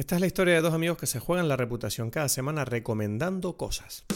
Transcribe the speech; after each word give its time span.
Esta 0.00 0.14
es 0.14 0.22
la 0.22 0.28
historia 0.28 0.54
de 0.54 0.62
dos 0.62 0.72
amigos 0.72 0.96
que 0.96 1.06
se 1.06 1.20
juegan 1.20 1.46
la 1.46 1.58
reputación 1.58 2.08
cada 2.08 2.30
semana 2.30 2.64
recomendando 2.64 3.58
cosas. 3.58 4.06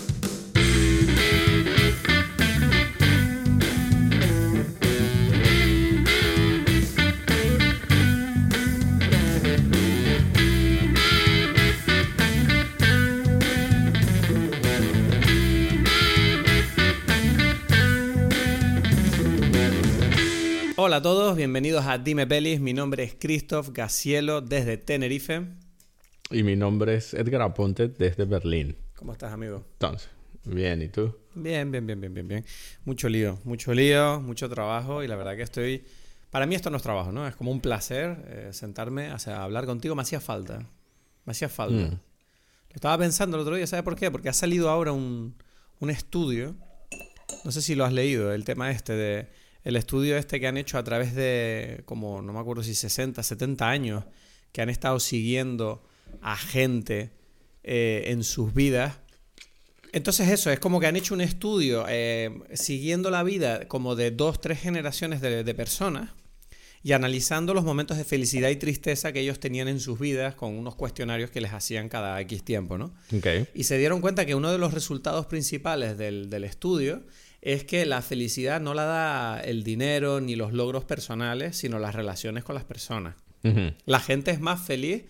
Hola 20.77 20.96
a 20.96 21.02
todos, 21.02 21.37
bienvenidos 21.37 21.84
a 21.84 21.98
Dime 21.98 22.27
Pelis. 22.27 22.59
Mi 22.59 22.73
nombre 22.73 23.02
es 23.02 23.14
Christoph 23.20 23.69
Gacielo 23.74 24.41
desde 24.41 24.78
Tenerife. 24.78 25.63
Y 26.34 26.42
mi 26.42 26.56
nombre 26.56 26.96
es 26.96 27.14
Edgar 27.14 27.42
Aponte 27.42 27.86
desde 27.86 28.24
Berlín. 28.24 28.77
¿Cómo 28.96 29.12
estás, 29.12 29.32
amigo? 29.32 29.64
Entonces, 29.74 30.10
bien, 30.42 30.82
¿y 30.82 30.88
tú? 30.88 31.16
Bien, 31.32 31.70
bien, 31.70 31.86
bien, 31.86 32.00
bien, 32.00 32.12
bien, 32.12 32.26
bien. 32.26 32.45
Mucho 32.84 33.09
lío, 33.09 33.38
mucho 33.45 33.72
lío, 33.72 34.20
mucho 34.20 34.48
trabajo 34.48 35.04
y 35.04 35.06
la 35.06 35.14
verdad 35.14 35.36
que 35.36 35.42
estoy... 35.42 35.84
Para 36.30 36.46
mí 36.46 36.56
esto 36.56 36.70
no 36.70 36.76
es 36.76 36.82
trabajo, 36.82 37.12
¿no? 37.12 37.24
Es 37.28 37.36
como 37.36 37.52
un 37.52 37.60
placer 37.60 38.16
eh, 38.26 38.48
sentarme, 38.52 39.12
o 39.12 39.18
sea, 39.20 39.45
hablar 39.45 39.64
contigo. 39.64 39.95
Me 39.95 40.02
hacía 40.02 40.18
falta. 40.18 40.68
Me 41.24 41.30
hacía 41.30 41.48
falta. 41.48 41.86
Mm. 41.86 42.00
Lo 42.00 42.74
estaba 42.74 42.98
pensando 42.98 43.37
el 43.37 43.42
otro 43.42 43.54
día, 43.54 43.68
¿sabes 43.68 43.84
por 43.84 43.95
qué? 43.95 44.10
Porque 44.10 44.28
ha 44.28 44.32
salido 44.32 44.70
ahora 44.70 44.90
un, 44.90 45.37
un 45.78 45.90
estudio, 45.90 46.56
no 47.45 47.52
sé 47.52 47.62
si 47.62 47.76
lo 47.76 47.84
has 47.84 47.92
leído, 47.92 48.32
el 48.32 48.45
tema 48.45 48.73
este 48.73 48.95
de... 48.95 49.28
El 49.62 49.76
estudio 49.76 50.16
este 50.16 50.40
que 50.40 50.48
han 50.48 50.56
hecho 50.56 50.78
a 50.78 50.84
través 50.84 51.14
de, 51.14 51.82
como 51.84 52.23
no 52.23 52.32
me 52.32 52.40
acuerdo 52.40 52.64
si 52.64 52.74
60, 52.74 53.23
70 53.23 53.70
años, 53.70 54.04
que 54.51 54.62
han 54.62 54.68
estado 54.68 54.98
siguiendo 54.98 55.84
a 56.23 56.36
gente 56.36 57.10
eh, 57.62 58.04
en 58.06 58.24
sus 58.24 58.54
vidas. 58.54 58.98
Entonces 59.93 60.29
eso, 60.29 60.51
es 60.51 60.59
como 60.59 60.80
que 60.80 60.87
han 60.87 60.96
hecho 60.96 61.15
un 61.15 61.20
estudio 61.20 61.87
eh, 61.88 62.30
siguiendo 62.54 63.10
la 63.10 63.23
vida 63.23 63.68
como 63.68 63.95
de 63.95 64.11
dos, 64.11 64.41
tres 64.41 64.61
generaciones 64.61 65.20
de, 65.20 65.45
de 65.45 65.55
personas 65.55 66.11
y 66.85 66.92
analizando 66.92 67.55
los 67.55 67.65
momentos 67.65 67.97
de 67.97 68.05
felicidad 68.05 68.51
y 68.51 68.57
tristeza 68.57 69.12
que 69.12 69.20
ellos 69.20 69.41
tenían 69.41 69.69
en 69.69 69.81
sus 69.81 69.98
vidas 69.98 70.35
con 70.35 70.59
unos 70.59 70.75
cuestionarios 70.75 71.31
que 71.31 71.41
les 71.41 71.53
hacían 71.53 71.89
cada 71.89 72.20
X 72.20 72.45
tiempo, 72.45 72.77
¿no? 72.77 72.92
Ok. 73.17 73.27
Y 73.55 73.65
se 73.65 73.79
dieron 73.79 74.03
cuenta 74.03 74.27
que 74.27 74.35
uno 74.35 74.53
de 74.53 74.59
los 74.59 74.75
resultados 74.75 75.25
principales 75.25 75.97
del, 75.97 76.29
del 76.29 76.45
estudio 76.45 77.03
es 77.41 77.65
que 77.65 77.87
la 77.87 78.03
felicidad 78.03 78.61
no 78.61 78.75
la 78.75 78.85
da 78.85 79.41
el 79.41 79.65
dinero 79.65 80.20
ni 80.20 80.37
los 80.37 80.53
logros 80.53 80.85
personales, 80.85 81.57
sino 81.57 81.79
las 81.79 81.95
relaciones 81.95 82.45
con 82.45 82.55
las 82.55 82.65
personas. 82.65 83.17
La 83.85 84.01
gente 84.01 84.31
es 84.31 84.41
más 84.41 84.62
feliz 84.67 85.05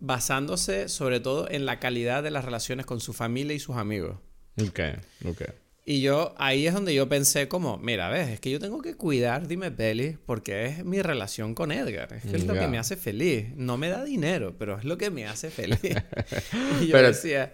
basándose 0.00 0.88
sobre 0.88 1.20
todo 1.20 1.48
en 1.50 1.66
la 1.66 1.78
calidad 1.78 2.22
de 2.22 2.30
las 2.30 2.44
relaciones 2.44 2.86
con 2.86 3.00
su 3.00 3.12
familia 3.12 3.54
y 3.54 3.58
sus 3.60 3.76
amigos. 3.76 4.16
Ok, 4.60 4.80
ok. 5.26 5.42
Y 5.86 6.02
yo, 6.02 6.34
ahí 6.38 6.66
es 6.66 6.74
donde 6.74 6.94
yo 6.94 7.08
pensé 7.08 7.48
como, 7.48 7.78
mira, 7.78 8.08
ves, 8.10 8.28
es 8.28 8.40
que 8.40 8.50
yo 8.50 8.60
tengo 8.60 8.80
que 8.80 8.94
cuidar, 8.94 9.48
dime 9.48 9.70
Peli, 9.70 10.18
porque 10.26 10.66
es 10.66 10.84
mi 10.84 11.02
relación 11.02 11.54
con 11.54 11.72
Edgar. 11.72 12.12
Es 12.12 12.22
que 12.22 12.36
es 12.36 12.46
lo 12.46 12.54
que 12.54 12.68
me 12.68 12.78
hace 12.78 12.96
feliz. 12.96 13.46
No 13.56 13.76
me 13.76 13.88
da 13.88 14.04
dinero, 14.04 14.54
pero 14.58 14.78
es 14.78 14.84
lo 14.84 14.98
que 14.98 15.10
me 15.10 15.26
hace 15.26 15.50
feliz. 15.50 15.80
y 16.80 16.86
yo 16.86 16.92
Pero- 16.92 17.08
decía, 17.08 17.52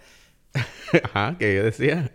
Ajá, 1.03 1.35
que 1.37 1.55
yo 1.55 1.63
decía. 1.63 2.11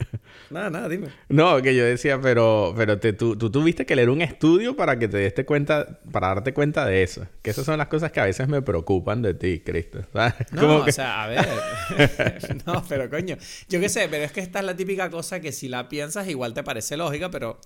nada, 0.51 0.71
nada, 0.71 0.89
dime. 0.89 1.09
No, 1.29 1.61
que 1.63 1.75
yo 1.75 1.85
decía, 1.85 2.21
pero, 2.21 2.73
pero 2.77 2.99
te- 2.99 3.13
tú, 3.13 3.37
tú 3.37 3.51
tuviste 3.51 3.85
que 3.87 3.95
leer 3.97 4.11
un 4.11 4.23
estudio 4.23 4.77
para 4.77 4.99
que 4.99 5.09
te 5.09 5.19
diste 5.19 5.45
cuenta, 5.45 6.01
para 6.11 6.29
darte 6.29 6.53
cuenta 6.55 6.87
de 6.87 7.03
eso. 7.03 7.27
Que 7.43 7.51
esas 7.51 7.65
son 7.67 7.79
las 7.79 7.89
cosas 7.89 8.13
que 8.13 8.21
a 8.21 8.25
veces 8.25 8.49
me 8.49 8.63
preocupan 8.63 9.23
de 9.23 9.35
ti, 9.35 9.61
Cristo. 9.61 10.01
¿sabes? 10.13 10.35
No, 10.53 10.61
Como 10.63 10.85
que- 10.85 10.91
o 10.91 10.93
sea, 10.93 11.25
a 11.25 11.27
ver. 11.29 11.47
no, 12.67 12.83
pero 12.89 13.09
coño. 13.11 13.37
Yo 13.69 13.81
qué 13.81 13.89
sé, 13.89 14.09
pero 14.09 14.25
es 14.25 14.33
que 14.33 14.41
esta 14.41 14.61
es 14.61 14.65
la 14.65 14.77
típica 14.77 15.11
cosa 15.11 15.41
que 15.41 15.53
si 15.53 15.69
la 15.69 15.89
piensas 15.89 16.29
igual 16.29 16.55
te 16.55 16.63
parece 16.63 16.97
lógica, 16.97 17.31
pero 17.31 17.61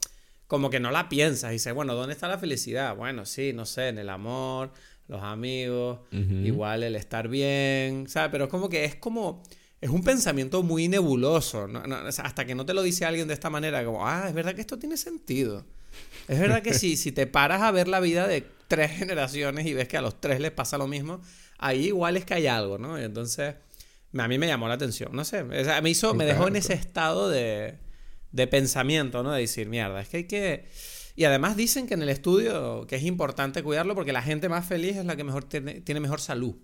como 0.47 0.71
que 0.71 0.81
no 0.81 0.91
la 0.91 1.09
piensas 1.09 1.51
y 1.51 1.55
dices, 1.55 1.75
bueno, 1.75 1.95
¿dónde 1.95 2.13
está 2.15 2.29
la 2.29 2.39
felicidad? 2.39 2.95
Bueno, 2.97 3.27
sí, 3.27 3.53
no 3.53 3.67
sé, 3.67 3.89
en 3.89 3.99
el 3.99 4.09
amor, 4.09 4.71
los 5.09 5.23
amigos, 5.23 6.01
igual 6.13 6.83
el 6.85 6.95
estar 6.97 7.29
bien, 7.29 8.09
¿sabes? 8.09 8.31
Pero 8.31 8.45
es 8.45 8.51
como 8.51 8.69
que 8.69 8.85
es 8.85 8.95
como... 8.97 9.43
Es 9.81 9.91
un 9.91 10.03
pensamiento 10.03 10.63
muy 10.63 10.89
nebuloso. 10.89 11.69
hasta 12.23 12.45
que 12.45 12.55
no 12.55 12.65
te 12.67 12.75
lo 12.75 12.83
dice 12.83 13.05
alguien 13.05 13.29
de 13.29 13.35
esta 13.35 13.51
manera, 13.51 13.85
como, 13.85 14.07
ah, 14.07 14.25
es 14.29 14.35
verdad 14.35 14.55
que 14.55 14.61
esto 14.63 14.79
tiene 14.79 14.97
sentido. 14.97 15.65
Es 16.29 16.39
verdad 16.41 16.63
que 16.63 16.75
si, 16.75 16.97
si 16.97 17.13
te 17.13 17.27
paras 17.27 17.63
a 17.63 17.71
ver 17.71 17.89
la 17.89 18.01
vida 18.01 18.27
de 18.27 18.45
tres 18.69 18.91
generaciones 18.93 19.67
y 19.67 19.75
ves 19.75 19.87
que 19.89 19.97
a 19.97 20.01
los 20.03 20.21
tres 20.21 20.41
les 20.41 20.51
pasa 20.51 20.77
lo 20.79 20.87
mismo, 20.89 21.21
ahí 21.59 21.87
igual 21.87 22.17
es 22.17 22.25
que 22.25 22.35
hay 22.35 22.47
algo, 22.47 22.79
¿no? 22.79 22.99
Y 23.01 23.05
entonces, 23.05 23.55
me- 24.13 24.23
a 24.23 24.29
mí 24.29 24.39
me 24.39 24.47
llamó 24.47 24.67
la 24.69 24.75
atención, 24.75 25.11
no 25.13 25.25
sé, 25.25 25.43
o 25.43 25.65
sea, 25.65 25.81
me 25.81 25.91
hizo, 25.91 26.15
me 26.15 26.25
dejó 26.25 26.49
en 26.49 26.57
ese 26.57 26.73
estado 26.75 27.29
de, 27.31 27.79
de 28.33 28.47
pensamiento, 28.47 29.23
¿no? 29.23 29.33
De 29.33 29.41
decir, 29.41 29.69
mierda, 29.69 30.01
es 30.01 30.09
que 30.09 30.17
hay 30.19 30.25
que... 30.25 30.67
Y 31.15 31.25
además 31.25 31.57
dicen 31.57 31.87
que 31.87 31.95
en 31.95 32.03
el 32.03 32.11
estudio 32.11 32.87
que 32.87 32.97
es 32.97 33.03
importante 33.05 33.63
cuidarlo 33.63 33.95
porque 33.95 34.13
la 34.13 34.21
gente 34.23 34.49
más 34.51 34.67
feliz 34.67 34.97
es 34.97 35.05
la 35.07 35.17
que 35.17 35.25
mejor 35.25 35.45
tiene, 35.45 35.81
tiene 35.81 36.01
mejor 36.01 36.21
salud. 36.21 36.57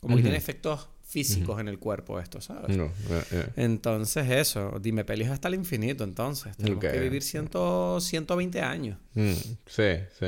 Como 0.00 0.16
que 0.16 0.22
tiene 0.22 0.36
efectos 0.36 0.88
físicos 1.14 1.60
en 1.60 1.68
el 1.68 1.78
cuerpo 1.78 2.18
esto, 2.18 2.40
¿sabes? 2.40 2.76
No, 2.76 2.86
eh, 2.86 3.22
eh. 3.30 3.46
Entonces 3.56 4.28
eso, 4.28 4.78
dime 4.80 5.04
pelis 5.04 5.28
hasta 5.28 5.46
el 5.46 5.54
infinito, 5.54 6.02
entonces. 6.02 6.56
Tenemos 6.56 6.80
que 6.84 6.98
vivir 6.98 7.22
ciento, 7.22 8.00
120 8.00 8.60
años. 8.60 8.98
Mm, 9.14 9.32
sí, 9.66 9.90
sí. 10.18 10.26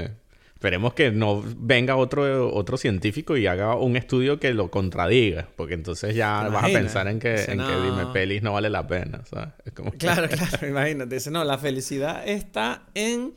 Esperemos 0.54 0.94
que 0.94 1.10
no 1.10 1.42
venga 1.58 1.96
otro, 1.96 2.54
otro 2.54 2.76
científico 2.76 3.36
y 3.36 3.46
haga 3.46 3.74
un 3.76 3.96
estudio 3.96 4.38
que 4.40 4.54
lo 4.54 4.70
contradiga, 4.70 5.48
porque 5.56 5.74
entonces 5.74 6.14
ya 6.14 6.44
¿Te 6.46 6.50
vas 6.54 6.64
a 6.64 6.68
pensar 6.68 7.08
en 7.08 7.18
que, 7.18 7.32
Dice, 7.32 7.52
en 7.52 7.58
dime 7.58 8.06
pelis 8.12 8.42
no 8.42 8.52
vale 8.54 8.70
la 8.70 8.86
pena, 8.86 9.22
¿sabes? 9.28 9.48
Es 9.64 9.72
como 9.72 9.90
que- 9.90 9.98
Claro, 9.98 10.28
claro, 10.30 10.66
imagínate. 10.68 11.16
Dice, 11.16 11.30
no, 11.30 11.44
la 11.44 11.58
felicidad 11.58 12.26
está 12.26 12.84
en, 12.94 13.34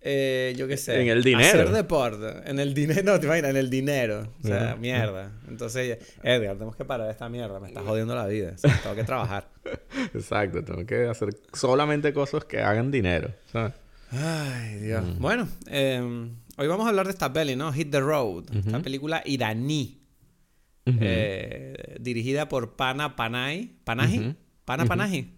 eh, 0.00 0.54
yo 0.56 0.68
qué 0.68 0.76
sé. 0.76 1.00
En 1.00 1.08
el 1.08 1.22
dinero. 1.24 1.48
Hacer 1.48 1.70
deporte. 1.70 2.48
En 2.48 2.58
el 2.60 2.74
dinero, 2.74 3.02
no, 3.04 3.18
te 3.20 3.26
imaginas, 3.26 3.50
en 3.50 3.56
el 3.56 3.70
dinero. 3.70 4.32
O 4.42 4.46
sea, 4.46 4.76
mierda. 4.76 5.32
Entonces, 5.48 5.98
Edgar, 6.22 6.54
tenemos 6.54 6.76
que 6.76 6.84
parar 6.84 7.10
esta 7.10 7.28
mierda. 7.28 7.58
Me 7.60 7.68
está 7.68 7.82
jodiendo 7.82 8.14
la 8.14 8.26
vida. 8.26 8.52
O 8.54 8.58
sea, 8.58 8.80
tengo 8.82 8.94
que 8.96 9.04
trabajar. 9.04 9.48
Exacto, 10.14 10.62
tengo 10.64 10.86
que 10.86 11.06
hacer 11.06 11.30
solamente 11.52 12.12
cosas 12.12 12.44
que 12.44 12.60
hagan 12.60 12.90
dinero, 12.90 13.32
¿sabes? 13.52 13.74
Ay, 14.10 14.76
Dios. 14.76 15.18
Bueno, 15.18 15.48
eh, 15.66 16.00
hoy 16.56 16.66
vamos 16.66 16.86
a 16.86 16.90
hablar 16.90 17.06
de 17.06 17.12
esta 17.12 17.32
peli, 17.32 17.56
¿no? 17.56 17.72
Hit 17.72 17.90
the 17.90 18.00
Road. 18.00 18.44
Esta 18.56 18.80
película 18.80 19.22
iraní. 19.26 20.00
eh, 20.86 21.96
dirigida 22.00 22.48
por 22.48 22.76
Pana 22.76 23.14
Panahi. 23.16 23.78
¿Panahi? 23.84 24.34
Pana 24.64 24.86
Panahi. 24.86 25.34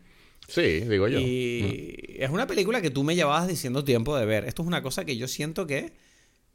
Sí, 0.50 0.80
digo 0.80 1.06
yo. 1.06 1.20
Y 1.20 2.16
es 2.18 2.28
una 2.28 2.46
película 2.48 2.82
que 2.82 2.90
tú 2.90 3.04
me 3.04 3.14
llevabas 3.14 3.46
diciendo 3.46 3.84
tiempo 3.84 4.16
de 4.16 4.26
ver. 4.26 4.44
Esto 4.46 4.62
es 4.62 4.68
una 4.68 4.82
cosa 4.82 5.04
que 5.04 5.16
yo 5.16 5.28
siento 5.28 5.64
que 5.66 5.92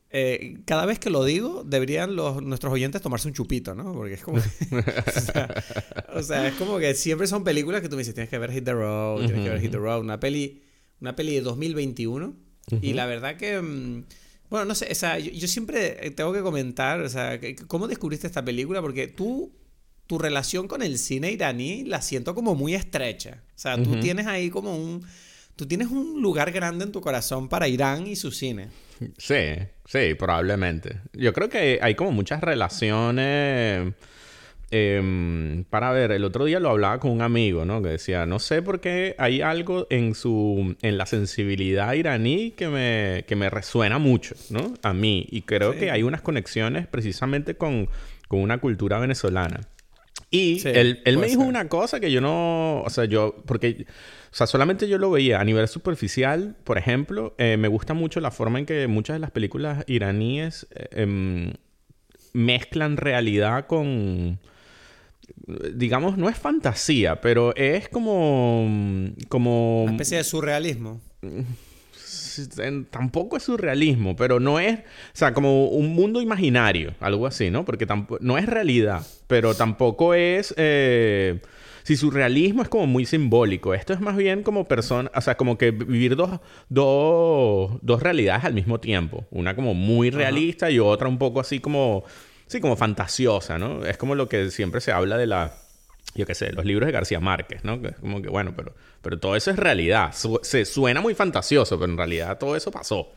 eh, 0.09 0.57
cada 0.65 0.85
vez 0.85 0.99
que 0.99 1.09
lo 1.09 1.23
digo 1.23 1.63
deberían 1.65 2.15
los, 2.15 2.43
nuestros 2.43 2.73
oyentes 2.73 3.01
tomarse 3.01 3.29
un 3.29 3.33
chupito, 3.33 3.73
¿no? 3.73 3.93
Porque 3.93 4.15
es 4.15 4.21
como... 4.21 4.37
o, 4.37 5.21
sea, 5.21 5.63
o 6.13 6.23
sea, 6.23 6.47
es 6.47 6.55
como 6.55 6.77
que 6.77 6.93
siempre 6.93 7.25
son 7.27 7.45
películas 7.45 7.81
que 7.81 7.87
tú 7.87 7.95
me 7.95 8.01
dices, 8.01 8.13
tienes 8.13 8.29
que 8.29 8.37
ver 8.37 8.51
Hit 8.51 8.65
the 8.65 8.73
Road, 8.73 9.25
tienes 9.25 9.43
que 9.43 9.49
ver 9.49 9.61
Hit 9.61 9.71
the 9.71 9.77
Road. 9.77 10.01
Una 10.01 10.19
peli, 10.19 10.61
una 10.99 11.15
peli 11.15 11.35
de 11.35 11.41
2021. 11.41 12.35
Y 12.81 12.93
la 12.93 13.05
verdad 13.05 13.37
que... 13.37 13.61
mm, 13.61 14.03
bueno, 14.49 14.65
no 14.65 14.75
sé, 14.75 14.89
o 14.91 14.95
sea, 14.95 15.19
yo, 15.19 15.31
yo 15.31 15.47
siempre 15.47 16.11
tengo 16.11 16.33
que 16.33 16.41
comentar, 16.41 16.99
o 16.99 17.09
sea, 17.09 17.39
¿cómo 17.67 17.87
descubriste 17.87 18.27
esta 18.27 18.43
película? 18.43 18.81
Porque 18.81 19.07
tú, 19.07 19.51
tu 20.07 20.17
relación 20.17 20.67
con 20.67 20.81
el 20.81 20.97
cine 20.97 21.31
iraní 21.31 21.83
la 21.83 22.01
siento 22.01 22.35
como 22.35 22.55
muy 22.55 22.75
estrecha. 22.75 23.41
O 23.49 23.57
sea, 23.59 23.81
tú 23.81 23.99
tienes 23.99 24.27
ahí 24.27 24.49
como 24.49 24.75
un... 24.75 25.03
Tú 25.55 25.65
tienes 25.65 25.87
un 25.87 26.21
lugar 26.21 26.51
grande 26.51 26.83
en 26.83 26.91
tu 26.91 26.99
corazón 26.99 27.47
para 27.47 27.69
Irán 27.69 28.07
y 28.07 28.17
su 28.17 28.29
cine. 28.31 28.67
Sí, 29.17 29.35
sí, 29.85 30.13
probablemente. 30.19 30.97
Yo 31.13 31.31
creo 31.31 31.47
que 31.47 31.79
hay 31.81 31.95
como 31.95 32.11
muchas 32.11 32.41
relaciones. 32.41 33.93
em, 34.71 35.63
para 35.69 35.91
ver, 35.91 36.11
el 36.11 36.23
otro 36.25 36.43
día 36.45 36.59
lo 36.59 36.69
hablaba 36.71 36.99
con 36.99 37.11
un 37.11 37.21
amigo, 37.21 37.63
¿no? 37.65 37.81
Que 37.81 37.89
decía, 37.89 38.25
no 38.25 38.39
sé 38.39 38.61
por 38.61 38.81
qué 38.81 39.15
hay 39.17 39.41
algo 39.41 39.87
en 39.89 40.15
su, 40.15 40.75
en 40.81 40.97
la 40.97 41.05
sensibilidad 41.05 41.93
iraní 41.93 42.51
que 42.51 42.67
me, 42.67 43.23
que 43.27 43.35
me 43.37 43.49
resuena 43.49 43.97
mucho, 43.99 44.35
¿no? 44.49 44.73
A 44.83 44.93
mí. 44.93 45.25
Y 45.31 45.43
creo 45.43 45.71
Sí. 45.73 45.79
que 45.79 45.91
hay 45.91 46.03
unas 46.03 46.21
conexiones 46.21 46.87
precisamente 46.87 47.55
con, 47.55 47.87
con 48.27 48.39
una 48.41 48.57
cultura 48.57 48.99
venezolana. 48.99 49.61
Y 50.29 50.59
Sí, 50.59 50.69
él, 50.69 51.01
él 51.05 51.17
me 51.17 51.27
dijo 51.27 51.41
ser. 51.41 51.49
una 51.49 51.69
cosa 51.69 51.99
que 51.99 52.11
yo 52.11 52.21
no, 52.21 52.81
o 52.81 52.89
sea, 52.89 53.05
yo, 53.05 53.35
porque, 53.45 53.85
o 54.31 54.35
sea, 54.35 54.47
solamente 54.47 54.87
yo 54.87 54.97
lo 54.97 55.11
veía 55.11 55.39
a 55.39 55.43
nivel 55.43 55.67
superficial, 55.67 56.55
por 56.63 56.77
ejemplo, 56.77 57.35
eh, 57.37 57.57
me 57.57 57.67
gusta 57.67 57.93
mucho 57.93 58.19
la 58.19 58.31
forma 58.31 58.59
en 58.59 58.65
que 58.65 58.87
muchas 58.87 59.15
de 59.15 59.19
las 59.19 59.31
películas 59.31 59.83
iraníes 59.87 60.67
eh, 60.75 60.87
em, 60.91 61.53
mezclan 62.33 62.97
realidad 62.97 63.67
con, 63.67 64.39
digamos, 65.73 66.17
no 66.17 66.29
es 66.29 66.37
fantasía, 66.37 67.21
pero 67.21 67.55
es 67.55 67.87
como, 67.89 68.67
como, 69.29 69.83
Una 69.83 69.93
especie 69.93 70.17
de 70.17 70.23
surrealismo. 70.23 71.01
En- 72.57 72.85
tampoco 72.85 73.37
es 73.37 73.43
surrealismo, 73.43 74.15
pero 74.15 74.39
no 74.39 74.59
es, 74.59 74.79
o 74.79 74.81
sea, 75.13 75.33
como 75.33 75.67
un 75.67 75.93
mundo 75.93 76.21
imaginario, 76.21 76.93
algo 76.99 77.27
así, 77.27 77.49
¿no? 77.49 77.65
Porque 77.65 77.87
no 78.21 78.37
es 78.37 78.45
realidad, 78.45 79.01
pero 79.27 79.53
tampoco 79.55 80.13
es... 80.13 80.53
Eh, 80.57 81.39
si 81.83 81.95
su 81.97 82.09
realismo 82.09 82.63
es 82.63 82.67
como 82.69 82.87
muy 82.87 83.05
simbólico, 83.05 83.75
esto 83.75 83.93
es 83.93 84.01
más 84.01 84.17
bien 84.17 84.41
como 84.41 84.67
persona, 84.67 85.11
o 85.13 85.21
sea, 85.21 85.37
como 85.37 85.55
que 85.59 85.69
vivir 85.69 86.15
dos, 86.15 86.39
dos, 86.67 87.77
dos 87.83 88.01
realidades 88.01 88.43
al 88.43 88.55
mismo 88.55 88.79
tiempo. 88.79 89.25
Una 89.29 89.55
como 89.55 89.75
muy 89.75 90.09
realista 90.09 90.71
y 90.71 90.79
otra 90.79 91.07
un 91.07 91.19
poco 91.19 91.39
así 91.39 91.59
como, 91.59 92.03
sí, 92.47 92.59
como 92.59 92.75
fantasiosa, 92.75 93.59
¿no? 93.59 93.85
Es 93.85 93.97
como 93.97 94.15
lo 94.15 94.27
que 94.27 94.49
siempre 94.49 94.81
se 94.81 94.91
habla 94.91 95.15
de 95.17 95.27
la, 95.27 95.53
yo 96.15 96.25
qué 96.25 96.33
sé, 96.33 96.51
los 96.53 96.65
libros 96.65 96.87
de 96.87 96.93
García 96.93 97.19
Márquez, 97.19 97.63
¿no? 97.63 97.81
Que 97.81 97.89
es 97.89 97.95
como 97.97 98.21
que, 98.21 98.29
bueno, 98.29 98.53
pero, 98.55 98.73
pero 99.01 99.19
todo 99.19 99.35
eso 99.35 99.51
es 99.51 99.57
realidad. 99.57 100.13
se 100.13 100.65
suena 100.65 101.01
muy 101.01 101.13
fantasioso, 101.13 101.77
pero 101.77 101.91
en 101.91 101.97
realidad 101.97 102.37
todo 102.37 102.55
eso 102.55 102.71
pasó. 102.71 103.11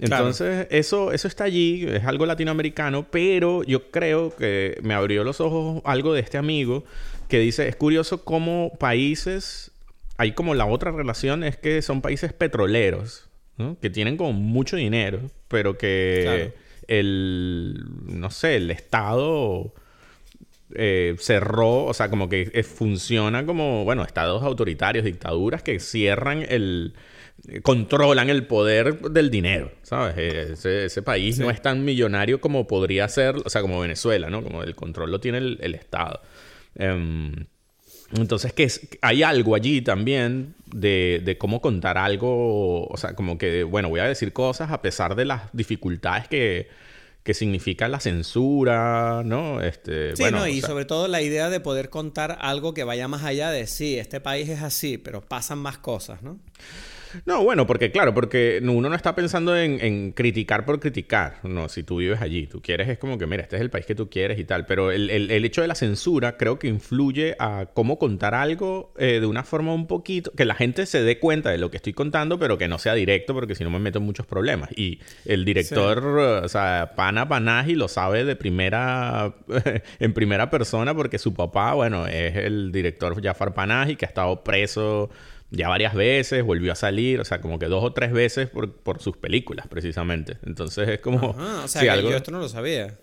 Entonces, 0.00 0.66
eso, 0.70 1.12
eso 1.12 1.28
está 1.28 1.44
allí, 1.44 1.84
es 1.86 2.04
algo 2.04 2.26
latinoamericano, 2.26 3.06
pero 3.10 3.62
yo 3.64 3.90
creo 3.90 4.34
que 4.34 4.78
me 4.82 4.94
abrió 4.94 5.24
los 5.24 5.40
ojos 5.40 5.82
algo 5.84 6.14
de 6.14 6.20
este 6.20 6.38
amigo 6.38 6.84
que 7.28 7.38
dice, 7.38 7.68
es 7.68 7.76
curioso 7.76 8.24
cómo 8.24 8.72
países, 8.78 9.70
hay 10.18 10.32
como 10.32 10.54
la 10.54 10.66
otra 10.66 10.90
relación 10.90 11.44
es 11.44 11.56
que 11.56 11.82
son 11.82 12.00
países 12.00 12.32
petroleros, 12.32 13.28
¿no? 13.56 13.78
que 13.80 13.90
tienen 13.90 14.16
como 14.16 14.32
mucho 14.32 14.76
dinero, 14.76 15.20
pero 15.48 15.76
que 15.76 16.52
el, 16.88 17.84
no 18.06 18.30
sé, 18.30 18.56
el 18.56 18.70
Estado 18.70 19.74
eh, 20.76 21.14
cerró, 21.18 21.84
o 21.84 21.94
sea, 21.94 22.08
como 22.10 22.28
que 22.28 22.50
eh, 22.52 22.62
funciona 22.62 23.44
como, 23.46 23.84
bueno, 23.84 24.02
estados 24.02 24.42
autoritarios, 24.42 25.04
dictaduras 25.04 25.62
que 25.62 25.80
cierran 25.80 26.44
el 26.48 26.94
controlan 27.62 28.30
el 28.30 28.46
poder 28.46 29.00
del 29.00 29.30
dinero, 29.30 29.72
¿sabes? 29.82 30.14
Eh, 30.16 30.84
ese, 30.86 31.02
país 31.02 31.38
no 31.38 31.50
es 31.50 31.60
tan 31.60 31.84
millonario 31.84 32.40
como 32.40 32.66
podría 32.66 33.08
ser, 33.08 33.36
o 33.44 33.50
sea, 33.50 33.62
como 33.62 33.80
Venezuela, 33.80 34.30
¿no? 34.30 34.42
Como 34.42 34.62
el 34.62 34.76
control 34.76 35.10
lo 35.10 35.20
tiene 35.20 35.38
el, 35.38 35.74
Estado. 35.74 36.20
Em, 36.76 37.46
entonces, 38.14 38.52
que 38.52 38.68
hay 39.00 39.22
algo 39.22 39.54
allí 39.54 39.82
también 39.82 40.54
de, 40.66 41.36
cómo 41.38 41.60
contar 41.60 41.98
algo, 41.98 42.86
o 42.86 42.96
sea, 42.96 43.14
como 43.14 43.38
que, 43.38 43.64
bueno, 43.64 43.88
voy 43.88 44.00
a 44.00 44.04
decir 44.04 44.32
cosas 44.32 44.70
a 44.70 44.82
pesar 44.82 45.16
de 45.16 45.24
las 45.24 45.42
dificultades 45.52 46.28
que, 46.28 46.68
que 47.22 47.34
significa 47.34 47.88
la 47.88 48.00
censura, 48.00 49.22
¿no? 49.24 49.60
Este, 49.60 50.16
sí, 50.16 50.24
no, 50.32 50.46
y 50.48 50.60
sobre 50.60 50.84
todo 50.84 51.06
la 51.06 51.22
idea 51.22 51.50
de 51.50 51.60
poder 51.60 51.88
contar 51.88 52.38
algo 52.40 52.74
que 52.74 52.84
vaya 52.84 53.06
más 53.06 53.22
allá 53.22 53.50
de 53.50 53.66
sí, 53.66 53.98
este 53.98 54.20
país 54.20 54.48
es 54.48 54.62
así, 54.62 54.98
pero 54.98 55.20
pasan 55.20 55.58
más 55.58 55.78
cosas, 55.78 56.22
¿no? 56.22 56.40
No, 57.24 57.42
bueno, 57.42 57.66
porque 57.66 57.90
claro, 57.90 58.14
porque 58.14 58.60
uno 58.62 58.88
no 58.88 58.94
está 58.94 59.14
pensando 59.14 59.56
en, 59.56 60.12
criticar 60.12 60.64
por 60.64 60.80
criticar. 60.80 61.38
No, 61.42 61.68
si 61.68 61.82
tú 61.82 61.98
vives 61.98 62.20
allí, 62.20 62.46
tú 62.46 62.60
quieres, 62.60 62.88
es 62.88 62.98
como 62.98 63.18
que, 63.18 63.26
mira, 63.26 63.42
este 63.42 63.56
es 63.56 63.62
el 63.62 63.70
país 63.70 63.86
que 63.86 63.94
tú 63.94 64.08
quieres 64.08 64.38
y 64.38 64.44
tal. 64.44 64.66
Pero 64.66 64.90
el, 64.90 65.30
hecho 65.44 65.62
de 65.62 65.68
la 65.68 65.74
censura 65.74 66.36
creo 66.36 66.58
que 66.58 66.68
influye 66.68 67.36
a 67.38 67.66
cómo 67.74 67.98
contar 67.98 68.34
algo 68.34 68.92
eh, 68.98 69.18
de 69.20 69.26
una 69.26 69.44
forma 69.44 69.74
un 69.74 69.86
poquito, 69.86 70.32
que 70.32 70.44
la 70.44 70.54
gente 70.54 70.86
se 70.86 71.02
dé 71.02 71.18
cuenta 71.18 71.50
de 71.50 71.58
lo 71.58 71.70
que 71.70 71.76
estoy 71.76 71.92
contando, 71.92 72.38
pero 72.38 72.58
que 72.58 72.68
no 72.68 72.78
sea 72.78 72.94
directo, 72.94 73.34
porque 73.34 73.54
si 73.54 73.64
no 73.64 73.70
me 73.70 73.78
meto 73.78 73.98
en 73.98 74.04
muchos 74.04 74.26
problemas. 74.26 74.70
Y 74.76 75.00
el 75.24 75.44
director, 75.44 76.06
o 76.06 76.48
sea, 76.48 76.92
Pana 76.96 77.28
Panaji 77.28 77.74
lo 77.74 77.88
sabe 77.88 78.24
de 78.24 78.36
primera, 78.36 79.34
en 79.98 80.12
primera 80.12 80.50
persona, 80.50 80.94
porque 80.94 81.18
su 81.18 81.34
papá, 81.34 81.74
bueno, 81.74 82.06
es 82.06 82.36
el 82.36 82.72
director 82.72 83.22
Jafar 83.22 83.54
Panaji, 83.54 83.96
que 83.96 84.04
ha 84.04 84.08
estado 84.08 84.42
preso 84.42 85.10
ya 85.52 85.68
varias 85.68 85.94
veces, 85.94 86.42
volvió 86.42 86.72
a 86.72 86.74
salir, 86.74 87.20
o 87.20 87.24
sea, 87.24 87.40
como 87.40 87.58
que 87.58 87.66
dos 87.66 87.84
o 87.84 87.92
tres 87.92 88.10
veces 88.10 88.48
por, 88.48 88.72
por 88.72 89.00
sus 89.00 89.18
películas, 89.18 89.66
precisamente. 89.68 90.38
Entonces 90.44 90.88
es 90.88 91.00
como... 91.00 91.36
Ah, 91.38 91.62
o 91.64 91.68
sea, 91.68 91.82
que 91.82 91.90
algo... 91.90 92.10
yo 92.10 92.16
esto 92.16 92.30
no 92.30 92.40
lo 92.40 92.48
sabía. 92.48 92.98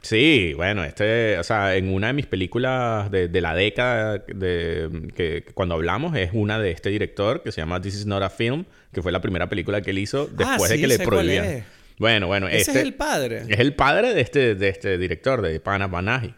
Sí, 0.00 0.52
bueno, 0.56 0.82
este, 0.84 1.38
o 1.38 1.44
sea, 1.44 1.76
en 1.76 1.92
una 1.92 2.08
de 2.08 2.12
mis 2.14 2.26
películas 2.26 3.10
de, 3.10 3.28
de 3.28 3.40
la 3.40 3.54
década 3.54 4.18
de 4.18 5.12
que, 5.14 5.44
cuando 5.54 5.76
hablamos 5.76 6.16
es 6.16 6.30
una 6.32 6.58
de 6.58 6.72
este 6.72 6.90
director 6.90 7.42
que 7.42 7.52
se 7.52 7.60
llama 7.60 7.80
This 7.80 7.96
Is 7.96 8.06
Not 8.06 8.22
a 8.22 8.30
Film, 8.30 8.64
que 8.92 9.00
fue 9.00 9.12
la 9.12 9.20
primera 9.20 9.48
película 9.48 9.80
que 9.80 9.90
él 9.90 9.98
hizo 9.98 10.28
ah, 10.28 10.34
después 10.36 10.70
de 10.70 10.80
que 10.80 10.86
le 10.88 10.98
prohibían. 10.98 11.64
Bueno, 11.98 12.26
bueno, 12.26 12.48
Ese 12.48 12.58
este 12.58 12.72
es 12.72 12.78
el 12.78 12.94
padre. 12.94 13.42
Es 13.48 13.60
el 13.60 13.74
padre 13.74 14.12
de 14.14 14.22
este, 14.22 14.54
de 14.56 14.68
este 14.70 14.98
director, 14.98 15.40
de 15.40 15.60
Pana 15.60 15.88
Panahi. 15.88 16.34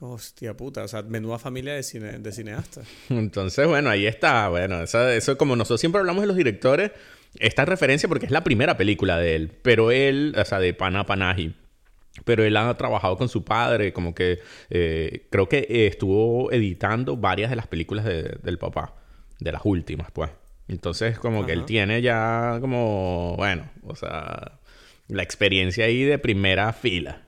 Hostia 0.00 0.56
puta, 0.56 0.82
o 0.84 0.88
sea, 0.88 1.02
menuda 1.02 1.38
familia 1.38 1.74
de, 1.74 1.82
cine, 1.82 2.18
de 2.18 2.32
cineastas. 2.32 2.86
Entonces, 3.10 3.66
bueno, 3.66 3.90
ahí 3.90 4.06
está. 4.06 4.48
Bueno, 4.48 4.82
eso, 4.82 5.06
eso 5.08 5.36
como 5.36 5.56
nosotros 5.56 5.80
siempre 5.80 6.00
hablamos 6.00 6.22
de 6.22 6.26
los 6.26 6.36
directores, 6.36 6.92
esta 7.38 7.66
referencia 7.66 8.08
porque 8.08 8.26
es 8.26 8.32
la 8.32 8.42
primera 8.42 8.76
película 8.76 9.18
de 9.18 9.36
él, 9.36 9.52
pero 9.62 9.90
él, 9.90 10.34
o 10.38 10.44
sea, 10.44 10.58
de 10.58 10.72
Pana 10.74 11.04
Panahi. 11.04 11.54
Pero 12.24 12.44
él 12.44 12.56
ha 12.56 12.76
trabajado 12.76 13.16
con 13.16 13.28
su 13.28 13.44
padre, 13.44 13.92
como 13.92 14.14
que 14.14 14.40
eh, 14.68 15.26
creo 15.30 15.48
que 15.48 15.86
estuvo 15.86 16.50
editando 16.50 17.16
varias 17.16 17.50
de 17.50 17.56
las 17.56 17.66
películas 17.66 18.04
del 18.04 18.58
papá, 18.58 18.94
de 19.38 19.52
las 19.52 19.62
últimas, 19.64 20.10
pues. 20.10 20.30
Entonces, 20.66 21.18
como 21.18 21.46
que 21.46 21.52
él 21.52 21.64
tiene 21.66 22.00
ya 22.02 22.58
como, 22.60 23.34
bueno, 23.36 23.70
o 23.82 23.94
sea, 23.94 24.58
la 25.08 25.22
experiencia 25.22 25.84
ahí 25.84 26.04
de 26.04 26.18
primera 26.18 26.72
fila. 26.72 27.22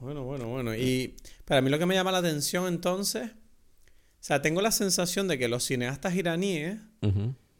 Bueno, 0.00 0.24
bueno, 0.24 0.46
bueno. 0.48 0.74
Y 0.74 1.16
para 1.44 1.60
mí 1.60 1.70
lo 1.70 1.78
que 1.78 1.86
me 1.86 1.94
llama 1.94 2.12
la 2.12 2.18
atención 2.18 2.66
entonces, 2.68 3.30
o 3.30 4.20
sea, 4.20 4.42
tengo 4.42 4.60
la 4.60 4.70
sensación 4.70 5.28
de 5.28 5.38
que 5.38 5.48
los 5.48 5.64
cineastas 5.64 6.14
iraníes 6.14 6.78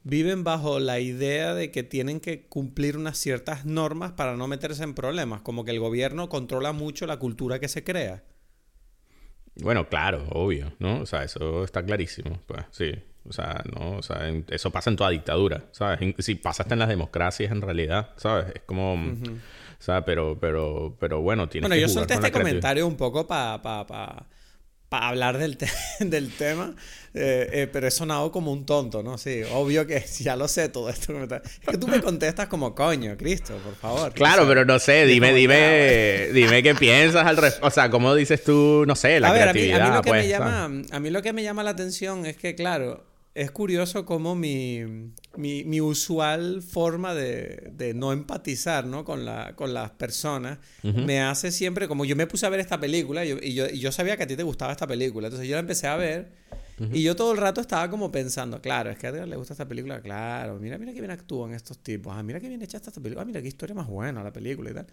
viven 0.05 0.45
bajo 0.45 0.81
la 0.81 1.01
idea 1.01 1.55
de 1.55 1.71
que 1.71 1.83
tienen 1.83 2.21
que 2.21 2.47
cumplir 2.47 2.97
unas 2.97 3.19
ciertas 3.19 3.65
normas 3.65 4.13
para 4.13 4.37
no 4.37 4.49
meterse 4.49 4.83
en 4.83 4.95
problemas, 4.95 5.43
como 5.43 5.65
que 5.65 5.71
el 5.73 5.81
gobierno 5.81 6.29
controla 6.29 6.73
mucho 6.73 7.07
la 7.07 7.19
cultura 7.19 7.59
que 7.59 7.69
se 7.69 7.85
crea. 7.85 8.25
Bueno, 9.57 9.89
claro, 9.89 10.27
obvio, 10.31 10.73
¿no? 10.79 11.01
O 11.01 11.07
sea, 11.07 11.25
eso 11.25 11.65
está 11.65 11.85
clarísimo, 11.85 12.41
pues, 12.47 12.65
sí. 12.71 12.93
O 13.29 13.33
sea, 13.33 13.63
no, 13.75 13.99
o 13.99 14.03
sea, 14.03 14.31
eso 14.49 14.71
pasa 14.71 14.89
en 14.89 14.97
toda 14.97 15.11
dictadura, 15.11 15.67
¿sabes? 15.73 16.15
Si 16.21 16.37
pasa 16.37 16.63
hasta 16.63 16.75
en 16.75 16.79
las 16.79 16.89
democracias 16.89 17.53
en 17.53 17.61
realidad, 17.61 18.11
¿sabes? 18.17 18.47
Es 18.55 18.63
como... 18.63 18.97
O 19.79 19.83
sea, 19.83 20.05
pero, 20.05 20.39
pero, 20.41 20.97
pero 20.99 21.21
bueno, 21.21 21.49
tiene 21.49 21.69
Bueno, 21.69 21.81
yo 21.81 21.89
solté 21.89 22.15
este 22.15 22.33
comentario 22.33 22.87
un 22.87 22.97
poco 22.97 23.27
para 23.27 23.63
pa, 23.63 23.87
pa, 23.87 24.27
pa 24.89 25.09
hablar 25.09 25.39
del, 25.39 25.57
del 26.01 26.33
tema, 26.33 26.75
eh, 27.15 27.49
eh, 27.53 27.69
pero 27.73 27.87
he 27.87 27.91
sonado 27.91 28.33
como 28.33 28.53
un 28.53 28.67
tonto, 28.67 29.03
¿no? 29.05 29.19
Sí, 29.19 29.43
obvio 29.53 29.87
que 29.87 30.05
ya 30.21 30.35
lo 30.35 30.49
sé 30.49 30.69
todo 30.69 30.91
esto. 30.91 31.15
Es 31.23 31.69
que 31.69 31.79
tú 31.79 31.87
me 31.87 32.01
contestas 32.01 32.49
como 32.49 32.75
coño, 32.75 33.17
Cristo, 33.17 33.57
por 33.65 33.77
favor. 33.77 34.13
Claro, 34.15 34.47
pero 34.49 34.65
no 34.65 34.81
sé, 34.81 35.07
dime, 35.07 35.33
dime, 35.33 36.29
dime 36.33 36.63
qué 36.63 36.75
piensas 36.75 37.27
al 37.27 37.37
respecto. 37.37 37.67
O 37.67 37.71
sea, 37.71 37.89
¿cómo 37.89 38.15
dices 38.15 38.43
tú, 38.43 38.85
no 38.87 38.97
sé, 38.97 39.21
la 39.21 39.29
a 39.29 39.33
ver, 39.33 39.43
creatividad? 39.43 39.81
A 39.81 39.91
mí, 39.91 39.97
lo 39.97 40.03
que 40.03 40.11
me 40.11 40.19
pues, 40.19 40.29
llama, 40.29 40.65
a 40.91 41.01
mí 41.01 41.11
lo 41.11 41.23
que 41.23 41.33
me 41.33 41.43
llama 41.43 41.63
la 41.63 41.71
atención 41.71 42.27
es 42.27 42.37
que, 42.37 42.55
claro, 42.55 43.07
es 43.35 43.53
curioso 43.53 44.05
cómo 44.05 44.35
mi, 44.35 45.13
mi, 45.39 45.81
usual 45.81 46.63
forma 46.63 47.15
de, 47.15 47.93
no 47.95 48.13
empatizar 48.13 48.87
¿no? 48.87 49.05
Con, 49.05 49.25
la, 49.25 49.55
con 49.55 49.73
las 49.73 49.91
personas 49.91 50.59
me 50.83 51.21
hace 51.21 51.53
siempre, 51.53 51.89
como 51.89 52.05
yo 52.05 52.17
me 52.17 52.27
puse 52.27 52.45
a 52.45 52.49
ver 52.49 52.61
esta 52.61 52.79
película 52.81 53.25
y, 53.25 53.55
yo, 53.55 53.69
yo, 53.69 53.93
sabía 53.93 54.17
que 54.17 54.25
a 54.25 54.27
ti 54.27 54.37
te 54.37 54.43
gustaba 54.43 54.73
esta 54.73 54.87
película, 54.87 55.29
entonces 55.29 55.49
yo 55.49 55.55
la 55.55 55.61
empecé 55.61 55.87
a 55.87 55.97
ver 55.97 56.33
y 56.93 57.03
yo 57.03 57.17
todo 57.17 57.33
el 57.33 57.39
rato 57.39 57.61
estaba 57.61 57.91
como 57.91 58.11
pensando, 58.13 58.61
claro, 58.61 58.91
es 58.91 58.99
que 58.99 59.07
a 59.07 59.11
Edgar 59.11 59.29
le 59.29 59.37
gusta 59.37 59.55
esta 59.55 59.67
película, 59.67 60.01
claro, 60.01 60.59
mira, 60.59 60.79
mira 60.79 60.93
qué 60.93 61.01
bien 61.01 61.11
actúan 61.11 61.53
estos 61.53 61.79
tipos, 61.79 62.13
ah, 62.17 62.23
mira 62.23 62.41
qué 62.41 62.49
bien 62.49 62.63
hecha 62.63 62.77
esta 62.77 62.93
película, 62.93 63.23
ah, 63.23 63.25
mira 63.25 63.43
qué 63.43 63.49
historia 63.49 63.75
más 63.75 63.89
buena 63.89 64.23
la 64.23 64.33
película 64.33 64.71
y 64.71 64.75
tal. 64.75 64.87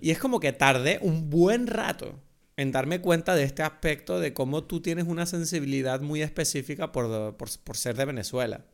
Y 0.00 0.10
es 0.10 0.18
como 0.18 0.38
que 0.38 0.52
tardé 0.52 0.98
un 1.02 1.28
buen 1.28 1.66
rato 1.66 2.20
en 2.58 2.72
darme 2.72 3.00
cuenta 3.02 3.34
de 3.34 3.44
este 3.44 3.62
aspecto 3.62 4.18
de 4.18 4.32
cómo 4.32 4.64
tú 4.64 4.80
tienes 4.80 5.06
una 5.06 5.26
sensibilidad 5.26 6.00
muy 6.00 6.22
específica 6.22 6.90
por, 6.90 7.36
por, 7.36 7.76
ser 7.76 7.96
de 7.96 8.04
Venezuela. 8.06 8.64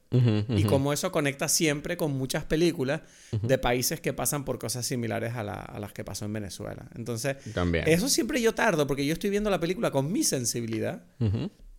Y 0.49 0.65
cómo 0.65 0.93
eso 0.93 1.11
conecta 1.11 1.49
siempre 1.49 1.97
con 1.97 2.13
muchas 2.13 2.45
películas 2.45 3.01
de 3.43 3.59
países 3.59 4.01
que 4.01 4.13
pasan 4.13 4.45
por 4.45 4.59
cosas 4.59 4.87
similares 4.87 5.35
a, 5.35 5.43
las 5.43 5.93
que 5.93 6.05
pasó 6.05 6.27
en 6.27 6.35
Venezuela. 6.35 6.89
Entonces, 6.95 7.37
eso 7.87 8.09
siempre 8.09 8.41
yo 8.41 8.55
tardo, 8.55 8.87
porque 8.87 9.07
yo 9.07 9.15
estoy 9.15 9.31
viendo 9.31 9.51
la 9.51 9.59
película 9.59 9.91
con 9.91 10.13
mi 10.13 10.23
sensibilidad 10.23 11.03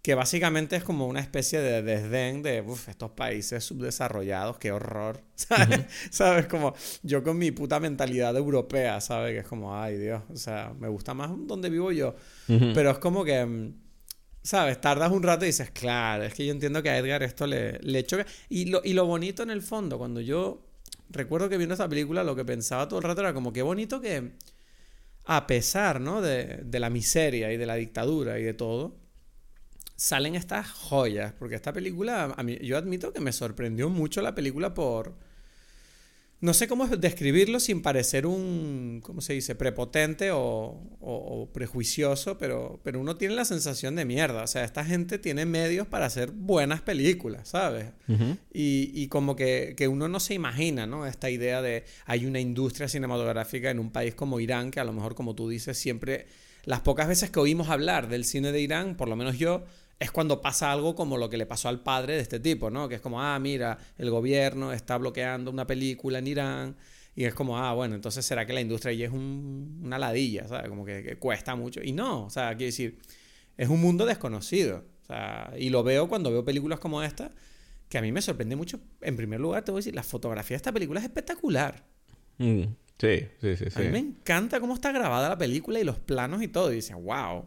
que 0.03 0.15
básicamente 0.15 0.75
es 0.75 0.83
como 0.83 1.07
una 1.07 1.21
especie 1.21 1.61
de 1.61 1.81
desdén 1.81 2.43
de 2.43 2.61
estos 2.89 3.11
países 3.11 3.63
subdesarrollados, 3.63 4.57
qué 4.57 4.73
horror, 4.73 5.21
¿sabes? 5.35 5.85
¿Sabes? 6.11 6.47
Como 6.47 6.75
yo 7.03 7.23
con 7.23 7.37
mi 7.37 7.51
puta 7.51 7.79
mentalidad 7.79 8.35
europea, 8.35 8.99
¿sabes? 8.99 9.31
Que 9.31 9.39
es 9.39 9.47
como, 9.47 9.79
ay 9.79 9.97
Dios, 9.97 10.21
o 10.29 10.35
sea, 10.35 10.73
me 10.77 10.89
gusta 10.89 11.13
más 11.13 11.31
donde 11.47 11.69
vivo 11.69 11.93
yo. 11.93 12.15
Pero 12.47 12.91
es 12.91 12.97
como 12.97 13.23
que, 13.23 13.45
mm, 13.45 13.73
¿sabes? 14.43 14.81
Tardas 14.81 15.09
un 15.09 15.23
rato 15.23 15.45
y 15.45 15.47
dices, 15.47 15.71
claro, 15.71 16.25
es 16.25 16.33
que 16.33 16.45
yo 16.45 16.51
entiendo 16.51 16.83
que 16.83 16.89
a 16.89 16.97
Edgar 16.97 17.23
esto 17.23 17.47
le, 17.47 17.79
le 17.79 18.05
choca. 18.05 18.25
Y 18.49 18.65
lo, 18.65 18.81
y 18.83 18.91
lo 18.91 19.05
bonito 19.05 19.41
en 19.41 19.51
el 19.51 19.61
fondo, 19.61 19.97
cuando 19.97 20.19
yo 20.19 20.67
recuerdo 21.11 21.47
que 21.47 21.55
viendo 21.55 21.75
esta 21.75 21.87
película, 21.87 22.25
lo 22.25 22.35
que 22.35 22.43
pensaba 22.43 22.89
todo 22.89 22.99
el 22.99 23.05
rato 23.05 23.21
era 23.21 23.33
como, 23.33 23.53
qué 23.53 23.61
bonito 23.61 24.01
que, 24.01 24.33
a 25.23 25.47
pesar, 25.47 26.01
¿no? 26.01 26.21
De, 26.21 26.59
de 26.65 26.79
la 26.81 26.89
miseria 26.89 27.53
y 27.53 27.57
de 27.57 27.65
la 27.65 27.75
dictadura 27.75 28.37
y 28.37 28.43
de 28.43 28.53
todo, 28.53 29.01
salen 30.03 30.35
estas 30.35 30.69
joyas, 30.69 31.31
porque 31.39 31.55
esta 31.55 31.71
película, 31.71 32.33
a 32.35 32.43
mí, 32.43 32.57
yo 32.61 32.77
admito 32.77 33.13
que 33.13 33.21
me 33.21 33.31
sorprendió 33.31 33.87
mucho 33.87 34.21
la 34.21 34.35
película 34.35 34.73
por... 34.73 35.15
no 36.41 36.53
sé 36.53 36.67
cómo 36.67 36.85
describirlo 36.87 37.61
sin 37.61 37.81
parecer 37.81 38.25
un, 38.25 38.99
¿cómo 39.01 39.21
se 39.21 39.31
dice?, 39.31 39.55
prepotente 39.55 40.31
o, 40.31 40.77
o, 40.99 41.49
prejuicioso, 41.53 42.37
pero, 42.37 42.81
pero 42.83 42.99
uno 42.99 43.15
tiene 43.15 43.33
la 43.35 43.45
sensación 43.45 43.95
de 43.95 44.03
mierda. 44.03 44.43
O 44.43 44.47
sea, 44.47 44.65
esta 44.65 44.83
gente 44.83 45.19
tiene 45.19 45.45
medios 45.45 45.87
para 45.87 46.07
hacer 46.07 46.31
buenas 46.31 46.81
películas, 46.81 47.47
¿sabes? 47.47 47.85
y, 48.53 48.91
y, 48.93 49.07
como 49.07 49.37
que, 49.37 49.73
que, 49.77 49.87
uno 49.87 50.09
no 50.09 50.19
se 50.19 50.33
imagina, 50.33 50.85
¿no? 50.85 51.05
Esta 51.05 51.29
idea 51.29 51.61
de 51.61 51.85
hay 52.05 52.25
una 52.25 52.41
industria 52.41 52.89
cinematográfica 52.89 53.71
en 53.71 53.79
un 53.79 53.89
país 53.89 54.15
como 54.15 54.41
Irán, 54.41 54.69
que 54.69 54.81
a 54.81 54.83
lo 54.83 54.91
mejor, 54.91 55.15
como 55.15 55.33
tú 55.33 55.47
dices, 55.47 55.77
siempre, 55.77 56.27
las 56.65 56.81
pocas 56.81 57.07
veces 57.07 57.29
que 57.29 57.39
oímos 57.39 57.69
hablar 57.69 58.09
del 58.09 58.25
cine 58.25 58.51
de 58.51 58.59
Irán, 58.59 58.97
por 58.97 59.07
lo 59.07 59.15
menos 59.15 59.37
yo, 59.37 59.63
es 59.99 60.11
cuando 60.11 60.41
pasa 60.41 60.71
algo 60.71 60.95
como 60.95 61.17
lo 61.17 61.29
que 61.29 61.37
le 61.37 61.45
pasó 61.45 61.69
al 61.69 61.81
padre 61.81 62.15
de 62.15 62.21
este 62.21 62.39
tipo, 62.39 62.69
¿no? 62.69 62.89
Que 62.89 62.95
es 62.95 63.01
como, 63.01 63.21
ah, 63.21 63.39
mira, 63.39 63.77
el 63.97 64.09
gobierno 64.09 64.73
está 64.73 64.97
bloqueando 64.97 65.51
una 65.51 65.65
película 65.65 66.19
en 66.19 66.27
Irán. 66.27 66.75
Y 67.15 67.25
es 67.25 67.33
como, 67.33 67.57
ah, 67.57 67.73
bueno, 67.73 67.95
entonces 67.95 68.25
será 68.25 68.45
que 68.45 68.53
la 68.53 68.61
industria 68.61 68.91
allí 68.91 69.03
es 69.03 69.11
una 69.11 69.99
ladilla, 69.99 70.47
¿sabes? 70.47 70.67
Como 70.67 70.83
que, 70.83 71.15
cuesta 71.17 71.55
mucho. 71.55 71.79
Y 71.83 71.91
no, 71.91 72.25
o 72.25 72.29
sea, 72.29 72.49
quiero 72.49 72.65
decir, 72.65 72.99
es 73.55 73.69
un 73.69 73.79
mundo 73.79 74.05
desconocido. 74.05 74.83
O 75.03 75.05
sea, 75.05 75.53
y 75.57 75.69
lo 75.69 75.83
veo 75.83 76.07
cuando 76.09 76.31
veo 76.31 76.43
películas 76.43 76.79
como 76.79 77.03
esta, 77.03 77.31
que 77.87 77.97
a 77.97 78.01
mí 78.01 78.11
me 78.11 78.21
sorprende 78.21 78.55
mucho. 78.55 78.79
En 79.01 79.15
primer 79.15 79.39
lugar, 79.39 79.63
te 79.63 79.71
voy 79.71 79.79
a 79.79 79.81
decir, 79.81 79.93
la 79.93 80.03
fotografía 80.03 80.55
de 80.55 80.57
esta 80.57 80.71
película 80.71 80.99
es 80.99 81.05
espectacular. 81.05 81.85
Mm, 82.39 82.63
sí, 82.97 83.27
sí, 83.39 83.55
sí, 83.57 83.65
sí. 83.69 83.79
A 83.79 83.79
mí 83.81 83.89
me 83.89 83.99
encanta 83.99 84.59
cómo 84.59 84.73
está 84.73 84.91
grabada 84.91 85.29
la 85.29 85.37
película 85.37 85.79
y 85.79 85.83
los 85.83 85.99
planos 85.99 86.41
y 86.41 86.47
todo. 86.47 86.71
Y 86.71 86.77
dices, 86.77 86.95
wow. 86.95 87.45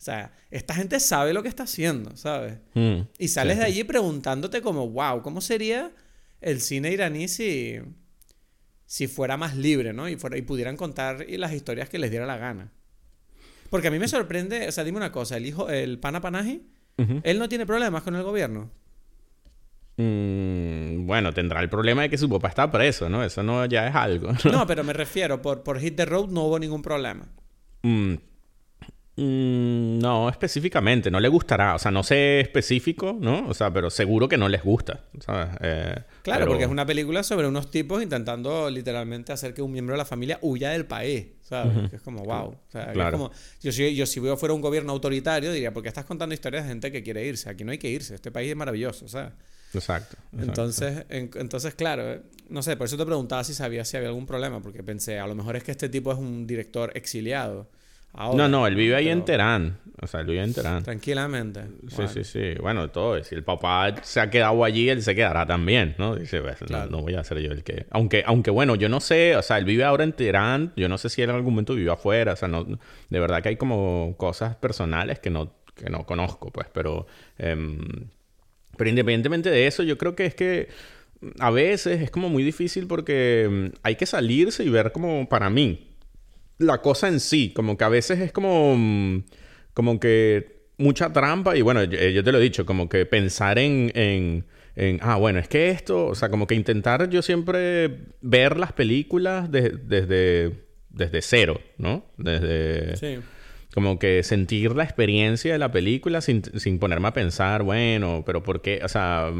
O 0.00 0.02
sea, 0.02 0.32
esta 0.50 0.72
gente 0.72 0.98
sabe 0.98 1.34
lo 1.34 1.42
que 1.42 1.50
está 1.50 1.64
haciendo, 1.64 2.16
¿sabes? 2.16 2.54
Mm, 2.72 3.00
y 3.18 3.28
sales 3.28 3.58
de 3.58 3.64
allí 3.64 3.84
preguntándote 3.84 4.62
como, 4.62 4.88
wow, 4.88 5.20
¿cómo 5.20 5.42
sería 5.42 5.92
el 6.40 6.62
cine 6.62 6.90
iraní 6.90 7.28
si, 7.28 7.76
si 8.86 9.08
fuera 9.08 9.36
más 9.36 9.58
libre, 9.58 9.92
¿no? 9.92 10.08
Y, 10.08 10.16
fuera, 10.16 10.38
y 10.38 10.42
pudieran 10.42 10.78
contar 10.78 11.26
las 11.28 11.52
historias 11.52 11.90
que 11.90 11.98
les 11.98 12.10
diera 12.10 12.24
la 12.24 12.38
gana. 12.38 12.72
Porque 13.68 13.88
a 13.88 13.90
mí 13.90 13.98
me 13.98 14.08
sorprende, 14.08 14.68
o 14.68 14.72
sea, 14.72 14.84
dime 14.84 14.96
una 14.96 15.12
cosa, 15.12 15.36
el 15.36 15.44
hijo, 15.44 15.68
el 15.68 15.98
Pana 15.98 16.22
Panaji, 16.22 16.62
él 17.22 17.38
no 17.38 17.50
tiene 17.50 17.66
problemas 17.66 18.02
con 18.02 18.14
el 18.16 18.22
gobierno. 18.22 18.70
Mm, 19.98 21.06
bueno, 21.06 21.34
tendrá 21.34 21.60
el 21.60 21.68
problema 21.68 22.02
de 22.02 22.08
que 22.08 22.16
su 22.16 22.26
papá 22.30 22.48
está 22.48 22.70
preso, 22.70 23.10
¿no? 23.10 23.22
Eso 23.22 23.42
no 23.42 23.66
ya 23.66 23.86
es 23.86 23.94
algo. 23.94 24.32
No, 24.50 24.66
pero 24.66 24.82
me 24.82 24.94
refiero, 24.94 25.42
por, 25.42 25.62
por 25.62 25.78
Hit 25.78 25.96
the 25.96 26.06
Road 26.06 26.28
no 26.28 26.44
hubo 26.44 26.58
ningún 26.58 26.80
problema. 26.80 27.28
Mm, 27.82 28.14
no, 29.20 30.28
específicamente, 30.30 31.10
no 31.10 31.20
le 31.20 31.28
gustará, 31.28 31.74
o 31.74 31.78
sea, 31.78 31.90
no 31.90 32.02
sé 32.02 32.40
específico, 32.40 33.16
¿no? 33.20 33.48
O 33.48 33.54
sea, 33.54 33.70
pero 33.72 33.90
seguro 33.90 34.28
que 34.28 34.38
no 34.38 34.48
les 34.48 34.62
gusta, 34.62 35.04
¿sabes? 35.20 35.48
Eh, 35.60 35.94
claro, 36.22 36.46
porque 36.46 36.64
es 36.64 36.70
una 36.70 36.86
película 36.86 37.22
sobre 37.22 37.46
unos 37.46 37.70
tipos 37.70 38.02
intentando 38.02 38.70
literalmente 38.70 39.32
hacer 39.32 39.52
que 39.52 39.62
un 39.62 39.72
miembro 39.72 39.94
de 39.94 39.98
la 39.98 40.04
familia 40.04 40.38
huya 40.40 40.70
del 40.70 40.86
país, 40.86 41.26
¿sabes? 41.42 41.92
es 41.92 42.00
como, 42.00 42.22
wow. 42.22 42.48
O 42.48 42.70
sea, 42.70 42.92
es 42.92 43.10
como, 43.10 43.30
yo, 43.60 43.72
si, 43.72 43.94
yo 43.94 44.06
si 44.06 44.20
fuera 44.20 44.54
un 44.54 44.62
gobierno 44.62 44.92
autoritario 44.92 45.52
diría, 45.52 45.72
porque 45.72 45.88
estás 45.88 46.06
contando 46.06 46.34
historias 46.34 46.64
de 46.64 46.70
gente 46.70 46.90
que 46.90 47.02
quiere 47.02 47.26
irse, 47.26 47.50
aquí 47.50 47.62
no 47.62 47.72
hay 47.72 47.78
que 47.78 47.90
irse, 47.90 48.14
este 48.14 48.30
país 48.30 48.50
es 48.50 48.56
maravilloso, 48.56 49.06
¿sabes? 49.06 49.32
Exacto. 49.74 50.16
Entonces, 50.36 51.04
entonces, 51.08 51.74
claro, 51.74 52.14
eh, 52.14 52.22
no 52.48 52.62
sé, 52.62 52.76
por 52.76 52.86
eso 52.86 52.96
te 52.96 53.06
preguntaba 53.06 53.44
si 53.44 53.54
sabías 53.54 53.86
si 53.86 53.96
había 53.96 54.08
algún 54.08 54.26
problema, 54.26 54.60
porque 54.60 54.82
pensé, 54.82 55.18
a 55.18 55.26
lo 55.26 55.34
mejor 55.34 55.56
es 55.56 55.62
que 55.62 55.70
este 55.70 55.88
tipo 55.88 56.10
es 56.10 56.18
un 56.18 56.46
director 56.46 56.90
exiliado 56.94 57.68
no, 58.14 58.48
no, 58.48 58.66
él 58.66 58.74
vive 58.74 58.96
ahí 58.96 59.08
en 59.08 59.24
Teherán. 59.24 59.78
O 60.02 60.06
sea, 60.06 60.20
él 60.20 60.26
vive 60.26 60.42
en 60.42 60.54
Teherán. 60.54 60.82
Tranquilamente. 60.82 61.62
Sí, 61.88 62.02
sí, 62.08 62.24
sí. 62.24 62.54
Bueno, 62.60 62.90
todo. 62.90 63.22
Si 63.22 63.34
el 63.34 63.44
papá 63.44 63.94
se 64.02 64.20
ha 64.20 64.30
quedado 64.30 64.64
allí, 64.64 64.88
él 64.88 65.02
se 65.02 65.14
quedará 65.14 65.46
también, 65.46 65.94
¿no? 65.98 66.16
Dice, 66.16 66.40
pues, 66.40 66.58
no, 66.70 67.02
voy 67.02 67.14
a 67.14 67.24
ser 67.24 67.38
yo 67.40 67.52
el 67.52 67.62
que... 67.62 67.86
Aunque, 67.90 68.22
aunque, 68.26 68.50
bueno, 68.50 68.76
yo 68.76 68.88
no 68.88 69.00
sé, 69.00 69.36
o 69.36 69.42
sea, 69.42 69.58
él 69.58 69.66
vive 69.66 69.84
ahora 69.84 70.04
en 70.04 70.12
Teherán. 70.12 70.72
Yo 70.76 70.88
no 70.88 70.96
sé 70.96 71.10
si 71.10 71.20
él 71.20 71.30
en 71.30 71.36
algún 71.36 71.52
momento 71.52 71.74
vivió 71.74 71.92
afuera. 71.92 72.32
O 72.32 72.36
sea, 72.36 72.48
no... 72.48 72.64
De 72.64 73.20
verdad 73.20 73.42
que 73.42 73.50
hay 73.50 73.56
como 73.56 74.14
cosas 74.16 74.56
personales 74.56 75.18
que 75.18 75.28
no, 75.28 75.52
que 75.74 75.90
no 75.90 76.06
conozco, 76.06 76.50
pues. 76.50 76.66
Pero... 76.72 77.06
Em, 77.38 78.08
pero 78.76 78.88
independientemente 78.88 79.50
de 79.50 79.66
eso, 79.66 79.82
yo 79.82 79.98
creo 79.98 80.16
que 80.16 80.24
es 80.24 80.34
que 80.34 80.68
a 81.38 81.50
veces 81.50 82.00
es 82.00 82.10
como 82.10 82.30
muy 82.30 82.42
difícil 82.42 82.86
porque 82.86 83.42
em, 83.44 83.72
hay 83.82 83.96
que 83.96 84.06
salirse 84.06 84.64
y 84.64 84.70
ver 84.70 84.92
como 84.92 85.28
para 85.28 85.50
mí 85.50 85.89
la 86.60 86.80
cosa 86.80 87.08
en 87.08 87.20
sí. 87.20 87.52
Como 87.54 87.76
que 87.76 87.84
a 87.84 87.88
veces 87.88 88.20
es 88.20 88.32
como. 88.32 88.74
Mm, 88.76 89.24
como 89.74 89.98
que 89.98 90.60
mucha 90.78 91.12
trampa. 91.12 91.56
Y 91.56 91.62
bueno, 91.62 91.80
eh, 91.82 92.12
yo, 92.12 92.22
te 92.22 92.32
lo 92.32 92.38
he 92.38 92.42
dicho, 92.42 92.64
como 92.66 92.88
que 92.88 93.06
pensar 93.06 93.58
en, 93.58 93.90
en, 93.94 94.44
en, 94.76 94.98
Ah, 95.02 95.16
bueno, 95.16 95.38
es 95.38 95.48
que 95.48 95.70
esto. 95.70 96.06
O 96.06 96.14
sea, 96.14 96.28
como 96.28 96.46
que 96.46 96.54
intentar 96.54 97.08
yo 97.10 97.22
siempre 97.22 97.98
ver 98.20 98.56
las 98.58 98.72
películas 98.72 99.50
desde. 99.50 100.70
Desde 100.90 101.22
cero, 101.22 101.60
¿no? 101.78 102.04
Desde. 102.16 102.96
Sí. 102.96 103.22
Como 103.72 104.00
que 104.00 104.24
sentir 104.24 104.74
la 104.74 104.82
experiencia 104.82 105.52
de 105.52 105.58
la 105.58 105.70
película 105.70 106.20
sin, 106.20 106.42
sin 106.58 106.80
ponerme 106.80 107.06
a 107.06 107.12
pensar, 107.12 107.62
bueno, 107.62 108.24
pero 108.26 108.42
¿por 108.42 108.60
qué? 108.60 108.80
O 108.84 108.88
sea. 108.88 109.32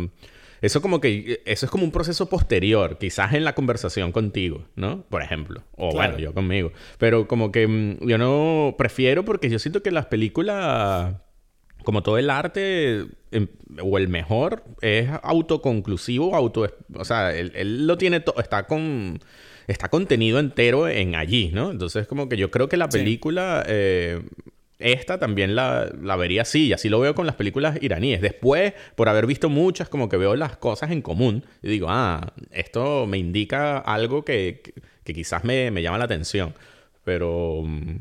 Eso 0.60 0.82
como 0.82 1.00
que, 1.00 1.42
eso 1.46 1.66
es 1.66 1.72
como 1.72 1.84
un 1.84 1.90
proceso 1.90 2.28
posterior, 2.28 2.98
quizás 2.98 3.32
en 3.32 3.44
la 3.44 3.54
conversación 3.54 4.12
contigo, 4.12 4.66
¿no? 4.76 5.02
Por 5.08 5.22
ejemplo. 5.22 5.62
O 5.76 5.92
bueno, 5.92 6.18
yo 6.18 6.34
conmigo. 6.34 6.72
Pero 6.98 7.26
como 7.26 7.50
que 7.50 7.66
mm, 7.66 8.06
yo 8.06 8.18
no 8.18 8.74
prefiero 8.76 9.24
porque 9.24 9.48
yo 9.48 9.58
siento 9.58 9.82
que 9.82 9.90
las 9.90 10.06
películas, 10.06 11.14
como 11.84 12.02
todo 12.02 12.18
el 12.18 12.28
arte, 12.28 13.06
em, 13.30 13.48
o 13.82 13.96
el 13.96 14.08
mejor, 14.08 14.64
es 14.82 15.08
autoconclusivo, 15.22 16.34
auto... 16.36 16.66
O 16.94 17.04
sea, 17.04 17.34
él, 17.34 17.86
lo 17.86 17.96
tiene 17.96 18.20
todo, 18.20 18.40
está 18.40 18.66
con 18.66 19.20
está 19.66 19.88
contenido 19.88 20.40
entero 20.40 20.88
en 20.88 21.14
allí, 21.14 21.50
¿no? 21.52 21.70
Entonces, 21.70 22.08
como 22.08 22.28
que 22.28 22.36
yo 22.36 22.50
creo 22.50 22.68
que 22.68 22.76
la 22.76 22.88
película 22.88 23.64
eh, 23.68 24.20
esta 24.80 25.18
también 25.18 25.54
la, 25.54 25.90
vería 26.18 26.42
así, 26.42 26.66
y 26.68 26.72
así 26.72 26.88
lo 26.88 27.00
veo 27.00 27.14
con 27.14 27.26
las 27.26 27.36
películas 27.36 27.78
iraníes. 27.80 28.20
Después, 28.20 28.72
por 28.94 29.08
haber 29.08 29.26
visto 29.26 29.48
muchas, 29.48 29.88
como 29.88 30.08
que 30.08 30.16
veo 30.16 30.36
las 30.36 30.56
cosas 30.56 30.90
en 30.90 31.02
común 31.02 31.44
y 31.62 31.68
digo, 31.68 31.86
ah, 31.90 32.32
esto 32.50 33.06
me 33.06 33.18
indica 33.18 33.78
algo 33.78 34.24
que, 34.24 34.62
que, 35.04 35.14
quizás 35.14 35.44
me, 35.44 35.70
me, 35.70 35.82
llama 35.82 35.98
la 35.98 36.04
atención. 36.04 36.54
Pero, 37.04 37.62
mm, 37.64 37.96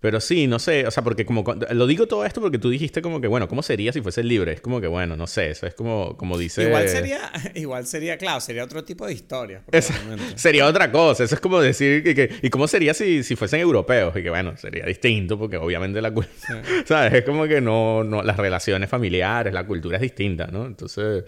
pero 0.00 0.20
sí, 0.20 0.46
no 0.46 0.60
sé, 0.60 0.86
o 0.86 0.90
sea, 0.92 1.02
porque 1.02 1.26
como 1.26 1.44
lo 1.72 1.86
digo 1.88 2.06
todo 2.06 2.24
esto 2.24 2.40
porque 2.40 2.58
tú 2.58 2.70
dijiste 2.70 3.02
como 3.02 3.20
que, 3.20 3.26
bueno, 3.26 3.48
¿cómo 3.48 3.64
sería 3.64 3.92
si 3.92 4.00
fuese 4.00 4.22
libre? 4.22 4.52
Es 4.52 4.60
como 4.60 4.80
que, 4.80 4.86
bueno, 4.86 5.16
no 5.16 5.26
sé, 5.26 5.50
eso 5.50 5.66
es 5.66 5.74
como, 5.74 6.16
como 6.16 6.38
dice... 6.38 6.64
Igual 6.64 6.88
sería, 6.88 7.32
igual 7.54 7.86
sería, 7.86 8.16
claro, 8.16 8.40
sería 8.40 8.62
otro 8.62 8.84
tipo 8.84 9.06
de 9.06 9.12
historia. 9.12 9.62
sería 10.36 10.66
otra 10.66 10.92
cosa, 10.92 11.24
eso 11.24 11.34
es 11.34 11.40
como 11.40 11.60
decir 11.60 12.04
que, 12.04 12.32
¿y 12.42 12.48
cómo 12.48 12.68
sería 12.68 12.94
si, 12.94 13.24
si 13.24 13.34
fuesen 13.34 13.60
europeos? 13.60 14.16
Y 14.16 14.22
que, 14.22 14.30
bueno, 14.30 14.56
sería 14.56 14.86
distinto 14.86 15.36
porque 15.36 15.56
obviamente 15.56 16.00
la 16.00 16.12
cultura, 16.12 16.62
¿sabes? 16.84 17.14
Es 17.14 17.24
como 17.24 17.48
que 17.48 17.60
no, 17.60 18.04
no, 18.04 18.22
las 18.22 18.36
relaciones 18.36 18.88
familiares, 18.88 19.52
la 19.52 19.66
cultura 19.66 19.96
es 19.96 20.02
distinta, 20.02 20.46
¿no? 20.46 20.66
Entonces... 20.66 21.24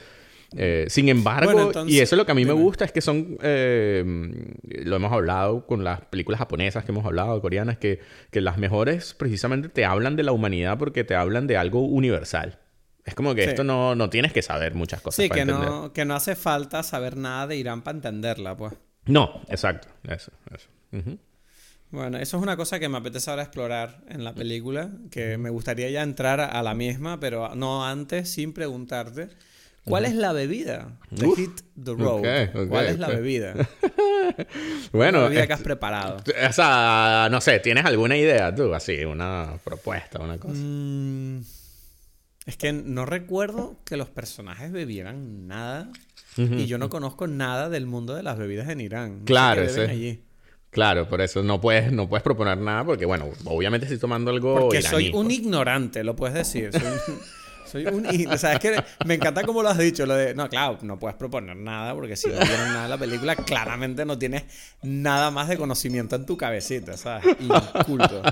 Eh, 0.57 0.87
sin 0.88 1.09
embargo, 1.09 1.71
y 1.87 2.00
eso 2.00 2.14
es 2.14 2.19
lo 2.19 2.26
que 2.26 2.33
a 2.33 2.35
mí 2.35 2.45
me 2.45 2.52
gusta, 2.52 2.85
es 2.85 2.92
que 2.92 3.00
son, 3.00 3.38
eh, 3.42 4.04
lo 4.62 4.97
hemos 4.97 5.12
hablado 5.12 5.66
con 5.66 5.85
las 5.85 6.00
películas 6.02 6.38
japonesas 6.38 6.85
que 6.85 6.90
hemos 6.90 7.04
hablado, 7.04 7.40
coreanas, 7.40 7.78
que, 7.78 8.00
que 8.30 8.40
las 8.40 8.59
mejores 8.59 9.14
precisamente 9.14 9.69
te 9.69 9.85
hablan 9.85 10.16
de 10.16 10.25
la 10.25 10.33
humanidad 10.33 10.76
porque 10.78 11.04
te 11.04 11.14
hablan 11.14 11.47
de 11.47 11.57
algo 11.57 11.83
universal. 11.83 12.59
Es 13.04 13.14
como 13.14 13.35
que 13.35 13.45
esto 13.45 13.64
no, 13.64 13.95
no, 13.95 14.11
tienes 14.11 14.33
que 14.33 14.42
saber 14.42 14.75
muchas 14.75 15.00
cosas. 15.00 15.25
Sí, 15.25 15.30
que, 15.30 15.45
no, 15.45 15.92
que 15.92 16.04
no 16.04 16.14
hace 16.14 16.37
falta 16.37 16.83
saber 16.83 17.16
nada 17.16 17.47
de 17.47 17.57
Irán 17.57 17.83
para 17.83 17.97
entenderla, 17.97 18.57
pues. 18.57 18.75
No, 19.07 19.40
exacto, 19.49 19.88
eso, 20.09 20.33
eso. 20.54 20.69
Bueno, 21.90 22.19
eso 22.19 22.37
es 22.37 22.42
una 22.42 22.57
cosa 22.57 22.78
que 22.78 22.88
me 22.88 22.99
apetece 22.99 23.30
ahora 23.30 23.42
explorar 23.42 24.02
en 24.09 24.23
la 24.23 24.35
película, 24.35 24.90
que 25.11 25.38
me 25.38 25.50
gustaría 25.50 25.90
ya 25.90 26.02
entrar 26.02 26.40
a 26.40 26.62
la 26.62 26.75
misma, 26.75 27.19
pero 27.19 27.54
no 27.54 27.85
antes, 27.85 28.30
sin 28.30 28.52
preguntarte. 28.52 29.28
¿Cuál 29.84 30.04
es 30.04 30.14
la 30.14 30.32
bebida 30.32 30.99
de 31.10 31.26
Hit 31.34 31.60
the 31.82 31.94
Road? 31.94 32.68
¿Cuál 32.68 32.87
es 32.87 32.99
la 32.99 33.08
bebida? 33.08 33.54
bueno. 34.92 35.22
La 35.22 35.28
bebida 35.28 35.46
que 35.46 35.52
has 35.52 35.62
preparado. 35.62 36.16
O 36.49 36.52
sea, 36.52 37.28
no 37.30 37.40
sé, 37.40 37.60
¿tienes 37.60 37.84
alguna 37.84 38.16
idea 38.16 38.54
tú? 38.54 38.75
Así, 38.75 39.04
una 39.04 39.58
propuesta, 39.64 40.20
una 40.20 40.38
cosa. 40.38 40.54
Mm, 40.56 41.40
es 42.46 42.56
que 42.56 42.72
no 42.72 43.06
recuerdo 43.06 43.76
que 43.84 43.96
los 43.96 44.08
personajes 44.08 44.70
bebieran 44.72 45.46
nada. 45.46 45.90
y 46.37 46.66
yo 46.66 46.78
no 46.78 46.88
conozco 46.88 47.26
nada 47.26 47.68
del 47.68 47.87
mundo 47.87 48.14
de 48.14 48.22
las 48.22 48.38
bebidas 48.38 48.68
en 48.68 48.80
Irán. 48.80 49.22
claro, 49.25 49.68
sí. 49.68 50.22
Claro, 50.70 51.08
por 51.08 51.20
eso 51.20 51.42
no 51.42 51.60
puedes, 51.60 51.90
no 51.90 52.08
puedes 52.08 52.22
proponer 52.22 52.56
nada, 52.56 52.84
porque 52.84 53.04
bueno, 53.04 53.28
obviamente 53.44 53.87
estoy 53.87 53.99
tomando 53.99 54.30
algo. 54.30 54.54
Porque 54.54 54.82
soy 54.82 55.10
un 55.12 55.30
ignorante, 55.30 56.04
lo 56.04 56.14
puedes 56.14 56.34
decir. 56.34 56.70
Soy 56.72 56.82
un... 56.82 57.18
Soy 57.70 57.86
un... 57.86 58.06
O 58.30 58.38
sea, 58.38 58.54
es 58.54 58.60
que 58.60 58.82
me 59.06 59.14
encanta 59.14 59.42
como 59.44 59.62
lo 59.62 59.68
has 59.68 59.78
dicho, 59.78 60.06
lo 60.06 60.14
de... 60.14 60.34
No, 60.34 60.48
claro, 60.48 60.78
no 60.82 60.98
puedes 60.98 61.16
proponer 61.16 61.56
nada 61.56 61.94
porque 61.94 62.16
si 62.16 62.28
no 62.28 62.38
tienes 62.38 62.58
nada 62.68 62.82
de 62.84 62.88
la 62.88 62.98
película, 62.98 63.36
claramente 63.36 64.04
no 64.04 64.18
tienes 64.18 64.44
nada 64.82 65.30
más 65.30 65.48
de 65.48 65.56
conocimiento 65.56 66.16
en 66.16 66.26
tu 66.26 66.36
cabecita, 66.36 66.96
¿sabes? 66.96 67.24
Inculto. 67.40 68.22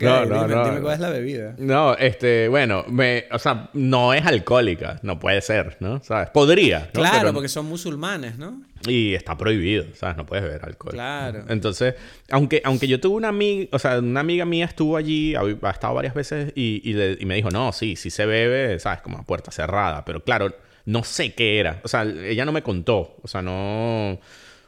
no, 0.00 0.26
no, 0.26 0.42
dime, 0.42 0.54
no. 0.54 0.64
dime 0.64 0.80
cuál 0.80 0.94
es 0.94 1.00
la 1.00 1.10
bebida. 1.10 1.54
No, 1.58 1.94
este, 1.94 2.48
bueno, 2.48 2.84
me, 2.88 3.24
o 3.30 3.38
sea, 3.38 3.70
no 3.74 4.12
es 4.14 4.24
alcohólica, 4.26 4.98
no 5.02 5.18
puede 5.18 5.40
ser, 5.40 5.76
¿no? 5.80 6.02
¿Sabes? 6.02 6.30
Podría, 6.30 6.80
¿no? 6.80 7.00
Claro, 7.00 7.18
Pero- 7.20 7.32
porque 7.34 7.48
son 7.48 7.66
musulmanes, 7.66 8.38
¿no? 8.38 8.62
Y 8.86 9.14
está 9.14 9.36
prohibido, 9.36 9.84
¿sabes? 9.94 10.16
No 10.16 10.26
puedes 10.26 10.44
beber 10.44 10.64
alcohol. 10.64 10.92
Claro. 10.94 11.44
Entonces, 11.48 11.94
aunque, 12.30 12.62
aunque 12.64 12.88
yo 12.88 13.00
tuve 13.00 13.16
una 13.16 13.28
amiga, 13.28 13.68
o 13.72 13.78
sea, 13.78 13.98
una 13.98 14.20
amiga 14.20 14.44
mía 14.44 14.64
estuvo 14.64 14.96
allí, 14.96 15.34
ha, 15.34 15.70
estado 15.70 15.94
varias 15.94 16.14
veces 16.14 16.52
y, 16.54 16.80
y, 16.84 16.92
le- 16.94 17.16
y 17.20 17.26
me 17.26 17.34
dijo, 17.36 17.50
no, 17.50 17.72
sí, 17.72 17.96
sí 17.96 18.10
se 18.10 18.26
bebe, 18.26 18.78
¿sabes? 18.78 19.00
Como 19.00 19.18
a 19.18 19.22
puerta 19.22 19.50
cerrada. 19.50 20.04
Pero 20.04 20.24
claro, 20.24 20.54
no 20.84 21.04
sé 21.04 21.34
qué 21.34 21.60
era. 21.60 21.80
O 21.84 21.88
sea, 21.88 22.02
ella 22.02 22.44
no 22.44 22.52
me 22.52 22.62
contó. 22.62 23.16
O 23.22 23.28
sea, 23.28 23.42
no... 23.42 24.18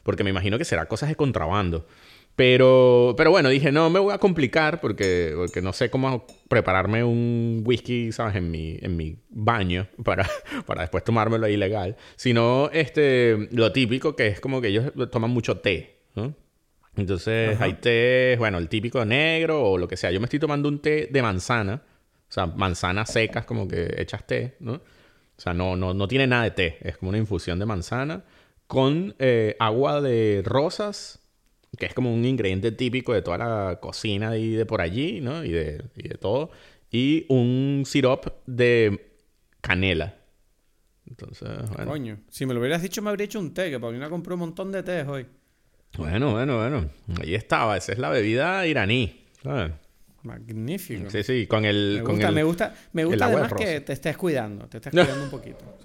Porque 0.02 0.22
me 0.22 0.30
imagino 0.30 0.58
que 0.58 0.64
será 0.64 0.86
cosas 0.86 1.08
de 1.08 1.16
contrabando. 1.16 1.86
Pero, 2.36 3.14
pero 3.16 3.30
bueno, 3.30 3.48
dije, 3.48 3.70
no 3.70 3.90
me 3.90 4.00
voy 4.00 4.12
a 4.12 4.18
complicar 4.18 4.80
porque, 4.80 5.32
porque 5.36 5.62
no 5.62 5.72
sé 5.72 5.88
cómo 5.88 6.26
prepararme 6.48 7.04
un 7.04 7.62
whisky, 7.64 8.10
¿sabes? 8.10 8.34
En 8.36 8.50
mi, 8.50 8.76
en 8.80 8.96
mi 8.96 9.16
baño 9.28 9.86
para, 10.04 10.28
para 10.66 10.82
después 10.82 11.04
tomármelo 11.04 11.48
ilegal. 11.48 11.96
Sino 12.16 12.70
este, 12.72 13.48
lo 13.52 13.72
típico 13.72 14.16
que 14.16 14.26
es 14.26 14.40
como 14.40 14.60
que 14.60 14.68
ellos 14.68 14.92
toman 15.12 15.30
mucho 15.30 15.58
té, 15.58 16.00
¿no? 16.16 16.34
Entonces 16.96 17.60
hay 17.60 17.74
té, 17.74 18.36
bueno, 18.38 18.58
el 18.58 18.68
típico 18.68 19.04
negro 19.04 19.62
o 19.62 19.78
lo 19.78 19.88
que 19.88 19.96
sea. 19.96 20.10
Yo 20.10 20.20
me 20.20 20.24
estoy 20.24 20.38
tomando 20.38 20.68
un 20.68 20.80
té 20.80 21.08
de 21.10 21.22
manzana. 21.22 21.82
O 22.28 22.32
sea, 22.34 22.46
manzanas 22.46 23.12
secas 23.12 23.44
como 23.44 23.68
que 23.68 23.94
hechas 23.98 24.26
té, 24.26 24.56
¿no? 24.60 24.74
O 24.74 25.40
sea, 25.40 25.54
no, 25.54 25.76
no, 25.76 25.94
no 25.94 26.08
tiene 26.08 26.26
nada 26.26 26.44
de 26.44 26.50
té. 26.52 26.78
Es 26.82 26.96
como 26.96 27.10
una 27.10 27.18
infusión 27.18 27.58
de 27.58 27.66
manzana 27.66 28.24
con 28.66 29.14
eh, 29.18 29.56
agua 29.58 30.00
de 30.00 30.42
rosas, 30.44 31.20
que 31.78 31.86
es 31.86 31.94
como 31.94 32.12
un 32.12 32.24
ingrediente 32.24 32.72
típico 32.72 33.12
de 33.12 33.22
toda 33.22 33.38
la 33.38 33.78
cocina 33.80 34.36
y 34.36 34.50
de 34.50 34.66
por 34.66 34.80
allí, 34.80 35.20
¿no? 35.20 35.44
Y 35.44 35.50
de, 35.50 35.84
y 35.96 36.08
de 36.08 36.16
todo. 36.16 36.50
Y 36.90 37.26
un 37.28 37.84
sirop 37.86 38.26
de 38.46 39.10
canela. 39.60 40.16
Entonces, 41.06 41.48
bueno. 41.70 41.90
Coño, 41.90 42.18
si 42.30 42.46
me 42.46 42.54
lo 42.54 42.60
hubieras 42.60 42.82
dicho 42.82 43.02
me 43.02 43.10
habría 43.10 43.26
hecho 43.26 43.40
un 43.40 43.52
té, 43.52 43.70
que 43.70 43.78
Paulina 43.78 44.08
compró 44.08 44.34
un 44.34 44.40
montón 44.40 44.72
de 44.72 44.82
tés 44.82 45.06
hoy. 45.06 45.26
Bueno, 45.96 46.32
bueno, 46.32 46.58
bueno. 46.58 46.90
Ahí 47.20 47.34
estaba. 47.34 47.76
Esa 47.76 47.92
es 47.92 47.98
la 47.98 48.08
bebida 48.08 48.66
iraní. 48.66 49.24
¿sabes? 49.44 49.72
Magnífico. 50.22 51.10
Sí, 51.10 51.22
sí, 51.22 51.46
con 51.46 51.66
el... 51.66 51.98
Me 51.98 52.02
con 52.02 52.14
gusta, 52.14 52.28
el, 52.28 52.34
me 52.34 52.44
gusta, 52.44 52.74
me 52.94 53.02
el 53.02 53.08
gusta 53.08 53.26
además 53.26 53.52
que 53.52 53.80
te 53.82 53.92
estés 53.92 54.16
cuidando, 54.16 54.66
te 54.68 54.78
estés 54.78 54.90
cuidando 54.90 55.24
un 55.24 55.30
poquito. 55.30 55.64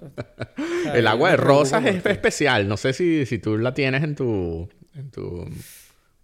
O 0.80 0.82
sea, 0.82 0.94
el 0.96 1.06
agua 1.06 1.32
de 1.32 1.36
rosas 1.36 1.84
es 1.84 2.06
especial. 2.06 2.66
No 2.66 2.78
sé 2.78 2.94
si, 2.94 3.26
si 3.26 3.38
tú 3.38 3.58
la 3.58 3.74
tienes 3.74 4.02
en 4.02 4.14
tu... 4.14 4.66
En 4.94 5.10
tu... 5.10 5.46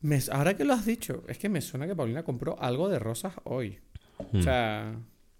Me- 0.00 0.20
ahora 0.30 0.56
que 0.56 0.64
lo 0.64 0.74
has 0.74 0.84
dicho, 0.86 1.24
es 1.28 1.38
que 1.38 1.48
me 1.48 1.60
suena 1.60 1.86
que 1.86 1.96
Paulina 1.96 2.22
compró 2.22 2.60
algo 2.60 2.88
de 2.88 2.98
rosas 2.98 3.34
hoy. 3.44 3.78
Hmm. 4.32 4.38
O 4.38 4.42
sea, 4.42 4.94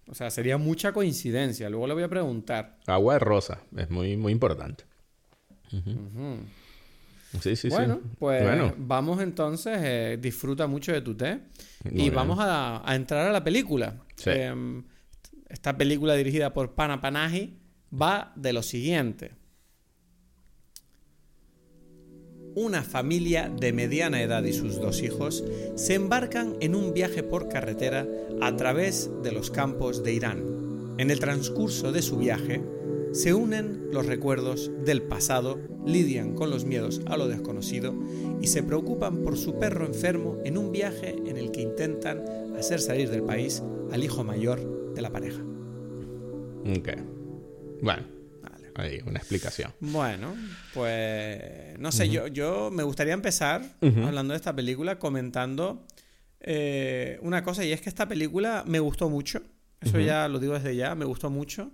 o 0.09 0.15
sea, 0.15 0.29
sería 0.29 0.57
mucha 0.57 0.91
coincidencia. 0.93 1.69
Luego 1.69 1.87
le 1.87 1.93
voy 1.93 2.03
a 2.03 2.07
preguntar. 2.09 2.77
Agua 2.87 3.13
de 3.13 3.19
rosa. 3.19 3.59
Es 3.75 3.89
muy, 3.89 4.17
muy 4.17 4.31
importante. 4.31 4.83
Ujú. 5.73 6.37
Sí, 7.41 7.55
sí, 7.57 7.69
bueno, 7.69 7.99
sí. 8.01 8.09
pues 8.19 8.41
Bueno. 8.43 8.73
vamos 8.77 9.21
entonces. 9.21 9.77
eh, 9.81 10.17
disfruta 10.19 10.65
mucho 10.65 10.91
de 10.93 11.01
tu 11.01 11.15
té. 11.15 11.39
Muy 11.83 11.93
y 11.93 12.03
bien. 12.03 12.15
vamos 12.15 12.39
a, 12.39 12.89
a 12.89 12.95
entrar 12.95 13.27
a 13.27 13.31
la 13.31 13.43
película. 13.43 13.95
Sí. 14.15 14.29
Em, 14.31 14.83
esta 15.49 15.77
película 15.77 16.15
dirigida 16.15 16.53
por 16.53 16.73
Pana 16.73 16.99
Panahi 17.01 17.57
va 17.93 18.31
de 18.35 18.53
lo 18.53 18.63
siguiente. 18.63 19.31
Una 22.59 22.81
familia 22.81 23.53
de 23.55 23.71
mediana 23.71 24.19
edad 24.19 24.43
y 24.43 24.51
sus 24.51 24.81
dos 24.81 25.03
hijos 25.03 25.43
se 25.75 25.93
embarcan 25.93 26.55
en 26.59 26.73
un 26.73 26.91
viaje 26.91 27.21
por 27.21 27.49
carretera 27.49 28.07
a 28.41 28.55
través 28.55 29.11
de 29.21 29.31
los 29.31 29.51
campos 29.51 30.03
de 30.03 30.13
Irán. 30.13 30.95
En 30.97 31.11
el 31.11 31.19
transcurso 31.19 31.91
de 31.91 32.01
su 32.01 32.17
viaje, 32.17 32.63
se 33.11 33.35
unen 33.35 33.89
los 33.91 34.07
recuerdos 34.07 34.71
del 34.83 35.03
pasado, 35.03 35.59
lidian 35.85 36.33
con 36.33 36.49
los 36.49 36.65
miedos 36.65 36.99
a 37.05 37.15
lo 37.15 37.27
desconocido 37.27 37.93
y 38.41 38.47
se 38.47 38.63
preocupan 38.63 39.21
por 39.21 39.37
su 39.37 39.59
perro 39.59 39.85
enfermo 39.85 40.39
en 40.43 40.57
un 40.57 40.71
viaje 40.71 41.15
en 41.27 41.37
el 41.37 41.51
que 41.51 41.61
intentan 41.61 42.25
hacer 42.57 42.81
salir 42.81 43.11
del 43.11 43.21
país 43.21 43.61
al 43.91 44.03
hijo 44.03 44.23
mayor 44.23 44.95
de 44.95 45.01
la 45.03 45.11
pareja. 45.11 45.43
Ok. 46.75 46.89
Bueno, 47.83 48.16
Ahí, 48.77 49.01
una 49.05 49.17
explicación. 49.17 49.73
Bueno, 49.79 50.35
pues 50.73 51.77
no 51.79 51.91
sé, 51.91 52.09
yo, 52.09 52.27
yo 52.27 52.69
me 52.71 52.83
gustaría 52.83 53.13
empezar 53.13 53.63
hablando 53.81 54.33
de 54.33 54.37
esta 54.37 54.55
película 54.55 54.99
comentando 54.99 55.85
eh, 56.39 57.17
una 57.21 57.43
cosa 57.43 57.65
y 57.65 57.71
es 57.71 57.81
que 57.81 57.89
esta 57.89 58.07
película 58.07 58.63
me 58.67 58.79
gustó 58.79 59.09
mucho, 59.09 59.41
eso 59.81 59.99
ya 59.99 60.27
lo 60.27 60.39
digo 60.39 60.53
desde 60.53 60.75
ya, 60.75 60.95
me 60.95 61.05
gustó 61.05 61.29
mucho, 61.29 61.71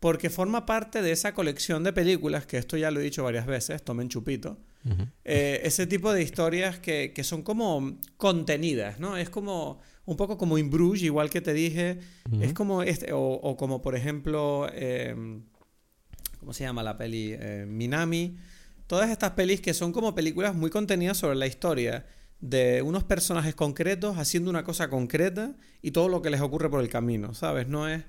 porque 0.00 0.28
forma 0.28 0.66
parte 0.66 1.00
de 1.00 1.12
esa 1.12 1.32
colección 1.32 1.82
de 1.82 1.92
películas, 1.92 2.46
que 2.46 2.58
esto 2.58 2.76
ya 2.76 2.90
lo 2.90 3.00
he 3.00 3.02
dicho 3.02 3.24
varias 3.24 3.46
veces, 3.46 3.82
tomen 3.82 4.08
chupito, 4.08 4.58
eh, 5.24 5.62
ese 5.64 5.86
tipo 5.86 6.12
de 6.12 6.22
historias 6.22 6.78
que, 6.78 7.12
que 7.14 7.24
son 7.24 7.42
como 7.42 7.98
contenidas, 8.18 9.00
¿no? 9.00 9.16
Es 9.16 9.30
como 9.30 9.80
un 10.04 10.18
poco 10.18 10.36
como 10.36 10.58
In 10.58 10.68
Bruges, 10.68 11.04
igual 11.04 11.30
que 11.30 11.40
te 11.40 11.54
dije, 11.54 12.00
es 12.42 12.52
como 12.52 12.82
este, 12.82 13.14
o, 13.14 13.20
o 13.20 13.56
como 13.56 13.80
por 13.80 13.96
ejemplo, 13.96 14.68
eh, 14.72 15.16
¿cómo 16.44 16.52
se 16.52 16.64
llama 16.64 16.82
la 16.82 16.98
peli? 16.98 17.30
Eh, 17.32 17.64
Minami. 17.66 18.36
Todas 18.86 19.10
estas 19.10 19.30
pelis 19.30 19.62
que 19.62 19.72
son 19.72 19.92
como 19.92 20.14
películas 20.14 20.54
muy 20.54 20.68
contenidas 20.68 21.16
sobre 21.16 21.36
la 21.36 21.46
historia 21.46 22.04
de 22.40 22.82
unos 22.82 23.02
personajes 23.02 23.54
concretos 23.54 24.18
haciendo 24.18 24.50
una 24.50 24.62
cosa 24.62 24.90
concreta 24.90 25.56
y 25.80 25.92
todo 25.92 26.10
lo 26.10 26.20
que 26.20 26.28
les 26.28 26.42
ocurre 26.42 26.68
por 26.68 26.82
el 26.82 26.90
camino, 26.90 27.32
¿sabes? 27.32 27.66
No 27.66 27.88
es, 27.88 28.04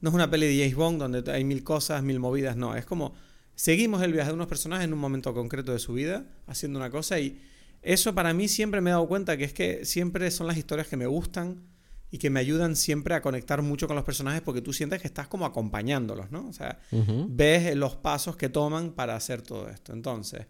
no 0.00 0.08
es 0.08 0.14
una 0.16 0.28
peli 0.28 0.48
de 0.48 0.64
James 0.64 0.74
Bond 0.74 0.98
donde 0.98 1.32
hay 1.32 1.44
mil 1.44 1.62
cosas, 1.62 2.02
mil 2.02 2.18
movidas, 2.18 2.56
no. 2.56 2.74
Es 2.74 2.84
como 2.84 3.14
seguimos 3.54 4.02
el 4.02 4.12
viaje 4.12 4.30
de 4.30 4.34
unos 4.34 4.48
personajes 4.48 4.84
en 4.84 4.92
un 4.92 4.98
momento 4.98 5.32
concreto 5.32 5.72
de 5.72 5.78
su 5.78 5.92
vida 5.92 6.26
haciendo 6.48 6.80
una 6.80 6.90
cosa 6.90 7.20
y 7.20 7.40
eso 7.82 8.16
para 8.16 8.34
mí 8.34 8.48
siempre 8.48 8.80
me 8.80 8.90
he 8.90 8.94
dado 8.94 9.06
cuenta 9.06 9.36
que 9.36 9.44
es 9.44 9.52
que 9.52 9.84
siempre 9.84 10.28
son 10.32 10.48
las 10.48 10.56
historias 10.56 10.88
que 10.88 10.96
me 10.96 11.06
gustan 11.06 11.62
y 12.10 12.18
que 12.18 12.30
me 12.30 12.40
ayudan 12.40 12.76
siempre 12.76 13.14
a 13.14 13.20
conectar 13.22 13.62
mucho 13.62 13.86
con 13.86 13.96
los 13.96 14.04
personajes 14.04 14.40
porque 14.42 14.62
tú 14.62 14.72
sientes 14.72 15.00
que 15.00 15.08
estás 15.08 15.26
como 15.28 15.44
acompañándolos, 15.46 16.30
¿no? 16.30 16.48
O 16.48 16.52
sea, 16.52 16.78
Ujú. 16.92 17.26
ves 17.28 17.74
los 17.76 17.96
pasos 17.96 18.36
que 18.36 18.48
toman 18.48 18.92
para 18.92 19.16
hacer 19.16 19.42
todo 19.42 19.68
esto. 19.68 19.92
Entonces, 19.92 20.46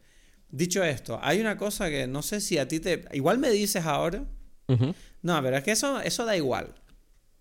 dicho 0.50 0.84
esto, 0.84 1.18
hay 1.22 1.40
una 1.40 1.56
cosa 1.56 1.88
que 1.88 2.06
no 2.06 2.22
sé 2.22 2.40
si 2.40 2.58
a 2.58 2.68
ti 2.68 2.78
te... 2.80 3.04
Igual 3.12 3.38
me 3.38 3.50
dices 3.50 3.84
ahora, 3.86 4.24
Ujú. 4.68 4.94
no, 5.22 5.42
pero 5.42 5.56
es 5.56 5.64
que 5.64 5.72
eso, 5.72 6.00
eso 6.00 6.24
da 6.24 6.36
igual. 6.36 6.74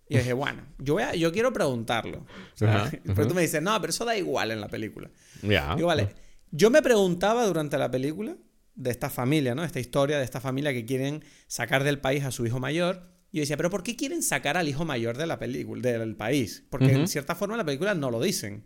Y 0.08 0.14
yo 0.16 0.20
dije, 0.22 0.34
bueno, 0.34 0.64
yo, 0.80 0.94
voy 0.94 1.04
a- 1.04 1.16
yo 1.16 1.32
quiero 1.34 1.52
preguntarlo. 1.52 2.20
O 2.20 2.58
sea, 2.58 2.84
Ajá, 2.86 2.92
pero 3.16 3.28
tú 3.28 3.34
me 3.36 3.42
dices, 3.42 3.62
no, 3.62 3.80
pero 3.82 3.92
eso 3.92 4.06
da 4.06 4.16
igual 4.18 4.52
en 4.52 4.62
la 4.62 4.70
película. 4.70 5.10
Ya. 5.44 5.76
Digo, 5.76 5.88
vale, 5.88 6.10
yo 6.52 6.70
me 6.70 6.82
preguntaba 6.82 7.46
durante 7.46 7.78
la 7.78 7.92
película 7.92 8.38
de 8.76 8.92
esta 8.92 9.10
familia, 9.10 9.56
¿no? 9.56 9.64
Esta 9.64 9.80
historia 9.80 10.18
de 10.20 10.24
esta 10.24 10.40
familia 10.40 10.72
que 10.74 10.86
quieren 10.86 11.24
sacar 11.48 11.84
del 11.84 12.00
país 12.00 12.24
a 12.24 12.32
su 12.32 12.46
hijo 12.46 12.60
mayor. 12.60 13.14
Y 13.36 13.40
yo 13.40 13.42
decía, 13.42 13.58
pero 13.58 13.70
¿por 13.70 13.84
qué 13.84 13.98
quieren 13.98 14.24
sacar 14.24 14.56
al 14.56 14.70
hijo 14.70 14.86
mayor 14.86 15.18
de 15.18 15.28
la 15.28 15.38
película, 15.38 15.92
del 15.92 16.16
país? 16.16 16.64
Porque 16.70 16.94
en 16.94 17.06
cierta 17.06 17.36
forma 17.36 17.56
en 17.56 17.58
la 17.58 17.66
película 17.66 17.94
no 17.94 18.10
lo 18.10 18.22
dicen. 18.22 18.64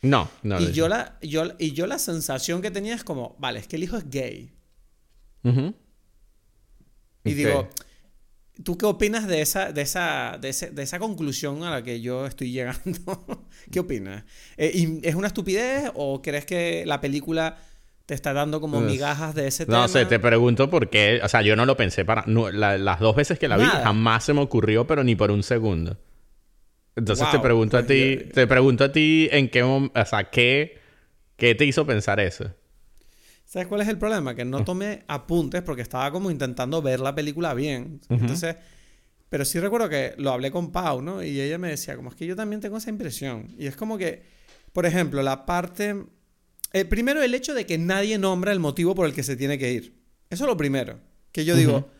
No, 0.00 0.30
no. 0.44 0.60
y, 0.60 0.66
no. 0.66 0.70
yo 0.70 0.86
la, 0.86 1.18
yo, 1.22 1.42
y 1.58 1.72
yo 1.72 1.88
la 1.88 1.98
sensación 1.98 2.62
que 2.62 2.70
tenía 2.70 2.94
es 2.94 3.02
como, 3.02 3.34
vale, 3.40 3.58
es 3.58 3.66
que 3.66 3.74
el 3.74 3.82
hijo 3.82 3.96
es 3.96 4.08
gay. 4.08 4.54
Y 7.24 7.34
digo, 7.34 7.68
¿tú 8.62 8.78
qué 8.78 8.86
opinas 8.86 9.26
de 9.26 9.42
esa, 9.42 9.72
de, 9.72 9.82
esa, 9.82 10.38
de, 10.40 10.50
ese- 10.50 10.70
de 10.70 10.84
esa 10.84 11.00
conclusión 11.00 11.64
a 11.64 11.70
la 11.72 11.82
que 11.82 12.00
yo 12.00 12.24
estoy 12.24 12.52
llegando? 12.52 13.48
¿Qué 13.72 13.80
opinas? 13.80 14.22
Eh, 14.56 14.70
¿y 14.72 15.04
¿Es 15.04 15.16
una 15.16 15.26
estupidez 15.26 15.90
o 15.96 16.22
crees 16.22 16.46
que 16.46 16.84
la 16.86 17.00
película 17.00 17.56
te 18.12 18.16
está 18.16 18.34
dando 18.34 18.60
como 18.60 18.78
migajas 18.82 19.34
de 19.34 19.46
ese 19.46 19.64
tema? 19.64 19.78
No 19.78 19.88
sé, 19.88 20.04
te 20.04 20.18
pregunto 20.18 20.68
por 20.68 20.90
qué. 20.90 21.18
O 21.24 21.28
sea, 21.30 21.40
yo 21.40 21.56
no 21.56 21.64
lo 21.64 21.78
pensé 21.78 22.04
para. 22.04 22.24
no, 22.26 22.50
la- 22.50 22.76
las 22.76 23.00
dos 23.00 23.16
veces 23.16 23.38
que 23.38 23.48
la 23.48 23.56
vi, 23.56 23.64
jamás 23.84 24.24
se 24.24 24.34
me 24.34 24.42
ocurrió, 24.42 24.86
pero 24.86 25.02
ni 25.02 25.16
por 25.16 25.30
un 25.30 25.42
segundo. 25.42 25.96
Entonces 26.94 27.26
te 27.30 27.38
pregunto 27.40 27.78
a 27.78 27.86
ti. 27.86 28.16
yo- 28.26 28.32
Te 28.32 28.46
pregunto 28.46 28.84
a 28.84 28.92
ti 28.92 29.30
en 29.32 29.48
qué 29.48 29.62
O 29.62 29.90
sea, 30.04 30.28
¿qué, 30.28 30.78
¿qué 31.36 31.54
te 31.54 31.64
hizo 31.64 31.86
pensar 31.86 32.20
eso? 32.20 32.50
¿Sabes 33.46 33.66
cuál 33.66 33.80
es 33.80 33.88
el 33.88 33.96
problema? 33.96 34.34
Que 34.34 34.44
no 34.44 34.62
tomé 34.62 35.04
apuntes 35.08 35.62
porque 35.62 35.80
estaba 35.80 36.10
como 36.10 36.30
intentando 36.30 36.82
ver 36.82 37.00
la 37.00 37.14
película 37.14 37.54
bien. 37.54 38.00
Entonces, 38.10 38.56
pero 39.30 39.46
sí 39.46 39.58
recuerdo 39.58 39.88
que 39.88 40.14
lo 40.18 40.32
hablé 40.32 40.50
con 40.50 40.70
Pau, 40.70 41.00
¿no? 41.00 41.22
Y 41.22 41.40
ella 41.40 41.56
me 41.56 41.68
decía, 41.68 41.96
como 41.96 42.10
es 42.10 42.14
que 42.14 42.26
yo 42.26 42.36
también 42.36 42.60
tengo 42.60 42.76
esa 42.76 42.90
impresión. 42.90 43.54
Y 43.58 43.66
es 43.68 43.74
como 43.76 43.96
que, 43.96 44.22
por 44.74 44.84
ejemplo, 44.84 45.22
la 45.22 45.46
parte... 45.46 45.96
eh, 46.72 46.84
primero, 46.84 47.22
el 47.22 47.34
hecho 47.34 47.54
de 47.54 47.66
que 47.66 47.78
nadie 47.78 48.18
nombra 48.18 48.52
el 48.52 48.60
motivo 48.60 48.94
por 48.94 49.06
el 49.06 49.14
que 49.14 49.22
se 49.22 49.36
tiene 49.36 49.58
que 49.58 49.72
ir. 49.72 50.02
Eso 50.30 50.44
es 50.44 50.48
lo 50.48 50.56
primero. 50.56 51.00
Que 51.32 51.44
yo 51.44 51.56
digo, 51.56 51.90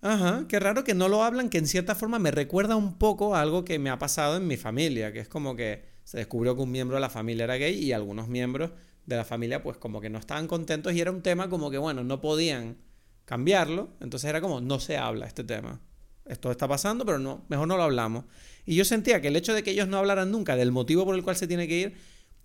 ajá, 0.00 0.46
qué 0.48 0.60
raro 0.60 0.84
que 0.84 0.94
no 0.94 1.08
lo 1.08 1.22
hablan, 1.22 1.48
que 1.48 1.58
en 1.58 1.66
cierta 1.66 1.94
forma 1.94 2.18
me 2.18 2.30
recuerda 2.30 2.76
un 2.76 2.98
poco 2.98 3.34
a 3.34 3.40
algo 3.40 3.64
que 3.64 3.78
me 3.78 3.90
ha 3.90 3.98
pasado 3.98 4.36
en 4.36 4.46
mi 4.46 4.56
familia, 4.56 5.12
que 5.12 5.20
es 5.20 5.28
como 5.28 5.56
que 5.56 5.84
se 6.04 6.18
descubrió 6.18 6.56
que 6.56 6.62
un 6.62 6.70
miembro 6.70 6.96
de 6.96 7.00
la 7.00 7.10
familia 7.10 7.44
era 7.44 7.56
gay 7.56 7.74
y 7.74 7.92
algunos 7.92 8.28
miembros 8.28 8.70
de 9.06 9.16
la 9.16 9.24
familia 9.24 9.62
pues 9.62 9.76
como 9.76 10.00
que 10.00 10.10
no 10.10 10.18
estaban 10.18 10.46
contentos 10.46 10.92
y 10.92 11.00
era 11.00 11.10
un 11.10 11.22
tema 11.22 11.48
como 11.48 11.70
que 11.70 11.78
bueno, 11.78 12.04
no 12.04 12.20
podían 12.20 12.78
cambiarlo, 13.24 13.90
entonces 14.00 14.28
era 14.28 14.40
como 14.40 14.60
no 14.60 14.80
se 14.80 14.96
habla 14.96 15.26
este 15.26 15.44
tema. 15.44 15.80
esto 16.26 16.50
está 16.50 16.66
pasando, 16.66 17.04
pero 17.04 17.18
no, 17.18 17.44
mejor 17.48 17.68
no 17.68 17.76
lo 17.76 17.84
hablamos. 17.84 18.24
Y 18.66 18.74
yo 18.74 18.84
sentía 18.84 19.20
que 19.20 19.28
el 19.28 19.36
hecho 19.36 19.54
de 19.54 19.62
que 19.62 19.70
ellos 19.70 19.88
no 19.88 19.98
hablaran 19.98 20.30
nunca 20.30 20.56
del 20.56 20.72
motivo 20.72 21.04
por 21.04 21.14
el 21.14 21.22
cual 21.22 21.36
se 21.36 21.46
tiene 21.46 21.66
que 21.68 21.78
ir, 21.78 21.96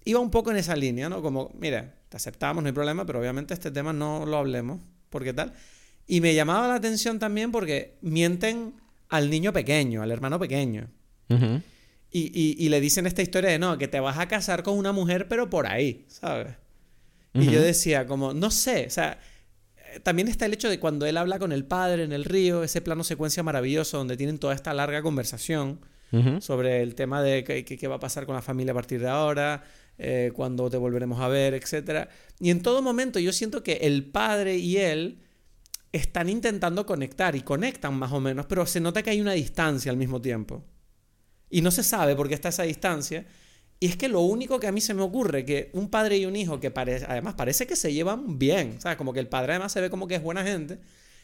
iba 0.06 0.20
un 0.20 0.32
poco 0.32 0.52
en 0.52 0.58
esa 0.58 0.76
línea, 0.76 1.10
¿no? 1.10 1.22
Como, 1.22 1.52
mira, 1.60 1.94
te 2.10 2.18
aceptamos, 2.18 2.64
no 2.64 2.68
hay 2.68 2.74
problema, 2.74 3.06
pero 3.06 3.20
obviamente 3.20 3.54
este 3.54 3.72
tema 3.72 3.92
no 3.92 4.26
lo 4.26 4.38
hablemos, 4.38 4.80
porque 5.10 5.34
tal. 5.34 5.54
Y 6.08 6.22
me 6.22 6.34
llamaba 6.36 6.68
la 6.68 6.76
atención 6.76 7.20
también 7.20 7.52
porque 7.52 7.98
mienten 8.02 8.76
al 9.10 9.30
niño 9.30 9.52
pequeño, 9.52 10.04
al 10.04 10.12
hermano 10.12 10.40
pequeño. 10.40 10.88
y, 12.12 12.70
le 12.70 12.80
dicen 12.80 13.08
esta 13.08 13.24
historia 13.24 13.50
de, 13.50 13.60
no, 13.60 13.78
que 13.78 13.88
te 13.88 14.00
vas 14.00 14.20
a 14.20 14.28
casar 14.28 14.64
con 14.64 14.78
una 14.78 14.92
mujer, 14.92 15.28
pero 15.28 15.50
por 15.50 15.68
ahí, 15.68 16.06
¿sabes? 16.08 16.54
Y 17.34 17.48
yo 17.48 17.62
decía, 17.62 18.08
como, 18.08 18.34
no 18.34 18.50
sé, 18.50 18.86
o 18.88 18.90
sea, 18.90 19.20
también 20.04 20.30
está 20.30 20.46
el 20.46 20.54
hecho 20.54 20.70
de 20.70 20.80
cuando 20.80 21.06
él 21.06 21.18
habla 21.18 21.38
con 21.38 21.52
el 21.52 21.66
padre 21.66 22.04
en 22.04 22.14
el 22.14 22.24
río, 22.24 22.64
ese 22.64 22.80
plano 22.82 23.04
secuencia 23.04 23.44
maravilloso 23.44 23.98
donde 23.98 24.16
tienen 24.16 24.40
toda 24.40 24.54
esta 24.54 24.74
larga 24.74 25.02
conversación 25.02 25.82
sobre 26.40 26.82
el 26.82 26.96
tema 26.96 27.22
de 27.22 27.44
qué 27.44 27.88
va 27.90 27.96
a 27.96 28.00
pasar 28.00 28.26
con 28.26 28.36
la 28.36 28.42
familia 28.42 28.72
a 28.72 28.76
partir 28.76 29.02
de 29.02 29.10
ahora, 29.10 29.66
eh, 29.98 30.32
cuando 30.34 30.70
te 30.70 30.78
volveremos 30.78 31.20
a 31.20 31.28
ver, 31.28 31.54
etc. 31.54 32.10
Y 32.40 32.50
en 32.50 32.62
todo 32.62 32.82
momento 32.82 33.20
yo 33.20 33.32
siento 33.32 33.64
que 33.64 33.74
el 33.74 34.06
padre 34.06 34.58
y 34.58 34.78
él 34.78 35.20
están 35.92 36.28
intentando 36.28 36.86
conectar 36.86 37.36
y 37.36 37.42
conectan 37.42 37.94
más 37.94 38.12
o 38.12 38.20
menos, 38.20 38.46
pero 38.48 38.66
se 38.66 38.82
nota 38.82 39.02
que 39.02 39.12
hay 39.12 39.22
una 39.22 39.34
distancia 39.34 39.92
al 39.92 39.98
mismo 39.98 40.22
tiempo. 40.22 40.64
Y 41.50 41.62
no 41.62 41.72
se 41.72 41.84
sabe 41.84 42.16
por 42.16 42.28
qué 42.28 42.34
está 42.34 42.50
esa 42.50 42.64
distancia. 42.64 43.26
Y 43.80 43.88
es 43.88 43.98
que 43.98 44.10
lo 44.10 44.22
único 44.22 44.60
que 44.60 44.68
a 44.68 44.72
mí 44.72 44.82
se 44.82 44.94
me 44.94 45.02
ocurre, 45.02 45.46
que 45.46 45.70
un 45.74 45.90
padre 45.90 46.18
y 46.18 46.26
un 46.26 46.36
hijo 46.36 46.60
que 46.60 46.74
además 46.76 47.36
parece 47.36 47.68
que 47.68 47.76
se 47.76 47.94
llevan 47.94 48.40
bien, 48.40 48.82
¿sabes? 48.82 48.98
Como 48.98 49.14
que 49.14 49.20
el 49.20 49.28
padre 49.28 49.54
además 49.54 49.72
se 49.72 49.82
ve 49.82 49.90
como 49.90 50.08
que 50.08 50.16
es 50.16 50.24
buena 50.24 50.44
gente, 50.44 50.80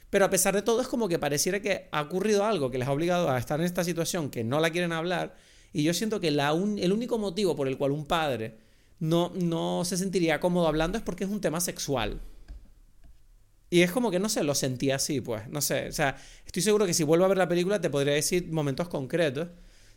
pero 0.10 0.26
a 0.26 0.30
pesar 0.30 0.54
de 0.54 0.62
todo 0.62 0.82
es 0.82 0.88
como 0.88 1.08
que 1.08 1.20
pareciera 1.20 1.62
que 1.62 1.88
ha 1.92 2.02
ocurrido 2.02 2.46
algo 2.46 2.70
que 2.70 2.78
les 2.78 2.88
ha 2.88 2.92
obligado 2.92 3.30
a 3.30 3.38
estar 3.38 3.60
en 3.60 3.66
esta 3.66 3.84
situación 3.84 4.30
que 4.30 4.44
no 4.44 4.60
la 4.60 4.70
quieren 4.70 4.92
hablar. 4.92 5.36
Y 5.74 5.84
yo 5.84 5.94
siento 5.94 6.20
que 6.20 6.32
la 6.32 6.52
el 6.52 6.92
único 6.92 7.18
motivo 7.18 7.56
por 7.56 7.68
el 7.68 7.78
cual 7.78 7.92
un 7.92 8.06
padre 8.06 8.58
no, 9.00 9.32
no 9.36 9.84
se 9.86 9.98
sentiría 9.98 10.40
cómodo 10.40 10.68
hablando 10.68 10.98
es 10.98 11.04
porque 11.04 11.24
es 11.24 11.30
un 11.30 11.42
tema 11.42 11.60
sexual. 11.60 12.22
Y 13.70 13.82
es 13.82 13.92
como 13.92 14.12
que, 14.12 14.20
no 14.20 14.28
sé, 14.28 14.44
lo 14.44 14.54
sentí 14.54 14.92
así, 14.92 15.22
pues. 15.22 15.48
No 15.50 15.62
sé, 15.62 15.88
o 15.88 15.92
sea, 15.94 16.18
estoy 16.46 16.62
seguro 16.62 16.86
que 16.86 16.94
si 16.94 17.04
vuelvo 17.04 17.26
a 17.26 17.30
ver 17.30 17.38
la 17.38 17.48
película 17.48 17.80
te 17.80 17.90
podría 17.90 18.14
decir 18.14 18.52
momentos 18.52 18.90
concretos. 18.90 19.48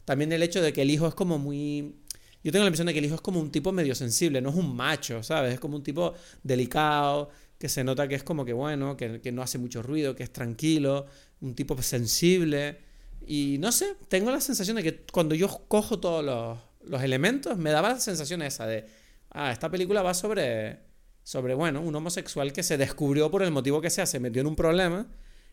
También 0.05 0.33
el 0.33 0.43
hecho 0.43 0.63
de 0.63 0.73
que 0.73 0.83
el 0.83 0.91
hijo 0.91 1.09
es 1.09 1.15
como 1.15 1.39
muy... 1.39 1.97
Yo 2.45 2.53
tengo 2.53 2.65
la 2.65 2.69
impresión 2.69 2.87
de 2.87 2.93
que 2.93 3.01
el 3.01 3.07
hijo 3.07 3.17
es 3.17 3.21
como 3.21 3.41
un 3.41 3.51
tipo 3.51 3.73
medio 3.73 3.95
sensible, 3.95 4.41
no 4.41 4.51
es 4.51 4.57
un 4.57 4.77
macho, 4.77 5.23
¿sabes? 5.23 5.55
Es 5.55 5.61
como 5.61 5.77
un 5.77 5.83
tipo 5.83 6.15
delicado, 6.43 7.31
que 7.59 7.69
se 7.69 7.83
nota 7.83 8.07
que 8.07 8.15
es 8.15 8.23
como 8.23 8.45
que 8.45 8.53
bueno, 8.53 8.97
que, 8.97 9.21
que 9.21 9.33
no 9.33 9.43
hace 9.43 9.59
mucho 9.59 9.83
ruido, 9.83 10.15
que 10.15 10.23
es 10.23 10.33
tranquilo, 10.33 11.07
un 11.41 11.55
tipo 11.55 11.81
sensible. 11.83 12.79
Y 13.27 13.57
no 13.59 13.73
sé, 13.73 13.97
tengo 14.09 14.31
la 14.31 14.41
sensación 14.41 14.77
de 14.77 14.83
que 14.83 15.05
cuando 15.13 15.35
yo 15.35 15.49
cojo 15.69 15.99
todos 15.99 16.25
los, 16.25 16.59
los 16.89 17.03
elementos, 17.03 17.57
me 17.59 17.71
daba 17.71 17.91
la 17.91 18.01
sensación 18.01 18.43
esa 18.43 18.67
de, 18.67 18.87
ah, 19.31 19.53
esta 19.53 19.71
película 19.71 20.03
va 20.03 20.15
sobre 20.15 20.95
sobre, 21.25 21.55
bueno, 21.55 21.81
un 21.81 21.95
homosexual 21.97 22.53
que 22.53 22.63
se 22.63 22.77
descubrió 22.77 23.31
por 23.31 23.43
el 23.43 23.51
motivo 23.51 23.81
que 23.81 23.91
sea, 23.91 24.07
se 24.07 24.21
metió 24.21 24.43
en 24.43 24.47
un 24.47 24.55
problema 24.55 25.07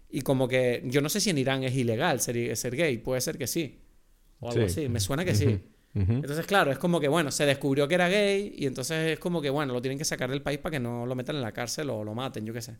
y 0.09 0.21
como 0.21 0.47
que 0.47 0.83
yo 0.85 1.01
no 1.01 1.07
sé 1.07 1.21
si 1.21 1.29
en 1.29 1.37
Irán 1.37 1.63
es 1.63 1.73
ilegal 1.73 2.19
ser, 2.19 2.55
ser 2.57 2.75
gay, 2.75 2.97
puede 2.97 3.21
ser 3.21 3.37
que 3.37 3.47
sí, 3.47 3.79
o 4.41 4.51
algo 4.51 4.65
así, 4.65 4.89
me 4.89 4.99
suena 4.99 5.23
que 5.23 5.33
sí. 5.33 5.59
Entonces, 5.93 6.45
claro, 6.45 6.71
es 6.71 6.77
como 6.77 6.99
que, 6.99 7.07
bueno, 7.07 7.31
se 7.31 7.45
descubrió 7.45 7.87
que 7.87 7.95
era 7.95 8.09
gay 8.09 8.53
y 8.57 8.65
entonces 8.65 9.13
es 9.13 9.19
como 9.19 9.41
que, 9.41 9.49
bueno, 9.49 9.73
lo 9.73 9.81
tienen 9.81 9.97
que 9.97 10.05
sacar 10.05 10.29
del 10.29 10.41
país 10.41 10.59
para 10.59 10.71
que 10.71 10.79
no 10.79 11.05
lo 11.05 11.15
metan 11.15 11.37
en 11.37 11.41
la 11.41 11.53
cárcel 11.53 11.89
o 11.89 12.03
lo 12.03 12.13
maten, 12.13 12.45
yo 12.45 12.53
qué 12.53 12.61
sé. 12.61 12.75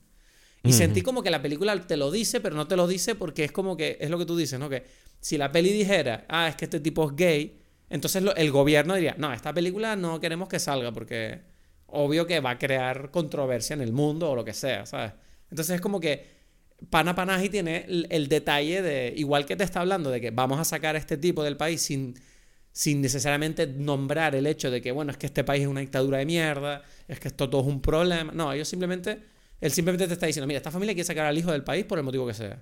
Y 0.64 0.74
sentí 0.74 1.02
como 1.02 1.24
que 1.24 1.32
la 1.32 1.42
película 1.42 1.76
te 1.88 1.98
lo 1.98 2.12
dice, 2.12 2.40
pero 2.40 2.56
no 2.56 2.68
te 2.68 2.76
lo 2.76 2.88
dice 2.88 3.16
porque 3.16 3.44
es 3.44 3.52
como 3.52 3.76
que, 3.76 3.98
es 4.00 4.10
lo 4.10 4.20
que 4.20 4.26
tú 4.26 4.38
dices, 4.38 4.60
¿no? 4.60 4.70
Que 4.70 4.86
si 5.20 5.38
la 5.38 5.52
peli 5.52 5.72
dijera, 5.72 6.26
ah, 6.30 6.48
es 6.48 6.56
que 6.56 6.66
este 6.66 6.80
tipo 6.80 7.10
es 7.10 7.16
gay, 7.16 7.60
entonces 7.90 8.24
el 8.36 8.52
gobierno 8.52 8.94
diría, 8.94 9.16
no, 9.18 9.34
esta 9.34 9.54
película 9.54 9.96
no 9.96 10.20
queremos 10.20 10.48
que 10.48 10.60
salga 10.60 10.92
porque 10.92 11.42
obvio 11.88 12.26
que 12.26 12.40
va 12.40 12.52
a 12.52 12.58
crear 12.58 13.12
controversia 13.12 13.74
en 13.74 13.82
el 13.82 13.92
mundo 13.92 14.30
o 14.30 14.36
lo 14.36 14.46
que 14.46 14.54
sea, 14.54 14.86
¿sabes? 14.86 15.14
Entonces 15.50 15.76
es 15.76 15.82
como 15.82 16.00
que 16.00 16.26
Pana 16.90 17.14
Panaji 17.14 17.50
tiene 17.50 17.86
el, 17.88 18.28
detalle 18.28 18.82
de, 18.82 19.14
igual 19.16 19.46
que 19.46 19.56
te 19.56 19.64
está 19.64 19.82
hablando 19.82 20.10
de 20.10 20.20
que 20.20 20.32
vamos 20.32 20.60
a 20.60 20.66
sacar 20.66 20.96
a 20.96 20.98
este 20.98 21.18
tipo 21.18 21.44
del 21.44 21.58
país 21.58 21.82
sin, 21.82 22.16
sin 22.72 23.02
necesariamente 23.02 23.68
nombrar 23.68 24.34
el 24.36 24.48
hecho 24.48 24.72
de 24.72 24.82
que, 24.82 24.92
bueno, 24.92 25.12
es 25.12 25.18
que 25.18 25.28
este 25.28 25.44
país 25.44 25.64
es 25.64 25.68
una 25.68 25.82
dictadura 25.82 26.18
de 26.18 26.26
mierda, 26.26 26.82
es 27.08 27.20
que 27.20 27.28
esto 27.28 27.50
todo 27.50 27.62
es 27.62 27.68
un 27.68 27.82
problema. 27.82 28.32
No, 28.34 28.52
ellos 28.52 28.68
simplemente, 28.68 29.20
él 29.62 29.72
simplemente 29.72 30.08
te 30.08 30.14
está 30.14 30.26
diciendo, 30.26 30.48
mira, 30.48 30.58
esta 30.58 30.72
familia 30.72 30.94
quiere 30.94 31.06
sacar 31.06 31.26
al 31.26 31.38
hijo 31.38 31.52
del 31.52 31.64
país 31.64 31.86
por 31.86 31.98
el 31.98 32.04
motivo 32.04 32.28
que 32.28 32.34
sea. 32.34 32.62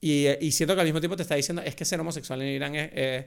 Y, 0.00 0.26
y 0.40 0.50
siento 0.52 0.74
que 0.74 0.80
al 0.80 0.86
mismo 0.86 1.00
tiempo 1.00 1.16
te 1.16 1.22
está 1.22 1.36
diciendo, 1.36 1.62
es 1.62 1.76
que 1.76 1.84
ser 1.84 2.00
homosexual 2.00 2.42
en 2.42 2.48
Irán 2.48 2.74
es, 2.74 3.26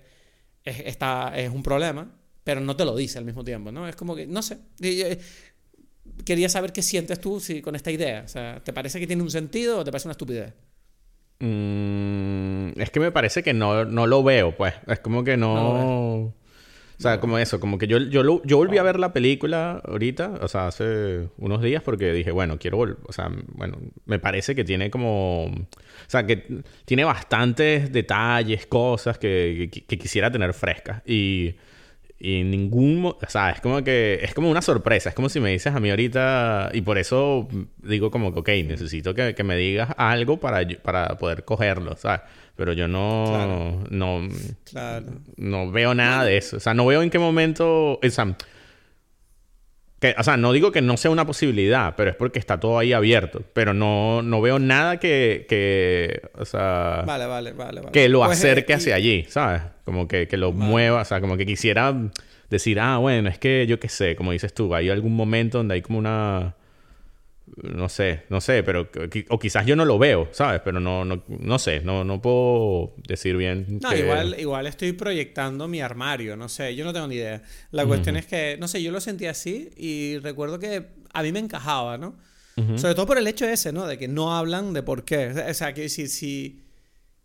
está, 0.66 1.34
es 1.38 1.50
un 1.50 1.64
problema 1.64 2.20
pero 2.50 2.62
no 2.62 2.76
te 2.76 2.84
lo 2.84 2.96
dice 2.96 3.20
al 3.20 3.26
mismo 3.26 3.44
tiempo, 3.44 3.72
¿no? 3.72 3.88
Es 3.88 3.96
como 3.96 4.16
que, 4.16 4.26
no 4.26 4.42
sé. 4.42 4.58
Eh, 4.82 5.20
quería 6.26 6.50
saber 6.50 6.74
qué 6.74 6.82
sientes 6.82 7.20
tú 7.20 7.40
si, 7.40 7.62
con 7.62 7.76
esta 7.76 7.92
idea. 7.92 8.24
O 8.26 8.28
sea, 8.28 8.60
¿te 8.64 8.74
parece 8.74 9.00
que 9.00 9.06
tiene 9.06 9.22
un 9.22 9.30
sentido 9.30 9.78
o 9.78 9.84
te 9.84 9.92
parece 9.92 10.08
una 10.08 10.14
estupidez? 10.14 10.56
Mm, 11.40 12.72
es 12.76 12.90
que 12.90 13.00
me 13.00 13.12
parece 13.12 13.44
que 13.44 13.54
no, 13.54 13.86
no, 13.86 14.08
lo 14.08 14.24
veo, 14.24 14.58
pues. 14.58 14.74
Es 14.88 15.00
como 15.00 15.24
que 15.24 15.38
no. 15.38 16.34
O 17.00 17.02
sea, 17.02 17.22
como 17.22 17.38
eso, 17.38 17.62
como 17.62 17.78
que 17.78 17.88
yo, 17.88 17.98
yo, 17.98 18.42
yo 18.44 18.58
volví 18.58 18.78
a 18.78 18.84
ver 18.84 19.00
la 19.00 19.14
película 19.14 19.82
ahorita, 19.86 20.40
o 20.42 20.50
sea, 20.50 20.68
hace 20.68 21.30
unos 21.38 21.62
días, 21.62 21.82
porque 21.82 22.12
dije, 22.12 22.32
bueno, 22.32 22.60
quiero 22.60 22.76
volver. 22.76 22.98
O 23.08 23.14
sea, 23.14 23.32
bueno, 23.54 23.78
me 24.06 24.20
parece 24.20 24.54
que 24.54 24.66
tiene 24.66 24.92
como. 24.92 25.46
O 25.46 25.68
sea, 26.08 26.28
que 26.28 26.62
tiene 26.84 27.06
bastantes 27.06 27.94
detalles, 27.94 28.66
cosas 28.66 29.18
que, 29.18 29.70
que 29.88 29.98
quisiera 29.98 30.30
tener 30.30 30.54
frescas. 30.54 31.02
Y 31.08 31.56
y 32.20 32.44
ningún... 32.44 33.06
O 33.06 33.18
sea, 33.28 33.52
es 33.52 33.62
como 33.62 33.82
que... 33.84 34.20
Es 34.22 34.34
como 34.34 34.50
una 34.50 34.62
sorpresa. 34.62 35.10
Es 35.10 35.16
como 35.16 35.30
si 35.30 35.40
me 35.40 35.52
dices 35.52 35.74
a 35.74 35.80
mí 35.80 35.90
ahorita... 35.90 36.72
Y 36.74 36.82
por 36.82 36.98
eso 36.98 37.48
digo 37.78 38.12
como 38.12 38.34
que, 38.34 38.40
ok, 38.40 38.50
necesito 38.68 39.16
que, 39.16 39.34
que 39.34 39.44
me 39.44 39.56
digas 39.56 39.90
algo 39.98 40.38
para, 40.38 40.68
para 40.82 41.18
poder 41.18 41.46
cogerlo, 41.46 41.96
¿sabes? 41.96 42.22
Pero 42.58 42.74
yo 42.74 42.90
no... 42.90 43.84
No... 43.90 44.28
No 45.38 45.72
veo 45.72 45.94
nada 45.96 46.26
de 46.26 46.38
eso. 46.38 46.58
O 46.58 46.60
sea, 46.60 46.74
no 46.74 46.86
veo 46.86 47.02
en 47.02 47.10
qué 47.10 47.20
momento... 47.20 48.00
O 48.04 48.10
sea, 48.10 48.36
que, 50.00 50.16
o 50.18 50.24
sea, 50.24 50.38
no 50.38 50.54
digo 50.54 50.72
que 50.72 50.82
no 50.82 50.96
sea 50.96 51.12
una 51.12 51.26
posibilidad, 51.26 51.96
pero 51.98 52.12
es 52.12 52.16
porque 52.16 52.40
está 52.40 52.60
todo 52.60 52.80
ahí 52.80 52.94
abierto. 52.94 53.42
Pero 53.54 53.74
no, 53.74 54.22
no 54.22 54.42
veo 54.42 54.58
nada 54.58 54.98
que, 54.98 55.46
que 55.50 56.22
o 56.38 56.46
sea... 56.46 57.04
Vale, 57.06 57.26
vale, 57.26 57.52
vale. 57.52 57.82
Que 57.92 58.08
lo 58.08 58.20
pues, 58.20 58.38
acerque 58.38 58.74
eh, 58.74 58.76
hacia 58.76 58.96
allí, 58.96 59.26
¿sabes? 59.28 59.62
Como 59.84 60.08
que, 60.08 60.28
que 60.28 60.38
lo 60.38 60.54
mueva, 60.54 61.02
o 61.02 61.06
sea, 61.06 61.20
como 61.20 61.36
que 61.36 61.46
quisiera 61.46 61.94
decir, 62.50 62.80
ah, 62.80 62.98
bueno, 62.98 63.30
es 63.30 63.38
que 63.38 63.68
yo 63.68 63.80
qué 63.80 63.90
sé, 63.90 64.16
como 64.16 64.32
dices 64.32 64.54
tú, 64.54 64.74
hay 64.74 64.90
algún 64.90 65.16
momento 65.16 65.58
donde 65.58 65.76
hay 65.76 65.82
como 65.82 66.00
una 66.00 66.56
no 67.58 67.90
sé, 67.90 68.24
no 68.30 68.42
sé, 68.42 68.64
pero 68.64 68.90
o 69.30 69.40
quizás 69.40 69.66
yo 69.66 69.76
no 69.76 69.86
lo 69.86 70.00
veo, 70.00 70.30
¿sabes? 70.32 70.62
Pero 70.64 70.80
no, 70.80 71.06
no, 71.06 71.24
no 71.28 71.60
sé, 71.60 71.82
no, 71.82 72.04
no 72.04 72.22
puedo 72.22 72.94
decir 73.08 73.38
bien. 73.38 73.80
No, 73.82 73.96
igual, 73.96 74.36
igual 74.40 74.68
estoy 74.68 74.94
proyectando 74.94 75.68
mi 75.68 75.82
armario, 75.82 76.36
no 76.36 76.50
sé, 76.50 76.76
yo 76.76 76.86
no 76.86 76.94
tengo 76.94 77.08
ni 77.08 77.16
idea. 77.16 77.42
La 77.72 77.86
cuestión 77.86 78.18
es 78.18 78.26
que, 78.26 78.58
no 78.60 78.68
sé, 78.68 78.82
yo 78.82 78.92
lo 78.92 79.02
sentí 79.02 79.26
así 79.26 79.70
y 79.78 80.18
recuerdo 80.20 80.60
que 80.60 80.88
a 81.14 81.24
mí 81.24 81.32
me 81.32 81.40
encajaba, 81.40 81.98
¿no? 81.98 82.18
Sobre 82.76 82.94
todo 82.94 83.06
por 83.06 83.18
el 83.18 83.26
hecho 83.26 83.46
ese, 83.46 83.72
¿no? 83.72 83.88
De 83.88 83.98
que 83.98 84.10
no 84.10 84.36
hablan 84.36 84.74
de 84.74 84.84
por 84.84 85.06
qué. 85.06 85.30
O 85.50 85.54
sea, 85.54 85.74
que 85.74 85.88
si, 85.88 86.08
si, 86.08 86.62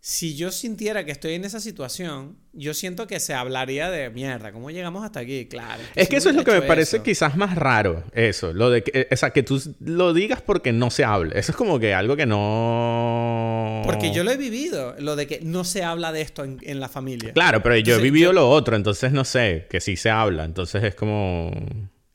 si 0.07 0.35
yo 0.35 0.51
sintiera 0.51 1.03
que 1.03 1.11
estoy 1.11 1.33
en 1.33 1.45
esa 1.45 1.59
situación, 1.59 2.37
yo 2.53 2.75
siento 2.75 3.07
que 3.07 3.19
se 3.19 3.33
hablaría 3.33 3.89
de 3.89 4.11
mierda, 4.11 4.51
¿cómo 4.51 4.69
llegamos 4.69 5.03
hasta 5.03 5.21
aquí? 5.21 5.47
Claro. 5.47 5.81
Es 5.95 6.07
que 6.09 6.17
eso 6.17 6.29
es 6.29 6.35
lo 6.35 6.43
que 6.43 6.51
me 6.51 6.61
parece 6.61 7.01
quizás 7.01 7.35
más 7.35 7.55
raro, 7.55 8.03
eso, 8.13 8.53
lo 8.53 8.69
de 8.69 8.83
que, 8.83 9.07
o 9.11 9.17
sea, 9.17 9.31
que 9.31 9.41
tú 9.41 9.59
lo 9.79 10.13
digas 10.13 10.43
porque 10.43 10.71
no 10.71 10.91
se 10.91 11.03
hable. 11.03 11.39
Eso 11.39 11.53
es 11.53 11.57
como 11.57 11.79
que 11.79 11.95
algo 11.95 12.15
que 12.15 12.27
no... 12.27 13.81
Porque 13.83 14.11
yo 14.13 14.23
lo 14.23 14.29
he 14.29 14.37
vivido, 14.37 14.93
lo 14.99 15.15
de 15.15 15.25
que 15.25 15.39
no 15.41 15.63
se 15.63 15.83
habla 15.83 16.11
de 16.11 16.21
esto 16.21 16.43
en, 16.43 16.79
la 16.79 16.87
familia. 16.87 17.33
Claro, 17.33 17.63
pero 17.63 17.75
yo 17.77 17.95
he 17.95 17.99
vivido 17.99 18.31
lo 18.31 18.47
otro, 18.47 18.75
entonces 18.75 19.11
no 19.11 19.25
sé, 19.25 19.65
que 19.71 19.81
sí 19.81 19.97
se 19.97 20.11
habla, 20.11 20.45
entonces 20.45 20.83
es 20.83 20.93
como... 20.93 21.51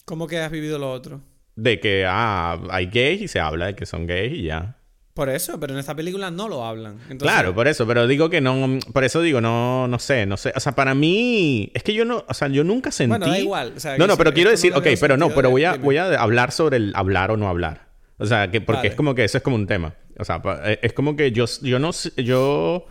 ¿Cómo 0.04 0.28
que 0.28 0.38
has 0.38 0.52
vivido 0.52 0.78
lo 0.78 0.92
otro? 0.92 1.22
De 1.56 1.80
que, 1.80 2.04
ah, 2.06 2.56
hay 2.70 2.86
gays 2.86 3.22
y 3.22 3.26
se 3.26 3.40
habla 3.40 3.66
de 3.66 3.74
que 3.74 3.84
son 3.84 4.06
gays 4.06 4.32
y 4.32 4.42
ya. 4.44 4.76
Por 5.14 5.28
eso, 5.28 5.58
pero 5.58 5.72
en 5.72 5.80
esta 5.80 5.94
película 5.94 6.30
no 6.30 6.48
lo 6.48 6.64
hablan. 6.64 6.98
Claro, 7.18 7.52
por 7.54 7.66
eso, 7.66 7.86
pero 7.86 8.06
digo 8.06 8.30
que 8.30 8.40
no, 8.40 8.78
por 8.92 9.02
eso 9.02 9.20
digo, 9.20 9.40
no, 9.40 9.88
no 9.88 9.98
sé, 9.98 10.24
no 10.24 10.36
sé. 10.36 10.52
O 10.54 10.60
sea, 10.60 10.72
para 10.72 10.94
mí, 10.94 11.70
es 11.74 11.82
que 11.82 11.92
yo 11.94 12.04
no, 12.04 12.24
o 12.28 12.34
sea, 12.34 12.48
yo 12.48 12.62
nunca 12.62 12.92
sentí. 12.92 13.10
Bueno, 13.10 13.26
da 13.26 13.38
igual. 13.38 13.74
no, 13.98 14.06
no, 14.06 14.16
pero 14.16 14.32
quiero 14.32 14.50
decir, 14.50 14.72
ok, 14.72 14.86
pero 15.00 15.16
no, 15.16 15.30
pero 15.30 15.50
voy 15.50 15.64
a, 15.64 15.74
voy 15.76 15.96
a 15.96 16.20
hablar 16.20 16.52
sobre 16.52 16.76
el 16.76 16.92
hablar 16.94 17.32
o 17.32 17.36
no 17.36 17.48
hablar. 17.48 17.88
O 18.18 18.26
sea, 18.26 18.50
que 18.50 18.60
porque 18.60 18.88
es 18.88 18.94
como 18.94 19.14
que 19.14 19.24
eso 19.24 19.38
es 19.38 19.42
como 19.42 19.56
un 19.56 19.66
tema. 19.66 19.94
O 20.18 20.24
sea, 20.24 20.40
eh, 20.64 20.78
es 20.82 20.92
como 20.92 21.16
que 21.16 21.32
yo, 21.32 21.46
yo 21.62 21.78
no, 21.78 21.90
yo, 22.16 22.86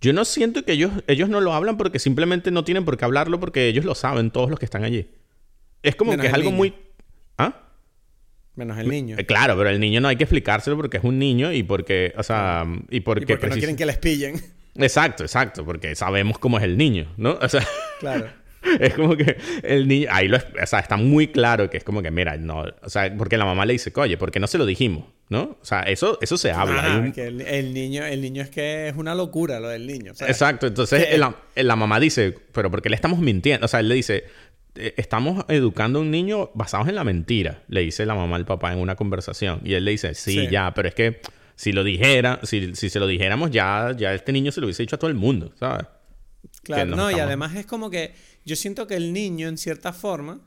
yo 0.00 0.12
no 0.12 0.24
siento 0.24 0.64
que 0.64 0.72
ellos, 0.72 0.92
ellos 1.06 1.28
no 1.28 1.40
lo 1.40 1.52
hablan 1.52 1.78
porque 1.78 1.98
simplemente 1.98 2.50
no 2.50 2.62
tienen 2.62 2.84
por 2.84 2.96
qué 2.96 3.06
hablarlo 3.06 3.40
porque 3.40 3.66
ellos 3.66 3.84
lo 3.84 3.94
saben, 3.94 4.30
todos 4.30 4.50
los 4.50 4.58
que 4.58 4.66
están 4.66 4.84
allí. 4.84 5.10
Es 5.82 5.96
como 5.96 6.16
que 6.16 6.26
es 6.26 6.32
algo 6.32 6.52
muy. 6.52 6.74
¿Ah? 7.38 7.65
Menos 8.56 8.78
el 8.78 8.88
niño. 8.88 9.16
Eh, 9.18 9.24
claro, 9.26 9.56
pero 9.56 9.68
el 9.70 9.78
niño 9.78 10.00
no 10.00 10.08
hay 10.08 10.16
que 10.16 10.24
explicárselo 10.24 10.76
porque 10.76 10.96
es 10.96 11.04
un 11.04 11.18
niño 11.18 11.52
y 11.52 11.62
porque, 11.62 12.12
o 12.16 12.22
sea, 12.22 12.64
y 12.90 13.00
porque... 13.00 13.24
Y 13.24 13.26
porque 13.26 13.46
no 13.48 13.54
quieren 13.56 13.76
que 13.76 13.86
les 13.86 13.98
pillen. 13.98 14.40
Exacto, 14.74 15.22
exacto, 15.24 15.64
porque 15.64 15.94
sabemos 15.94 16.38
cómo 16.38 16.58
es 16.58 16.64
el 16.64 16.76
niño, 16.76 17.12
¿no? 17.16 17.38
O 17.40 17.48
sea, 17.48 17.66
Claro. 18.00 18.28
es 18.80 18.94
como 18.94 19.16
que 19.16 19.36
el 19.62 19.86
niño, 19.86 20.08
ahí 20.10 20.26
lo, 20.26 20.38
o 20.38 20.66
sea, 20.66 20.80
está 20.80 20.96
muy 20.96 21.28
claro 21.28 21.70
que 21.70 21.76
es 21.76 21.84
como 21.84 22.02
que, 22.02 22.10
mira, 22.10 22.36
no, 22.36 22.64
o 22.82 22.88
sea, 22.90 23.14
porque 23.16 23.36
la 23.36 23.44
mamá 23.44 23.64
le 23.64 23.74
dice, 23.74 23.92
oye, 23.94 24.16
¿por 24.16 24.30
qué 24.32 24.40
no 24.40 24.46
se 24.48 24.58
lo 24.58 24.66
dijimos? 24.66 25.04
¿No? 25.28 25.56
O 25.60 25.64
sea, 25.64 25.80
eso, 25.82 26.18
eso 26.20 26.36
se 26.36 26.50
habla. 26.52 26.82
Hay 26.94 27.00
un- 27.00 27.12
que 27.12 27.26
el, 27.26 27.40
el 27.42 27.74
niño, 27.74 28.04
el 28.04 28.20
niño 28.20 28.42
es 28.42 28.50
que 28.50 28.88
es 28.88 28.96
una 28.96 29.14
locura 29.14 29.60
lo 29.60 29.68
del 29.68 29.86
niño. 29.86 30.14
¿sabes? 30.14 30.34
Exacto, 30.34 30.66
entonces 30.66 31.18
la, 31.18 31.34
la 31.54 31.76
mamá 31.76 31.98
dice, 32.00 32.34
pero 32.52 32.70
¿por 32.70 32.80
qué 32.82 32.88
le 32.90 32.96
estamos 32.96 33.18
mintiendo? 33.18 33.64
O 33.66 33.68
sea, 33.68 33.80
él 33.80 33.88
le 33.88 33.94
dice, 33.96 34.16
"Eh, 34.16 34.24
estamos 34.96 35.44
educando 35.48 35.98
a 35.98 36.02
un 36.02 36.10
niño 36.10 36.50
basados 36.54 36.88
en 36.88 36.94
la 36.94 37.04
mentira, 37.04 37.62
le 37.68 37.80
dice 37.80 38.06
la 38.06 38.14
mamá 38.14 38.36
al 38.36 38.44
papá 38.44 38.72
en 38.72 38.78
una 38.78 38.96
conversación. 38.96 39.60
Y 39.64 39.74
él 39.74 39.84
le 39.84 39.92
dice, 39.92 40.14
sí, 40.14 40.32
Sí. 40.32 40.48
ya, 40.50 40.72
pero 40.74 40.88
es 40.88 40.94
que 40.94 41.20
si 41.54 41.72
lo 41.72 41.84
dijera, 41.84 42.40
si, 42.42 42.74
si 42.74 42.90
se 42.90 43.00
lo 43.00 43.06
dijéramos, 43.06 43.50
ya, 43.50 43.94
ya 43.96 44.12
este 44.14 44.32
niño 44.32 44.52
se 44.52 44.60
lo 44.60 44.66
hubiese 44.66 44.82
dicho 44.82 44.96
a 44.96 44.98
todo 44.98 45.10
el 45.10 45.16
mundo, 45.16 45.52
¿sabes? 45.58 45.86
Claro, 46.62 46.96
no, 46.96 47.10
y 47.10 47.18
además 47.20 47.54
es 47.56 47.66
como 47.66 47.90
que 47.90 48.12
yo 48.44 48.56
siento 48.56 48.86
que 48.86 48.94
el 48.96 49.12
niño, 49.12 49.48
en 49.48 49.56
cierta 49.58 49.92
forma, 49.92 50.40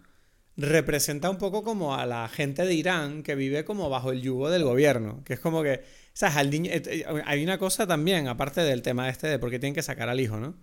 representa 0.57 1.29
un 1.29 1.37
poco 1.37 1.63
como 1.63 1.95
a 1.95 2.05
la 2.05 2.27
gente 2.27 2.65
de 2.65 2.73
Irán 2.73 3.23
que 3.23 3.35
vive 3.35 3.63
como 3.65 3.89
bajo 3.89 4.11
el 4.11 4.21
yugo 4.21 4.49
del 4.49 4.63
gobierno. 4.63 5.23
Que 5.25 5.33
es 5.33 5.39
como 5.39 5.63
que, 5.63 5.83
¿sabes? 6.13 6.35
Al 6.37 6.49
niño, 6.49 6.71
eh, 6.71 6.81
eh, 6.85 7.05
hay 7.25 7.43
una 7.43 7.57
cosa 7.57 7.87
también, 7.87 8.27
aparte 8.27 8.61
del 8.61 8.81
tema 8.81 9.09
este 9.09 9.27
de 9.27 9.39
por 9.39 9.49
qué 9.49 9.59
tienen 9.59 9.73
que 9.73 9.81
sacar 9.81 10.09
al 10.09 10.19
hijo, 10.19 10.37
¿no? 10.39 10.55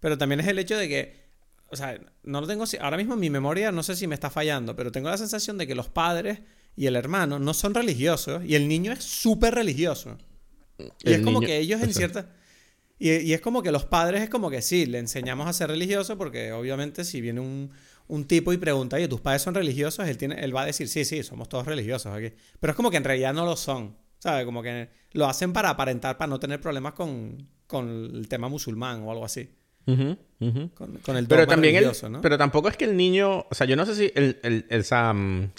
Pero 0.00 0.18
también 0.18 0.40
es 0.40 0.46
el 0.46 0.58
hecho 0.58 0.76
de 0.76 0.88
que, 0.88 1.27
o 1.70 1.76
sea, 1.76 2.00
no 2.22 2.40
lo 2.40 2.46
tengo, 2.46 2.64
ahora 2.80 2.96
mismo 2.96 3.14
en 3.14 3.20
mi 3.20 3.30
memoria 3.30 3.72
no 3.72 3.82
sé 3.82 3.96
si 3.96 4.06
me 4.06 4.14
está 4.14 4.30
fallando, 4.30 4.74
pero 4.74 4.92
tengo 4.92 5.08
la 5.08 5.18
sensación 5.18 5.58
de 5.58 5.66
que 5.66 5.74
los 5.74 5.88
padres 5.88 6.40
y 6.76 6.86
el 6.86 6.96
hermano 6.96 7.38
no 7.38 7.54
son 7.54 7.74
religiosos 7.74 8.44
y 8.44 8.54
el 8.54 8.68
niño 8.68 8.92
es 8.92 9.04
súper 9.04 9.54
religioso. 9.54 10.16
Y 11.02 11.12
es 11.12 11.20
como 11.20 11.40
que 11.40 11.58
ellos 11.58 11.82
en 11.82 11.92
cierta... 11.92 12.30
Y, 13.00 13.10
y 13.10 13.32
es 13.32 13.40
como 13.40 13.62
que 13.62 13.70
los 13.70 13.84
padres 13.84 14.22
es 14.22 14.30
como 14.30 14.50
que 14.50 14.60
sí, 14.60 14.86
le 14.86 14.98
enseñamos 14.98 15.46
a 15.46 15.52
ser 15.52 15.68
religioso 15.68 16.18
porque 16.18 16.52
obviamente 16.52 17.04
si 17.04 17.20
viene 17.20 17.40
un, 17.40 17.70
un 18.08 18.26
tipo 18.26 18.52
y 18.52 18.56
pregunta, 18.56 18.96
oye, 18.96 19.06
¿tus 19.06 19.20
padres 19.20 19.42
son 19.42 19.54
religiosos? 19.54 20.08
Él, 20.08 20.16
tiene, 20.16 20.36
él 20.42 20.54
va 20.54 20.62
a 20.62 20.66
decir, 20.66 20.88
sí, 20.88 21.04
sí, 21.04 21.22
somos 21.22 21.48
todos 21.48 21.66
religiosos 21.66 22.12
aquí. 22.12 22.32
Pero 22.58 22.70
es 22.72 22.76
como 22.76 22.90
que 22.90 22.96
en 22.96 23.04
realidad 23.04 23.34
no 23.34 23.44
lo 23.44 23.56
son, 23.56 23.96
¿sabes? 24.18 24.44
Como 24.44 24.62
que 24.62 24.88
lo 25.12 25.26
hacen 25.26 25.52
para 25.52 25.70
aparentar, 25.70 26.16
para 26.16 26.28
no 26.28 26.40
tener 26.40 26.60
problemas 26.60 26.94
con, 26.94 27.48
con 27.66 27.88
el 27.88 28.28
tema 28.28 28.48
musulmán 28.48 29.02
o 29.02 29.12
algo 29.12 29.24
así. 29.24 29.50
Ujú, 29.92 30.16
ujú. 30.40 30.70
Con, 30.74 30.92
con 30.98 31.16
el 31.16 31.26
Pero 31.26 31.46
también 31.46 31.76
el, 31.76 31.90
¿no? 32.10 32.20
pero 32.20 32.36
tampoco 32.38 32.68
es 32.68 32.76
que 32.76 32.84
el 32.84 32.96
niño, 32.96 33.46
o 33.50 33.54
sea, 33.54 33.66
yo 33.66 33.74
no 33.74 33.86
sé 33.86 33.94
si 33.94 34.12
el, 34.14 34.38
el- 34.42 34.66
esa, 34.68 35.12
mm, 35.12 35.50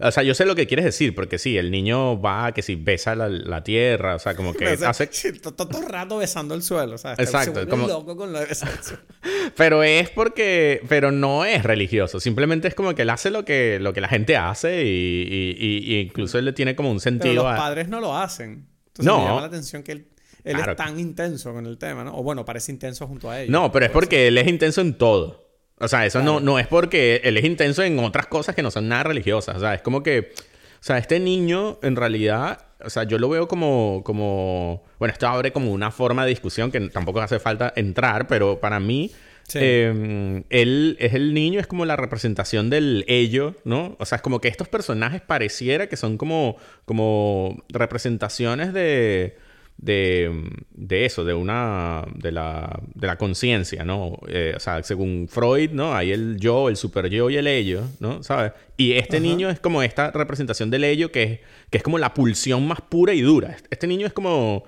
o 0.00 0.10
sea, 0.10 0.24
yo 0.24 0.34
sé 0.34 0.44
lo 0.44 0.56
que 0.56 0.66
quieres 0.66 0.84
decir, 0.84 1.14
porque 1.14 1.38
sí, 1.38 1.56
el 1.56 1.70
niño 1.70 2.20
va 2.20 2.50
que 2.52 2.62
si 2.62 2.74
besa 2.74 3.14
la, 3.14 3.28
la 3.28 3.62
tierra, 3.62 4.16
o 4.16 4.18
sea, 4.18 4.34
como 4.34 4.52
que 4.52 4.66
O 4.72 4.76
sea, 4.76 4.88
hace, 4.90 5.06
todo 5.34 5.78
el 5.80 5.88
rato 5.88 6.16
besando 6.18 6.56
el 6.56 6.62
suelo, 6.64 6.98
¿sabes? 6.98 7.20
Exacto, 7.20 7.60
Se 7.60 7.68
como- 7.68 7.86
loco 7.86 8.16
con 8.16 8.32
lo 8.32 8.40
de 8.40 8.46
besar 8.46 8.72
el 8.76 8.82
suelo. 8.82 9.02
pero 9.56 9.84
es 9.84 10.10
porque, 10.10 10.82
pero 10.88 11.12
no 11.12 11.44
es 11.44 11.62
religioso, 11.62 12.18
simplemente 12.18 12.66
es 12.66 12.74
como 12.74 12.92
que 12.96 13.02
él 13.02 13.10
hace 13.10 13.30
lo 13.30 13.44
que, 13.44 13.78
lo 13.80 13.92
que 13.92 14.00
la 14.00 14.08
gente 14.08 14.36
hace 14.36 14.82
y, 14.84 14.88
y- 14.88 15.56
y- 15.64 15.94
y 15.94 16.00
incluso 16.00 16.40
él 16.40 16.44
le 16.46 16.52
tiene 16.52 16.74
como 16.74 16.90
un 16.90 16.96
Pero 16.96 17.02
sentido 17.02 17.34
los 17.44 17.52
a... 17.52 17.56
padres 17.56 17.88
no 17.88 18.00
lo 18.00 18.16
hacen. 18.18 18.66
Entonces 18.88 19.06
No. 19.06 19.18
me 19.20 19.24
llama 19.26 19.40
la 19.42 19.46
atención 19.46 19.82
que 19.84 19.92
él, 19.92 20.06
él 20.44 20.56
Claro. 20.56 20.72
es 20.72 20.78
tan 20.78 21.00
intenso 21.00 21.52
con 21.52 21.66
el 21.66 21.78
tema, 21.78 22.04
¿no? 22.04 22.16
O 22.16 22.22
bueno, 22.22 22.44
parece 22.44 22.70
intenso 22.70 23.06
junto 23.06 23.30
a 23.30 23.40
ellos. 23.40 23.50
No, 23.50 23.72
pero 23.72 23.86
es 23.86 23.90
Por 23.90 24.04
porque 24.04 24.28
él 24.28 24.36
es 24.38 24.46
intenso 24.46 24.82
en 24.82 24.96
todo. 24.96 25.42
O 25.78 25.88
sea, 25.88 26.06
eso 26.06 26.22
no, 26.22 26.38
no 26.38 26.58
es 26.58 26.66
porque 26.66 27.20
él 27.24 27.36
es 27.36 27.44
intenso 27.44 27.82
en 27.82 27.98
otras 27.98 28.26
cosas 28.26 28.54
que 28.54 28.62
no 28.62 28.70
son 28.70 28.88
nada 28.88 29.04
religiosas. 29.04 29.56
O 29.56 29.60
sea, 29.60 29.74
es 29.74 29.82
como 29.82 30.02
que... 30.02 30.32
O 30.80 30.86
sea, 30.86 30.98
este 30.98 31.18
niño, 31.18 31.78
en 31.82 31.96
realidad... 31.96 32.66
O 32.84 32.90
sea, 32.90 33.04
yo 33.04 33.18
lo 33.18 33.28
veo 33.28 33.48
como... 33.48 34.02
como 34.04 34.84
bueno, 34.98 35.12
esto 35.12 35.26
abre 35.26 35.52
como 35.52 35.72
una 35.72 35.90
forma 35.90 36.24
de 36.24 36.30
discusión 36.30 36.70
que 36.70 36.80
tampoco 36.90 37.20
hace 37.20 37.38
falta 37.40 37.72
entrar, 37.74 38.26
pero 38.26 38.60
para 38.60 38.78
mí... 38.80 39.10
Sí. 39.46 39.58
eh, 39.60 40.42
él 40.48 40.96
es 40.98 41.12
el 41.12 41.34
niño, 41.34 41.60
es 41.60 41.66
como 41.66 41.84
la 41.84 41.96
representación 41.96 42.70
del 42.70 43.04
ello, 43.08 43.56
¿no? 43.64 43.94
O 43.98 44.06
sea, 44.06 44.16
es 44.16 44.22
como 44.22 44.40
que 44.40 44.48
estos 44.48 44.68
personajes 44.68 45.20
pareciera 45.20 45.86
que 45.86 45.98
son 45.98 46.16
como, 46.16 46.56
como 46.86 47.62
representaciones 47.68 48.72
de, 48.72 49.36
de, 49.76 50.30
de 50.70 51.04
eso, 51.04 51.24
de 51.24 51.34
una, 51.34 52.04
de 52.14 52.32
la, 52.32 52.80
de 52.94 53.06
la 53.06 53.16
conciencia, 53.16 53.84
¿no? 53.84 54.18
Eh, 54.28 54.54
o 54.56 54.60
sea, 54.60 54.82
según 54.82 55.28
Freud, 55.28 55.70
¿no? 55.72 55.94
Hay 55.94 56.12
el 56.12 56.38
yo, 56.38 56.68
el 56.68 56.76
super 56.76 57.08
yo 57.10 57.28
y 57.28 57.36
el 57.36 57.46
ello, 57.46 57.82
¿no? 58.00 58.22
¿Sabes? 58.22 58.52
Y 58.76 58.92
este 58.92 59.16
Ajá. 59.18 59.26
niño 59.26 59.50
es 59.50 59.60
como 59.60 59.82
esta 59.82 60.10
representación 60.12 60.70
del 60.70 60.84
ello 60.84 61.10
que 61.12 61.22
es, 61.24 61.40
que 61.70 61.78
es 61.78 61.82
como 61.84 61.98
la 61.98 62.14
pulsión 62.14 62.66
más 62.66 62.80
pura 62.80 63.12
y 63.14 63.20
dura. 63.20 63.56
Este 63.70 63.86
niño 63.86 64.06
es 64.06 64.12
como 64.12 64.64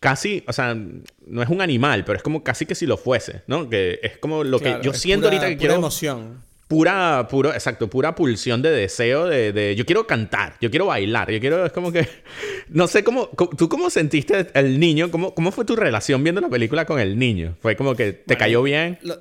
casi, 0.00 0.42
o 0.46 0.52
sea, 0.52 0.74
no 0.74 1.42
es 1.42 1.48
un 1.48 1.60
animal, 1.60 2.04
pero 2.04 2.16
es 2.16 2.22
como 2.22 2.42
casi 2.42 2.66
que 2.66 2.74
si 2.74 2.86
lo 2.86 2.96
fuese, 2.96 3.42
¿no? 3.46 3.68
Que 3.68 4.00
es 4.02 4.18
como 4.18 4.44
lo 4.44 4.58
Claro, 4.58 4.80
que 4.80 4.86
yo 4.86 4.92
siento 4.92 5.26
pura- 5.28 5.36
ahorita 5.36 5.48
que 5.50 5.54
pura 5.56 5.58
quiero 5.60 5.74
emoción. 5.74 6.42
Pura, 6.68 7.26
puro, 7.30 7.52
exacto, 7.52 7.88
pura 7.88 8.14
pulsión 8.14 8.60
de 8.62 8.70
deseo 8.70 9.26
de, 9.26 9.52
de- 9.52 9.74
yo 9.74 9.86
quiero 9.86 10.06
cantar, 10.06 10.54
yo 10.60 10.70
quiero 10.70 10.86
bailar, 10.86 11.30
yo 11.30 11.40
quiero, 11.40 11.64
es 11.66 11.72
como 11.72 11.90
que, 11.90 12.06
no 12.68 12.86
sé 12.86 13.02
cómo, 13.02 13.28
tú 13.56 13.68
cómo 13.68 13.88
sentiste 13.90 14.46
el 14.54 14.78
niño, 14.78 15.10
cómo, 15.10 15.34
cómo 15.34 15.50
fue 15.50 15.64
tu 15.64 15.74
relación 15.76 16.22
viendo 16.22 16.40
la 16.42 16.48
película 16.50 16.84
con 16.84 17.00
el 17.00 17.18
niño, 17.18 17.56
fue 17.60 17.74
como 17.74 17.94
que 17.96 18.12
te 18.12 18.22
Bueno, 18.26 18.38
cayó 18.38 18.62
bien, 18.62 18.98
Lo- 19.02 19.18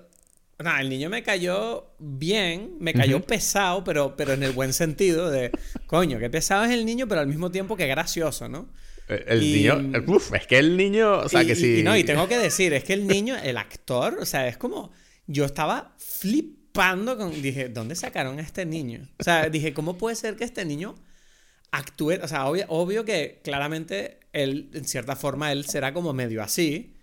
el 0.79 0.89
niño 0.89 1.09
me 1.09 1.21
cayó 1.23 1.85
bien, 1.99 2.71
me 2.79 2.91
cayó 2.93 3.21
pesado, 3.21 3.83
pero, 3.83 4.15
pero 4.17 4.33
en 4.33 4.41
el 4.43 4.51
buen 4.51 4.73
sentido 4.73 5.29
de, 5.29 5.51
coño, 5.85 6.17
qué 6.19 6.29
pesado 6.31 6.65
es 6.65 6.71
el 6.71 6.83
niño, 6.83 7.07
pero 7.07 7.21
al 7.21 7.27
mismo 7.27 7.51
tiempo 7.51 7.77
que 7.77 7.85
gracioso, 7.87 8.49
¿no? 8.49 8.67
el, 9.07 9.23
el 9.27 9.43
y- 9.43 9.53
niño, 9.53 10.03
uf, 10.07 10.33
es 10.33 10.47
que 10.47 10.57
el 10.57 10.75
niño, 10.75 11.19
o 11.19 11.29
sea, 11.29 11.43
y, 11.43 11.47
que 11.47 11.55
sí, 11.55 11.79
y 11.79 11.83
no, 11.83 11.95
y 11.95 12.03
tengo 12.03 12.27
que 12.27 12.37
decir, 12.39 12.73
es 12.73 12.83
que 12.83 12.93
el 12.93 13.07
niño, 13.07 13.35
el 13.41 13.55
actor, 13.57 14.17
o 14.19 14.25
sea, 14.25 14.47
es 14.47 14.57
como, 14.57 14.91
yo 15.27 15.45
estaba 15.45 15.93
flipando 16.77 17.17
con, 17.17 17.41
dije, 17.41 17.69
¿dónde 17.69 17.95
sacaron 17.95 18.39
a 18.39 18.41
este 18.41 18.65
niño? 18.65 19.07
O 19.19 19.23
sea, 19.23 19.49
dije, 19.49 19.73
¿cómo 19.73 19.97
puede 19.97 20.15
ser 20.15 20.35
que 20.35 20.43
este 20.43 20.63
niño 20.63 20.95
actúe? 21.71 22.13
O 22.21 22.27
sea, 22.27 22.45
obvio, 22.45 22.65
obvio 22.69 23.03
que 23.03 23.41
claramente 23.43 24.19
él, 24.33 24.69
en 24.73 24.85
cierta 24.85 25.15
forma, 25.15 25.51
él 25.51 25.65
será 25.65 25.93
como 25.93 26.13
medio 26.13 26.43
así, 26.43 26.93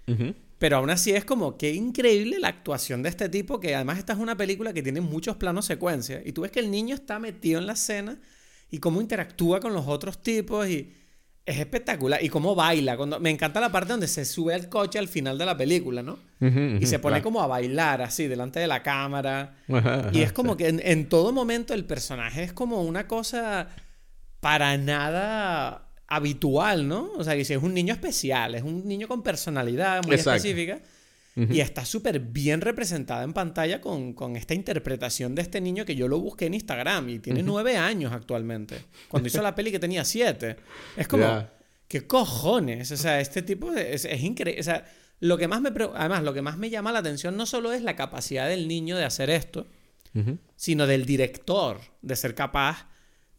pero 0.58 0.76
aún 0.76 0.90
así 0.90 1.12
es 1.12 1.24
como, 1.24 1.56
qué 1.58 1.72
increíble 1.72 2.38
la 2.38 2.48
actuación 2.48 3.02
de 3.02 3.08
este 3.08 3.28
tipo, 3.28 3.58
que 3.58 3.74
además 3.74 3.98
esta 3.98 4.12
es 4.12 4.18
una 4.18 4.36
película 4.36 4.72
que 4.72 4.82
tiene 4.82 5.00
muchos 5.00 5.36
planos 5.36 5.66
secuencia, 5.66 6.22
y 6.24 6.32
tú 6.32 6.42
ves 6.42 6.52
que 6.52 6.60
el 6.60 6.70
niño 6.70 6.94
está 6.94 7.18
metido 7.18 7.58
en 7.58 7.66
la 7.66 7.72
escena 7.72 8.20
y 8.70 8.78
cómo 8.78 9.00
interactúa 9.00 9.60
con 9.60 9.72
los 9.74 9.86
otros 9.88 10.22
tipos 10.22 10.68
y 10.68 10.92
es 11.46 11.58
espectacular. 11.58 12.22
Y 12.22 12.28
cómo 12.28 12.54
baila. 12.54 12.96
Cuando, 12.96 13.20
me 13.20 13.30
encanta 13.30 13.60
la 13.60 13.70
parte 13.70 13.92
donde 13.92 14.08
se 14.08 14.24
sube 14.24 14.54
al 14.54 14.68
coche 14.68 14.98
al 14.98 15.08
final 15.08 15.36
de 15.36 15.46
la 15.46 15.56
película, 15.56 16.02
¿no? 16.02 16.18
Y 16.40 16.86
se 16.86 16.98
pone 16.98 17.14
claro. 17.14 17.24
como 17.24 17.42
a 17.42 17.46
bailar 17.46 18.02
así 18.02 18.26
delante 18.26 18.60
de 18.60 18.66
la 18.66 18.82
cámara. 18.82 19.56
Y 20.12 20.20
es 20.20 20.32
como 20.32 20.52
sí. 20.52 20.58
que 20.58 20.68
en, 20.68 20.80
en 20.84 21.08
todo 21.08 21.32
momento 21.32 21.74
el 21.74 21.84
personaje 21.84 22.42
es 22.42 22.52
como 22.52 22.82
una 22.82 23.06
cosa 23.06 23.68
para 24.40 24.76
nada 24.76 25.88
habitual, 26.06 26.86
¿no? 26.86 27.10
O 27.16 27.24
sea, 27.24 27.34
que 27.34 27.44
si 27.44 27.54
es 27.54 27.62
un 27.62 27.74
niño 27.74 27.94
especial, 27.94 28.54
es 28.54 28.62
un 28.62 28.86
niño 28.86 29.08
con 29.08 29.22
personalidad 29.22 30.04
muy 30.04 30.16
Exacto. 30.16 30.36
específica. 30.36 30.80
Y 31.36 31.60
está 31.60 31.84
súper 31.84 32.20
bien 32.20 32.60
representada 32.60 33.24
en 33.24 33.32
pantalla 33.32 33.80
con, 33.80 34.12
con 34.12 34.36
esta 34.36 34.54
interpretación 34.54 35.34
de 35.34 35.42
este 35.42 35.60
niño 35.60 35.84
que 35.84 35.96
yo 35.96 36.06
lo 36.06 36.20
busqué 36.20 36.46
en 36.46 36.54
Instagram 36.54 37.08
y 37.08 37.18
tiene 37.18 37.42
nueve 37.42 37.76
años 37.76 38.12
actualmente. 38.12 38.76
Cuando 39.08 39.26
hizo 39.26 39.42
la 39.42 39.54
peli 39.54 39.72
que 39.72 39.80
tenía 39.80 40.04
siete. 40.04 40.56
Es 40.96 41.08
como. 41.08 41.48
¿qué 41.88 42.06
cojones? 42.06 42.90
O 42.90 42.96
sea, 42.96 43.20
este 43.20 43.42
tipo 43.42 43.72
es, 43.72 44.04
es 44.04 44.22
increíble. 44.22 44.60
O 44.60 44.64
sea, 44.64 44.84
lo 45.20 45.38
que 45.38 45.48
más 45.48 45.60
me, 45.60 45.70
además, 45.94 46.22
lo 46.22 46.34
que 46.34 46.42
más 46.42 46.58
me 46.58 46.70
llama 46.70 46.92
la 46.92 46.98
atención 46.98 47.36
no 47.36 47.46
solo 47.46 47.72
es 47.72 47.82
la 47.82 47.96
capacidad 47.96 48.48
del 48.48 48.68
niño 48.68 48.96
de 48.96 49.04
hacer 49.04 49.30
esto, 49.30 49.66
sino 50.54 50.86
del 50.86 51.06
director 51.06 51.80
de 52.02 52.14
ser 52.14 52.34
capaz 52.34 52.88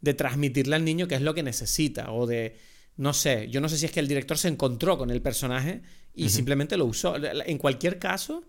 de 0.01 0.13
transmitirle 0.13 0.75
al 0.75 0.83
niño 0.83 1.07
qué 1.07 1.15
es 1.15 1.21
lo 1.21 1.33
que 1.33 1.41
necesita 1.41 2.11
o 2.11 2.27
de 2.27 2.57
no 2.97 3.13
sé, 3.13 3.47
yo 3.49 3.61
no 3.61 3.69
sé 3.69 3.77
si 3.77 3.85
es 3.85 3.91
que 3.91 3.99
el 3.99 4.07
director 4.07 4.37
se 4.37 4.47
encontró 4.47 4.97
con 4.97 5.09
el 5.11 5.21
personaje 5.21 5.81
y 6.13 6.29
simplemente 6.29 6.77
lo 6.77 6.85
usó. 6.85 7.15
En 7.17 7.57
cualquier 7.57 7.99
caso, 7.99 8.43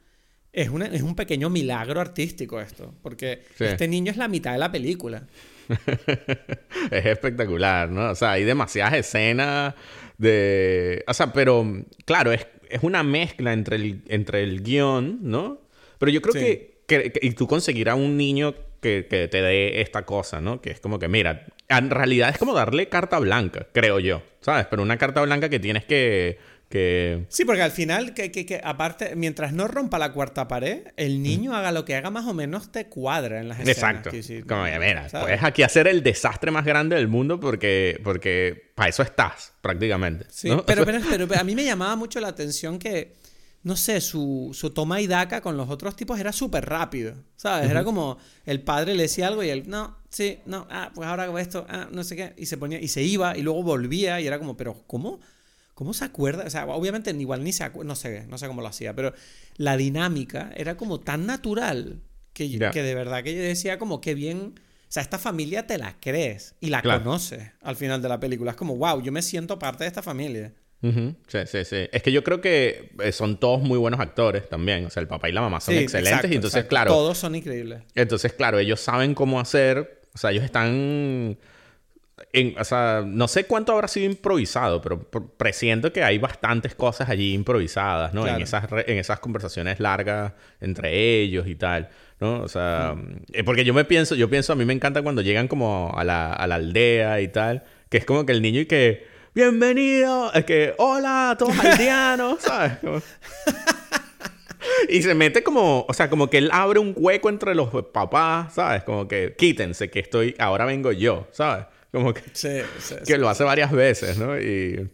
es, 0.53 0.69
una- 0.69 0.87
es 0.87 1.03
un 1.03 1.15
pequeño 1.17 1.51
milagro 1.51 2.01
artístico 2.01 2.61
esto, 2.61 2.95
porque 3.03 3.43
Sí. 3.59 3.65
este 3.65 3.89
niño 3.89 4.11
es 4.13 4.17
la 4.17 4.29
mitad 4.29 4.53
de 4.53 4.59
la 4.59 4.71
película. 4.73 5.27
es 6.91 7.07
espectacular, 7.07 7.91
¿no? 7.91 8.11
O 8.11 8.15
sea, 8.15 8.33
hay 8.33 8.45
demasiadas 8.45 8.95
escenas 8.95 9.75
de... 10.19 11.05
O 11.09 11.15
sea, 11.15 11.33
pero 11.33 11.67
claro, 12.05 12.33
es, 12.33 12.47
es 12.71 12.83
una 12.83 13.03
mezcla 13.03 13.53
entre 13.53 13.77
el, 13.77 14.03
entre 14.09 14.43
el 14.43 14.63
guion, 14.63 15.19
¿no? 15.23 15.61
Pero 15.99 16.13
yo 16.13 16.23
creo 16.23 16.33
Sí. 16.35 16.39
que, 16.41 16.83
que- 16.87 17.13
que- 17.13 17.27
Y 17.27 17.33
tú 17.33 17.47
conseguirás 17.47 17.97
un 17.97 18.17
niño 18.17 18.55
que, 18.87 19.07
que 19.09 19.29
te 19.29 19.43
dé 19.43 19.81
esta 19.81 20.05
cosa, 20.05 20.41
¿no? 20.41 20.61
Que 20.61 20.71
es 20.71 20.81
como 20.81 20.99
que, 20.99 21.09
mira, 21.09 21.47
en 21.69 21.91
realidad 21.91 22.31
es 22.31 22.39
como 22.39 22.55
darle 22.55 22.89
carta 22.89 23.19
blanca, 23.19 23.67
creo 23.73 23.99
yo, 24.01 24.23
¿sabes? 24.41 24.67
Pero 24.71 24.83
una 24.83 24.97
carta 24.97 25.21
blanca 25.23 25.49
que 25.49 25.59
tienes 25.59 25.85
que... 25.85 26.39
que... 26.69 27.25
Sí, 27.29 27.45
porque 27.45 27.63
al 27.63 27.71
final, 27.73 28.15
que, 28.15 28.31
que- 28.33 28.47
que 28.47 28.61
aparte, 28.63 29.15
mientras 29.17 29.53
no 29.53 29.67
rompa 29.69 29.99
la 29.99 30.13
cuarta 30.13 30.47
pared, 30.49 30.83
el 30.97 31.23
niño 31.23 31.55
haga 31.57 31.73
lo 31.73 31.85
que 31.85 31.95
haga 31.97 32.11
más 32.11 32.27
o 32.27 32.35
menos 32.35 32.71
te 32.73 32.87
cuadra 32.87 33.41
en 33.41 33.49
las 33.49 33.59
escenas. 33.59 33.77
Exacto. 33.79 34.11
decir, 34.11 34.47
Como 34.47 34.65
que, 34.65 34.79
mira, 34.79 35.09
¿sabes? 35.09 35.27
puedes 35.27 35.43
aquí 35.45 35.63
hacer 35.63 35.87
el 35.89 36.03
desastre 36.03 36.51
más 36.51 36.65
grande 36.65 36.97
del 36.97 37.09
mundo 37.09 37.39
porque, 37.41 38.01
porque 38.05 38.71
para 38.75 38.89
eso 38.91 39.03
estás, 39.03 39.53
prácticamente. 39.61 40.27
Sí, 40.31 40.49
¿no? 40.49 40.65
pero, 40.65 40.85
pero, 40.87 41.01
pero- 41.11 41.27
pero 41.29 41.41
a 41.41 41.45
mí 41.45 41.55
me 41.55 41.65
llamaba 41.65 41.97
mucho 41.97 42.21
la 42.21 42.29
atención 42.29 42.79
que, 42.79 43.15
no 43.67 43.75
sé, 43.75 44.01
su, 44.01 44.53
su 44.55 44.71
toma 44.71 45.01
y 45.01 45.09
daca 45.09 45.41
con 45.41 45.57
los 45.57 45.69
otros 45.69 45.97
tipos 45.97 46.21
era 46.21 46.31
súper 46.31 46.65
rápido, 46.67 47.17
¿sabes? 47.35 47.69
Era 47.69 47.83
como 47.83 48.17
el 48.45 48.61
padre 48.61 48.95
le 48.95 49.03
decía 49.03 49.27
algo 49.27 49.43
y 49.43 49.49
él, 49.49 49.65
no, 49.67 49.99
sí, 50.09 50.39
no, 50.47 50.69
ah, 50.71 50.93
pues 50.95 51.09
ahora 51.09 51.25
hago 51.25 51.37
esto, 51.37 51.67
ah, 51.69 51.89
no 51.91 52.05
sé 52.05 52.15
qué, 52.15 52.33
y 52.37 52.47
se 52.47 52.59
ponía, 52.59 52.81
y 52.81 52.87
se 52.87 53.03
iba 53.03 53.37
y 53.37 53.43
luego 53.43 53.65
volvía 53.65 54.21
y 54.21 54.27
era 54.29 54.39
como, 54.39 54.57
pero 54.57 54.85
¿cómo? 54.87 55.19
¿Cómo 55.75 55.95
se 55.95 56.05
acuerda? 56.05 56.45
O 56.47 56.51
sea, 56.51 56.65
obviamente 56.67 57.11
igual 57.11 57.43
ni 57.43 57.53
se 57.53 57.65
acuerda, 57.65 57.89
no 57.89 57.97
sé, 57.97 58.25
no 58.29 58.39
sé 58.39 58.47
cómo 58.47 58.63
lo 58.63 58.69
hacía, 58.69 58.95
pero 58.95 59.13
la 59.57 59.77
dinámica 59.77 60.53
era 60.57 60.77
como 60.77 61.01
tan 61.01 61.27
natural 61.27 62.05
que, 62.35 62.71
que 62.73 62.83
de 62.85 62.95
verdad 62.95 63.25
que 63.25 63.35
yo 63.35 63.43
decía 63.43 63.81
como 63.81 64.01
que 64.01 64.15
bien, 64.15 64.55
o 64.61 64.93
sea, 64.93 65.03
esta 65.03 65.19
familia 65.19 65.67
te 65.67 65.77
la 65.77 65.97
crees 65.99 66.55
y 66.61 66.69
la 66.69 66.83
conoces 66.83 67.51
al 67.63 67.75
final 67.75 68.01
de 68.01 68.11
la 68.11 68.21
película. 68.21 68.53
Es 68.53 68.57
como, 68.57 68.77
wow, 68.77 69.03
yo 69.03 69.11
me 69.11 69.23
siento 69.23 69.59
parte 69.59 69.83
de 69.83 69.89
esta 69.89 70.03
familia. 70.03 70.55
Sí, 70.83 71.39
sí, 71.47 71.65
sí. 71.65 71.89
Es 71.91 72.03
que 72.03 72.13
yo 72.13 72.23
creo 72.23 72.41
que 72.41 72.91
eh, 73.03 73.13
son 73.13 73.39
todos 73.39 73.61
muy 73.61 73.79
buenos 73.79 74.01
actores 74.01 74.49
también. 74.49 74.87
O 74.87 74.91
sea, 74.91 75.01
el 75.01 75.09
papá 75.09 75.29
y 75.29 75.33
la 75.33 75.41
mamá 75.41 75.61
son 75.61 75.75
excelentes. 75.75 76.31
y 76.31 76.35
entonces, 76.35 76.65
claro. 76.65 76.91
Todos 76.91 77.19
son 77.19 77.35
increíbles. 77.35 77.83
Entonces, 77.95 78.33
claro, 78.33 78.59
ellos 78.59 78.81
saben 78.81 79.15
cómo 79.15 79.41
hacer. 79.41 80.01
O 80.15 80.19
sea, 80.19 80.31
ellos 80.31 80.45
están. 80.45 81.39
En, 82.33 82.59
o 82.59 82.65
sea, 82.65 83.05
no 83.07 83.29
sé 83.29 83.45
cuánto 83.45 83.73
habrá 83.73 83.89
sido 83.89 84.07
improvisado, 84.07 84.81
pero 84.81 85.03
presiento 85.37 85.93
que 85.93 86.03
hay 86.03 86.19
bastantes 86.19 86.75
cosas 86.75 87.11
allí 87.11 87.35
improvisadas, 87.35 88.15
¿no? 88.15 88.27
En, 88.27 88.41
esas 88.41 88.65
en 88.73 88.99
esas 88.99 89.21
conversaciones 89.21 89.81
largas 89.81 90.33
entre 90.61 91.21
ellos 91.21 91.47
y 91.47 91.57
tal, 91.57 91.91
¿no? 92.19 92.41
O 92.41 92.49
sea, 92.49 92.95
mm. 92.97 93.45
porque 93.45 93.65
yo 93.65 93.75
me 93.75 93.85
pienso, 93.85 94.15
yo 94.15 94.31
pienso, 94.31 94.55
a 94.55 94.57
mí 94.57 94.65
me 94.65 94.73
encanta 94.73 95.03
cuando 95.03 95.21
llegan 95.21 95.47
como 95.47 95.93
a 95.95 96.05
la, 96.05 96.33
a 96.33 96.47
la 96.47 96.55
aldea 96.55 97.21
y 97.21 97.29
tal, 97.29 97.65
que 97.91 97.99
es 97.99 98.07
como 98.07 98.25
que 98.25 98.33
el 98.33 98.41
niño 98.41 98.61
y 98.61 98.67
que 98.67 99.16
bienvenido, 99.37 100.33
es 100.33 100.47
que, 100.47 100.75
hola, 100.79 101.37
todos 101.39 101.55
aldeanos, 101.65 102.41
¿sabes? 102.41 102.79
y 104.89 105.03
se 105.03 105.15
mete 105.15 105.43
como, 105.43 105.85
o 105.87 105.93
sea, 105.93 106.09
como 106.09 106.31
que 106.31 106.39
él 106.39 106.49
abre 106.51 106.79
un 106.79 106.95
hueco 106.97 107.29
entre 107.29 107.55
los 107.55 107.69
papás, 107.93 108.55
¿sabes? 108.55 108.83
Como 108.85 109.07
que 109.07 109.35
quítense, 109.37 109.91
que 109.91 110.01
estoy, 110.01 110.35
ahora 110.39 110.65
vengo 110.65 110.91
yo, 110.91 111.29
¿sabes? 111.33 111.67
Como 111.93 112.15
que, 112.15 112.23
sí, 112.33 112.63
sí, 112.79 112.95
que 113.07 113.19
lo 113.19 113.29
hace 113.29 113.45
varias 113.45 113.73
veces, 113.73 114.17
¿no? 114.17 114.41
Y, 114.41 114.89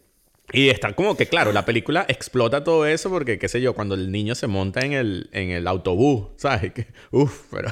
y 0.51 0.69
está 0.69 0.91
como 0.91 1.15
que, 1.15 1.27
claro, 1.27 1.53
la 1.53 1.63
película 1.63 2.05
explota 2.09 2.65
todo 2.65 2.85
eso 2.85 3.09
porque, 3.09 3.39
qué 3.39 3.47
sé 3.47 3.61
yo, 3.61 3.73
cuando 3.73 3.95
el 3.95 4.11
niño 4.11 4.35
se 4.35 4.47
monta 4.47 4.81
en 4.81 4.91
el, 4.91 5.29
en 5.31 5.51
el 5.51 5.67
autobús, 5.67 6.31
¿sabes? 6.35 6.73
Que, 6.73 6.87
uf, 7.11 7.43
pero... 7.49 7.69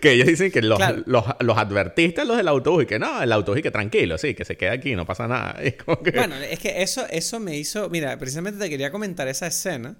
que 0.00 0.12
ellos 0.12 0.26
dicen 0.26 0.50
que 0.50 0.62
los, 0.62 0.78
los, 1.06 1.24
los, 1.40 1.58
advertistas, 1.58 2.26
los 2.26 2.36
del 2.36 2.48
autobús, 2.48 2.84
y 2.84 2.86
que 2.86 2.98
no, 2.98 3.22
el 3.22 3.32
autobús 3.32 3.60
y 3.60 3.62
que 3.62 3.70
tranquilo, 3.70 4.18
sí, 4.18 4.34
que 4.34 4.44
se 4.44 4.56
queda 4.56 4.72
aquí, 4.72 4.94
no 4.94 5.06
pasa 5.06 5.28
nada. 5.28 5.58
Bueno, 6.14 6.36
es 6.36 6.58
que 6.58 6.82
eso, 6.82 7.04
eso 7.10 7.40
me 7.40 7.56
hizo, 7.56 7.88
mira, 7.88 8.18
precisamente 8.18 8.58
te 8.58 8.70
quería 8.70 8.90
comentar 8.90 9.28
esa 9.28 9.46
escena, 9.46 9.96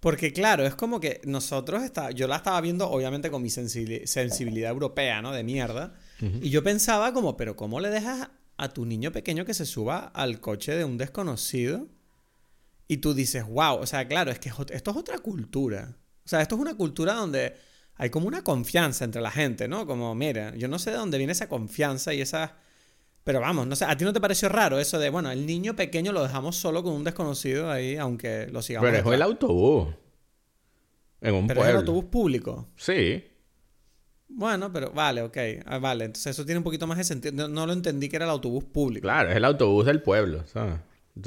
porque 0.00 0.32
claro, 0.32 0.66
es 0.66 0.74
como 0.74 1.00
que 1.00 1.20
nosotros, 1.24 1.82
está, 1.82 2.10
yo 2.10 2.26
la 2.28 2.36
estaba 2.36 2.60
viendo 2.60 2.88
obviamente 2.90 3.30
con 3.30 3.42
mi 3.42 3.50
sensibilidad 3.50 4.70
europea, 4.70 5.22
¿no? 5.22 5.32
De 5.32 5.42
mierda, 5.42 5.94
y 6.40 6.50
yo 6.50 6.62
pensaba 6.62 7.12
como, 7.12 7.36
pero 7.36 7.56
¿cómo 7.56 7.80
le 7.80 7.88
dejas 7.88 8.28
a 8.56 8.68
tu 8.68 8.84
niño 8.84 9.10
pequeño 9.12 9.44
que 9.44 9.54
se 9.54 9.66
suba 9.66 10.10
al 10.14 10.40
coche 10.40 10.74
de 10.74 10.84
un 10.84 10.98
desconocido? 10.98 11.88
Y 12.88 12.98
tú 12.98 13.14
dices, 13.14 13.46
wow, 13.46 13.76
o 13.76 13.86
sea, 13.86 14.06
claro, 14.08 14.30
es 14.30 14.38
que 14.38 14.48
esto 14.48 14.90
es 14.90 14.96
otra 14.96 15.18
cultura. 15.18 15.96
O 16.24 16.28
sea, 16.28 16.42
esto 16.42 16.56
es 16.56 16.60
una 16.60 16.74
cultura 16.74 17.14
donde 17.14 17.54
hay 17.96 18.10
como 18.10 18.26
una 18.26 18.42
confianza 18.42 19.04
entre 19.04 19.20
la 19.20 19.30
gente, 19.30 19.68
¿no? 19.68 19.86
Como, 19.86 20.14
mira, 20.14 20.54
yo 20.56 20.68
no 20.68 20.78
sé 20.78 20.90
de 20.90 20.96
dónde 20.96 21.18
viene 21.18 21.32
esa 21.32 21.48
confianza 21.48 22.14
y 22.14 22.20
esa... 22.20 22.56
Pero 23.22 23.40
vamos, 23.40 23.66
no 23.66 23.76
sé, 23.76 23.84
¿a 23.84 23.96
ti 23.96 24.04
no 24.04 24.12
te 24.12 24.20
pareció 24.20 24.48
raro 24.48 24.78
eso 24.78 24.98
de, 24.98 25.10
bueno, 25.10 25.30
el 25.30 25.46
niño 25.46 25.76
pequeño 25.76 26.10
lo 26.10 26.22
dejamos 26.22 26.56
solo 26.56 26.82
con 26.82 26.94
un 26.94 27.04
desconocido 27.04 27.70
ahí, 27.70 27.96
aunque 27.96 28.48
lo 28.50 28.62
sigamos? 28.62 28.86
Pero 28.86 28.96
dejó 28.96 29.12
el 29.12 29.22
autobús. 29.22 29.88
En 31.20 31.34
un 31.34 31.46
pero 31.46 31.62
es 31.62 31.68
el 31.68 31.76
autobús 31.76 32.06
público. 32.06 32.68
Sí. 32.76 33.22
Bueno, 34.28 34.72
pero 34.72 34.90
vale, 34.92 35.22
ok. 35.22 35.36
Ah, 35.66 35.78
vale, 35.78 36.06
entonces 36.06 36.34
eso 36.34 36.46
tiene 36.46 36.58
un 36.58 36.64
poquito 36.64 36.86
más 36.86 36.96
de 36.96 37.04
sentido. 37.04 37.34
No, 37.34 37.48
no, 37.48 37.66
lo 37.66 37.72
entendí 37.72 38.08
que 38.08 38.16
era 38.16 38.24
el 38.24 38.30
autobús 38.30 38.64
público. 38.64 39.02
Claro, 39.02 39.30
es 39.30 39.36
el 39.36 39.44
autobús 39.44 39.84
del 39.84 40.02
pueblo, 40.02 40.46
¿sabes? 40.46 40.80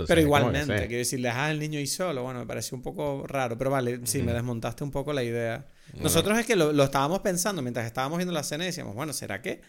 pero 0.07 0.21
igualmente, 0.21 0.87
quiero 0.87 0.97
decir, 0.97 1.21
dejar 1.21 1.51
al 1.51 1.59
niño 1.59 1.77
ahí 1.77 1.87
solo, 1.87 2.23
bueno, 2.23 2.39
me 2.39 2.45
pareció 2.45 2.75
un 2.75 2.81
poco 2.81 3.25
raro, 3.27 3.57
pero 3.57 3.69
vale, 3.69 3.99
sí, 4.05 4.23
me 4.23 4.33
desmontaste 4.33 4.83
un 4.83 4.91
poco 4.91 5.13
la 5.13 5.23
idea. 5.23 5.67
Nosotros 5.93 6.37
es 6.37 6.45
que 6.45 6.55
lo, 6.55 6.83
estábamos 6.83 7.19
pensando 7.19 7.61
mientras 7.61 7.85
estábamos 7.85 8.17
viendo 8.17 8.33
la 8.33 8.41
escena 8.41 8.63
y 8.63 8.67
decíamos, 8.67 8.95
bueno, 8.95 9.13
¿será 9.13 9.41
que 9.41 9.61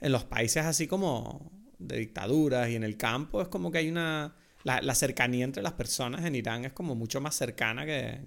en 0.00 0.12
los 0.12 0.24
países 0.24 0.64
así 0.64 0.86
como 0.86 1.50
de 1.78 1.98
dictaduras 1.98 2.68
y 2.70 2.76
en 2.76 2.84
el 2.84 2.96
campo 2.96 3.42
es 3.42 3.48
como 3.48 3.70
que 3.70 3.78
hay 3.78 3.88
una... 3.88 4.34
La, 4.64 4.94
cercanía 4.94 5.44
entre 5.44 5.62
las 5.62 5.72
personas 5.72 6.26
en 6.26 6.34
Irán 6.34 6.66
es 6.66 6.72
como 6.72 6.94
mucho 6.94 7.22
más 7.22 7.34
cercana 7.34 7.86
que, 7.86 8.20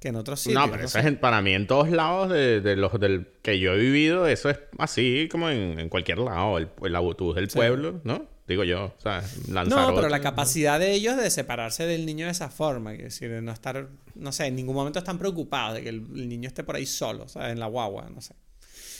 que 0.00 0.08
en 0.08 0.16
otros 0.16 0.40
sitios. 0.40 0.60
No, 0.60 0.68
pero 0.72 0.86
eso 0.86 0.98
es 0.98 1.18
para 1.18 1.40
mí 1.40 1.52
en 1.52 1.68
todos 1.68 1.90
lados 1.90 2.30
de, 2.30 2.74
los 2.74 2.98
del 2.98 3.28
que 3.42 3.60
yo 3.60 3.74
he 3.74 3.78
vivido, 3.78 4.26
eso 4.26 4.50
es 4.50 4.58
así 4.78 5.28
como 5.30 5.50
en, 5.50 5.88
cualquier 5.88 6.18
lado, 6.18 6.58
el, 6.58 6.68
el 6.82 6.96
autobús 6.96 7.36
del 7.36 7.46
pueblo, 7.46 8.00
¿no? 8.02 8.26
Digo 8.48 8.64
yo, 8.64 8.94
o 8.96 9.00
sea, 9.00 9.22
lanzar 9.48 9.78
No, 9.90 9.94
pero 9.94 10.08
la 10.08 10.20
capacidad 10.20 10.80
de 10.80 10.92
ellos 10.92 11.18
de 11.18 11.28
separarse 11.30 11.84
del 11.84 12.06
niño 12.06 12.24
de 12.24 12.32
esa 12.32 12.48
forma, 12.48 12.94
es 12.94 13.02
decir, 13.02 13.30
de 13.30 13.42
no 13.42 13.52
estar, 13.52 13.90
no 14.14 14.32
sé, 14.32 14.46
en 14.46 14.56
ningún 14.56 14.74
momento 14.74 14.98
están 14.98 15.18
preocupados 15.18 15.74
de 15.74 15.82
que 15.82 15.90
el, 15.90 16.28
niño 16.28 16.48
esté 16.48 16.64
por 16.64 16.76
ahí 16.76 16.86
solo, 16.86 17.24
o 17.24 17.28
sea, 17.28 17.50
en 17.50 17.60
la 17.60 17.66
guagua, 17.66 18.08
no 18.08 18.22
sé. 18.22 18.34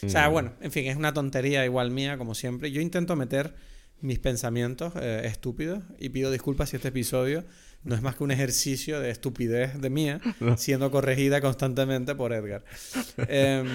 O 0.04 0.08
sea, 0.10 0.28
mm. 0.28 0.32
bueno, 0.32 0.52
en 0.60 0.70
fin, 0.70 0.86
es 0.86 0.96
una 0.96 1.14
tontería 1.14 1.64
igual 1.64 1.90
mía, 1.90 2.18
como 2.18 2.34
siempre. 2.34 2.70
Yo 2.70 2.82
intento 2.82 3.16
meter 3.16 3.54
mis 4.00 4.18
pensamientos 4.18 4.92
eh, 5.00 5.22
estúpidos 5.24 5.82
y 5.98 6.10
pido 6.10 6.30
disculpas 6.30 6.68
si 6.68 6.76
este 6.76 6.88
episodio 6.88 7.44
no 7.84 7.94
es 7.94 8.02
más 8.02 8.16
que 8.16 8.24
un 8.24 8.30
ejercicio 8.30 9.00
de 9.00 9.10
estupidez 9.10 9.80
de 9.80 9.88
mía, 9.88 10.20
siendo 10.58 10.90
corregida 10.90 11.40
constantemente 11.40 12.14
por 12.14 12.34
Edgar. 12.34 12.64
Em, 13.28 13.66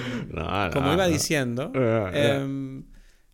como 0.72 0.94
iba 0.94 1.08
diciendo, 1.08 1.72
eh, 1.76 2.84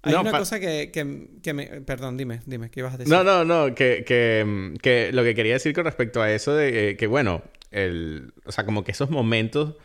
hay 0.02 0.14
una 0.14 0.32
cosa 0.32 0.60
que, 0.60 0.92
que, 0.92 1.54
me... 1.54 1.66
Perdón, 1.82 2.18
dime, 2.18 2.42
dime, 2.46 2.70
¿qué 2.70 2.80
ibas 2.80 2.94
a 2.94 2.98
decir? 2.98 3.14
No, 3.14 3.24
no, 3.24 3.44
no, 3.44 3.76
que, 3.76 4.04
que, 4.06 4.74
que 4.82 5.12
lo 5.12 5.24
que 5.24 5.36
quería 5.36 5.54
decir 5.54 5.74
con 5.74 5.86
respecto 5.86 6.22
a 6.22 6.32
eso 6.32 6.54
de 6.54 6.96
que, 6.98 7.08
bueno, 7.08 7.44
el, 7.72 8.34
o 8.46 8.52
sea, 8.52 8.66
como 8.66 8.84
que 8.84 8.92
esos 8.92 9.10
momentos... 9.10 9.76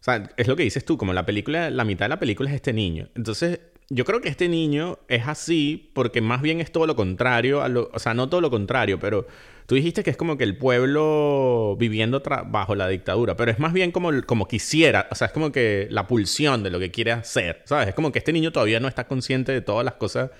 O 0.00 0.04
sea, 0.04 0.30
es 0.36 0.48
lo 0.48 0.56
que 0.56 0.64
dices 0.64 0.84
tú, 0.84 0.98
como 0.98 1.14
la 1.14 1.24
película, 1.24 1.70
la 1.70 1.84
mitad 1.84 2.04
de 2.04 2.10
la 2.10 2.18
película 2.18 2.50
es 2.50 2.56
este 2.56 2.74
niño. 2.74 3.08
Entonces, 3.14 3.60
yo 3.90 4.04
creo 4.04 4.20
que 4.20 4.28
este 4.28 4.48
niño 4.48 4.98
es 5.08 5.26
así 5.26 5.90
porque 5.94 6.20
más 6.20 6.42
bien 6.42 6.60
es 6.60 6.72
todo 6.72 6.86
lo 6.86 6.96
contrario, 6.96 7.62
a 7.62 7.68
lo, 7.68 7.90
o 7.92 7.98
sea, 7.98 8.14
no 8.14 8.28
todo 8.28 8.40
lo 8.40 8.50
contrario, 8.50 8.98
pero 8.98 9.26
Tú 9.66 9.76
dijiste 9.76 10.02
que 10.02 10.10
es 10.10 10.16
como 10.16 10.36
que 10.36 10.44
el 10.44 10.58
pueblo 10.58 11.76
viviendo 11.78 12.22
bajo 12.46 12.74
la 12.74 12.88
dictadura, 12.88 13.34
pero 13.34 13.50
es 13.50 13.58
más 13.58 13.72
bien 13.72 13.92
como, 13.92 14.10
como 14.26 14.46
quisiera, 14.46 15.08
o 15.10 15.14
sea, 15.14 15.28
es 15.28 15.32
como 15.32 15.52
que 15.52 15.88
la 15.90 16.06
pulsión 16.06 16.62
de 16.62 16.70
lo 16.70 16.78
que 16.78 16.90
quiere 16.90 17.12
hacer, 17.12 17.62
¿sabes? 17.64 17.88
Es 17.88 17.94
como 17.94 18.12
que 18.12 18.18
este 18.18 18.32
niño 18.32 18.52
todavía 18.52 18.78
no 18.78 18.88
está 18.88 19.06
consciente 19.06 19.52
de 19.52 19.62
todas 19.62 19.84
las 19.84 19.94
cosas 19.94 20.30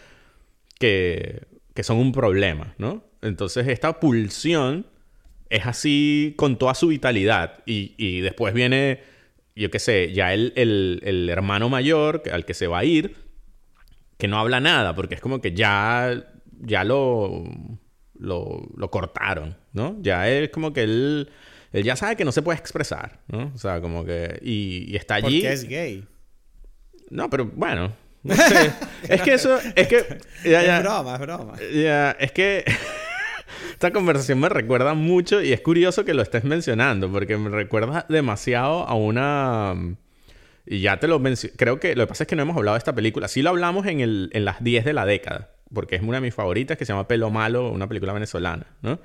que, 0.79 1.47
que 1.73 1.83
son 1.83 1.97
un 1.97 2.13
problema, 2.13 2.75
¿no? 2.77 3.03
Entonces 3.23 3.67
esta 3.69 3.99
pulsión 3.99 4.87
es 5.49 5.65
así 5.65 6.35
con 6.37 6.59
toda 6.59 6.75
su 6.75 6.89
vitalidad 6.89 7.63
y, 7.65 7.95
y 7.97 8.21
después 8.21 8.53
viene, 8.53 9.01
yo 9.57 9.71
qué 9.71 9.79
sé, 9.79 10.13
ya 10.13 10.35
el, 10.35 10.53
el, 10.57 11.01
el 11.03 11.31
hermano 11.31 11.71
mayor 11.71 12.23
al 12.31 12.45
que 12.45 12.53
se 12.53 12.67
va 12.67 12.81
a 12.81 12.85
ir, 12.85 13.24
que 14.19 14.29
no 14.29 14.39
habla 14.39 14.61
nada, 14.61 14.95
porque 14.95 15.15
es 15.15 15.21
como 15.21 15.41
que 15.41 15.53
ya, 15.53 16.25
ya 16.61 16.85
lo 16.85 17.45
lo, 18.19 18.63
lo 18.77 18.91
cortaron, 18.91 19.57
¿no? 19.73 19.97
Ya 20.01 20.29
es 20.29 20.51
como 20.51 20.73
que 20.73 20.83
él, 20.83 21.31
él 21.73 21.85
ya 21.85 21.97
sabe 21.97 22.17
que 22.17 22.25
no 22.25 22.33
se 22.33 22.43
puede 22.43 22.59
expresar, 22.59 23.21
¿no? 23.29 23.53
O 23.55 23.59
sea, 23.59 23.81
como 23.81 24.05
que... 24.05 24.39
Y, 24.43 24.97
está 24.97 25.17
allí... 25.17 25.41
Porque 25.41 25.53
es 25.53 25.69
gay. 25.69 26.07
No, 27.11 27.31
pero 27.31 27.47
bueno... 27.47 27.93
No 28.23 28.35
sé. 28.35 28.73
es 29.09 29.23
que 29.23 29.35
eso... 29.35 29.59
Es 29.75 29.89
que... 29.89 30.19
Ya, 30.45 30.63
ya, 30.63 30.79
es 30.79 30.83
broma, 30.83 31.15
es 31.15 31.21
broma. 31.21 31.55
Ya, 31.73 32.13
es 32.13 32.33
que... 32.33 32.65
Esta 33.73 33.93
conversación 33.93 34.41
me 34.41 34.49
recuerda 34.49 34.95
mucho 34.95 35.43
y 35.43 35.53
es 35.53 35.61
curioso 35.61 36.05
que 36.05 36.15
lo 36.15 36.23
estés 36.23 36.45
mencionando 36.45 37.11
porque 37.11 37.37
me 37.37 37.51
recuerda 37.51 38.07
demasiado 38.09 38.87
a 38.87 38.95
una... 38.95 39.75
Y 40.67 40.81
ya 40.81 40.99
te 40.99 41.09
lo 41.09 41.19
mencioné. 41.19 41.57
Creo 41.57 41.79
que 41.81 41.95
lo 41.95 42.05
que 42.05 42.09
pasa 42.09 42.25
es 42.25 42.29
que 42.29 42.37
no 42.37 42.43
hemos 42.43 42.57
hablado 42.57 42.75
de 42.75 42.79
esta 42.79 42.95
película. 42.95 43.29
Sí 43.29 43.43
lo 43.43 43.51
hablamos 43.51 43.87
en, 43.87 44.01
el, 44.01 44.31
en 44.33 44.45
las 44.45 44.63
10 44.65 44.85
de 44.85 44.93
la 44.93 45.05
década 45.05 45.55
porque 45.75 45.97
es 45.97 46.03
una 46.03 46.19
de 46.19 46.21
mis 46.23 46.35
favoritas, 46.35 46.79
que 46.79 46.87
se 46.87 46.93
llama 46.93 47.07
Pelo 47.07 47.31
Malo, 47.31 47.71
una 47.71 47.89
película 47.89 48.13
venezolana, 48.13 48.67
¿no? 48.81 49.01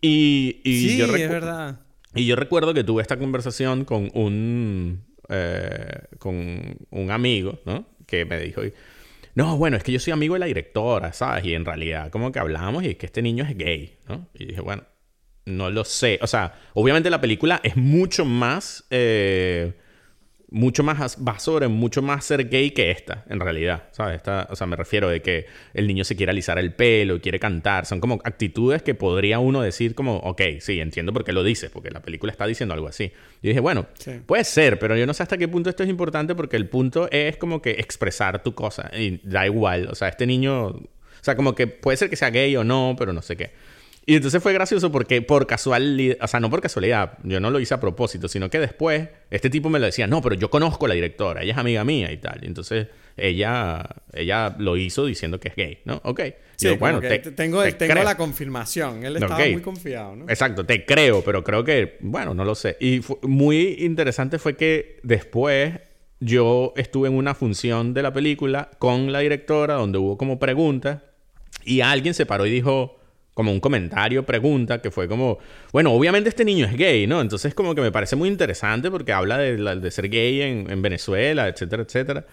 Y, 0.00 0.60
y 0.64 0.88
sí, 0.88 1.02
es 1.02 1.28
verdad. 1.28 1.80
Y 2.14 2.26
yo 2.26 2.34
recuerdo 2.34 2.72
que 2.74 2.82
tuve 2.82 3.02
esta 3.02 3.18
conversación 3.18 3.84
con 3.84 4.10
un, 4.14 5.04
eh, 5.28 6.04
con 6.18 6.78
un 6.90 7.10
amigo, 7.10 7.60
¿no? 7.66 7.86
Que 8.06 8.24
me 8.24 8.40
dijo, 8.40 8.62
no, 9.34 9.56
bueno, 9.56 9.76
es 9.76 9.82
que 9.82 9.92
yo 9.92 10.00
soy 10.00 10.12
amigo 10.12 10.34
de 10.34 10.40
la 10.40 10.46
directora, 10.46 11.12
¿sabes? 11.12 11.44
Y 11.44 11.54
en 11.54 11.64
realidad 11.64 12.10
como 12.10 12.32
que 12.32 12.38
hablamos 12.38 12.82
y 12.84 12.88
es 12.88 12.96
que 12.96 13.06
este 13.06 13.22
niño 13.22 13.44
es 13.44 13.56
gay, 13.56 13.98
¿no? 14.08 14.28
Y 14.34 14.46
dije, 14.46 14.60
bueno, 14.60 14.84
no 15.44 15.70
lo 15.70 15.84
sé. 15.84 16.18
O 16.22 16.26
sea, 16.26 16.58
obviamente 16.74 17.10
la 17.10 17.20
película 17.20 17.60
es 17.62 17.76
mucho 17.76 18.24
más... 18.24 18.84
Eh, 18.90 19.74
mucho 20.50 20.82
más 20.82 21.18
sobre 21.38 21.68
mucho 21.68 22.00
más 22.00 22.24
ser 22.24 22.48
gay 22.48 22.70
que 22.70 22.90
esta, 22.90 23.24
en 23.28 23.38
realidad, 23.38 23.84
¿sabes? 23.92 24.16
Esta, 24.16 24.46
o 24.50 24.56
sea, 24.56 24.66
me 24.66 24.76
refiero 24.76 25.08
de 25.08 25.20
que 25.20 25.46
el 25.74 25.86
niño 25.86 26.04
se 26.04 26.16
quiere 26.16 26.30
alisar 26.30 26.58
el 26.58 26.72
pelo, 26.72 27.20
quiere 27.20 27.38
cantar, 27.38 27.84
son 27.84 28.00
como 28.00 28.18
actitudes 28.24 28.82
que 28.82 28.94
podría 28.94 29.40
uno 29.40 29.60
decir 29.60 29.94
como, 29.94 30.16
ok, 30.16 30.42
sí, 30.60 30.80
entiendo 30.80 31.12
por 31.12 31.24
qué 31.24 31.32
lo 31.32 31.42
dice, 31.42 31.68
porque 31.68 31.90
la 31.90 32.00
película 32.00 32.32
está 32.32 32.46
diciendo 32.46 32.74
algo 32.74 32.88
así. 32.88 33.12
Yo 33.42 33.48
dije, 33.48 33.60
bueno, 33.60 33.86
puede 34.24 34.44
ser, 34.44 34.78
pero 34.78 34.96
yo 34.96 35.06
no 35.06 35.12
sé 35.12 35.22
hasta 35.22 35.36
qué 35.36 35.48
punto 35.48 35.68
esto 35.68 35.82
es 35.82 35.88
importante 35.90 36.34
porque 36.34 36.56
el 36.56 36.68
punto 36.68 37.10
es 37.10 37.36
como 37.36 37.60
que 37.60 37.72
expresar 37.72 38.42
tu 38.42 38.54
cosa 38.54 38.90
y 38.96 39.20
da 39.24 39.46
igual, 39.46 39.88
o 39.90 39.94
sea, 39.94 40.08
este 40.08 40.26
niño, 40.26 40.68
o 40.68 40.88
sea, 41.20 41.36
como 41.36 41.54
que 41.54 41.66
puede 41.66 41.98
ser 41.98 42.08
que 42.08 42.16
sea 42.16 42.30
gay 42.30 42.56
o 42.56 42.64
no, 42.64 42.96
pero 42.98 43.12
no 43.12 43.20
sé 43.20 43.36
qué. 43.36 43.52
Y 44.08 44.14
entonces 44.14 44.42
fue 44.42 44.54
gracioso 44.54 44.90
porque 44.90 45.20
por 45.20 45.46
casualidad, 45.46 46.16
o 46.22 46.26
sea, 46.26 46.40
no 46.40 46.48
por 46.48 46.62
casualidad, 46.62 47.18
yo 47.24 47.40
no 47.40 47.50
lo 47.50 47.60
hice 47.60 47.74
a 47.74 47.80
propósito, 47.80 48.26
sino 48.26 48.48
que 48.48 48.58
después 48.58 49.06
este 49.30 49.50
tipo 49.50 49.68
me 49.68 49.78
lo 49.78 49.84
decía, 49.84 50.06
no, 50.06 50.22
pero 50.22 50.34
yo 50.34 50.48
conozco 50.48 50.86
a 50.86 50.88
la 50.88 50.94
directora, 50.94 51.42
ella 51.42 51.52
es 51.52 51.58
amiga 51.58 51.84
mía 51.84 52.10
y 52.10 52.16
tal. 52.16 52.38
Y 52.42 52.46
entonces 52.46 52.86
ella, 53.18 53.86
ella 54.14 54.56
lo 54.58 54.78
hizo 54.78 55.04
diciendo 55.04 55.38
que 55.38 55.48
es 55.48 55.56
gay, 55.56 55.80
¿no? 55.84 56.00
Ok. 56.04 56.22
Sí, 56.56 56.74
bueno, 56.76 57.02
tengo, 57.36 57.62
tengo 57.74 58.02
la 58.02 58.16
confirmación, 58.16 59.04
él 59.04 59.16
estaba 59.16 59.46
muy 59.46 59.60
confiado, 59.60 60.16
¿no? 60.16 60.24
Exacto, 60.26 60.64
te 60.64 60.86
creo, 60.86 61.22
pero 61.22 61.44
creo 61.44 61.62
que, 61.62 61.98
bueno, 62.00 62.32
no 62.32 62.46
lo 62.46 62.54
sé. 62.54 62.78
Y 62.80 63.02
muy 63.20 63.76
interesante 63.80 64.38
fue 64.38 64.56
que 64.56 65.00
después 65.02 65.80
yo 66.18 66.72
estuve 66.76 67.08
en 67.08 67.14
una 67.14 67.34
función 67.34 67.92
de 67.92 68.02
la 68.02 68.14
película 68.14 68.70
con 68.78 69.12
la 69.12 69.18
directora 69.18 69.74
donde 69.74 69.98
hubo 69.98 70.16
como 70.16 70.38
preguntas 70.38 71.02
y 71.62 71.82
alguien 71.82 72.14
se 72.14 72.24
paró 72.24 72.46
y 72.46 72.50
dijo 72.50 72.97
como 73.38 73.52
un 73.52 73.60
comentario, 73.60 74.26
pregunta, 74.26 74.82
que 74.82 74.90
fue 74.90 75.06
como, 75.06 75.38
bueno, 75.70 75.92
obviamente 75.92 76.28
este 76.28 76.44
niño 76.44 76.66
es 76.66 76.76
gay, 76.76 77.06
¿no? 77.06 77.20
Entonces 77.20 77.54
como 77.54 77.72
que 77.72 77.80
me 77.80 77.92
parece 77.92 78.16
muy 78.16 78.28
interesante 78.28 78.90
porque 78.90 79.12
habla 79.12 79.38
de, 79.38 79.56
de 79.56 79.90
ser 79.92 80.08
gay 80.08 80.42
en, 80.42 80.82
Venezuela, 80.82 81.46
etcétera, 81.46 81.84
etcétera. 81.84 82.26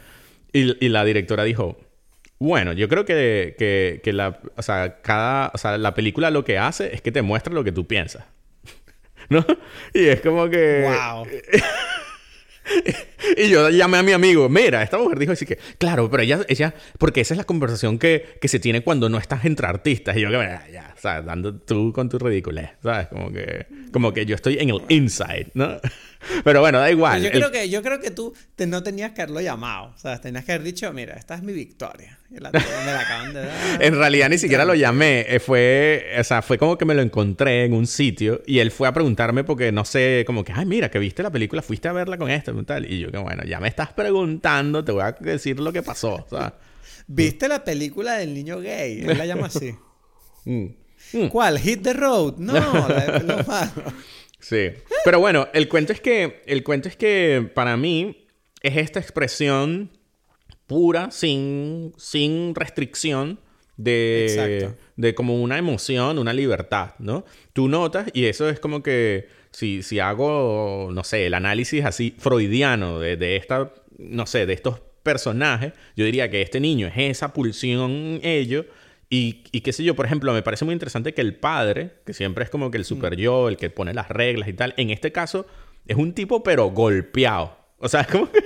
Y, 0.52 0.90
la 0.90 1.06
directora 1.06 1.44
dijo, 1.44 1.78
bueno, 2.40 2.74
yo 2.74 2.90
creo 2.90 3.06
que, 3.06 3.54
que, 3.56 4.02
que, 4.04 4.14
la, 4.14 4.40
o 4.58 4.64
sea, 4.64 5.00
cada, 5.04 5.52
o 5.54 5.60
sea, 5.60 5.78
la 5.78 5.94
película 5.94 6.32
lo 6.32 6.44
que 6.44 6.58
hace 6.58 6.96
es 6.96 7.04
que 7.04 7.12
te 7.12 7.22
muestra 7.22 7.54
lo 7.54 7.64
que 7.64 7.72
tú 7.72 7.86
piensas. 7.86 8.26
¿No? 9.30 9.46
Y 9.94 10.06
es 10.06 10.22
como 10.22 10.50
que... 10.50 10.86
¡Wow! 10.88 11.28
y 13.38 13.50
yo 13.50 13.70
llamé 13.70 13.98
a 13.98 14.04
mi 14.04 14.12
amigo, 14.12 14.50
mira, 14.50 14.82
esta 14.84 14.98
mujer 14.98 15.20
dijo 15.20 15.32
así 15.32 15.46
que, 15.46 15.58
claro, 15.78 16.10
pero 16.10 16.24
ella, 16.24 16.42
ella, 16.48 16.74
porque 16.98 17.22
esa 17.22 17.34
es 17.34 17.38
la 17.38 17.44
conversación 17.44 18.00
que, 18.00 18.38
que 18.42 18.48
se 18.48 18.60
tiene 18.60 18.82
cuando 18.82 19.10
no 19.10 19.18
estás 19.18 19.46
entre 19.46 19.68
artistas. 19.68 20.18
Y 20.18 20.22
yo 20.22 20.30
que, 20.30 20.38
ya, 20.72 20.94
o 20.96 21.00
sea, 21.00 21.22
dando 21.22 21.56
tú 21.56 21.94
con 21.94 22.10
tu 22.10 22.18
ridiculez, 22.18 22.72
¿sabes? 22.82 23.08
Como 23.08 23.32
que, 23.32 23.68
como 23.92 24.14
que 24.14 24.26
yo 24.26 24.36
estoy 24.36 24.58
en 24.60 24.70
el 24.70 24.82
inside, 24.90 25.52
¿no? 25.54 25.78
Pero 26.44 26.62
bueno, 26.62 26.80
da 26.80 26.90
igual. 26.90 27.22
Yo, 27.22 27.30
creo, 27.30 27.52
que, 27.52 27.70
yo 27.70 27.82
creo 27.84 28.00
que 28.00 28.12
tú 28.12 28.34
no 28.68 28.84
tenías 28.84 29.12
que 29.12 29.22
haberlo 29.22 29.42
llamado. 29.42 29.94
O 29.96 29.98
sea, 29.98 30.20
tenías 30.20 30.46
que 30.46 30.54
haber 30.54 30.64
dicho, 30.64 30.92
mira, 30.92 31.16
esta 31.16 31.36
es 31.36 31.44
mi 31.44 31.54
victoria. 31.54 32.18
Me 32.42 32.52
la 32.92 33.00
acaban 33.00 33.34
de 33.34 33.46
dar. 33.46 33.84
en 33.84 33.96
realidad 33.96 34.30
ni 34.30 34.38
siquiera 34.38 34.66
lo 34.66 34.76
llamé. 34.76 35.26
Eh, 35.28 35.40
fue, 35.40 36.14
o 36.20 36.24
sea, 36.24 36.42
fue 36.42 36.58
como 36.58 36.78
que 36.78 36.86
me 36.86 36.94
lo 36.94 37.02
encontré 37.02 37.66
en 37.66 37.74
un 37.74 37.88
sitio 37.88 38.42
y 38.46 38.60
él 38.60 38.72
fue 38.72 38.88
a 38.88 38.94
preguntarme 38.94 39.44
porque 39.44 39.72
no 39.72 39.86
sé, 39.86 40.24
como 40.26 40.44
que, 40.44 40.54
ay, 40.54 40.66
mira, 40.66 40.90
que 40.90 41.00
viste 41.00 41.24
la 41.24 41.32
película, 41.32 41.62
fuiste 41.62 41.88
a 41.88 41.94
verla 41.94 42.18
con 42.18 42.30
esto 42.30 42.58
y 42.58 42.64
tal. 42.64 42.92
Y 42.92 43.00
yo 43.00 43.12
que, 43.12 43.18
bueno, 43.18 43.44
ya 43.44 43.60
me 43.60 43.68
estás 43.68 43.94
preguntando, 43.94 44.84
te 44.84 44.92
voy 44.92 45.04
a 45.04 45.12
decir 45.14 45.60
lo 45.60 45.72
que 45.72 45.82
pasó. 45.84 46.26
¿Viste 47.08 47.48
la 47.48 47.64
película 47.64 48.16
del 48.16 48.34
niño 48.34 48.60
gay? 48.60 49.02
Él 49.02 49.18
la 49.18 49.26
llama 49.26 49.48
así. 49.48 49.76
Mm. 50.48 50.76
Mm. 51.14 51.30
¿Cuál? 51.30 51.58
¿Hit 51.58 51.82
the 51.82 51.94
Road? 51.94 52.36
No, 52.38 52.54
la 52.54 53.20
de 53.20 53.70
Sí. 54.40 54.70
Pero 55.04 55.20
bueno, 55.20 55.48
el 55.54 55.68
cuento 55.68 55.92
es 55.92 56.00
que, 56.00 56.44
el 56.46 56.64
cuento 56.64 56.88
es 56.88 56.96
que 56.96 57.50
para 57.56 57.78
mí 57.78 58.28
es 58.62 58.78
esta 58.78 59.00
expresión 59.00 59.90
pura, 60.68 61.12
sin, 61.12 61.94
sin 61.98 62.56
restricción, 62.56 63.40
de, 63.78 64.74
de 64.96 65.16
como 65.16 65.42
una 65.42 65.58
emoción, 65.58 66.18
una 66.18 66.34
libertad, 66.34 66.94
¿no? 67.00 67.26
Tú 67.54 67.68
notas, 67.68 68.10
y 68.14 68.26
eso 68.26 68.50
es 68.50 68.60
como 68.60 68.82
que 68.82 69.28
si, 69.52 69.84
si 69.84 70.00
hago, 70.00 70.90
no 70.94 71.04
sé, 71.04 71.26
el 71.26 71.34
análisis 71.34 71.84
así 71.86 72.16
freudiano 72.18 73.00
de, 73.00 73.18
de 73.18 73.36
esta, 73.36 73.74
no 73.98 74.26
sé, 74.26 74.46
de 74.46 74.54
estos 74.54 74.82
personajes, 75.04 75.74
yo 75.96 76.06
diría 76.06 76.30
que 76.30 76.42
este 76.42 76.60
niño 76.60 76.88
es 76.88 76.94
esa 76.98 77.34
pulsión 77.34 78.20
ello 78.24 78.66
y, 79.10 79.44
y, 79.52 79.62
qué 79.62 79.72
sé 79.72 79.84
yo, 79.84 79.96
por 79.96 80.06
ejemplo, 80.06 80.34
me 80.34 80.42
parece 80.42 80.66
muy 80.66 80.74
interesante 80.74 81.14
que 81.14 81.22
el 81.22 81.36
padre, 81.36 81.92
que 82.06 82.14
siempre 82.14 82.44
es 82.44 82.50
como 82.50 82.72
que 82.72 82.78
el 82.78 82.86
super 82.86 83.16
yo, 83.16 83.50
el 83.50 83.58
que 83.58 83.70
pone 83.70 83.94
las 83.94 84.10
reglas 84.10 84.50
y 84.50 84.54
tal, 84.54 84.74
en 84.78 84.90
este 84.90 85.12
caso 85.12 85.46
es 85.86 85.96
un 85.96 86.14
tipo 86.14 86.44
pero 86.44 86.72
golpeado. 86.72 87.58
O 87.78 87.88
sea, 87.88 88.02
es 88.02 88.08
como 88.08 88.32
que 88.32 88.40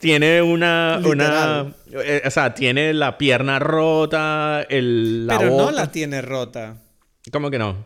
tiene 0.00 0.40
una, 0.40 0.98
una 1.04 1.74
eh, 1.92 2.22
o 2.24 2.30
sea, 2.30 2.54
tiene 2.54 2.94
la 2.94 3.18
pierna 3.18 3.58
rota, 3.58 4.66
el 4.68 5.26
la 5.26 5.38
Pero 5.38 5.56
no 5.56 5.70
la 5.70 5.92
tiene 5.92 6.22
rota. 6.22 6.78
¿Cómo 7.30 7.50
que 7.50 7.58
no? 7.58 7.84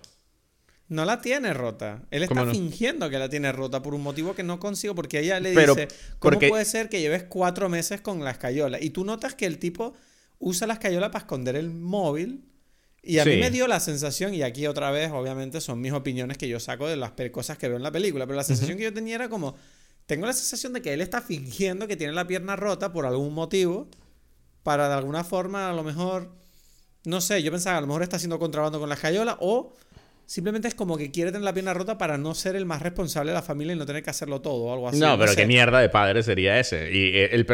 No 0.89 1.05
la 1.05 1.21
tiene 1.21 1.53
rota. 1.53 2.03
Él 2.13 2.23
está 2.23 2.47
fingiendo 2.47 3.11
que 3.11 3.19
la 3.19 3.29
tiene 3.29 3.51
rota 3.51 3.83
por 3.83 3.95
un 3.95 4.03
motivo 4.03 4.33
que 4.33 4.45
no 4.45 4.61
consigo, 4.61 4.95
porque 4.95 5.19
ella 5.19 5.41
le 5.41 5.51
dice, 5.51 5.89
¿cómo 6.21 6.39
puede 6.39 6.65
ser 6.65 6.89
que 6.89 7.01
lleves 7.01 7.25
cuatro 7.25 7.69
meses 7.69 8.01
con 8.01 8.23
la 8.23 8.31
escayola? 8.31 8.81
Y 8.81 8.91
tú 8.91 9.05
notas 9.05 9.35
que 9.35 9.47
el 9.47 9.59
tipo 9.59 9.95
usa 10.39 10.69
la 10.69 10.75
escayola 10.75 11.11
para 11.11 11.25
esconder 11.25 11.57
el 11.57 11.71
móvil. 11.71 12.45
Y 13.03 13.19
a 13.19 13.25
mí 13.25 13.37
me 13.39 13.51
dio 13.51 13.67
la 13.67 13.81
sensación, 13.81 14.35
y 14.35 14.43
aquí 14.43 14.69
otra 14.69 14.93
vez, 14.93 15.11
obviamente, 15.11 15.61
son 15.61 15.81
mis 15.81 15.93
opiniones 15.93 16.39
que 16.39 16.49
yo 16.49 16.61
saco 16.61 16.87
de 16.87 16.97
las 16.97 17.13
cosas 17.33 17.59
que 17.59 17.67
veo 17.67 17.77
en 17.77 17.83
la 17.83 17.91
película, 17.91 18.25
pero 18.25 18.37
la 18.37 18.45
sensación 18.45 18.79
que 18.79 18.85
yo 18.85 18.95
tenía 18.95 19.17
era 19.17 19.29
como, 19.29 19.57
tengo 20.07 20.27
la 20.27 20.33
sensación 20.33 20.73
de 20.73 20.83
que 20.83 20.93
él 20.93 21.01
está 21.01 21.21
fingiendo 21.21 21.87
que 21.87 21.97
tiene 21.97 22.13
la 22.13 22.27
pierna 22.27 22.57
rota 22.57 22.93
por 22.93 23.07
algún 23.07 23.35
motivo, 23.35 23.89
para 24.63 24.89
de 24.89 24.95
alguna 24.95 25.25
forma, 25.25 25.71
a 25.71 25.73
lo 25.73 25.83
mejor, 25.83 26.31
no 27.05 27.21
sé, 27.21 27.43
yo 27.43 27.51
pensaba, 27.51 27.79
a 27.79 27.81
lo 27.81 27.87
mejor 27.87 28.03
está 28.03 28.17
haciendo 28.17 28.39
contrabando 28.39 28.79
con 28.81 28.89
la 28.89 28.95
escayola, 28.95 29.37
o 29.41 29.75
simplemente 30.27 30.69
es 30.69 30.75
como 30.75 30.97
que 30.97 31.11
quiere 31.11 31.33
tener 31.33 31.45
la 31.45 31.53
pierna 31.53 31.75
rota 31.75 31.99
para 31.99 32.19
no 32.19 32.35
ser 32.35 32.57
el 32.57 32.67
más 32.67 32.83
responsable 32.83 33.33
de 33.33 33.35
la 33.35 33.43
familia 33.43 33.75
y 33.75 33.79
no 33.79 33.87
tener 33.87 34.03
que 34.03 34.11
hacerlo 34.11 34.41
todo 34.41 34.65
o 34.65 34.73
algo 34.73 34.89
así. 34.89 34.99
No, 34.99 35.19
pero 35.19 35.35
qué 35.35 35.47
mierda 35.47 35.81
de 35.81 35.89
padre 35.89 36.23
sería 36.23 36.59
ese. 36.59 36.91
Y 36.93 37.17
él, 37.19 37.47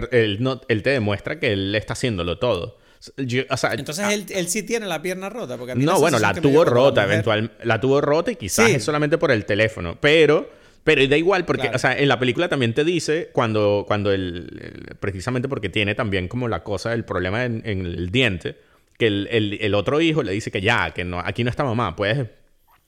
él 0.69 0.83
te 0.83 0.91
demuestra 0.91 1.39
que 1.39 1.53
él 1.53 1.75
está 1.75 1.95
haciéndolo 1.95 2.39
todo. 2.39 2.79
Entonces 3.17 4.05
ah, 4.05 4.13
él, 4.13 4.49
sí 4.49 4.63
tiene 4.63 4.87
la 4.87 5.01
pierna 5.01 5.31
rota. 5.31 5.57
Porque 5.57 5.75
no, 5.75 5.99
bueno, 5.99 6.19
la 6.19 6.35
tuvo 6.35 6.65
rota 6.65 7.05
eventualmente. 7.05 7.55
La 7.65 7.81
tuvo 7.81 8.01
rota 8.01 8.31
y 8.31 8.37
quizás 8.37 8.71
es 8.71 8.85
solamente 8.85 9.17
por 9.17 9.31
el 9.31 9.47
teléfono. 9.47 9.99
Pero, 10.01 10.51
pero 10.85 11.07
da 11.07 11.17
igual 11.17 11.45
porque, 11.45 11.69
o 11.69 11.79
sea, 11.79 11.97
en 11.97 12.09
la 12.09 12.19
película 12.19 12.49
también 12.49 12.73
te 12.73 12.85
dice 12.85 13.31
cuando, 13.33 13.85
cuando 13.87 14.13
el, 14.13 14.97
precisamente 14.99 15.49
porque 15.49 15.69
tiene 15.69 15.95
también 15.95 16.29
como 16.29 16.49
la 16.49 16.63
cosa, 16.63 16.95
el 16.95 17.05
problema 17.05 17.45
en, 17.45 17.63
el 17.65 18.11
diente, 18.11 18.57
que 18.99 19.07
el, 19.07 19.75
otro 19.75 20.01
hijo 20.01 20.23
le 20.23 20.33
dice 20.33 20.51
que 20.51 20.61
ya, 20.61 20.93
que 20.93 21.05
no, 21.05 21.21
aquí 21.21 21.45
no 21.45 21.51
está 21.51 21.65
mamá, 21.65 21.97
puedes, 21.97 22.29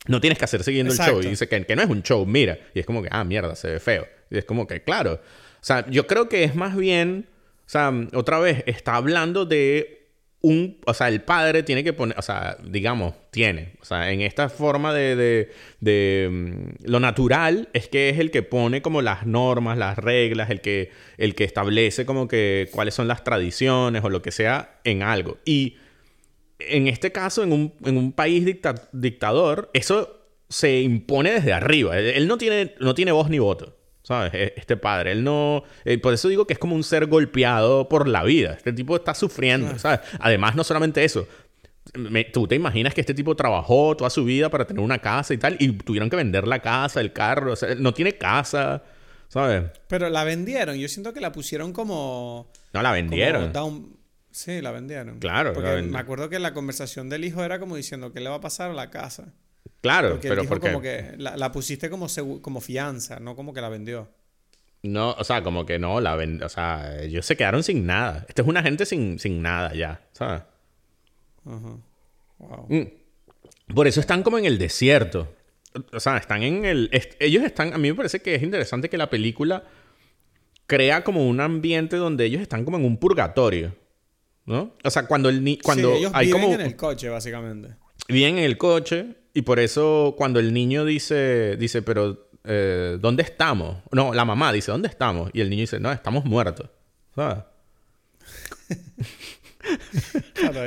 no 0.06 0.20
tienes 0.20 0.38
que 0.38 0.44
hacer 0.44 0.62
siguiendo 0.64 0.92
el 0.92 0.98
show. 0.98 1.20
Y 1.22 1.26
dice 1.26 1.48
que, 1.48 1.64
que 1.64 1.76
no 1.76 1.82
es 1.82 1.88
un 1.88 2.02
show, 2.02 2.24
mira. 2.26 2.58
Y 2.74 2.80
es 2.80 2.86
como 2.86 3.02
que, 3.02 3.08
ah, 3.10 3.24
mierda, 3.24 3.54
se 3.54 3.70
ve 3.70 3.80
feo. 3.80 4.06
Y 4.30 4.38
es 4.38 4.44
como 4.44 4.66
que, 4.66 4.82
claro. 4.82 5.14
O 5.14 5.64
sea, 5.64 5.86
yo 5.88 6.06
creo 6.06 6.28
que 6.28 6.44
es 6.44 6.56
más 6.56 6.76
bien, 6.76 7.28
o 7.66 7.70
sea, 7.70 7.92
otra 8.14 8.40
vez, 8.40 8.64
está 8.66 8.96
hablando 8.96 9.44
de 9.44 10.01
un, 10.42 10.78
o 10.86 10.92
sea, 10.92 11.08
el 11.08 11.22
padre 11.22 11.62
tiene 11.62 11.84
que 11.84 11.92
poner, 11.92 12.18
o 12.18 12.22
sea, 12.22 12.56
digamos, 12.64 13.14
tiene, 13.30 13.74
o 13.80 13.84
sea, 13.84 14.10
en 14.10 14.20
esta 14.20 14.48
forma 14.48 14.92
de, 14.92 15.16
de, 15.16 15.52
de 15.80 16.28
mm, 16.30 16.90
lo 16.90 17.00
natural 17.00 17.68
es 17.72 17.88
que 17.88 18.10
es 18.10 18.18
el 18.18 18.30
que 18.32 18.42
pone 18.42 18.82
como 18.82 19.02
las 19.02 19.24
normas, 19.24 19.78
las 19.78 19.96
reglas, 19.96 20.50
el 20.50 20.60
que, 20.60 20.90
el 21.16 21.36
que 21.36 21.44
establece 21.44 22.04
como 22.04 22.26
que 22.26 22.68
cuáles 22.72 22.94
son 22.94 23.06
las 23.08 23.22
tradiciones 23.22 24.02
o 24.04 24.10
lo 24.10 24.20
que 24.20 24.32
sea 24.32 24.80
en 24.84 25.02
algo. 25.02 25.38
Y 25.44 25.76
en 26.58 26.88
este 26.88 27.12
caso, 27.12 27.42
en 27.44 27.52
un, 27.52 27.74
en 27.84 27.96
un 27.96 28.12
país 28.12 28.44
dictador, 28.92 29.70
eso 29.74 30.22
se 30.48 30.80
impone 30.80 31.32
desde 31.32 31.52
arriba. 31.52 31.98
Él 31.98 32.26
no 32.26 32.36
tiene, 32.36 32.74
no 32.80 32.94
tiene 32.94 33.12
voz 33.12 33.30
ni 33.30 33.38
voto. 33.38 33.76
¿Sabes? 34.02 34.34
E, 34.34 34.54
este 34.56 34.76
padre, 34.76 35.12
él 35.12 35.24
no... 35.24 35.62
Eh, 35.84 35.98
por 35.98 36.12
eso 36.12 36.28
digo 36.28 36.46
que 36.46 36.54
es 36.54 36.58
como 36.58 36.74
un 36.74 36.84
ser 36.84 37.06
golpeado 37.06 37.88
por 37.88 38.08
la 38.08 38.24
vida. 38.24 38.54
Este 38.54 38.72
tipo 38.72 38.96
está 38.96 39.14
sufriendo, 39.14 39.78
¿sabes? 39.78 40.00
Además, 40.18 40.56
no 40.56 40.64
solamente 40.64 41.04
eso. 41.04 41.26
Tú 42.32 42.46
te 42.46 42.54
imaginas 42.54 42.94
que 42.94 43.00
este 43.00 43.14
tipo 43.14 43.34
trabajó 43.34 43.96
toda 43.96 44.10
su 44.10 44.24
vida 44.24 44.48
para 44.50 44.66
tener 44.66 44.82
una 44.82 44.98
casa 44.98 45.34
y 45.34 45.38
tal, 45.38 45.56
y 45.58 45.72
tuvieron 45.72 46.08
que 46.10 46.16
vender 46.16 46.46
la 46.46 46.60
casa, 46.60 47.00
el 47.00 47.12
carro, 47.12 47.52
o 47.52 47.56
sea, 47.56 47.74
no 47.74 47.92
tiene 47.92 48.12
casa, 48.12 48.82
¿sabes? 49.28 49.64
Pero 49.88 50.08
la 50.08 50.24
vendieron, 50.24 50.76
yo 50.76 50.88
siento 50.88 51.12
que 51.12 51.20
la 51.20 51.32
pusieron 51.32 51.72
como... 51.72 52.50
No, 52.72 52.82
la 52.82 52.92
vendieron. 52.92 53.52
Sí, 54.30 54.62
la 54.62 54.70
vendieron. 54.70 55.18
Claro. 55.18 55.52
Porque 55.52 55.82
me 55.82 55.98
acuerdo 55.98 56.30
que 56.30 56.38
la 56.38 56.54
conversación 56.54 57.10
del 57.10 57.24
hijo 57.24 57.44
era 57.44 57.58
como 57.60 57.76
diciendo, 57.76 58.12
¿qué 58.12 58.20
le 58.20 58.30
va 58.30 58.36
a 58.36 58.40
pasar 58.40 58.70
a 58.70 58.74
la 58.74 58.90
casa? 58.90 59.34
Claro, 59.80 60.18
pero 60.22 60.44
porque 60.44 60.68
como 60.68 60.80
que 60.80 61.14
la, 61.18 61.50
pusiste 61.50 61.90
como, 61.90 62.06
como 62.40 62.60
fianza, 62.60 63.18
no 63.18 63.34
como 63.34 63.52
que 63.52 63.60
la 63.60 63.68
vendió. 63.68 64.08
No, 64.82 65.12
o 65.12 65.24
sea, 65.24 65.42
como 65.42 65.66
que 65.66 65.78
no, 65.78 66.00
la 66.00 66.14
vendió. 66.14 66.46
O 66.46 66.48
sea, 66.48 67.02
ellos 67.02 67.26
se 67.26 67.36
quedaron 67.36 67.62
sin 67.62 67.84
nada. 67.86 68.24
Esta 68.28 68.42
es 68.42 68.48
una 68.48 68.62
gente 68.62 68.86
sin, 68.86 69.18
sin 69.18 69.42
nada 69.42 69.74
ya, 69.74 70.00
¿sabes? 70.12 70.42
Ajá. 71.44 71.76
Wow. 72.38 72.66
Mm. 72.68 73.74
Por 73.74 73.86
eso 73.86 74.00
están 74.00 74.22
como 74.22 74.38
en 74.38 74.44
el 74.44 74.58
desierto. 74.58 75.32
O 75.92 76.00
sea, 76.00 76.16
están 76.16 76.42
en 76.42 76.64
el. 76.64 76.90
ellos 77.18 77.42
están. 77.44 77.72
A 77.72 77.78
mí 77.78 77.88
me 77.88 77.94
parece 77.94 78.20
que 78.20 78.34
es 78.34 78.42
interesante 78.42 78.88
que 78.88 78.98
la 78.98 79.08
película 79.08 79.64
crea 80.66 81.02
como 81.02 81.26
un 81.26 81.40
ambiente 81.40 81.96
donde 81.96 82.24
ellos 82.24 82.42
están 82.42 82.64
como 82.64 82.76
en 82.76 82.84
un 82.84 82.98
purgatorio. 82.98 83.74
¿No? 84.44 84.74
O 84.82 84.90
sea, 84.90 85.06
cuando 85.06 85.28
el 85.28 85.42
ni 85.42 85.58
cuando 85.58 85.92
Sí, 85.92 85.98
ellos 85.98 86.12
hay 86.14 86.26
viven 86.26 86.42
como 86.42 86.54
en 86.54 86.60
el 86.62 86.76
coche, 86.76 87.08
básicamente. 87.08 87.76
viven 88.08 88.38
en 88.38 88.44
el 88.44 88.58
coche 88.58 89.21
y 89.34 89.42
por 89.42 89.58
eso 89.58 90.14
cuando 90.16 90.40
el 90.40 90.52
niño 90.52 90.84
dice 90.84 91.56
dice, 91.56 91.82
"Pero 91.82 92.28
eh, 92.44 92.98
¿dónde 93.00 93.22
estamos?" 93.22 93.78
No, 93.90 94.12
la 94.14 94.24
mamá 94.24 94.52
dice, 94.52 94.70
"¿Dónde 94.72 94.88
estamos?" 94.88 95.30
Y 95.32 95.40
el 95.40 95.50
niño 95.50 95.62
dice, 95.62 95.80
"No, 95.80 95.92
estamos 95.92 96.24
muertos." 96.24 96.68
¿Sabes? 97.14 97.38
Claro, 100.34 100.64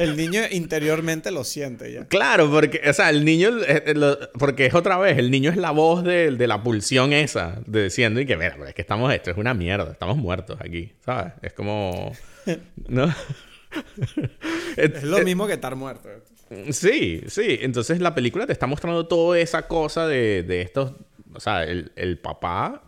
el 0.00 0.16
niño 0.16 0.40
interiormente 0.50 1.30
lo 1.30 1.44
siente 1.44 1.92
ya. 1.92 2.06
Claro, 2.06 2.50
porque, 2.50 2.80
o 2.88 2.92
sea, 2.92 3.10
el 3.10 3.24
niño, 3.24 3.50
eh, 3.58 3.82
eh, 3.86 4.16
porque 4.38 4.66
es 4.66 4.74
otra 4.74 4.96
vez, 4.98 5.18
el 5.18 5.30
niño 5.30 5.50
es 5.50 5.56
la 5.56 5.70
voz 5.72 6.02
de, 6.02 6.30
de 6.30 6.46
la 6.46 6.62
pulsión 6.62 7.12
esa, 7.12 7.60
de 7.66 7.84
diciendo 7.84 8.20
y 8.20 8.26
que, 8.26 8.36
mira, 8.36 8.52
pero 8.52 8.68
es 8.68 8.74
que 8.74 8.80
estamos, 8.80 9.12
esto 9.12 9.30
es 9.30 9.36
una 9.36 9.52
mierda, 9.52 9.92
estamos 9.92 10.16
muertos 10.16 10.58
aquí, 10.60 10.92
¿sabes? 11.04 11.34
Es 11.42 11.52
como, 11.52 12.12
¿no? 12.88 13.14
Es 14.76 15.04
lo 15.04 15.20
mismo 15.20 15.46
que 15.46 15.52
estar 15.52 15.76
muerto. 15.76 16.08
Sí, 16.70 17.22
sí. 17.28 17.58
Entonces 17.60 18.00
la 18.00 18.14
película 18.14 18.46
te 18.46 18.52
está 18.52 18.66
mostrando 18.66 19.06
toda 19.06 19.38
esa 19.38 19.68
cosa 19.68 20.06
de, 20.06 20.42
de 20.42 20.62
estos. 20.62 20.92
O 21.32 21.40
sea, 21.40 21.62
el, 21.64 21.92
el 21.96 22.18
papá 22.18 22.82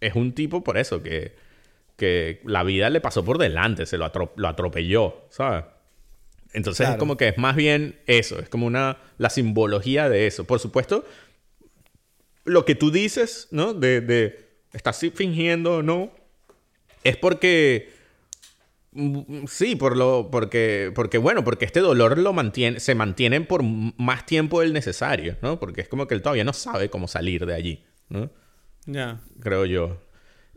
es 0.00 0.14
un 0.14 0.32
tipo 0.34 0.62
por 0.62 0.76
eso, 0.76 1.02
que, 1.02 1.34
que 1.96 2.40
la 2.44 2.62
vida 2.62 2.90
le 2.90 3.00
pasó 3.00 3.24
por 3.24 3.38
delante, 3.38 3.86
se 3.86 3.96
lo, 3.96 4.04
atro- 4.04 4.32
lo 4.36 4.48
atropelló, 4.48 5.26
¿sabes? 5.30 5.64
Entonces 6.52 6.88
es 6.88 6.96
como 6.96 7.16
que 7.16 7.28
es 7.28 7.38
más 7.38 7.56
bien 7.56 7.98
eso, 8.06 8.38
es 8.38 8.48
como 8.48 8.66
una. 8.66 8.98
la 9.18 9.30
simbología 9.30 10.08
de 10.08 10.26
eso. 10.26 10.44
Por 10.44 10.58
supuesto, 10.58 11.04
lo 12.44 12.64
que 12.64 12.74
tú 12.74 12.90
dices, 12.90 13.48
¿no? 13.50 13.74
De, 13.74 14.00
de 14.00 14.46
estás 14.72 15.00
fingiendo 15.14 15.76
o 15.78 15.82
no, 15.82 16.10
es 17.04 17.16
porque. 17.16 17.95
Mm, 18.96 19.44
Sí, 19.46 19.76
por 19.76 19.96
lo, 19.96 20.30
porque, 20.30 20.90
porque 20.94 21.18
bueno, 21.18 21.44
porque 21.44 21.64
este 21.66 21.80
dolor 21.80 22.16
lo 22.18 22.32
mantiene, 22.32 22.80
se 22.80 22.94
mantiene 22.94 23.40
por 23.42 23.62
más 23.62 24.24
tiempo 24.26 24.62
del 24.62 24.72
necesario, 24.72 25.36
¿no? 25.42 25.60
Porque 25.60 25.82
es 25.82 25.88
como 25.88 26.06
que 26.06 26.14
él 26.14 26.22
todavía 26.22 26.44
no 26.44 26.52
sabe 26.52 26.88
cómo 26.88 27.06
salir 27.06 27.44
de 27.46 27.54
allí, 27.54 27.84
¿no? 28.08 28.30
Ya. 28.86 29.20
Creo 29.40 29.66
yo. 29.66 30.02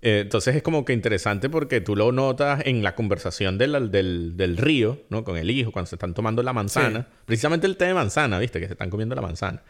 Eh, 0.02 0.22
entonces 0.22 0.56
es 0.56 0.64
como 0.64 0.86
que 0.86 0.94
interesante 0.94 1.50
porque 1.50 1.82
tú 1.82 1.96
lo 1.96 2.14
notas 2.14 2.62
en 2.66 2.84
la 2.84 2.96
conversación 2.96 3.58
del, 3.58 3.92
del, 3.92 4.38
del 4.38 4.58
río, 4.58 5.02
¿no? 5.10 5.26
Con 5.26 5.36
el 5.36 5.50
hijo, 5.52 5.72
cuando 5.72 5.88
se 5.88 5.96
están 5.96 6.14
tomando 6.14 6.42
la 6.42 6.54
manzana. 6.54 7.08
Precisamente 7.26 7.68
el 7.68 7.76
té 7.76 7.86
de 7.86 7.94
manzana, 7.94 8.40
¿viste? 8.40 8.62
Que 8.62 8.68
se 8.68 8.74
están 8.74 8.90
comiendo 8.90 9.16
la 9.16 9.22
manzana. 9.22 9.62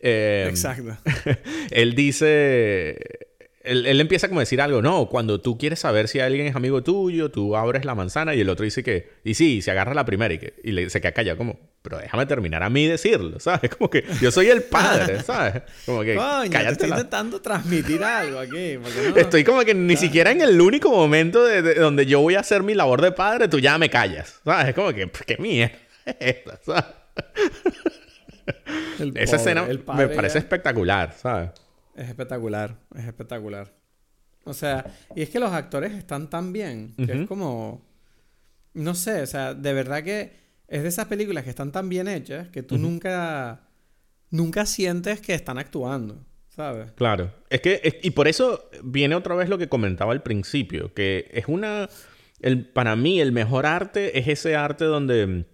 Eh, 0.00 0.46
Exacto. 0.50 0.96
él 1.70 1.94
dice. 1.94 2.98
Él, 3.66 3.84
él 3.86 4.00
empieza 4.00 4.28
como 4.28 4.40
a 4.40 4.42
decir 4.42 4.60
algo, 4.60 4.80
no, 4.80 5.06
cuando 5.08 5.40
tú 5.40 5.58
quieres 5.58 5.80
saber 5.80 6.08
si 6.08 6.20
alguien 6.20 6.46
es 6.46 6.54
amigo 6.56 6.82
tuyo, 6.82 7.30
tú 7.30 7.56
abres 7.56 7.84
la 7.84 7.94
manzana 7.94 8.34
y 8.34 8.40
el 8.40 8.48
otro 8.48 8.64
dice 8.64 8.82
que, 8.84 9.10
y 9.24 9.34
sí, 9.34 9.60
se 9.62 9.70
agarra 9.72 9.92
la 9.94 10.04
primera 10.04 10.32
y, 10.32 10.38
que, 10.38 10.54
y 10.62 10.72
le, 10.72 10.88
se 10.88 11.00
queda 11.00 11.12
callado 11.12 11.36
como, 11.38 11.58
pero 11.82 11.98
déjame 11.98 12.26
terminar 12.26 12.62
a 12.62 12.70
mí 12.70 12.86
decirlo, 12.86 13.38
¿sabes? 13.40 13.70
Como 13.76 13.90
que 13.90 14.04
yo 14.20 14.30
soy 14.30 14.48
el 14.48 14.62
padre, 14.62 15.22
¿sabes? 15.24 15.62
Como 15.84 16.02
que 16.02 16.14
Coño, 16.16 16.50
te 16.50 16.68
estoy 16.68 16.88
intentando 16.90 17.40
transmitir 17.40 18.02
algo 18.02 18.38
aquí. 18.38 18.76
no- 18.78 19.16
Estoy 19.16 19.44
como 19.44 19.60
que 19.64 19.74
ni 19.74 19.96
siquiera 19.96 20.30
en 20.30 20.40
el 20.40 20.60
único 20.60 20.90
momento 20.90 21.44
de, 21.44 21.62
de- 21.62 21.74
donde 21.74 22.06
yo 22.06 22.20
voy 22.20 22.34
a 22.36 22.40
hacer 22.40 22.62
mi 22.62 22.74
labor 22.74 23.02
de 23.02 23.12
padre, 23.12 23.48
tú 23.48 23.58
ya 23.60 23.78
me 23.78 23.90
callas, 23.90 24.40
¿sabes? 24.44 24.68
Es 24.68 24.74
como 24.74 24.92
que, 24.92 25.10
¿qué 25.26 25.36
mierda 25.38 25.76
es 26.06 26.16
esta, 26.20 26.58
¿sabes? 26.64 26.84
el 29.00 29.16
Esa 29.16 29.36
escena 29.36 29.66
el 29.68 29.78
me 29.94 30.08
parece 30.08 30.34
ya- 30.34 30.38
espectacular, 30.40 31.14
¿sabes? 31.20 31.50
Es 31.96 32.08
espectacular, 32.08 32.76
es 32.94 33.04
espectacular. 33.06 33.72
O 34.44 34.54
sea, 34.54 34.84
y 35.16 35.22
es 35.22 35.30
que 35.30 35.40
los 35.40 35.50
actores 35.52 35.92
están 35.92 36.30
tan 36.30 36.52
bien, 36.52 36.94
que 36.96 37.02
es 37.22 37.26
como, 37.26 37.84
no 38.74 38.94
sé, 38.94 39.22
o 39.22 39.26
sea, 39.26 39.54
de 39.54 39.72
verdad 39.72 40.04
que 40.04 40.32
es 40.68 40.82
de 40.82 40.88
esas 40.88 41.06
películas 41.06 41.42
que 41.44 41.50
están 41.50 41.72
tan 41.72 41.88
bien 41.88 42.06
hechas 42.06 42.48
que 42.50 42.62
tú 42.62 42.76
nunca, 42.78 43.62
nunca 44.30 44.66
sientes 44.66 45.20
que 45.20 45.34
están 45.34 45.58
actuando, 45.58 46.24
¿sabes? 46.48 46.92
Claro. 46.92 47.32
Es 47.50 47.60
que, 47.60 47.80
es- 47.82 47.96
y 48.02 48.10
por 48.10 48.28
eso 48.28 48.68
viene 48.84 49.14
otra 49.16 49.34
vez 49.34 49.48
lo 49.48 49.58
que 49.58 49.68
comentaba 49.68 50.12
al 50.12 50.22
principio, 50.22 50.92
que 50.94 51.28
es 51.32 51.46
una, 51.48 51.88
el, 52.40 52.68
para 52.68 52.94
mí 52.94 53.20
el 53.20 53.32
mejor 53.32 53.66
arte 53.66 54.18
es 54.18 54.28
ese 54.28 54.54
arte 54.54 54.84
donde, 54.84 55.46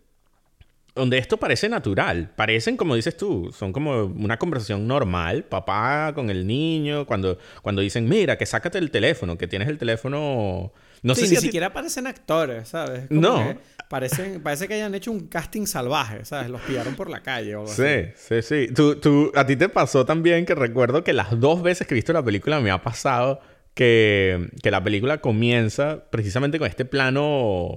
donde 0.95 1.19
esto 1.19 1.37
parece 1.39 1.69
natural. 1.69 2.31
Parecen, 2.37 2.77
como 2.77 2.95
dices 2.95 3.17
tú, 3.17 3.51
son 3.57 3.73
como 3.73 4.05
una 4.05 4.39
conversación 4.39 4.87
normal, 4.87 5.45
papá 5.45 6.13
con 6.15 6.29
el 6.31 6.47
niño, 6.47 7.07
cuando, 7.07 7.39
cuando 7.63 7.81
dicen, 7.83 8.09
mira, 8.09 8.37
que 8.37 8.45
sácate 8.47 8.79
el 8.79 8.91
teléfono, 8.91 9.39
que 9.39 9.47
tienes 9.47 9.69
el 9.69 9.79
teléfono... 9.79 10.73
No 11.03 11.15
Sí, 11.17 11.23
sé 11.23 11.27
si 11.29 11.35
ni 11.35 11.41
siquiera 11.41 11.73
parecen 11.73 12.07
actores, 12.07 12.69
¿sabes? 12.69 13.09
Como 13.09 13.21
No. 13.21 13.37
que 13.49 13.57
Parecen, 13.89 14.41
parece 14.41 14.69
que 14.69 14.75
hayan 14.75 14.95
hecho 14.95 15.11
un 15.11 15.27
casting 15.27 15.67
salvaje, 15.67 16.25
¿sabes? 16.25 16.49
Los 16.49 16.61
pillaron 16.63 16.95
por 16.95 17.11
la 17.11 17.21
calle 17.23 17.55
o 17.57 17.61
algo 17.61 17.73
así. 17.73 17.83
Sí, 17.83 18.41
sí, 18.41 18.43
sí. 18.67 18.73
Tú, 18.75 18.95
tú, 18.97 19.31
a 19.35 19.45
ti 19.45 19.57
te 19.57 19.69
pasó 19.69 20.07
también 20.07 20.47
que 20.47 20.55
recuerdo 20.55 21.05
que 21.05 21.13
las 21.13 21.39
dos 21.41 21.63
veces 21.63 21.87
que 21.87 21.93
he 21.95 21.97
visto 21.97 22.13
la 22.15 22.25
película 22.25 22.61
me 22.61 22.71
ha 22.71 22.81
pasado 22.83 23.41
que, 23.75 24.49
que 24.63 24.71
la 24.71 24.83
película 24.83 25.21
comienza 25.21 26.05
precisamente 26.11 26.59
con 26.59 26.69
este 26.69 26.85
plano, 26.85 27.75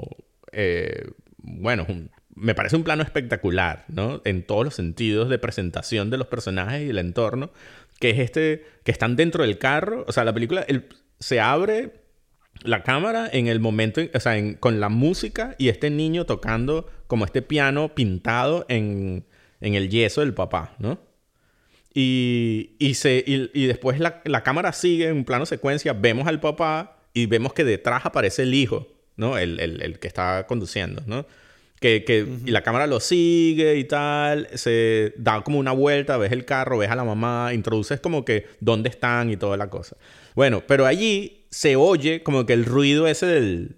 eh, 0.53 1.05
bueno, 1.37 1.85
un- 1.89 2.09
me 2.35 2.53
parece 2.53 2.75
un 2.75 2.83
plano 2.83 3.01
espectacular, 3.03 3.85
¿no? 3.87 4.21
En 4.25 4.43
todos 4.43 4.65
los 4.65 4.75
sentidos 4.75 5.29
de 5.29 5.39
presentación 5.39 6.09
de 6.09 6.17
los 6.17 6.27
personajes 6.27 6.85
y 6.85 6.89
el 6.89 6.97
entorno, 6.97 7.51
que 7.99 8.09
es 8.11 8.19
este, 8.19 8.65
que 8.83 8.91
están 8.91 9.15
dentro 9.15 9.43
del 9.43 9.57
carro, 9.57 10.03
o 10.07 10.11
sea, 10.11 10.23
la 10.25 10.33
película 10.33 10.61
el- 10.67 10.87
se 11.19 11.39
abre 11.39 11.93
la 12.63 12.83
cámara 12.83 13.29
en 13.31 13.47
el 13.47 13.59
momento, 13.59 14.01
en- 14.01 14.11
o 14.13 14.19
sea, 14.19 14.37
en- 14.37 14.55
con 14.55 14.79
la 14.79 14.89
música 14.89 15.55
y 15.57 15.69
este 15.69 15.89
niño 15.89 16.25
tocando 16.25 16.87
como 17.07 17.23
este 17.25 17.41
piano 17.41 17.95
pintado 17.95 18.65
en, 18.69 19.25
en 19.61 19.73
el 19.75 19.89
yeso 19.89 20.21
del 20.21 20.33
papá, 20.33 20.75
¿no? 20.79 20.99
Y, 21.93 22.75
y, 22.79 22.95
se, 22.95 23.23
y, 23.25 23.49
y 23.53 23.67
después 23.67 23.99
la, 23.99 24.21
la 24.25 24.43
cámara 24.43 24.73
sigue 24.73 25.07
en 25.07 25.15
un 25.17 25.25
plano 25.25 25.45
secuencia, 25.45 25.93
vemos 25.93 26.27
al 26.27 26.41
papá 26.41 26.97
y 27.13 27.25
vemos 27.27 27.53
que 27.53 27.63
detrás 27.63 28.05
aparece 28.05 28.43
el 28.43 28.53
hijo, 28.53 28.87
¿no? 29.15 29.37
El, 29.37 29.59
el, 29.61 29.81
el 29.81 29.99
que 29.99 30.07
está 30.09 30.45
conduciendo, 30.47 31.03
¿no? 31.05 31.25
Que, 31.79 32.03
que, 32.05 32.25
Y 32.45 32.51
la 32.51 32.61
cámara 32.63 32.87
lo 32.87 32.99
sigue 32.99 33.75
y 33.77 33.83
tal, 33.83 34.47
se 34.53 35.13
da 35.17 35.41
como 35.43 35.59
una 35.59 35.71
vuelta, 35.73 36.17
ves 36.17 36.31
el 36.31 36.45
carro, 36.45 36.77
ves 36.77 36.89
a 36.89 36.95
la 36.95 37.03
mamá, 37.03 37.51
introduces 37.53 37.99
como 37.99 38.23
que 38.25 38.45
dónde 38.59 38.89
están 38.89 39.29
y 39.29 39.37
toda 39.37 39.57
la 39.57 39.69
cosa. 39.69 39.97
Bueno, 40.35 40.63
pero 40.65 40.85
allí 40.85 41.45
se 41.51 41.75
oye 41.75 42.23
como 42.23 42.45
que 42.45 42.53
el 42.53 42.65
ruido 42.65 43.07
ese 43.07 43.25
del, 43.27 43.75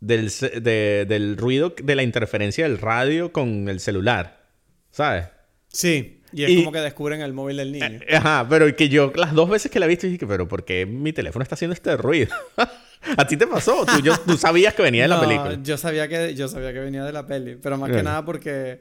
del, 0.00 0.30
de- 0.62 1.04
del 1.06 1.36
ruido 1.36 1.74
de 1.82 1.94
la 1.94 2.02
interferencia 2.02 2.64
del 2.64 2.78
radio 2.78 3.30
con 3.32 3.68
el 3.68 3.78
celular, 3.78 4.46
¿sabes? 4.90 5.26
Sí, 5.68 6.22
y 6.34 6.44
es 6.44 6.50
Y- 6.50 6.56
como 6.58 6.72
que 6.72 6.80
descubren 6.80 7.20
el 7.20 7.32
móvil 7.32 7.56
del 7.58 7.72
niño. 7.72 8.00
Ajá, 8.12 8.46
pero 8.48 8.74
que 8.76 8.88
yo 8.88 9.12
las 9.14 9.32
dos 9.34 9.48
veces 9.48 9.70
que 9.70 9.78
la 9.78 9.86
he 9.86 9.88
visto 9.88 10.06
dije, 10.06 10.26
pero 10.26 10.48
¿por 10.48 10.64
qué 10.64 10.84
mi 10.86 11.12
teléfono 11.12 11.42
está 11.42 11.54
haciendo 11.54 11.72
este 11.74 11.96
ruido? 11.96 12.34
¿A 13.16 13.26
ti 13.26 13.36
te 13.36 13.46
pasó? 13.46 13.84
¿Tú, 13.86 14.00
yo- 14.02 14.18
tú 14.26 14.36
sabías 14.36 14.74
que 14.74 14.82
venía 14.82 15.02
de 15.02 15.08
la 15.08 15.16
No, 15.16 15.20
película. 15.22 15.58
Yo 15.62 15.76
sabía 15.76 16.08
que, 16.08 16.34
yo 16.34 16.48
sabía 16.48 16.72
que 16.72 16.80
venía 16.80 17.04
de 17.04 17.12
la 17.12 17.26
peli, 17.26 17.56
pero 17.56 17.76
más 17.78 17.90
que 17.90 18.02
nada 18.02 18.24
porque... 18.24 18.80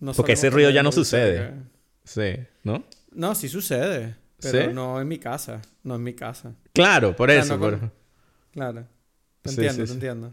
No 0.00 0.12
Porque 0.12 0.32
ese 0.32 0.50
ruido 0.50 0.70
ya 0.70 0.82
no 0.82 0.92
sucede. 0.92 1.52
Sí, 2.04 2.36
¿no? 2.62 2.84
No, 3.12 3.34
sí 3.34 3.48
sucede, 3.48 4.16
pero 4.40 4.62
¿Sí? 4.62 4.68
no 4.74 5.00
en 5.00 5.08
mi 5.08 5.18
casa, 5.18 5.62
no 5.82 5.94
en 5.96 6.02
mi 6.02 6.12
casa. 6.14 6.52
Claro, 6.72 7.14
por 7.16 7.30
O 7.30 7.32
sea, 7.32 7.42
eso. 7.42 7.54
no 7.54 7.60
por- 7.60 7.78
con- 7.80 7.92
Claro. 8.52 8.86
Te 9.44 9.50
Sí, 9.50 9.56
entiendo, 9.56 9.82
sí, 9.82 9.88
te 9.88 9.94
entiendo. 9.94 10.32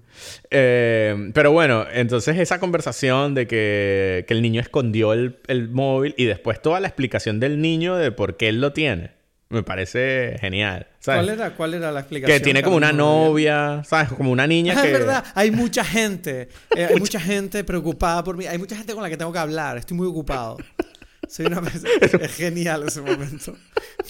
Eh, 0.49 1.31
pero 1.33 1.51
bueno, 1.51 1.85
entonces 1.93 2.37
esa 2.37 2.59
conversación 2.61 3.35
de 3.35 3.45
que, 3.45 4.23
que 4.25 4.33
el 4.33 4.41
niño 4.41 4.61
escondió 4.61 5.11
el, 5.11 5.37
el 5.47 5.67
móvil 5.69 6.15
y 6.17 6.23
después 6.25 6.61
toda 6.61 6.79
la 6.79 6.87
explicación 6.87 7.41
del 7.41 7.59
niño 7.61 7.97
de 7.97 8.13
por 8.13 8.37
qué 8.37 8.47
él 8.47 8.61
lo 8.61 8.71
tiene, 8.71 9.11
me 9.49 9.63
parece 9.63 10.37
genial. 10.39 10.87
¿sabes? 10.99 11.25
¿Cuál 11.25 11.29
era, 11.39 11.55
¿Cuál 11.55 11.73
era 11.73 11.91
la 11.91 11.99
explicación? 11.99 12.37
Que 12.37 12.41
tiene 12.41 12.63
como 12.63 12.77
una 12.77 12.93
novia, 12.93 13.81
¿sabes? 13.85 14.13
Como 14.13 14.31
una 14.31 14.47
niña 14.47 14.75
Ah, 14.77 14.81
que... 14.81 14.87
es 14.87 14.93
verdad, 14.97 15.25
hay 15.35 15.51
mucha 15.51 15.83
gente. 15.83 16.47
eh, 16.73 16.85
hay 16.89 16.95
mucha 16.95 17.19
gente 17.19 17.65
preocupada 17.65 18.23
por 18.23 18.37
mí. 18.37 18.45
Hay 18.47 18.57
mucha 18.59 18.77
gente 18.77 18.93
con 18.93 19.03
la 19.03 19.09
que 19.09 19.17
tengo 19.17 19.33
que 19.33 19.39
hablar. 19.39 19.77
Estoy 19.77 19.97
muy 19.97 20.07
ocupado. 20.07 20.55
Soy 21.31 21.45
una 21.45 21.61
persona... 21.61 21.89
Es 22.21 22.35
genial 22.35 22.83
ese 22.87 23.01
momento. 23.01 23.55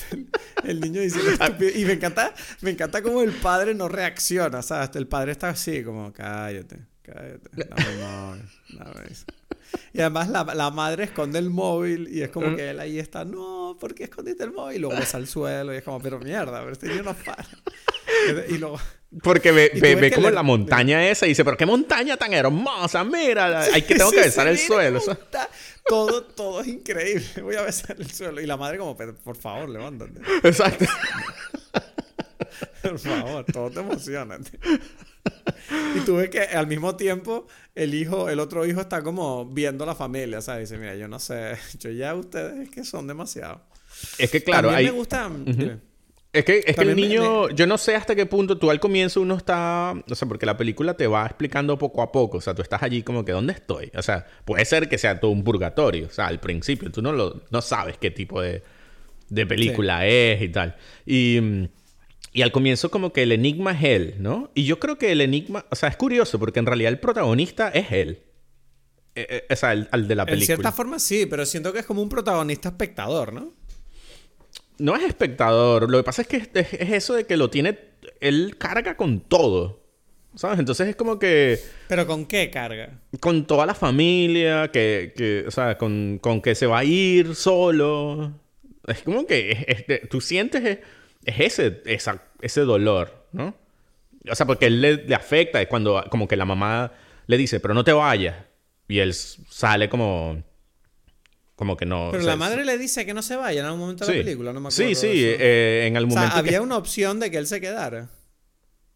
El, 0.64 0.80
niño 0.82 1.02
dice 1.02 1.20
estúpido. 1.20 1.70
Y 1.76 1.86
me 1.86 1.94
encanta, 1.94 2.34
me 2.62 2.72
encanta 2.72 3.02
cómo 3.04 3.22
el 3.22 3.32
padre 3.32 3.74
no 3.76 3.88
reacciona, 3.88 4.62
¿sabes? 4.64 4.90
El 4.96 5.08
padre 5.08 5.32
está 5.34 5.50
así, 5.50 5.84
como, 5.84 6.12
cállate, 6.14 6.78
cállate. 7.04 7.50
Dame 7.54 7.96
móvil, 8.04 8.44
dame 8.70 9.02
eso". 9.12 9.26
Y 9.94 10.02
además 10.02 10.30
la, 10.30 10.44
la 10.44 10.70
madre 10.72 11.06
esconde 11.06 11.40
el 11.40 11.50
móvil 11.50 12.08
y 12.12 12.22
es 12.24 12.30
Mm. 12.30 12.34
como 12.34 12.56
que 12.56 12.70
él 12.72 12.80
ahí 12.80 13.00
está, 13.00 13.24
no, 13.24 13.78
¿por 13.80 13.94
qué 13.96 14.04
escondiste 14.06 14.44
el 14.44 14.52
móvil? 14.52 14.78
Y 14.78 14.80
luego 14.80 14.98
besa 15.00 15.18
al 15.18 15.28
suelo 15.28 15.74
y 15.74 15.78
es 15.78 15.84
como, 15.84 16.02
pero 16.02 16.20
mierda, 16.20 16.60
pero 16.60 16.72
este 16.74 16.88
niño 16.88 17.04
no 17.04 17.14
para. 17.14 17.46
Y 18.50 18.58
luego... 18.58 18.80
Porque 19.24 19.52
ve, 19.52 19.72
ve, 19.74 19.96
ves 19.96 20.02
ve 20.02 20.12
como 20.12 20.30
le- 20.30 20.36
la 20.36 20.44
montaña 20.44 21.06
esa 21.10 21.26
y 21.26 21.30
dice, 21.30 21.44
pero 21.44 21.58
qué 21.58 21.66
montaña 21.66 22.16
tan 22.16 22.34
hermosa, 22.34 23.04
mira, 23.04 23.60
hay 23.62 23.82
que 23.82 23.96
tengo 23.96 24.10
Sí, 24.10 24.16
que 24.16 24.22
besar 24.24 24.46
sí, 24.48 24.52
el 24.54 24.58
suelo. 24.60 25.00
está. 25.00 25.50
Todo, 25.86 26.24
todo 26.24 26.62
es 26.62 26.68
increíble. 26.68 27.26
Voy 27.42 27.56
a 27.56 27.64
besar 27.64 27.96
el 28.00 28.12
suelo. 28.12 28.42
Y 28.42 28.46
la 28.46 28.58
madre 28.58 28.78
como, 28.78 28.96
pero 28.96 29.16
por 29.16 29.36
favor, 29.36 29.70
levántate. 29.70 30.22
Exacto. 30.44 30.86
Por 32.82 33.00
favor, 33.00 33.46
todo 33.46 33.70
te 33.70 33.80
emociona. 33.80 34.38
tío. 34.40 34.60
Y 35.96 36.00
tú 36.02 36.16
ves 36.16 36.30
que 36.30 36.42
al 36.42 36.68
mismo 36.68 36.96
tiempo 36.96 37.48
el 37.76 37.94
hijo, 37.94 38.30
el 38.30 38.40
otro 38.40 38.66
hijo 38.66 38.82
está 38.82 39.04
como 39.04 39.46
viendo 39.46 39.86
la 39.86 39.96
familia, 39.96 40.42
¿sabes? 40.42 40.70
Dice, 40.70 40.80
mira, 40.80 40.96
yo 40.96 41.08
no 41.08 41.20
sé, 41.20 41.58
yo 41.80 41.92
ya 41.92 42.16
ustedes 42.16 42.60
es 42.60 42.70
que 42.70 42.84
son 42.84 43.08
demasiado. 43.08 43.62
Es 44.18 44.32
que 44.32 44.44
claro, 44.44 44.70
También 44.70 44.88
hay... 44.88 44.94
me 44.94 44.98
gusta... 44.98 45.30
dime. 45.46 45.91
Es 46.34 46.46
que, 46.46 46.64
es 46.66 46.76
que 46.78 46.82
el 46.84 46.96
me- 46.96 46.96
niño, 46.96 47.50
yo 47.50 47.68
no 47.68 47.78
sé 47.78 47.94
hasta 47.96 48.16
qué 48.16 48.26
punto 48.26 48.58
tú 48.58 48.72
al 48.72 48.80
comienzo 48.80 49.20
uno 49.22 49.36
está, 49.36 49.94
o 50.10 50.16
sea, 50.16 50.28
porque 50.30 50.46
la 50.46 50.56
película 50.56 50.96
te 50.96 51.06
va 51.08 51.26
explicando 51.26 51.78
poco 51.78 52.02
a 52.02 52.12
poco, 52.12 52.38
o 52.38 52.42
sea, 52.42 52.54
tú 52.56 52.62
estás 52.62 52.82
allí 52.84 53.04
como 53.04 53.26
que, 53.26 53.34
¿dónde 53.34 53.52
estoy? 53.52 53.92
O 53.96 54.02
sea, 54.02 54.26
puede 54.46 54.64
ser 54.64 54.88
que 54.88 54.98
sea 54.98 55.20
todo 55.20 55.32
un 55.32 55.44
purgatorio, 55.44 56.08
o 56.08 56.10
sea, 56.10 56.28
al 56.28 56.40
principio 56.40 56.90
tú 56.90 57.02
no, 57.02 57.12
lo, 57.12 57.42
no 57.50 57.62
sabes 57.62 57.98
qué 57.98 58.12
tipo 58.12 58.42
de, 58.42 58.64
de 59.28 59.46
película 59.46 60.08
es 60.08 60.42
y 60.42 60.48
tal. 60.50 60.78
Y, 61.06 61.68
y 62.32 62.42
al 62.44 62.54
comienzo 62.54 62.90
como 62.90 63.12
que 63.12 63.24
el 63.24 63.34
enigma 63.34 63.72
es 63.74 63.84
él, 63.84 64.16
¿no? 64.20 64.52
Y 64.54 64.64
yo 64.64 64.80
creo 64.80 64.98
que 64.98 65.12
el 65.12 65.20
enigma, 65.20 65.66
o 65.70 65.76
sea, 65.76 65.90
es 65.90 65.98
curioso 65.98 66.40
porque 66.40 66.60
en 66.60 66.66
realidad 66.66 66.94
el 66.94 67.00
protagonista 67.00 67.68
es 67.70 67.92
él. 67.92 68.20
Eh, 69.16 69.28
eh, 69.30 69.44
o 69.50 69.56
sea, 69.58 69.74
el, 69.74 69.90
al 69.92 70.08
de 70.08 70.16
la 70.16 70.24
En 70.24 70.28
película. 70.28 70.46
cierta 70.46 70.72
forma 70.72 70.98
sí, 70.98 71.26
pero 71.26 71.46
siento 71.46 71.74
que 71.74 71.80
es 71.80 71.86
como 71.86 72.02
un 72.02 72.08
protagonista 72.08 72.70
espectador, 72.70 73.34
¿no? 73.34 73.52
No 74.82 74.96
es 74.96 75.04
espectador. 75.04 75.90
Lo 75.90 75.98
que 76.00 76.04
pasa 76.04 76.22
es 76.24 76.28
que 76.28 76.38
es, 76.38 76.50
es- 76.54 76.74
es 76.74 76.90
eso 76.92 77.14
de 77.14 77.26
que 77.26 77.38
lo 77.38 77.50
tiene. 77.50 77.78
Él 78.20 78.56
carga 78.58 78.98
con 78.98 79.20
todo. 79.22 79.80
¿Sabes? 80.36 80.60
Entonces 80.60 80.88
es 80.88 80.96
como 80.96 81.20
que. 81.20 81.60
Pero 81.90 82.08
¿con 82.08 82.26
qué 82.26 82.50
carga? 82.50 83.00
Con 83.20 83.46
toda 83.46 83.66
la 83.66 83.74
familia, 83.76 84.70
que. 84.72 85.14
que 85.16 85.44
o 85.48 85.52
sea, 85.52 85.78
con, 85.78 86.20
con 86.22 86.42
que 86.42 86.56
se 86.56 86.66
va 86.68 86.80
a 86.80 86.84
ir 86.84 87.36
solo. 87.36 88.32
Es 88.88 89.04
como 89.04 89.26
que. 89.28 89.52
es- 89.68 89.86
es 89.88 90.10
tú 90.10 90.22
sientes. 90.22 90.64
Es, 90.64 90.80
es 91.26 91.40
ese, 91.60 91.82
esa- 91.86 92.24
ese 92.42 92.62
dolor, 92.62 93.28
¿no? 93.34 93.54
O 94.30 94.36
sea, 94.36 94.46
porque 94.46 94.68
él 94.68 94.82
le, 94.82 94.96
le 95.06 95.16
afecta. 95.16 95.62
Es 95.62 95.68
cuando. 95.68 96.04
Como 96.10 96.28
que 96.28 96.38
la 96.38 96.46
mamá 96.46 96.92
le 97.28 97.38
dice, 97.38 97.60
pero 97.60 97.74
no 97.74 97.84
te 97.84 97.92
vayas. 97.94 98.36
Y 98.88 99.00
él 99.00 99.14
sale 99.14 99.90
como. 99.90 100.42
Como 101.62 101.78
que 101.78 101.86
no. 101.86 102.08
Pero 102.10 102.24
o 102.24 102.26
sea, 102.26 102.32
la 102.34 102.38
madre 102.38 102.66
le 102.66 102.76
dice 102.80 103.06
que 103.06 103.14
no 103.14 103.22
se 103.22 103.36
vaya 103.36 103.60
en 103.60 103.68
algún 103.68 103.82
momento 103.82 104.04
de 104.04 104.12
sí. 104.14 104.18
la 104.18 104.24
película, 104.26 104.52
no 104.52 104.62
me 104.62 104.72
Sí, 104.72 104.82
acuerdo. 104.82 105.00
sí. 105.00 105.08
eso. 105.26 105.38
eh, 105.44 105.84
en 105.86 105.96
algún 105.96 106.14
o 106.14 106.14
sea, 106.16 106.22
momento. 106.24 106.44
que- 106.44 106.50
había 106.50 106.62
una 106.64 106.76
opción 106.76 107.20
de 107.20 107.30
que 107.30 107.38
él 107.38 107.46
se 107.46 107.62
quedara. 107.62 108.10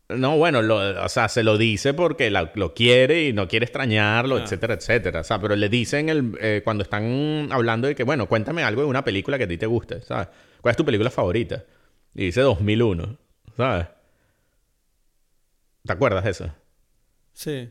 No, 0.09 0.35
bueno, 0.39 0.63
lo- 0.63 1.03
o 1.05 1.09
sea, 1.09 1.29
se 1.29 1.43
lo 1.43 1.59
dice 1.59 1.93
porque 1.93 2.31
la- 2.31 2.51
lo 2.55 2.73
quiere 2.73 3.25
y 3.27 3.33
no 3.33 3.47
quiere 3.47 3.65
extrañarlo, 3.65 4.37
Ah. 4.37 4.41
etcétera, 4.43 4.73
etcétera. 4.73 5.19
O 5.19 5.23
sea, 5.23 5.39
pero 5.39 5.55
le 5.55 5.69
dicen 5.69 6.09
el, 6.09 6.35
eh, 6.41 6.61
cuando 6.63 6.81
están 6.81 7.49
hablando 7.51 7.87
de 7.87 7.93
que, 7.93 8.01
bueno, 8.03 8.27
cuéntame 8.27 8.63
algo 8.63 8.81
de 8.81 8.87
una 8.87 9.03
película 9.03 9.37
que 9.37 9.43
a 9.43 9.47
ti 9.47 9.59
te 9.59 9.67
guste, 9.67 10.01
¿sabes? 10.01 10.29
¿Cuál 10.59 10.71
es 10.71 10.77
tu 10.77 10.85
película 10.85 11.11
favorita? 11.11 11.65
Y 12.15 12.25
dice 12.25 12.41
2001, 12.41 13.15
¿sabes? 13.55 13.85
¿Te 15.85 15.93
acuerdas 15.93 16.23
de 16.23 16.31
eso? 16.31 16.49
Sí. 17.31 17.69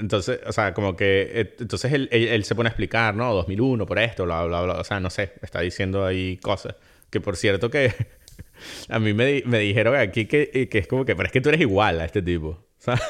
Entonces, 0.00 0.40
o 0.46 0.52
sea, 0.52 0.74
como 0.74 0.96
que... 0.96 1.30
eh, 1.34 1.54
Entonces 1.60 1.92
él, 1.92 2.08
él- 2.12 2.28
él 2.28 2.44
se 2.44 2.54
pone 2.54 2.68
a 2.68 2.70
explicar, 2.72 3.14
¿no? 3.14 3.32
2001 3.34 3.86
por 3.86 3.98
esto, 3.98 4.24
bla, 4.24 4.44
bla, 4.44 4.62
bla. 4.62 4.74
O 4.80 4.84
sea, 4.84 4.98
no 5.00 5.10
sé, 5.10 5.32
está 5.42 5.60
diciendo 5.60 6.04
ahí 6.06 6.38
cosas. 6.38 6.74
Que 7.10 7.20
por 7.20 7.36
cierto 7.36 7.70
que... 7.70 7.94
a 8.88 8.98
mí 8.98 9.12
me, 9.14 9.26
di- 9.26 9.42
me 9.46 9.58
dijeron 9.58 9.94
aquí 9.96 10.26
que, 10.26 10.50
eh, 10.54 10.68
que 10.68 10.78
es 10.78 10.86
como 10.86 11.04
que... 11.04 11.14
Pero 11.14 11.26
es 11.26 11.32
que 11.32 11.40
tú 11.40 11.48
eres 11.50 11.60
igual 11.60 12.00
a 12.00 12.04
este 12.06 12.22
tipo, 12.22 12.66
¿sabes? 12.78 13.02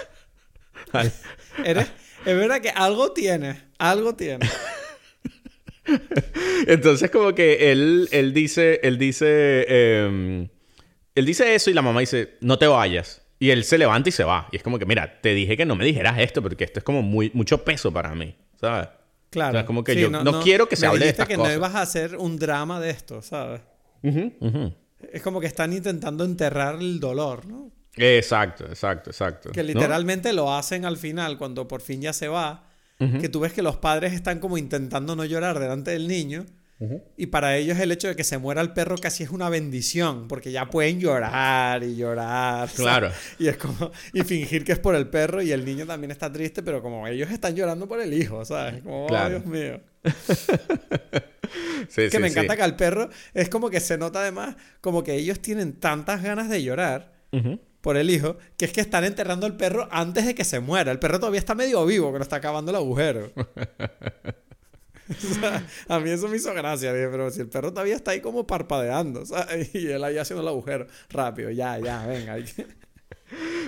Al- 0.93 1.12
Eres, 1.64 1.86
es 2.26 2.36
verdad 2.36 2.61
que 2.61 2.70
algo 2.70 3.12
tiene, 3.12 3.61
algo 3.78 4.14
tiene. 4.14 4.49
Entonces 6.66 7.11
como 7.11 7.34
que 7.34 7.72
él, 7.72 8.09
él 8.12 8.32
dice, 8.32 8.80
él 8.82 8.99
dice, 8.99 9.26
eh, 9.68 10.49
él 11.14 11.26
dice 11.26 11.55
eso 11.55 11.70
y 11.70 11.74
la 11.74 11.82
mamá 11.82 12.01
dice, 12.01 12.34
no 12.41 12.59
te 12.59 12.66
vayas. 12.66 13.20
Y 13.41 13.51
él 13.51 13.64
se 13.64 13.78
levanta 13.78 14.09
y 14.11 14.12
se 14.12 14.22
va. 14.22 14.47
Y 14.53 14.57
es 14.57 14.62
como 14.62 14.78
que, 14.78 14.84
mira, 14.86 15.20
te 15.20 15.34
dije 15.34 15.57
que 15.57 15.64
no 15.64 15.74
me 15.74 15.84
dijeras 15.84 16.18
esto 16.18 16.43
porque 16.43 16.62
esto 16.64 16.78
es 16.78 16.84
como 16.84 17.03
muy, 17.03 17.30
mucho 17.34 17.64
peso 17.64 17.91
para 17.93 18.14
mí, 18.14 18.36
¿sabes? 18.61 18.88
Claro. 19.30 19.51
O 19.51 19.53
sea, 19.55 19.66
como 19.66 19.82
que 19.82 19.99
yo 19.99 20.11
no 20.11 20.41
quiero 20.43 20.68
que 20.68 20.76
se 20.76 20.82
me 20.82 20.88
hable 20.88 21.01
de 21.01 21.05
dijiste 21.07 21.22
estas 21.22 21.28
que 21.28 21.36
cosas. 21.36 21.53
no 21.53 21.57
ibas 21.59 21.74
a 21.74 21.82
hacer 21.82 22.16
un 22.16 22.38
drama 22.38 22.78
de 22.78 22.91
esto, 22.91 23.22
¿sabes? 23.22 23.62
Es 24.03 25.22
como 25.22 25.41
que 25.41 25.47
están 25.47 25.72
intentando 25.72 26.24
enterrar 26.24 26.76
el 26.76 27.01
dolor, 27.01 27.47
¿no? 27.47 27.72
Exacto, 27.97 28.66
exacto, 28.66 29.11
exacto. 29.11 29.51
Que 29.51 29.62
¿No? 29.62 29.68
literalmente 29.68 30.32
lo 30.32 30.55
hacen 30.55 30.84
al 30.84 30.97
final, 30.97 31.38
cuando 31.38 31.66
por 31.66 31.80
fin 31.80 32.03
ya 32.03 32.12
se 32.12 32.28
va, 32.28 32.66
que 32.99 33.30
tú 33.30 33.41
ves 33.41 33.55
que 33.55 33.62
los 33.62 33.76
padres 33.76 34.12
están 34.12 34.41
como 34.41 34.59
intentando 34.59 35.16
no 35.16 35.24
llorar 35.24 35.59
delante 35.59 35.93
del 35.93 36.07
niño. 36.07 36.45
Y 37.16 37.26
para 37.26 37.57
ellos 37.59 37.78
el 37.78 37.93
hecho 37.93 38.09
de 38.09 38.16
que 38.16 38.24
se 38.24 38.39
muera 38.39 38.62
el 38.62 38.72
perro 38.72 38.97
casi 38.97 39.22
es 39.22 39.31
una 39.31 39.51
bendición, 39.51 40.28
porque 40.28 40.51
ya 40.51 40.70
pueden 40.70 40.99
llorar 40.99 41.83
y 41.85 41.95
llorar. 41.95 42.70
Claro. 42.74 43.11
Y 43.39 43.49
es 43.49 43.59
como, 43.59 43.91
y 44.14 44.22
fingir 44.22 44.64
que 44.64 44.72
es 44.72 44.78
por 44.78 44.95
el 44.95 45.09
perro 45.09 45.43
y 45.43 45.53
el 45.53 45.64
niño 45.64 45.85
también 45.87 46.11
está 46.11 46.33
triste, 46.33 46.62
pero 46.62 46.81
como 46.81 47.07
ellos 47.07 47.31
están 47.31 47.55
llorando 47.55 47.87
por 47.87 48.01
el 48.01 48.14
hijo, 48.14 48.45
¿sabes? 48.47 48.83
Como, 48.83 49.05
oh, 49.05 49.09
Claro. 49.09 49.41
Dios 49.41 49.47
mío. 49.47 49.81
Sí, 51.89 52.03
Que 52.03 52.11
sí, 52.12 52.18
me 52.18 52.28
sí. 52.28 52.33
encanta 52.35 52.55
que 52.57 52.62
al 52.62 52.76
perro 52.76 53.11
es 53.35 53.49
como 53.49 53.70
que 53.70 53.81
se 53.81 53.99
nota 53.99 54.20
además 54.20 54.55
como 54.81 55.03
que 55.03 55.14
ellos 55.14 55.41
tienen 55.41 55.72
tantas 55.72 56.22
ganas 56.22 56.49
de 56.49 56.62
llorar 56.62 57.12
por 57.81 57.97
el 57.97 58.09
hijo 58.11 58.37
que 58.57 58.66
es 58.66 58.72
que 58.72 58.81
están 58.81 59.03
enterrando 59.05 59.47
al 59.47 59.57
perro 59.57 59.89
antes 59.91 60.24
de 60.26 60.35
que 60.37 60.45
se 60.45 60.61
muera. 60.61 60.93
El 60.93 61.01
perro 61.01 61.18
todavía 61.18 61.41
está 61.41 61.57
medio 61.57 61.85
vivo, 61.87 62.12
que 62.12 62.18
no 62.18 62.22
está 62.22 62.37
acabando 62.37 62.70
el 62.70 62.76
agujero. 62.76 63.33
A 65.88 65.98
mí 66.00 66.11
eso 66.11 66.28
me 66.28 66.36
hizo 66.36 66.52
gracia, 66.54 66.92
pero 66.92 67.30
si 67.30 67.40
el 67.40 67.48
perro 67.48 67.72
todavía 67.72 67.96
está 67.96 68.12
ahí 68.12 68.20
como 68.20 68.46
parpadeando. 68.46 69.22
Y 69.74 69.88
él 69.88 70.04
ahí 70.04 70.18
haciendo 70.18 70.42
el 70.42 70.48
agujero. 70.48 70.86
Rápido, 71.11 71.50
ya, 71.50 71.78
ya, 71.78 72.06
venga. 72.06 72.36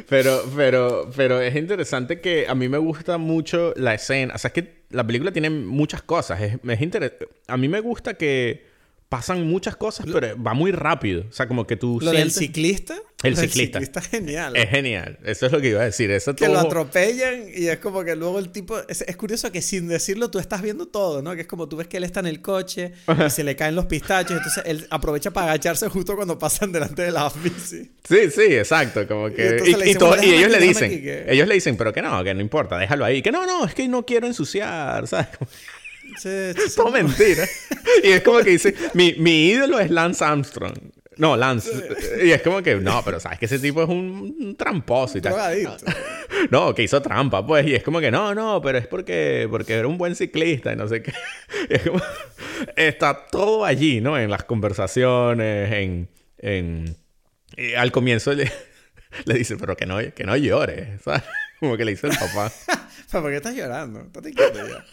Pero, 0.09 0.43
pero, 0.57 1.09
pero 1.15 1.41
es 1.41 1.55
interesante 1.55 2.21
que 2.21 2.49
a 2.49 2.55
mí 2.57 2.69
me 2.69 2.79
gusta 2.79 3.17
mucho 3.17 3.73
la 3.77 3.95
escena. 3.95 4.35
O 4.35 4.39
sea, 4.39 4.49
es 4.49 4.55
que 4.55 4.83
la 4.91 5.07
película 5.07 5.31
tiene 5.31 5.51
muchas 5.51 6.03
cosas. 6.03 6.41
Es, 6.41 6.59
es 6.65 7.13
A 7.47 7.57
mí 7.57 7.69
me 7.69 7.79
gusta 7.79 8.15
que 8.15 8.67
pasan 9.13 9.47
muchas 9.47 9.77
cosas, 9.77 10.07
pero 10.11 10.43
va 10.43 10.55
muy 10.55 10.73
rápido. 10.73 11.27
O 11.29 11.33
sea, 11.35 11.47
como 11.47 11.67
que 11.67 11.77
tú 11.77 11.99
Lo 12.01 12.13
del 12.13 12.31
ciclista. 12.31 12.95
El 13.23 13.35
lo 13.35 13.41
del 13.43 13.51
ciclista. 13.51 14.01
es 14.01 14.07
genial. 14.09 14.57
Es 14.57 14.71
genial. 14.71 15.19
Eso 15.23 15.45
es 15.45 15.53
lo 15.53 15.61
que 15.61 15.69
iba 15.69 15.83
a 15.83 15.85
decir. 15.85 16.11
Eso 16.11 16.35
que 16.35 16.47
todo... 16.47 16.55
lo 16.55 16.61
atropellan 16.61 17.45
y 17.55 17.67
es 17.67 17.77
como 17.77 18.03
que 18.05 18.17
luego 18.17 18.39
el 18.39 18.49
tipo... 18.49 18.79
Es, 18.89 19.03
es 19.03 19.15
curioso 19.19 19.53
que 19.53 19.61
sin 19.61 19.87
decirlo 19.87 20.31
tú 20.31 20.39
estás 20.39 20.63
viendo 20.63 20.87
todo, 20.89 21.21
¿no? 21.21 21.35
Que 21.35 21.43
es 21.43 21.47
como 21.47 21.69
tú 21.69 21.77
ves 21.77 21.89
que 21.89 21.99
él 21.99 22.05
está 22.05 22.21
en 22.21 22.27
el 22.27 22.41
coche 22.41 22.93
y 23.27 23.29
se 23.31 23.45
le 23.45 23.55
caen 23.55 23.75
los 23.75 23.85
pistachos, 23.85 24.39
entonces 24.39 24.63
él 24.65 24.87
aprovecha 24.89 25.31
para 25.31 25.49
agacharse 25.49 25.89
justo 25.89 26.17
cuando 26.17 26.39
pasan 26.39 26.73
delante 26.73 27.03
de 27.03 27.11
la 27.13 27.31
bici. 27.45 27.93
Sí, 28.09 28.31
sí, 28.31 28.55
exacto. 28.55 29.07
Como 29.07 29.29
que... 29.31 29.61
Y, 29.67 29.73
le 29.75 29.79
y 29.79 29.83
dicen, 29.83 29.99
todo- 29.99 30.09
"Bueno, 30.09 30.23
y 30.23 30.31
déjame 30.31 30.39
ellos 30.47 30.51
le 30.53 30.67
dicen... 30.67 30.91
déjame 30.91 30.95
aquí, 30.95 31.03
que-". 31.27 31.33
Ellos 31.35 31.49
le 31.49 31.55
dicen, 31.55 31.77
pero 31.77 31.93
que 31.93 32.01
no, 32.01 32.25
que 32.25 32.33
no 32.33 32.41
importa, 32.41 32.79
déjalo 32.79 33.05
ahí. 33.05 33.21
Que 33.21 33.31
no, 33.31 33.45
no, 33.45 33.67
es 33.67 33.75
que 33.75 33.87
no 33.89 34.07
quiero 34.07 34.27
ensuciar, 34.27 35.07
¿sabes? 35.07 35.29
Sí. 36.19 36.53
Todo 36.77 36.91
mentira. 36.91 37.47
y 38.03 38.09
es 38.09 38.23
como 38.23 38.41
que 38.41 38.51
dice, 38.51 38.75
mi, 38.95 39.15
mi 39.19 39.49
ídolo 39.49 39.79
es 39.79 39.91
Lance 39.91 40.25
Armstrong. 40.25 40.75
No, 41.19 41.37
Lance. 41.37 41.71
Y 42.25 42.31
es 42.31 42.43
como 42.43 42.63
que, 42.63 42.77
no, 42.77 43.03
pero 43.05 43.21
sabes 43.21 43.39
que 43.39 43.45
ese 43.45 43.59
tipo 43.59 43.83
es 43.83 43.89
un, 43.89 44.35
un 44.41 44.57
tramposo 44.57 45.19
y 45.19 45.21
tal. 45.21 45.79
No, 46.51 46.75
que 46.75 46.83
hizo 46.83 47.01
trampa, 47.03 47.47
pues. 47.47 47.67
Y 47.67 47.75
es 47.75 47.83
como 47.83 48.01
que, 48.01 48.11
no, 48.11 48.35
no, 48.35 48.61
pero 48.63 48.79
es 48.79 48.87
porque, 48.87 49.47
porque 49.51 49.75
era 49.75 49.87
un 49.87 49.99
buen 49.99 50.17
ciclista 50.17 50.73
y 50.73 50.77
no 50.77 50.89
sé 50.89 51.03
qué. 51.03 51.13
Y 51.69 51.75
es 51.75 51.83
como, 51.83 52.01
está 52.77 53.27
todo 53.31 53.65
allí, 53.65 54.01
¿no? 54.01 54.19
En 54.19 54.31
las 54.31 54.45
conversaciones, 54.45 55.73
en... 55.73 56.09
en 56.39 56.97
y 57.55 57.75
al 57.75 57.93
comienzo 57.93 58.33
le, 58.33 58.51
le 59.27 59.35
dice, 59.35 59.57
pero 59.59 59.77
que 59.77 59.87
no, 59.87 59.99
que 60.15 60.25
no 60.25 60.37
llores, 60.37 61.03
¿sabes? 61.03 61.23
Como 61.61 61.77
que 61.77 61.85
le 61.85 61.93
dice 61.93 62.09
el 62.09 62.17
papá. 62.17 62.51
Pero 63.13 63.23
¿por 63.23 63.31
qué 63.31 63.37
estás 63.37 63.55
llorando? 63.55 64.11
Quieto 64.11 64.69
ya. 64.69 64.85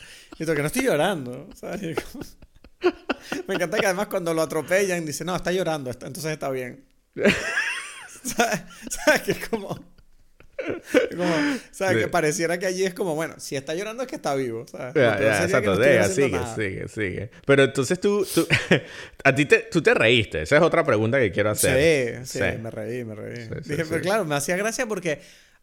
Tú, 0.46 0.56
que 0.56 0.62
no 0.62 0.68
estoy 0.68 0.84
llorando. 0.84 1.50
¿sabes? 1.54 1.82
Me 3.48 3.56
encanta 3.56 3.78
que 3.78 3.86
además 3.86 4.08
cuando 4.08 4.34
lo 4.34 4.42
atropellan 4.42 5.06
dice, 5.06 5.26
no, 5.26 5.36
está 5.36 5.52
llorando, 5.52 5.90
entonces 5.92 6.26
está 6.26 6.50
bien. 6.50 6.86
¿Sabes? 8.24 8.62
¿Sabes? 8.90 9.22
Que 9.24 9.32
es 9.34 9.48
como... 9.50 9.68
como 9.68 11.34
¿Sabes? 11.72 11.96
Sí. 11.96 12.00
Que 12.04 12.08
pareciera 12.08 12.58
que 12.58 12.66
allí 12.66 12.86
es 12.86 12.94
como, 12.94 13.16
bueno, 13.16 13.36
si 13.38 13.58
está 13.58 13.76
llorando 13.76 14.04
es 14.04 14.10
que 14.10 14.16
está 14.16 14.34
vivo. 14.36 14.66
¿sabes? 14.68 14.94
Sería 14.94 15.18
que 15.18 15.44
exacto, 15.44 15.76
no 15.76 15.84
sigue, 16.08 16.30
nada. 16.32 16.56
sigue, 16.56 16.88
sigue. 16.88 17.32
Pero 17.46 17.64
entonces 17.64 18.00
tú, 18.00 18.26
tú 18.34 18.48
a 19.24 19.36
ti 19.36 19.46
te, 19.46 19.60
tú 19.72 19.82
te 19.82 19.94
reíste. 19.94 20.44
Esa 20.44 20.56
es 20.56 20.62
otra 20.62 20.86
pregunta 20.86 21.20
que 21.20 21.32
quiero 21.32 21.50
hacer. 21.52 22.26
Sí, 22.26 22.40
sí, 22.40 22.46
me 22.62 22.72
reí, 22.72 23.04
me 23.04 23.16
reí. 23.16 23.46
Sí, 23.46 23.72
Dije, 23.72 23.86
pero 23.86 24.02
claro, 24.02 24.24
me 24.26 24.36
hacía 24.36 24.56
gracia 24.56 24.86
porque 24.86 25.20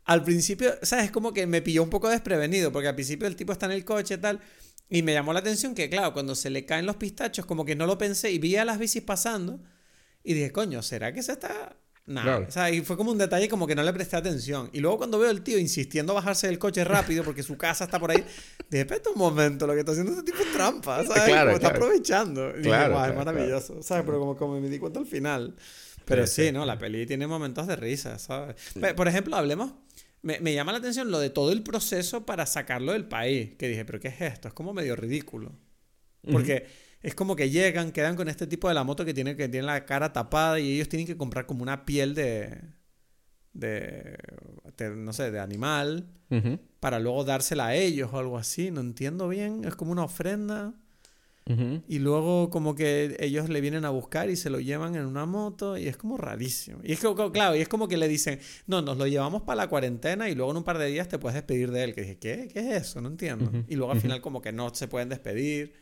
al 0.07 0.23
principio, 0.23 0.75
¿sabes? 0.83 1.11
Como 1.11 1.33
que 1.33 1.47
me 1.47 1.61
pilló 1.61 1.83
un 1.83 1.91
poco 1.91 2.09
desprevenido, 2.09 2.73
porque 2.73 2.89
al 2.89 2.95
principio 2.95 3.27
el 3.27 3.37
tipo 3.37 3.53
está 3.53 3.67
en 3.67 3.73
el 3.73 3.85
coche 3.85 4.15
y 4.15 4.19
tal, 4.19 4.41
y 4.89 5.03
me 5.03 5.13
llamó 5.13 5.33
la 5.33 5.41
atención 5.41 5.75
que, 5.75 5.91
claro, 5.91 6.13
cuando 6.13 6.35
se 6.35 6.49
le 6.49 6.65
caen 6.65 6.87
los 6.87 6.97
pistachos, 6.97 7.45
como 7.45 7.65
que 7.65 7.75
no 7.75 7.87
lo 7.87 7.99
pensé 7.99 8.31
y 8.31 8.39
vi 8.39 8.57
a 8.57 8.65
las 8.65 8.79
bicis 8.79 9.03
pasando, 9.03 9.61
y 10.23 10.35
dije, 10.35 10.53
coño, 10.53 10.83
¿será 10.83 11.13
que 11.13 11.23
se 11.23 11.33
está 11.33 11.77
Nada. 12.07 12.47
O 12.47 12.51
sea, 12.53 12.71
y 12.71 12.83
fue 12.83 12.97
como 12.97 13.11
un 13.11 13.19
detalle 13.19 13.49
como 13.49 13.67
que 13.67 13.75
no 13.75 13.83
le 13.83 13.93
presté 13.93 14.15
atención. 14.15 14.71
Y 14.73 14.79
luego 14.79 14.99
cuando 14.99 15.19
veo 15.19 15.29
al 15.29 15.43
tío 15.43 15.59
insistiendo 15.59 16.13
a 16.13 16.15
bajarse 16.15 16.47
del 16.47 16.57
coche 16.57 16.85
rápido 16.85 17.25
porque 17.25 17.43
su 17.43 17.57
casa 17.57 17.83
está 17.83 17.99
por 17.99 18.13
ahí, 18.13 18.19
dije, 18.71 18.83
espérate 18.83 19.09
un 19.09 19.19
momento, 19.19 19.67
lo 19.67 19.73
que 19.73 19.81
está 19.81 19.91
haciendo 19.91 20.13
este 20.13 20.23
tipo 20.23 20.41
es 20.41 20.53
trampa, 20.53 21.05
¿sabes? 21.05 21.25
Claro, 21.25 21.47
como 21.47 21.57
está 21.57 21.69
aprovechando. 21.71 22.57
Y 22.57 22.63
claro, 22.63 22.97
dije, 22.97 23.11
es 23.11 23.17
maravilloso, 23.17 23.83
¿sabes? 23.83 24.05
Pero 24.07 24.21
como, 24.21 24.37
como 24.37 24.61
me 24.61 24.69
di 24.69 24.79
cuenta 24.79 25.01
al 25.01 25.07
final. 25.07 25.57
Pero 26.05 26.29
sí, 26.29 26.53
¿no? 26.53 26.65
La 26.65 26.79
peli 26.79 27.07
tiene 27.07 27.27
momentos 27.27 27.67
de 27.67 27.75
risa, 27.75 28.21
¿sabes? 28.21 28.55
Por 28.95 29.09
ejemplo, 29.09 29.35
hablemos... 29.35 29.73
Me, 30.27 30.41
me, 30.41 30.55
llama 30.55 30.73
la 30.73 30.79
atención 30.79 31.13
lo 31.13 31.21
de 31.21 31.31
todo 31.31 31.53
el 31.53 31.63
proceso 31.63 32.27
para 32.27 32.47
sacarlo 32.47 32.93
del 32.93 33.05
país. 33.05 33.55
Que 33.57 33.69
dije, 33.69 33.85
pero 33.85 34.01
¿qué 34.01 34.09
es 34.09 34.21
esto? 34.21 34.49
Es 34.49 34.55
como 34.55 34.75
medio 34.75 34.97
ridículo. 34.97 35.53
Porque 36.33 36.67
es 37.01 37.15
como 37.15 37.37
que 37.37 37.49
llegan, 37.49 37.93
quedan 37.93 38.17
con 38.17 38.29
este 38.29 38.49
tipo 38.49 38.67
de 38.67 38.75
la 38.75 38.83
moto 38.83 39.05
que 39.05 39.15
tiene, 39.15 39.37
que 39.37 39.49
tiene 39.49 39.67
la 39.69 39.85
cara 39.85 40.13
tapada 40.13 40.59
y 40.59 40.75
ellos 40.75 40.89
tienen 40.89 41.07
que 41.07 41.17
comprar 41.17 41.47
como 41.47 41.63
una 41.63 41.85
piel 41.85 42.17
de, 42.17 42.61
de, 43.53 44.19
no 44.97 45.13
sé, 45.13 45.31
de 45.31 45.39
animal 45.39 46.09
para 46.81 46.99
luego 46.99 47.23
dársela 47.23 47.67
a 47.67 47.75
ellos 47.77 48.11
o 48.13 48.19
algo 48.19 48.37
así. 48.37 48.73
No 48.73 48.81
entiendo 48.81 49.29
bien. 49.29 49.65
Es 49.65 49.77
como 49.77 49.93
una 49.93 50.03
ofrenda. 50.03 50.75
Y 51.89 52.01
luego 52.01 52.51
como 52.51 52.75
que 52.75 53.17
ellos 53.21 53.49
le 53.49 53.61
vienen 53.61 53.85
a 53.85 53.91
buscar 53.91 54.29
y 54.31 54.37
se 54.37 54.51
lo 54.51 54.59
llevan 54.59 54.97
en 54.97 55.07
una 55.07 55.27
moto 55.27 55.79
y 55.79 55.87
es 55.87 55.97
como 55.97 56.17
rarísimo. 56.17 56.81
Y 56.83 56.93
es 56.93 57.01
como, 57.01 57.31
claro, 57.31 57.55
y 57.55 57.61
es 57.61 57.69
como 57.69 57.87
que 57.87 57.97
le 57.97 58.09
dicen, 58.09 58.41
no, 58.67 58.83
nos 58.83 58.99
lo 58.99 59.07
llevamos 59.07 59.43
para 59.43 59.57
la 59.57 59.69
cuarentena 59.69 60.29
y 60.29 60.35
luego 60.35 60.51
en 60.51 60.57
un 60.57 60.65
par 60.65 60.79
de 60.79 60.87
días 60.87 61.07
te 61.07 61.19
puedes 61.19 61.35
despedir 61.35 61.71
de 61.71 61.85
él. 61.85 61.95
Que 61.95 62.01
dije, 62.01 62.19
¿qué? 62.19 62.49
¿Qué 62.53 62.59
es 62.59 62.83
eso? 62.89 63.01
No 63.01 63.09
entiendo. 63.09 63.53
Y 63.69 63.77
luego 63.77 63.93
al 63.93 64.01
final 64.01 64.21
como 64.21 64.43
que 64.43 64.51
no 64.51 64.75
se 64.75 64.89
pueden 64.89 65.09
despedir. 65.09 65.75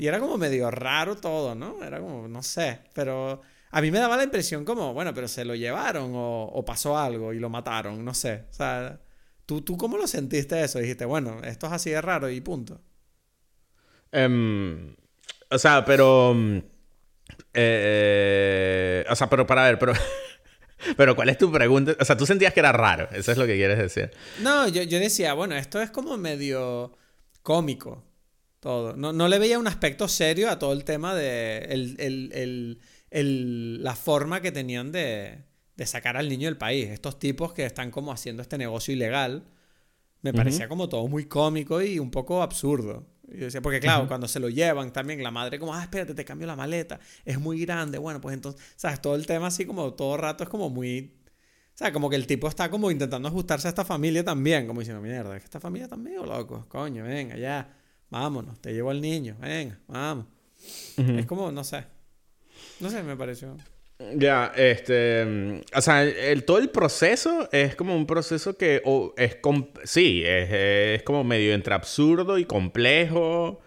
Y 0.00 0.04
era 0.08 0.18
como 0.18 0.36
medio 0.36 0.68
raro 0.72 1.16
todo, 1.16 1.54
¿no? 1.54 1.84
Era 1.84 2.00
como, 2.00 2.26
no 2.26 2.42
sé, 2.42 2.80
pero 2.92 3.40
a 3.70 3.80
mí 3.80 3.92
me 3.92 4.00
daba 4.00 4.16
la 4.16 4.24
impresión 4.24 4.64
como, 4.64 4.92
bueno, 4.92 5.14
pero 5.14 5.28
se 5.28 5.44
lo 5.44 5.54
llevaron 5.54 6.10
o, 6.14 6.64
pasó 6.66 6.98
algo 6.98 7.32
y 7.32 7.38
lo 7.38 7.48
mataron, 7.48 8.04
no 8.04 8.12
sé. 8.12 8.46
O 8.50 8.52
sea, 8.52 9.00
¿tú, 9.46 9.62
¿tú 9.62 9.76
cómo 9.76 9.96
lo 9.96 10.08
sentiste 10.08 10.60
eso? 10.60 10.80
Dijiste, 10.80 11.04
bueno, 11.04 11.40
esto 11.44 11.68
es 11.68 11.72
así 11.74 11.90
de 11.90 12.00
raro 12.00 12.28
y 12.28 12.40
punto. 12.40 12.80
Em, 14.12 14.94
o 15.50 15.58
sea, 15.58 15.84
pero... 15.84 16.34
Mm, 16.34 16.58
eh, 17.54 19.04
o 19.08 19.16
sea, 19.16 19.28
pero 19.28 19.46
para 19.46 19.64
ver, 19.64 19.78
pero... 19.78 19.92
Pero 20.96 21.14
¿cuál 21.14 21.28
es 21.28 21.36
tu 21.36 21.52
pregunta? 21.52 21.94
O 22.00 22.04
sea, 22.06 22.16
tú 22.16 22.24
sentías 22.24 22.54
que 22.54 22.60
era 22.60 22.72
raro, 22.72 23.06
eso 23.12 23.30
es 23.32 23.36
lo 23.36 23.46
que 23.46 23.54
quieres 23.54 23.76
decir. 23.76 24.10
No, 24.40 24.66
yo, 24.66 24.82
yo 24.82 24.98
decía, 24.98 25.34
bueno, 25.34 25.54
esto 25.54 25.78
es 25.82 25.90
como 25.90 26.16
medio 26.16 26.96
cómico 27.42 28.02
todo. 28.60 28.94
No, 28.94 29.12
no, 29.12 29.26
le 29.26 29.38
veía 29.38 29.58
un 29.58 29.66
aspecto 29.66 30.06
serio 30.06 30.50
a 30.50 30.58
todo 30.58 30.72
el 30.72 30.84
tema 30.84 31.14
de 31.14 31.58
el, 31.70 31.96
el, 31.98 32.80
el, 33.10 33.82
la 33.82 33.96
forma 33.96 34.40
que 34.40 34.52
tenían 34.52 34.92
de, 34.92 35.38
de, 35.76 35.86
sacar 35.86 36.16
al 36.16 36.28
niño 36.28 36.46
del 36.46 36.58
país. 36.58 36.88
Estos 36.88 37.18
tipos 37.18 37.52
que 37.52 37.64
están 37.64 37.90
como 37.90 38.12
haciendo 38.12 38.42
este 38.42 38.58
negocio 38.58 38.94
ilegal. 38.94 39.44
Me 40.22 40.34
parecía 40.34 40.68
como 40.68 40.90
todo 40.90 41.08
muy 41.08 41.24
cómico 41.24 41.80
y 41.80 41.98
un 41.98 42.10
poco 42.10 42.42
absurdo. 42.42 43.06
Y 43.32 43.36
decía, 43.38 43.62
porque 43.62 43.80
claro, 43.80 44.08
cuando 44.08 44.26
se 44.28 44.40
lo 44.40 44.48
llevan 44.48 44.92
también, 44.92 45.22
la 45.22 45.30
madre 45.30 45.58
como, 45.58 45.74
ah, 45.74 45.82
espérate, 45.82 46.14
te 46.14 46.24
cambio 46.24 46.46
la 46.46 46.56
maleta, 46.56 47.00
es 47.24 47.38
muy 47.38 47.60
grande, 47.60 47.98
bueno, 47.98 48.20
pues 48.20 48.34
entonces, 48.34 48.60
¿sabes? 48.76 49.00
Todo 49.00 49.14
el 49.14 49.26
tema 49.26 49.46
así 49.48 49.64
como 49.64 49.94
todo 49.94 50.16
rato 50.16 50.44
es 50.44 50.50
como 50.50 50.70
muy... 50.70 51.16
O 51.74 51.78
sea, 51.80 51.92
como 51.92 52.10
que 52.10 52.16
el 52.16 52.26
tipo 52.26 52.46
está 52.48 52.68
como 52.70 52.90
intentando 52.90 53.28
ajustarse 53.28 53.68
a 53.68 53.70
esta 53.70 53.84
familia 53.84 54.22
también, 54.24 54.66
como 54.66 54.80
diciendo, 54.80 55.00
mierda, 55.00 55.36
es 55.36 55.42
que 55.42 55.46
esta 55.46 55.60
familia 55.60 55.88
también 55.88 56.16
medio 56.16 56.26
loco, 56.26 56.66
coño, 56.68 57.04
venga, 57.04 57.36
ya 57.36 57.74
vámonos, 58.10 58.60
te 58.60 58.72
llevo 58.72 58.90
al 58.90 59.00
niño, 59.00 59.36
venga, 59.40 59.78
vamos. 59.86 60.26
Es 60.96 61.26
como, 61.26 61.50
no 61.50 61.64
sé. 61.64 61.84
No 62.80 62.90
sé, 62.90 63.02
me 63.02 63.16
pareció. 63.16 63.56
Ya, 64.16 64.52
este. 64.56 65.62
O 65.74 65.80
sea, 65.80 66.02
el, 66.02 66.44
todo 66.44 66.58
el 66.58 66.70
proceso 66.70 67.48
es 67.52 67.76
como 67.76 67.94
un 67.94 68.06
proceso 68.06 68.56
que. 68.56 68.82
es 69.16 69.36
Sí, 69.84 70.22
es, 70.24 71.02
como 71.02 71.22
medio 71.22 71.52
entre 71.52 71.74
absurdo 71.74 72.38
y 72.38 72.44
complejo. 72.44 73.60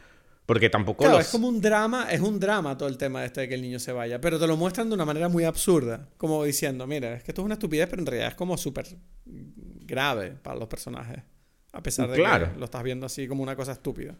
Porque 0.45 0.69
tampoco. 0.69 1.03
Claro, 1.03 1.19
es 1.19 1.29
como 1.29 1.47
un 1.47 1.61
drama, 1.61 2.11
es 2.11 2.19
un 2.19 2.39
drama 2.39 2.77
todo 2.77 2.89
el 2.89 2.97
tema 2.97 3.21
de 3.21 3.27
este 3.27 3.41
de 3.41 3.49
que 3.49 3.55
el 3.55 3.61
niño 3.61 3.79
se 3.79 3.91
vaya. 3.93 4.19
Pero 4.19 4.39
te 4.39 4.47
lo 4.47 4.57
muestran 4.57 4.89
de 4.89 4.95
una 4.95 5.05
manera 5.05 5.29
muy 5.29 5.43
absurda. 5.45 6.09
Como 6.17 6.43
diciendo, 6.43 6.87
mira, 6.87 7.13
es 7.13 7.23
que 7.23 7.31
esto 7.31 7.41
es 7.41 7.45
una 7.45 7.53
estupidez, 7.53 7.87
pero 7.89 8.01
en 8.01 8.07
realidad 8.07 8.29
es 8.29 8.35
como 8.35 8.57
súper 8.57 8.87
grave 9.25 10.31
para 10.41 10.57
los 10.59 10.67
personajes. 10.67 11.23
A 11.71 11.81
pesar 11.81 12.09
de 12.09 12.17
que 12.17 12.57
lo 12.57 12.65
estás 12.65 12.83
viendo 12.83 13.05
así 13.05 13.27
como 13.27 13.41
una 13.41 13.55
cosa 13.55 13.71
estúpida 13.71 14.15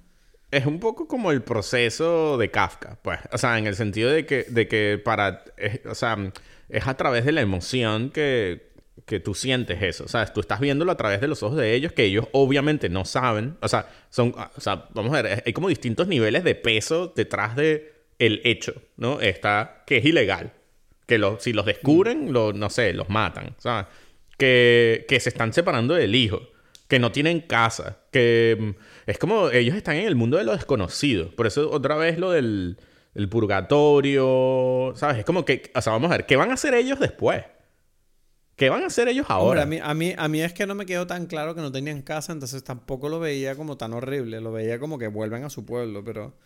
es 0.53 0.65
un 0.67 0.79
poco 0.79 1.07
como 1.07 1.31
el 1.31 1.41
proceso 1.41 2.37
de 2.37 2.51
Kafka, 2.51 2.99
pues. 3.01 3.19
O 3.31 3.37
sea, 3.37 3.57
en 3.57 3.65
el 3.65 3.75
sentido 3.75 4.11
de 4.11 4.25
que, 4.25 4.43
de 4.43 4.67
que 4.67 5.01
para. 5.03 5.43
o 5.89 5.95
sea, 5.95 6.31
es 6.69 6.87
a 6.87 6.95
través 6.95 7.25
de 7.25 7.31
la 7.31 7.41
emoción 7.41 8.11
que, 8.11 8.71
que 9.05 9.19
tú 9.19 9.33
sientes 9.33 9.81
eso. 9.81 10.03
O 10.03 10.07
sea, 10.07 10.25
tú 10.27 10.41
estás 10.41 10.59
viéndolo 10.59 10.91
a 10.91 10.97
través 10.97 11.21
de 11.21 11.27
los 11.27 11.41
ojos 11.41 11.57
de 11.57 11.73
ellos, 11.73 11.91
que 11.93 12.03
ellos 12.05 12.27
obviamente 12.31 12.87
no 12.89 13.03
saben. 13.03 13.57
O 13.61 13.67
sea, 13.67 13.89
son. 14.09 14.35
O 14.55 14.61
sea, 14.61 14.87
vamos 14.93 15.13
a 15.13 15.21
ver, 15.21 15.43
hay 15.45 15.53
como 15.53 15.69
distintos 15.69 16.07
niveles 16.07 16.43
de 16.43 16.53
peso 16.53 17.11
detrás 17.15 17.55
de 17.55 17.91
el 18.19 18.41
hecho, 18.43 18.73
¿no? 18.95 19.21
Está 19.21 19.83
que 19.87 19.97
es 19.97 20.05
ilegal. 20.05 20.53
Que 21.07 21.17
lo, 21.17 21.39
si 21.39 21.51
los 21.51 21.65
descubren, 21.65 22.31
lo, 22.31 22.53
no 22.53 22.69
sé, 22.69 22.93
los 22.93 23.09
matan. 23.09 23.55
O 23.57 23.61
sea, 23.61 23.89
que, 24.37 25.05
que 25.09 25.19
se 25.19 25.29
están 25.29 25.51
separando 25.51 25.95
del 25.95 26.13
hijo. 26.15 26.52
Que 26.93 26.99
no 26.99 27.11
tienen 27.11 27.41
casa. 27.41 28.03
Que 28.11 28.75
es 29.07 29.17
como 29.17 29.49
ellos 29.49 29.75
están 29.75 29.95
en 29.95 30.05
el 30.05 30.13
mundo 30.13 30.37
de 30.37 30.43
lo 30.43 30.51
desconocido. 30.51 31.35
Por 31.35 31.47
eso 31.47 31.71
otra 31.71 31.95
vez 31.95 32.19
lo 32.19 32.29
del 32.29 32.77
purgatorio, 33.31 34.93
¿sabes? 34.95 35.17
Es 35.17 35.25
como 35.25 35.43
que, 35.43 35.71
o 35.73 35.81
sea, 35.81 35.93
vamos 35.93 36.11
a 36.11 36.17
ver, 36.17 36.27
¿qué 36.27 36.35
van 36.35 36.51
a 36.51 36.53
hacer 36.53 36.75
ellos 36.75 36.99
después? 36.99 37.45
¿Qué 38.55 38.69
van 38.69 38.83
a 38.83 38.85
hacer 38.85 39.07
ellos 39.07 39.25
ahora? 39.27 39.63
a, 39.63 39.65
mí, 39.65 39.79
a, 39.81 39.91
mí, 39.95 40.13
a 40.15 40.27
mí 40.27 40.41
es 40.41 40.53
que 40.53 40.67
no 40.67 40.75
me 40.75 40.85
quedó 40.85 41.07
tan 41.07 41.25
claro 41.25 41.55
que 41.55 41.61
no 41.61 41.71
tenían 41.71 42.03
casa, 42.03 42.31
entonces 42.31 42.63
tampoco 42.63 43.09
lo 43.09 43.19
veía 43.19 43.55
como 43.55 43.75
tan 43.75 43.91
horrible. 43.93 44.39
Lo 44.39 44.51
veía 44.51 44.77
como 44.77 44.99
que 44.99 45.07
vuelven 45.07 45.43
a 45.45 45.49
su 45.49 45.65
pueblo, 45.65 46.03
pero... 46.03 46.37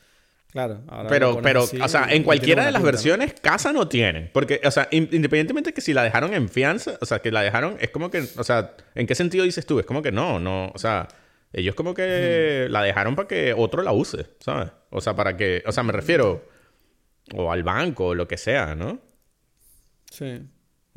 Claro, 0.51 0.81
ahora 0.87 1.09
pero, 1.09 1.41
pero, 1.41 1.63
o 1.63 1.87
sea, 1.87 2.07
en 2.09 2.23
cualquiera 2.23 2.65
de 2.65 2.71
las 2.71 2.81
versiones, 2.81 3.33
casa 3.41 3.73
no 3.73 3.87
tienen. 3.87 4.29
Porque, 4.33 4.61
o 4.63 4.71
sea, 4.71 4.87
independientemente 4.91 5.73
que 5.73 5.81
si 5.81 5.93
la 5.93 6.03
dejaron 6.03 6.33
en 6.33 6.49
fianza, 6.49 6.97
o 7.01 7.05
sea, 7.05 7.19
que 7.19 7.31
la 7.31 7.41
dejaron, 7.41 7.77
es 7.79 7.89
como 7.89 8.09
que, 8.09 8.25
o 8.37 8.43
sea, 8.43 8.75
¿en 8.95 9.07
qué 9.07 9.13
sentido 9.13 9.43
dices 9.43 9.65
tú? 9.65 9.79
Es 9.79 9.85
como 9.85 10.01
que 10.01 10.11
no, 10.11 10.39
no, 10.39 10.71
o 10.73 10.77
sea, 10.77 11.07
ellos 11.51 11.75
como 11.75 11.93
que 11.93 12.67
la 12.69 12.81
dejaron 12.81 13.15
para 13.15 13.27
que 13.27 13.53
otro 13.55 13.81
la 13.83 13.91
use, 13.91 14.25
¿sabes? 14.39 14.71
O 14.89 15.01
sea, 15.01 15.15
para 15.15 15.35
que, 15.35 15.63
o 15.65 15.71
sea, 15.71 15.83
me 15.83 15.91
refiero, 15.91 16.45
o 17.35 17.51
al 17.51 17.63
banco, 17.63 18.07
o 18.07 18.15
lo 18.15 18.27
que 18.27 18.37
sea, 18.37 18.73
¿no? 18.73 18.99
Sí. 20.09 20.41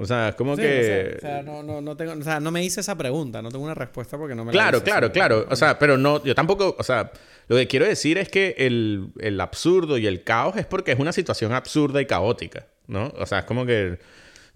O 0.00 0.06
sea, 0.06 0.30
es 0.30 0.34
como 0.34 0.56
que... 0.56 1.14
O 1.18 1.20
sea, 1.20 1.42
no, 1.42 1.62
no, 1.62 1.80
no, 1.80 1.96
tengo, 1.96 2.12
o 2.12 2.22
sea, 2.22 2.40
no 2.40 2.50
me 2.50 2.64
hice 2.64 2.80
esa 2.80 2.96
pregunta, 2.96 3.42
no 3.42 3.50
tengo 3.50 3.64
una 3.64 3.74
respuesta 3.74 4.16
porque 4.16 4.34
no 4.34 4.44
me 4.44 4.52
Claro, 4.52 4.78
la 4.78 4.84
claro, 4.84 5.12
claro. 5.12 5.46
O 5.50 5.56
sea, 5.56 5.78
pero 5.78 5.98
no, 5.98 6.24
yo 6.24 6.34
tampoco, 6.34 6.74
o 6.78 6.82
sea, 6.82 7.12
lo 7.48 7.56
que 7.56 7.68
quiero 7.68 7.86
decir 7.86 8.16
es 8.16 8.30
que 8.30 8.54
el, 8.58 9.08
el 9.20 9.40
absurdo 9.40 9.98
y 9.98 10.06
el 10.06 10.24
caos 10.24 10.56
es 10.56 10.64
porque 10.64 10.92
es 10.92 10.98
una 10.98 11.12
situación 11.12 11.52
absurda 11.52 12.00
y 12.00 12.06
caótica, 12.06 12.66
¿no? 12.86 13.12
O 13.18 13.26
sea, 13.26 13.40
es 13.40 13.44
como 13.44 13.66
que... 13.66 13.98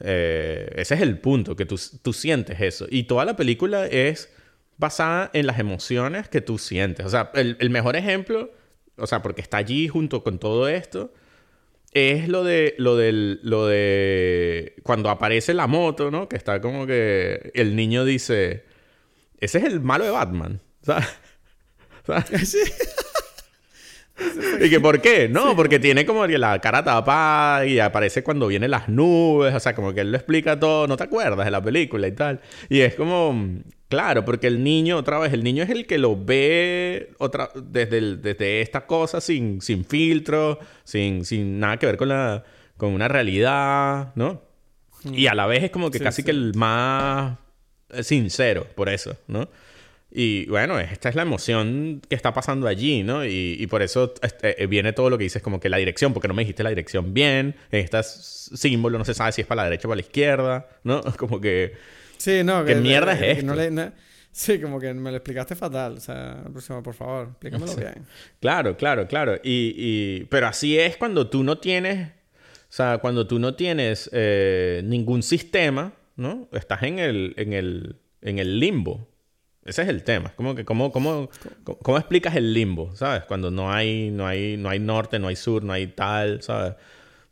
Eh, 0.01 0.72
ese 0.76 0.95
es 0.95 1.01
el 1.03 1.18
punto, 1.18 1.55
que 1.55 1.66
tú, 1.66 1.80
tú 2.03 2.12
sientes 2.12 2.61
eso. 2.61 2.86
Y 2.90 3.05
toda 3.05 3.24
la 3.24 3.36
película 3.36 3.86
es 3.86 4.28
basada 4.76 5.30
en 5.32 5.47
las 5.47 5.59
emociones 5.59 6.28
que 6.28 6.40
tú 6.40 6.59
sientes. 6.59 7.07
O 7.07 7.09
sea, 7.09 7.30
el, 7.34 7.70
mejor 7.70 7.97
ejemplo, 7.97 8.51
o 8.97 9.07
sea, 9.07 9.22
porque 9.22 9.40
está 9.40 9.59
allí 9.59 9.88
junto 9.88 10.22
con 10.22 10.38
todo 10.38 10.68
esto, 10.68 11.12
es 11.95 12.28
lo 12.28 12.42
de, 12.42 12.74
lo 12.78 12.97
del, 12.97 13.40
lo 13.42 13.66
de 13.66 14.74
cuando 14.82 15.11
aparece 15.11 15.55
la 15.55 15.68
moto, 15.68 16.11
¿no? 16.11 16.28
Que 16.28 16.36
está 16.36 16.61
como 16.61 16.86
que 16.86 17.53
el 17.55 17.76
niño 17.76 18.05
dice, 18.05 18.64
ese 19.38 19.59
es 19.59 19.64
el 19.64 19.80
malo 19.80 20.05
de 20.05 20.11
Batman, 20.11 20.61
¿sabes? 20.82 21.09
¿Sí? 22.45 22.59
¿Y 24.61 24.70
que 24.70 24.80
por 24.80 25.01
qué? 25.01 25.28
No, 25.28 25.57
porque 25.57 25.78
tiene 25.78 26.07
como 26.07 26.26
la 26.26 26.61
cara 26.61 26.84
tapada 26.84 27.66
y 27.66 27.80
aparece 27.80 28.22
cuando 28.22 28.47
vienen 28.47 28.70
las 28.70 28.88
nubes, 28.88 29.55
o 29.55 29.61
sea, 29.61 29.74
como 29.74 29.92
que 29.92 30.01
él 30.01 30.12
lo 30.12 30.16
explica 30.16 30.59
todo, 30.59 30.86
no 30.86 30.97
te 30.97 31.05
acuerdas 31.05 31.45
de 31.45 31.51
la 31.51 31.62
película 31.62 32.07
y 32.07 32.12
tal. 32.12 32.40
Y 32.68 32.80
es 32.80 32.95
como, 32.95 33.62
claro, 33.95 34.24
porque 34.24 34.49
el 34.49 34.64
niño, 34.64 34.97
otra 34.97 35.20
vez, 35.20 35.32
el 35.32 35.45
niño 35.45 35.62
es 35.62 35.70
el 35.70 35.86
que 35.86 35.99
lo 35.99 36.16
ve 36.16 37.11
otra, 37.18 37.51
desde, 37.55 38.16
desde 38.16 38.61
esta 38.61 38.86
cosa 38.86 39.20
sin, 39.20 39.61
sin 39.61 39.84
filtro, 39.84 40.59
sin, 40.82 41.24
sin 41.24 41.61
nada 41.61 41.76
que 41.76 41.86
ver 41.86 41.97
con, 41.97 42.09
la, 42.09 42.42
con 42.76 42.92
una 42.92 43.07
realidad, 43.07 44.12
¿no? 44.16 44.42
Y 45.05 45.28
a 45.28 45.34
la 45.34 45.47
vez 45.47 45.62
es 45.62 45.70
como 45.70 45.90
que 45.90 46.01
casi 46.01 46.24
que 46.24 46.32
el 46.32 46.55
más 46.55 47.38
sincero, 48.03 48.66
por 48.74 48.88
eso, 48.88 49.16
¿no? 49.28 49.49
Y 50.11 50.47
bueno, 50.47 50.80
esta 50.80 51.09
es 51.09 51.14
la 51.14 51.22
emoción 51.22 52.03
que 52.09 52.16
está 52.16 52.32
pasando 52.32 52.66
allí, 52.66 53.05
¿no? 53.05 53.24
Y, 53.24 53.64
por 53.68 53.82
eso 53.82 54.14
este, 54.22 54.61
eh, 54.61 54.66
viene 54.66 54.92
todo 54.92 55.09
lo 55.09 55.18
que 55.18 55.24
dices, 55.24 55.42
como 55.42 55.61
que 55.61 55.68
la 55.68 55.76
dirección, 55.76 56.12
porque 56.12 56.26
no 56.26 56.34
me 56.34 56.42
dijiste 56.42 56.64
la 56.64 56.70
dirección 56.70 57.14
bien, 57.14 57.55
este 57.70 58.03
símbolo 58.03 58.99
no 58.99 59.05
se 59.05 59.14
sabe 59.14 59.30
si 59.30 59.42
es 59.42 59.47
para 59.47 59.62
la 59.62 59.64
derecha 59.64 59.86
o 59.86 59.90
para 59.90 59.97
la 59.97 60.03
izquierda, 60.03 60.68
¿no? 60.82 61.03
Como 61.16 61.40
que... 61.40 61.74
Sí, 62.17 62.43
no, 62.45 62.65
¿Qué 62.65 62.75
mierda 62.77 63.12
es 63.12 63.39
esto? 63.39 63.93
sí, 64.33 64.61
como 64.61 64.81
que 64.81 64.93
me 64.95 65.11
lo 65.11 65.17
explicaste 65.17 65.55
fatal. 65.55 65.95
O 65.95 66.01
sea, 66.01 66.43
próximo, 66.51 66.83
por 66.83 66.95
favor, 66.95 67.29
explícamelo 67.31 67.77
bien. 67.77 68.07
Claro, 68.41 68.77
claro, 68.77 69.07
claro. 69.07 69.37
Y, 69.43 69.75
y... 69.77 70.25
Pero 70.25 70.47
así 70.47 70.79
es 70.79 70.97
cuando 70.97 71.29
tú 71.29 71.45
no 71.45 71.59
tienes... 71.59 72.09
O 72.09 72.77
sea, 72.77 72.99
cuando 72.99 73.27
tú 73.27 73.39
no 73.39 73.55
tienes 73.55 74.11
eh, 74.12 74.83
ningún 74.85 75.23
sistema, 75.23 75.93
¿no? 76.17 76.49
Estás 76.53 76.83
en 76.83 76.99
el, 76.99 77.35
en 77.37 77.53
el, 77.53 77.97
en 78.21 78.41
el 78.41 78.59
limbo. 78.59 79.09
Ese 79.65 79.83
es 79.83 79.89
el 79.89 80.03
tema. 80.03 80.33
Como 80.37 80.55
que, 80.55 80.65
¿cómo, 80.65 80.93
cómo, 80.93 81.31
cómo, 81.62 81.99
explicas 81.99 82.37
el 82.37 82.53
limbo? 82.53 82.95
¿Sabes? 82.97 83.25
Cuando 83.25 83.51
no 83.51 83.73
hay, 83.73 84.11
no, 84.11 84.27
hay, 84.27 84.57
no 84.57 84.69
hay 84.69 84.79
norte, 84.79 85.19
no 85.19 85.29
hay 85.29 85.37
sur, 85.37 85.62
no 85.62 85.73
hay 85.73 85.87
tal, 85.87 86.43
¿sabes? 86.43 86.75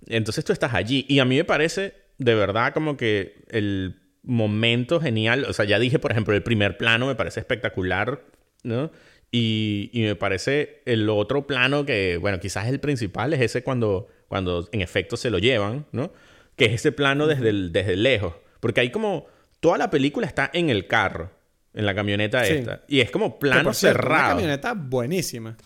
Entonces 0.07 0.45
tú 0.45 0.53
estás 0.53 0.72
allí. 0.74 1.05
Y 1.09 1.18
a 1.18 1.24
mí 1.24 1.37
me 1.37 1.45
parece, 1.45 1.95
de 2.18 2.35
verdad, 2.35 2.72
como 2.72 2.97
que 2.97 3.45
el 3.51 4.01
momento 4.23 5.01
genial. 5.01 5.45
O 5.49 5.53
sea, 5.53 5.64
ya 5.64 5.79
dije, 5.79 5.99
por 5.99 6.12
ejemplo, 6.12 6.35
el 6.35 6.43
primer 6.43 6.77
plano 6.77 7.07
me 7.07 7.14
parece 7.14 7.41
espectacular, 7.41 8.23
¿no? 8.62 8.91
Y, 9.31 9.91
y 9.93 10.03
me 10.03 10.14
parece 10.14 10.83
el 10.85 11.09
otro 11.09 11.47
plano 11.47 11.87
que, 11.87 12.18
bueno, 12.18 12.39
quizás 12.39 12.68
el 12.68 12.81
principal 12.81 13.33
es 13.33 13.41
ese 13.41 13.62
cuando, 13.62 14.09
cuando 14.29 14.68
en 14.73 14.83
efecto 14.83 15.16
se 15.16 15.31
lo 15.31 15.39
llevan, 15.39 15.87
¿no? 15.93 16.12
Que 16.57 16.66
es 16.66 16.73
ese 16.73 16.93
plano 16.93 17.27
desde, 17.27 17.53
desde 17.70 17.97
lejos. 17.97 18.35
Porque 18.61 18.81
hay 18.81 18.91
como. 18.91 19.27
Toda 19.61 19.79
la 19.79 19.91
película 19.91 20.27
está 20.27 20.51
en 20.53 20.70
el 20.70 20.89
carro 20.89 21.31
en 21.75 21.87
la 21.87 21.95
camioneta 21.95 22.47
esta. 22.47 22.83
Y 22.89 23.01
es 23.01 23.11
como 23.11 23.39
plano 23.39 23.73
cerrado. 23.73 24.25
Una 24.25 24.29
camioneta 24.29 24.75
buenísima. 24.75 25.57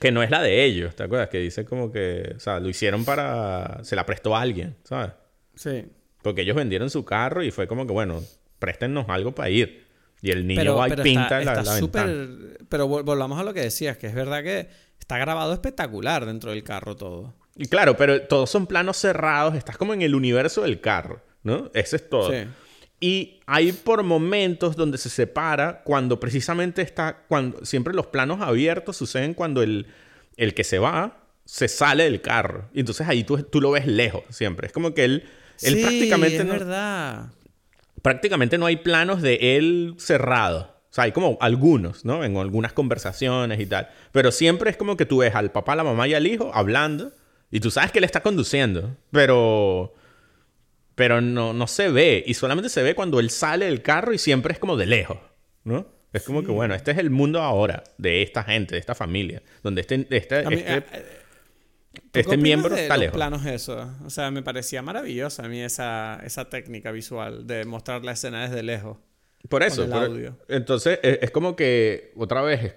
Que 0.00 0.10
no 0.10 0.22
es 0.22 0.30
la 0.30 0.42
de 0.42 0.64
ellos, 0.64 0.94
¿te 0.96 1.02
acuerdas? 1.02 1.28
Que 1.28 1.38
dice 1.38 1.64
como 1.64 1.92
que, 1.92 2.34
o 2.36 2.40
sea, 2.40 2.58
lo 2.58 2.68
hicieron 2.68 3.04
para... 3.04 3.80
Se 3.84 3.94
la 3.94 4.06
prestó 4.06 4.34
a 4.34 4.40
alguien, 4.40 4.76
¿sabes? 4.84 5.12
Sí. 5.54 5.84
Porque 6.24 6.40
ellos 6.40 6.56
vendieron 6.56 6.88
su 6.88 7.04
carro 7.04 7.42
y 7.42 7.50
fue 7.50 7.68
como 7.68 7.86
que, 7.86 7.92
bueno, 7.92 8.22
préstennos 8.58 9.04
algo 9.10 9.34
para 9.34 9.50
ir. 9.50 9.84
Y 10.22 10.30
el 10.30 10.46
niño 10.46 10.74
va 10.74 10.88
y 10.88 10.92
pinta 10.92 11.44
la, 11.44 11.60
está 11.60 11.74
ventana. 11.74 12.26
Pero 12.70 12.88
volvamos 12.88 13.38
a 13.38 13.44
lo 13.44 13.52
que 13.52 13.60
decías, 13.60 13.98
que 13.98 14.06
es 14.06 14.14
verdad 14.14 14.42
que 14.42 14.68
está 14.98 15.18
grabado 15.18 15.52
espectacular 15.52 16.24
dentro 16.24 16.50
del 16.50 16.64
carro 16.64 16.96
todo. 16.96 17.34
Y 17.56 17.66
claro, 17.66 17.98
pero 17.98 18.22
todos 18.22 18.48
son 18.48 18.66
planos 18.66 18.96
cerrados, 18.96 19.54
estás 19.54 19.76
como 19.76 19.92
en 19.92 20.00
el 20.00 20.14
universo 20.14 20.62
del 20.62 20.80
carro, 20.80 21.20
¿no? 21.42 21.70
Ese 21.74 21.96
es 21.96 22.08
todo. 22.08 22.30
Sí. 22.30 22.46
Y 23.00 23.40
hay 23.44 23.72
por 23.72 24.02
momentos 24.02 24.76
donde 24.76 24.96
se 24.96 25.10
separa 25.10 25.82
cuando 25.84 26.18
precisamente 26.18 26.80
está, 26.80 27.24
cuando 27.28 27.62
siempre 27.66 27.92
los 27.92 28.06
planos 28.06 28.40
abiertos 28.40 28.96
suceden 28.96 29.34
cuando 29.34 29.62
el, 29.62 29.88
el 30.38 30.54
que 30.54 30.64
se 30.64 30.78
va 30.78 31.18
se 31.44 31.68
sale 31.68 32.04
del 32.04 32.22
carro. 32.22 32.70
Y 32.72 32.80
entonces 32.80 33.06
ahí 33.06 33.24
tú, 33.24 33.42
tú 33.42 33.60
lo 33.60 33.72
ves 33.72 33.86
lejos 33.86 34.22
siempre. 34.30 34.68
Es 34.68 34.72
como 34.72 34.94
que 34.94 35.04
él, 35.04 35.24
él 35.62 35.74
sí, 35.74 35.80
prácticamente... 35.82 36.36
Es 36.36 36.44
no, 36.44 36.52
verdad. 36.52 37.26
Prácticamente 38.02 38.58
no 38.58 38.66
hay 38.66 38.76
planos 38.76 39.22
de 39.22 39.56
él 39.56 39.94
cerrado. 39.98 40.74
O 40.90 40.94
sea, 40.94 41.04
hay 41.04 41.12
como 41.12 41.38
algunos, 41.40 42.04
¿no? 42.04 42.22
En 42.22 42.36
algunas 42.36 42.72
conversaciones 42.72 43.58
y 43.60 43.66
tal. 43.66 43.88
Pero 44.12 44.30
siempre 44.30 44.70
es 44.70 44.76
como 44.76 44.96
que 44.96 45.06
tú 45.06 45.18
ves 45.18 45.34
al 45.34 45.50
papá, 45.50 45.74
la 45.74 45.84
mamá 45.84 46.06
y 46.06 46.14
al 46.14 46.26
hijo 46.26 46.50
hablando. 46.54 47.12
Y 47.50 47.60
tú 47.60 47.70
sabes 47.70 47.90
que 47.92 47.98
él 47.98 48.04
está 48.04 48.22
conduciendo. 48.22 48.96
Pero 49.10 49.94
pero 50.94 51.20
no, 51.20 51.52
no 51.52 51.66
se 51.66 51.88
ve. 51.88 52.22
Y 52.26 52.34
solamente 52.34 52.68
se 52.68 52.82
ve 52.82 52.94
cuando 52.94 53.20
él 53.20 53.30
sale 53.30 53.66
del 53.66 53.82
carro 53.82 54.12
y 54.12 54.18
siempre 54.18 54.52
es 54.52 54.58
como 54.58 54.76
de 54.76 54.86
lejos, 54.86 55.18
¿no? 55.64 55.86
Es 56.12 56.22
como 56.22 56.44
que, 56.44 56.52
bueno, 56.52 56.74
este 56.74 56.92
es 56.92 56.98
el 56.98 57.10
mundo 57.10 57.42
ahora 57.42 57.82
de 57.98 58.22
esta 58.22 58.44
gente, 58.44 58.76
de 58.76 58.78
esta 58.78 58.94
familia, 58.94 59.42
donde 59.64 59.80
este, 59.80 60.06
este, 60.10 60.40
este, 60.40 60.76
eh, 60.76 60.84
este 62.12 62.36
miembro 62.36 62.74
está 62.74 62.96
lejos. 62.96 63.14
planos 63.14 63.44
eso? 63.46 63.90
O 64.04 64.10
sea, 64.10 64.30
me 64.30 64.42
parecía 64.42 64.82
maravillosa 64.82 65.44
a 65.44 65.48
mí 65.48 65.60
esa, 65.60 66.20
esa 66.24 66.48
técnica 66.48 66.90
visual 66.92 67.46
de 67.46 67.64
mostrar 67.64 68.04
la 68.04 68.12
escena 68.12 68.48
desde 68.48 68.62
lejos. 68.62 68.98
Por 69.48 69.62
eso. 69.62 69.86
entonces, 70.48 70.98
es, 71.02 71.18
es, 71.22 71.30
como 71.30 71.54
que, 71.54 72.12
otra 72.16 72.40
vez, 72.40 72.74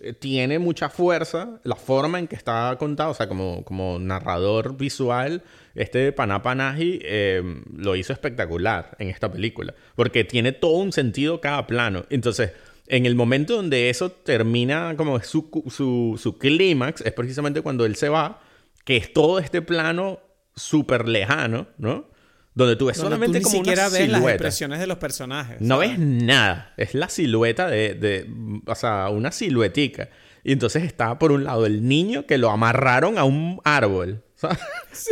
eh, 0.00 0.12
tiene 0.12 0.58
mucha 0.58 0.88
fuerza 0.88 1.60
la 1.64 1.74
forma 1.74 2.18
en 2.18 2.28
que 2.28 2.36
está 2.36 2.74
contado, 2.78 3.10
o 3.10 3.14
sea, 3.14 3.28
como, 3.28 3.64
como 3.64 3.98
narrador 3.98 4.76
visual, 4.76 5.42
este 5.74 6.12
Panapanaji 6.12 7.00
eh, 7.02 7.42
lo 7.76 7.96
hizo 7.96 8.12
espectacular 8.12 8.96
en 8.98 9.08
esta 9.08 9.30
película, 9.30 9.74
porque 9.96 10.24
tiene 10.24 10.52
todo 10.52 10.72
un 10.72 10.92
sentido 10.92 11.40
cada 11.40 11.66
plano. 11.66 12.04
Entonces, 12.10 12.52
en 12.86 13.06
el 13.06 13.14
momento 13.14 13.56
donde 13.56 13.90
eso 13.90 14.10
termina 14.10 14.94
como 14.96 15.20
su, 15.20 15.48
su, 15.70 16.18
su 16.20 16.38
clímax, 16.38 17.00
es 17.02 17.12
precisamente 17.12 17.62
cuando 17.62 17.84
él 17.84 17.96
se 17.96 18.08
va, 18.08 18.40
que 18.88 18.96
es 18.96 19.12
todo 19.12 19.38
este 19.38 19.60
plano 19.60 20.18
súper 20.56 21.08
lejano, 21.08 21.68
¿no? 21.76 22.08
Donde 22.54 22.74
tú 22.74 22.86
ves 22.86 22.96
solamente 22.96 23.42
como 23.42 23.56
siquiera 23.56 23.82
una 23.82 23.90
ves 23.90 24.00
silueta. 24.06 24.22
las 24.24 24.32
expresiones 24.32 24.78
de 24.80 24.86
los 24.86 24.96
personajes. 24.96 25.60
No 25.60 25.76
ves 25.76 25.98
nada. 25.98 26.72
Es 26.78 26.94
la 26.94 27.10
silueta 27.10 27.66
de, 27.68 27.92
de, 27.92 28.26
O 28.66 28.74
sea, 28.74 29.10
una 29.10 29.30
siluetica. 29.30 30.08
Y 30.42 30.52
entonces 30.52 30.84
está 30.84 31.18
por 31.18 31.32
un 31.32 31.44
lado 31.44 31.66
el 31.66 31.86
niño 31.86 32.24
que 32.24 32.38
lo 32.38 32.48
amarraron 32.48 33.18
a 33.18 33.24
un 33.24 33.60
árbol. 33.62 34.24
Sí. 34.92 35.10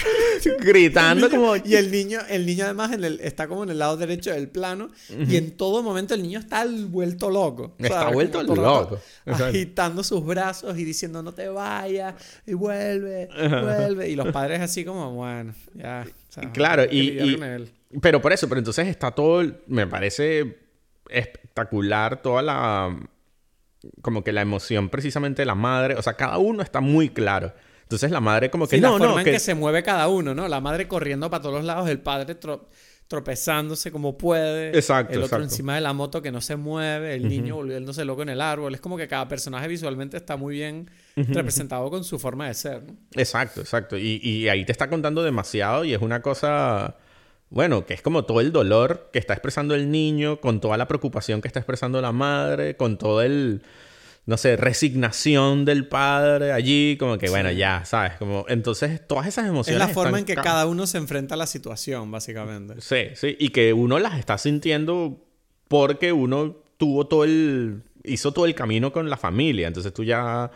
Gritando 0.60 1.30
como... 1.30 1.56
Y 1.56 1.76
el 1.76 1.90
niño, 1.90 2.20
el 2.28 2.46
niño 2.46 2.64
además 2.64 2.92
en 2.92 3.04
el, 3.04 3.20
está 3.20 3.48
como 3.48 3.64
en 3.64 3.70
el 3.70 3.78
lado 3.78 3.96
derecho 3.96 4.32
del 4.32 4.48
plano. 4.48 4.90
Y 5.08 5.36
en 5.36 5.56
todo 5.56 5.82
momento 5.82 6.14
el 6.14 6.22
niño 6.22 6.38
está 6.38 6.66
vuelto 6.66 7.30
loco. 7.30 7.74
Está 7.78 8.10
vuelto 8.10 8.42
loco. 8.42 9.00
Agitando 9.26 10.02
sus 10.02 10.24
brazos 10.24 10.78
y 10.78 10.84
diciendo 10.84 11.22
no 11.22 11.32
te 11.32 11.48
vayas. 11.48 12.14
Y 12.46 12.54
vuelve, 12.54 13.28
vuelve. 13.36 14.08
Y 14.08 14.16
los 14.16 14.32
padres 14.32 14.60
así 14.60 14.84
como, 14.84 15.12
bueno, 15.12 15.54
ya. 15.74 16.06
claro, 16.52 16.84
y... 16.90 17.38
pero 18.00 18.20
por 18.20 18.32
eso, 18.32 18.48
pero 18.48 18.58
entonces 18.58 18.88
está 18.88 19.10
todo... 19.10 19.44
Me 19.66 19.86
parece 19.86 20.58
espectacular 21.08 22.22
toda 22.22 22.42
la... 22.42 22.96
Como 24.00 24.22
que 24.22 24.32
la 24.32 24.42
emoción 24.42 24.88
precisamente 24.88 25.42
de 25.42 25.46
la 25.46 25.56
madre. 25.56 25.96
O 25.96 26.02
sea, 26.02 26.14
cada 26.14 26.38
uno 26.38 26.62
está 26.62 26.80
muy 26.80 27.08
claro. 27.08 27.52
Entonces 27.92 28.10
la 28.10 28.20
madre 28.20 28.50
como 28.50 28.66
que... 28.66 28.76
Sí, 28.76 28.82
no, 28.82 28.92
la 28.92 28.98
forma 28.98 29.12
no, 29.14 29.18
en 29.20 29.24
que... 29.24 29.38
se 29.38 29.54
mueve 29.54 29.82
cada 29.82 30.08
uno, 30.08 30.34
¿no? 30.34 30.48
La 30.48 30.60
madre 30.60 30.88
corriendo 30.88 31.28
para 31.28 31.42
todos 31.42 31.56
los 31.56 31.64
lados, 31.64 31.88
el 31.90 32.00
padre 32.00 32.36
tropezándose 33.06 33.92
como 33.92 34.16
puede. 34.16 34.70
Exacto, 34.70 35.12
El 35.12 35.18
otro 35.18 35.36
exacto. 35.36 35.44
encima 35.44 35.74
de 35.74 35.82
la 35.82 35.92
moto 35.92 36.22
que 36.22 36.32
no 36.32 36.40
se 36.40 36.56
mueve, 36.56 37.14
el 37.14 37.28
niño 37.28 37.56
volviéndose 37.56 38.04
loco 38.06 38.22
en 38.22 38.30
el 38.30 38.40
árbol. 38.40 38.74
Es 38.74 38.80
como 38.80 38.96
que 38.96 39.06
cada 39.08 39.28
personaje 39.28 39.68
visualmente 39.68 40.16
está 40.16 40.36
muy 40.36 40.54
bien 40.54 40.90
representado 41.16 41.90
con 41.90 42.02
su 42.04 42.18
forma 42.18 42.46
de 42.46 42.54
ser, 42.54 42.82
¿no? 42.84 42.96
Exacto, 43.14 43.60
exacto. 43.60 43.98
Y, 43.98 44.20
y 44.22 44.48
ahí 44.48 44.64
te 44.64 44.72
está 44.72 44.88
contando 44.88 45.22
demasiado 45.22 45.84
y 45.84 45.92
es 45.92 46.00
una 46.00 46.22
cosa... 46.22 46.96
Bueno, 47.50 47.84
que 47.84 47.92
es 47.92 48.00
como 48.00 48.24
todo 48.24 48.40
el 48.40 48.50
dolor 48.50 49.10
que 49.12 49.18
está 49.18 49.34
expresando 49.34 49.74
el 49.74 49.90
niño, 49.90 50.40
con 50.40 50.62
toda 50.62 50.78
la 50.78 50.88
preocupación 50.88 51.42
que 51.42 51.48
está 51.48 51.60
expresando 51.60 52.00
la 52.00 52.12
madre, 52.12 52.78
con 52.78 52.96
todo 52.96 53.20
el 53.20 53.62
no 54.24 54.36
sé, 54.36 54.56
resignación 54.56 55.64
del 55.64 55.88
padre 55.88 56.52
allí, 56.52 56.96
como 56.96 57.18
que, 57.18 57.28
bueno, 57.28 57.50
ya, 57.50 57.84
¿sabes? 57.84 58.12
Como, 58.14 58.44
entonces, 58.48 59.04
todas 59.06 59.26
esas 59.26 59.48
emociones. 59.48 59.82
Es 59.82 59.88
la 59.88 59.92
forma 59.92 60.18
en 60.18 60.24
que 60.24 60.36
cada 60.36 60.66
uno 60.66 60.86
se 60.86 60.98
enfrenta 60.98 61.34
a 61.34 61.38
la 61.38 61.46
situación, 61.46 62.10
básicamente. 62.10 62.80
Sí, 62.80 63.14
sí, 63.14 63.36
y 63.38 63.48
que 63.48 63.72
uno 63.72 63.98
las 63.98 64.18
está 64.18 64.38
sintiendo 64.38 65.26
porque 65.66 66.12
uno 66.12 66.56
tuvo 66.76 67.06
todo 67.08 67.24
el. 67.24 67.82
hizo 68.04 68.32
todo 68.32 68.46
el 68.46 68.54
camino 68.54 68.92
con 68.92 69.10
la 69.10 69.16
familia, 69.16 69.66
entonces 69.66 69.92
tú 69.92 70.04
ya 70.04 70.50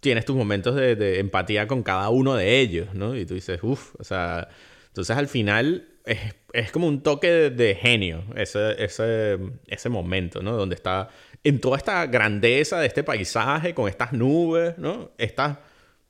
tienes 0.00 0.24
tus 0.24 0.34
momentos 0.34 0.74
de, 0.74 0.96
de 0.96 1.18
empatía 1.18 1.66
con 1.66 1.82
cada 1.82 2.08
uno 2.08 2.34
de 2.34 2.60
ellos, 2.60 2.94
¿no? 2.94 3.14
Y 3.14 3.26
tú 3.26 3.34
dices, 3.34 3.60
uff, 3.62 3.94
o 3.98 4.04
sea. 4.04 4.48
Entonces 4.88 5.16
al 5.16 5.28
final 5.28 5.90
es, 6.04 6.18
es 6.52 6.72
como 6.72 6.88
un 6.88 7.02
toque 7.02 7.28
de, 7.28 7.50
de 7.50 7.74
genio 7.74 8.24
ese, 8.34 8.82
ese, 8.82 9.38
ese 9.66 9.88
momento, 9.88 10.42
¿no? 10.42 10.56
Donde 10.56 10.74
está 10.74 11.08
en 11.44 11.60
toda 11.60 11.76
esta 11.76 12.06
grandeza 12.06 12.78
de 12.78 12.86
este 12.86 13.02
paisaje, 13.02 13.74
con 13.74 13.88
estas 13.88 14.12
nubes, 14.12 14.76
¿no? 14.78 15.12
Estas 15.18 15.58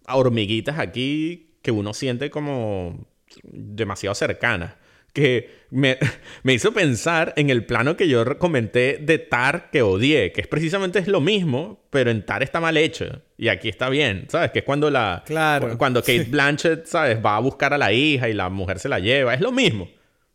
hormiguitas 0.08 0.78
aquí 0.78 1.50
que 1.62 1.70
uno 1.70 1.94
siente 1.94 2.30
como 2.30 3.06
demasiado 3.42 4.14
cercanas. 4.14 4.74
Que 5.12 5.66
me, 5.70 5.98
me, 6.44 6.54
hizo 6.54 6.72
pensar 6.72 7.32
en 7.36 7.50
el 7.50 7.64
plano 7.64 7.96
que 7.96 8.08
yo 8.08 8.38
comenté 8.38 8.98
de 9.00 9.18
Tar 9.18 9.70
que 9.70 9.82
odié, 9.82 10.32
que 10.32 10.40
es 10.40 10.46
precisamente 10.46 11.00
es 11.00 11.08
lo 11.08 11.20
mismo, 11.20 11.84
pero 11.90 12.10
en 12.10 12.24
Tar 12.24 12.42
está 12.42 12.60
mal 12.60 12.76
hecho. 12.76 13.20
Y 13.36 13.48
aquí 13.48 13.68
está 13.68 13.88
bien, 13.88 14.26
¿sabes? 14.28 14.52
Que 14.52 14.60
es 14.60 14.64
cuando 14.64 14.90
la... 14.90 15.22
Claro. 15.26 15.76
Cuando 15.78 16.00
Kate 16.00 16.24
Blanchett, 16.24 16.86
¿sabes? 16.86 17.18
Va 17.24 17.36
a 17.36 17.40
buscar 17.40 17.74
a 17.74 17.78
la 17.78 17.92
hija 17.92 18.28
y 18.28 18.34
la 18.34 18.50
mujer 18.50 18.78
se 18.78 18.88
la 18.88 19.00
lleva. 19.00 19.34
Es 19.34 19.40
lo 19.40 19.52
mismo. 19.52 19.88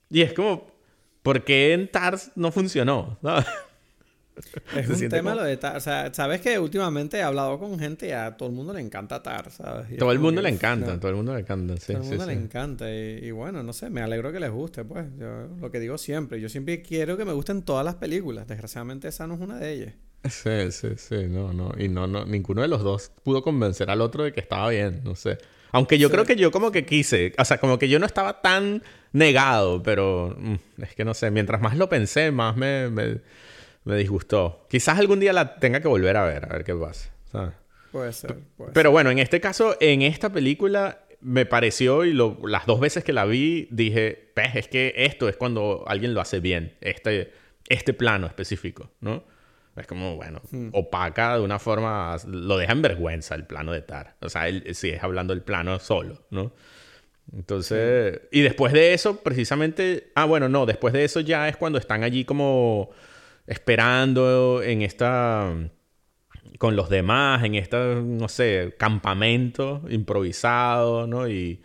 Y 0.10 0.22
es 0.22 0.34
como... 0.34 0.74
¿Por 1.24 1.44
qué 1.44 1.74
en 1.74 1.88
Tar 1.88 2.18
no 2.36 2.52
funcionó? 2.52 3.18
¿sabes? 3.24 3.46
Es 4.76 4.90
un 4.90 5.10
tema 5.10 5.36
lo 5.36 5.44
de 5.44 5.58
Tar. 5.58 5.78
O 5.78 5.80
sea, 5.80 6.14
sabes 6.14 6.42
que 6.42 6.60
últimamente 6.60 7.18
he 7.18 7.24
hablado 7.24 7.58
con 7.60 7.80
gente 7.80 8.08
y 8.08 8.12
a 8.12 8.36
todo 8.36 8.50
el 8.50 8.56
mundo 8.56 8.74
le 8.74 8.82
encanta 8.82 9.24
Tar, 9.24 9.52
¿sabes? 9.52 9.92
Y 9.92 9.98
todo 9.98 10.12
el 10.12 10.20
mundo 10.20 10.42
que, 10.42 10.50
le 10.50 10.54
encanta, 10.54 10.94
no, 10.94 11.00
todo 11.00 11.10
el 11.10 11.16
mundo 11.18 11.34
le 11.34 11.42
encanta, 11.42 11.78
sí. 11.78 11.94
Todo 11.94 11.98
el 11.98 12.10
mundo 12.10 12.24
sí, 12.24 12.30
le 12.30 12.36
sí. 12.36 12.44
encanta. 12.44 12.92
Y, 12.92 13.20
y, 13.24 13.32
bueno, 13.32 13.64
no 13.64 13.74
sé, 13.74 13.90
me 13.90 14.02
alegro 14.02 14.32
que 14.32 14.40
les 14.40 14.52
guste, 14.52 14.84
pues. 14.84 15.06
Yo 15.18 15.48
lo 15.60 15.72
que 15.72 15.80
digo 15.80 15.98
siempre, 15.98 16.42
yo 16.42 16.50
siempre 16.50 16.82
quiero 16.82 17.18
que 17.18 17.26
me 17.26 17.34
gusten 17.34 17.64
todas 17.64 17.86
las 17.86 17.96
películas. 17.96 18.48
Desgraciadamente 18.48 19.08
esa 19.08 19.28
no 19.28 19.36
es 19.36 19.42
una 19.42 19.58
de 19.58 19.72
ellas. 19.72 19.94
Sí, 20.30 20.72
sí, 20.72 20.90
sí, 20.98 21.28
no, 21.28 21.54
no. 21.54 21.72
Y 21.78 21.88
no, 21.88 22.08
no, 22.08 22.26
ninguno 22.26 22.62
de 22.62 22.68
los 22.68 22.84
dos 22.84 23.12
pudo 23.24 23.44
convencer 23.44 23.90
al 23.90 24.02
otro 24.02 24.24
de 24.24 24.34
que 24.34 24.40
estaba 24.40 24.70
bien, 24.70 25.02
no 25.04 25.16
sé. 25.16 25.38
Aunque 25.72 25.98
yo 25.98 26.08
sí. 26.08 26.14
creo 26.14 26.26
que 26.26 26.36
yo 26.36 26.52
como 26.52 26.72
que 26.72 26.86
quise, 26.86 27.34
o 27.38 27.46
sea, 27.46 27.58
como 27.58 27.78
que 27.78 27.90
yo 27.90 28.00
no 28.00 28.06
estaba 28.06 28.42
tan 28.42 28.82
negado, 29.12 29.84
pero 29.84 30.36
mm, 30.38 30.56
es 30.82 30.96
que 30.96 31.06
no 31.06 31.14
sé, 31.14 31.32
mientras 31.32 31.62
más 31.62 31.78
lo 31.78 31.90
pensé, 31.90 32.32
más 32.32 32.56
me... 32.56 32.90
me 32.90 33.22
me 33.86 33.96
disgustó. 33.96 34.66
Quizás 34.70 35.00
algún 35.00 35.20
día 35.20 35.32
la 35.32 35.56
tenga 35.56 35.80
que 35.80 35.88
volver 35.88 36.18
a 36.18 36.26
ver, 36.26 36.46
a 36.46 36.50
ver 36.50 36.64
qué 36.64 36.76
pasa. 36.76 37.12
¿sabes? 37.32 37.54
Puede 37.92 38.12
ser. 38.12 38.36
Puede 38.58 38.74
Pero 38.74 38.90
ser. 38.90 38.92
bueno, 38.92 39.12
en 39.12 39.20
este 39.20 39.40
caso, 39.40 39.78
en 39.80 40.02
esta 40.02 40.32
película, 40.32 41.06
me 41.22 41.46
pareció 41.46 42.04
y 42.04 42.14
las 42.14 42.66
dos 42.66 42.80
veces 42.80 43.04
que 43.04 43.14
la 43.14 43.26
vi 43.26 43.68
dije, 43.72 44.32
pues 44.36 44.56
es 44.56 44.68
que 44.68 44.94
esto 44.96 45.30
es 45.30 45.38
cuando 45.38 45.84
alguien 45.88 46.14
lo 46.14 46.22
hace 46.22 46.40
bien, 46.40 46.76
este, 46.82 47.32
este 47.70 47.94
plano 47.94 48.28
específico, 48.28 48.92
¿no? 49.00 49.24
Es 49.76 49.88
como, 49.88 50.16
bueno, 50.16 50.42
hmm. 50.52 50.70
opaca 50.72 51.36
de 51.38 51.44
una 51.44 51.60
forma, 51.60 52.16
lo 52.28 52.58
deja 52.58 52.72
en 52.72 52.82
vergüenza 52.82 53.36
el 53.36 53.46
plano 53.46 53.74
de 53.74 53.82
Tar. 53.82 54.16
O 54.22 54.30
sea, 54.30 54.48
él, 54.48 54.74
si 54.74 54.90
es 54.90 55.04
hablando 55.04 55.34
del 55.34 55.44
plano 55.44 55.80
solo, 55.80 56.26
¿no? 56.30 56.54
Entonces, 57.34 58.22
y 58.32 58.42
después 58.42 58.72
de 58.72 58.94
eso, 58.94 59.22
precisamente, 59.22 60.12
ah, 60.16 60.26
bueno, 60.26 60.48
no, 60.48 60.66
después 60.66 60.94
de 60.94 61.04
eso 61.04 61.20
ya 61.20 61.50
es 61.50 61.58
cuando 61.58 61.80
están 61.80 62.04
allí 62.04 62.24
como 62.24 62.92
esperando 63.48 64.62
en 64.64 64.82
esta, 64.82 65.54
con 66.58 66.76
los 66.76 66.90
demás, 66.90 67.44
en 67.44 67.56
este, 67.56 67.78
no 68.04 68.28
sé, 68.28 68.76
campamento 68.78 69.82
improvisado, 69.90 71.08
¿no? 71.08 71.28
Y 71.28 71.62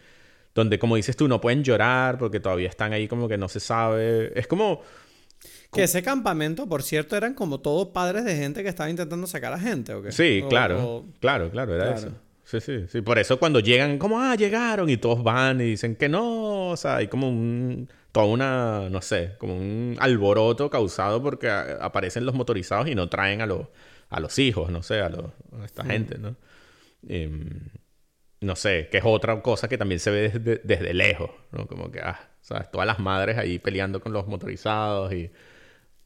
donde, 0.54 0.78
como 0.78 0.96
dices 0.96 1.16
tú, 1.16 1.28
no 1.28 1.40
pueden 1.40 1.62
llorar 1.62 2.18
porque 2.18 2.40
todavía 2.40 2.68
están 2.68 2.92
ahí 2.92 3.08
como 3.08 3.28
que 3.28 3.38
no 3.38 3.48
se 3.48 3.60
sabe. 3.60 4.38
Es 4.38 4.46
como... 4.46 4.82
Que 5.72 5.84
ese 5.84 6.02
campamento, 6.02 6.68
por 6.68 6.82
cierto, 6.82 7.16
eran 7.16 7.34
como 7.34 7.60
todos 7.60 7.88
padres 7.88 8.24
de 8.24 8.36
gente 8.36 8.62
que 8.64 8.68
estaba 8.68 8.90
intentando 8.90 9.26
sacar 9.28 9.52
a 9.52 9.58
gente, 9.58 9.94
¿o 9.94 10.02
qué? 10.02 10.10
Sí, 10.10 10.42
claro, 10.48 11.06
claro, 11.20 11.48
claro, 11.50 11.76
era 11.76 11.94
eso. 11.94 12.12
Sí, 12.44 12.60
sí, 12.60 12.86
sí. 12.88 13.00
Por 13.00 13.20
eso 13.20 13.38
cuando 13.38 13.60
llegan, 13.60 13.96
como, 13.96 14.20
ah, 14.20 14.34
llegaron 14.34 14.90
y 14.90 14.96
todos 14.96 15.22
van 15.22 15.60
y 15.60 15.64
dicen 15.64 15.94
que 15.94 16.08
no, 16.08 16.70
o 16.70 16.76
sea, 16.76 16.96
hay 16.96 17.06
como 17.06 17.28
un, 17.28 17.88
toda 18.12 18.26
una, 18.26 18.88
no 18.90 19.02
sé, 19.02 19.36
como 19.38 19.56
un 19.56 19.96
alboroto 20.00 20.70
causado 20.70 21.22
porque 21.22 21.48
aparecen 21.48 22.26
los 22.26 22.34
motorizados 22.34 22.88
y 22.88 22.94
no 22.94 23.08
traen 23.08 23.40
a 23.40 23.46
los, 23.46 23.66
a 24.08 24.20
los 24.20 24.38
hijos, 24.38 24.70
no 24.70 24.82
sé, 24.82 25.00
a, 25.00 25.08
los, 25.08 25.26
a 25.60 25.64
esta 25.64 25.84
gente, 25.84 26.18
¿no? 26.18 26.36
Em, 27.08 27.68
no 28.40 28.56
sé, 28.56 28.88
que 28.90 28.98
es 28.98 29.04
otra 29.06 29.40
cosa 29.42 29.68
que 29.68 29.78
también 29.78 30.00
se 30.00 30.10
ve 30.10 30.28
desde, 30.28 30.60
desde 30.64 30.94
lejos, 30.94 31.30
¿no? 31.52 31.66
Como 31.66 31.90
que, 31.90 32.00
ah, 32.00 32.30
¿sabes? 32.40 32.70
Todas 32.70 32.86
las 32.86 32.98
madres 32.98 33.38
ahí 33.38 33.58
peleando 33.58 34.00
con 34.00 34.12
los 34.12 34.26
motorizados 34.26 35.12
y, 35.12 35.30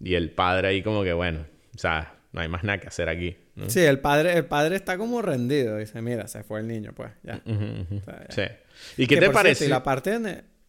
y 0.00 0.14
el 0.14 0.30
padre 0.30 0.68
ahí 0.68 0.82
como 0.82 1.04
que, 1.04 1.12
bueno, 1.12 1.46
o 1.74 1.78
sea, 1.78 2.14
no 2.32 2.40
hay 2.40 2.48
más 2.48 2.64
nada 2.64 2.78
que 2.78 2.88
hacer 2.88 3.08
aquí. 3.08 3.36
Sí, 3.68 3.80
el 3.80 4.00
padre, 4.00 4.36
el 4.36 4.46
padre 4.46 4.74
está 4.74 4.98
como 4.98 5.22
rendido. 5.22 5.76
Dice, 5.76 6.02
mira, 6.02 6.26
se 6.26 6.42
fue 6.42 6.58
el 6.58 6.66
niño, 6.66 6.92
pues, 6.92 7.12
ya. 7.22 7.40
Sí. 8.28 8.42
¿Y 8.96 9.06
qué 9.06 9.18
te 9.18 9.30
parece? 9.30 9.68
la 9.68 9.84
parte 9.84 10.18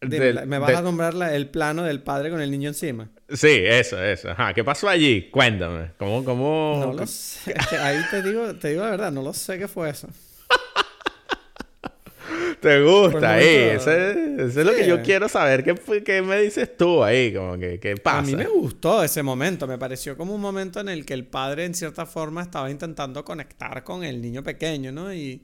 me 0.08 0.58
vas 0.58 0.74
a 0.74 0.82
nombrar 0.82 1.14
el 1.32 1.48
plano 1.48 1.82
del 1.82 2.02
padre 2.02 2.30
con 2.30 2.40
el 2.40 2.50
niño 2.50 2.68
encima. 2.68 3.08
Sí, 3.28 3.60
eso, 3.64 4.00
eso. 4.02 4.30
Ajá. 4.30 4.54
¿Qué 4.54 4.62
pasó 4.62 4.88
allí? 4.88 5.28
Cuéntame. 5.30 5.90
¿Cómo, 5.98 6.24
cómo... 6.24 6.80
No 6.80 6.92
lo 6.92 7.06
sé. 7.06 7.54
Ahí 7.80 7.98
te 8.10 8.22
digo, 8.22 8.54
te 8.54 8.68
digo 8.68 8.84
la 8.84 8.90
verdad, 8.90 9.12
no 9.12 9.22
lo 9.22 9.32
sé 9.32 9.58
qué 9.58 9.66
fue 9.68 9.90
eso. 9.90 10.08
Te 12.60 12.82
gusta 12.82 13.34
ahí. 13.34 13.44
Eso, 13.46 13.90
es 13.92 14.56
lo 14.56 14.74
que 14.74 14.86
yo 14.86 15.02
quiero 15.02 15.28
saber. 15.28 15.62
¿Qué, 15.62 15.74
¿Qué, 16.02 16.22
me 16.22 16.40
dices 16.40 16.76
tú 16.76 17.04
ahí? 17.04 17.32
Como 17.32 17.58
que, 17.58 17.78
¿Qué 17.78 17.96
pasa? 17.96 18.18
A 18.18 18.22
mí 18.22 18.34
me 18.34 18.46
gustó 18.46 19.02
ese 19.02 19.22
momento. 19.22 19.66
Me 19.66 19.78
pareció 19.78 20.16
como 20.16 20.34
un 20.34 20.40
momento 20.40 20.80
en 20.80 20.88
el 20.88 21.04
que 21.04 21.14
el 21.14 21.26
padre, 21.26 21.64
en 21.64 21.74
cierta 21.74 22.06
forma, 22.06 22.42
estaba 22.42 22.70
intentando 22.70 23.24
conectar 23.24 23.84
con 23.84 24.02
el 24.04 24.22
niño 24.22 24.42
pequeño, 24.42 24.90
¿no? 24.90 25.12
Y 25.12 25.42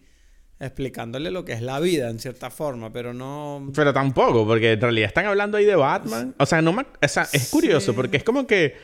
explicándole 0.62 1.30
lo 1.30 1.44
que 1.44 1.52
es 1.52 1.62
la 1.62 1.80
vida, 1.80 2.08
en 2.08 2.18
cierta 2.18 2.50
forma, 2.50 2.92
pero 2.92 3.12
no... 3.12 3.70
Pero 3.74 3.92
tampoco, 3.92 4.46
porque 4.46 4.72
en 4.72 4.80
realidad 4.80 5.08
están 5.08 5.26
hablando 5.26 5.58
ahí 5.58 5.64
de 5.64 5.76
Batman. 5.76 6.34
O 6.38 6.46
sea, 6.46 6.62
no 6.62 6.72
me... 6.72 6.82
o 6.82 7.08
sea, 7.08 7.26
es 7.32 7.50
curioso, 7.50 7.94
porque 7.94 8.16
es 8.16 8.24
como 8.24 8.46
que... 8.46 8.76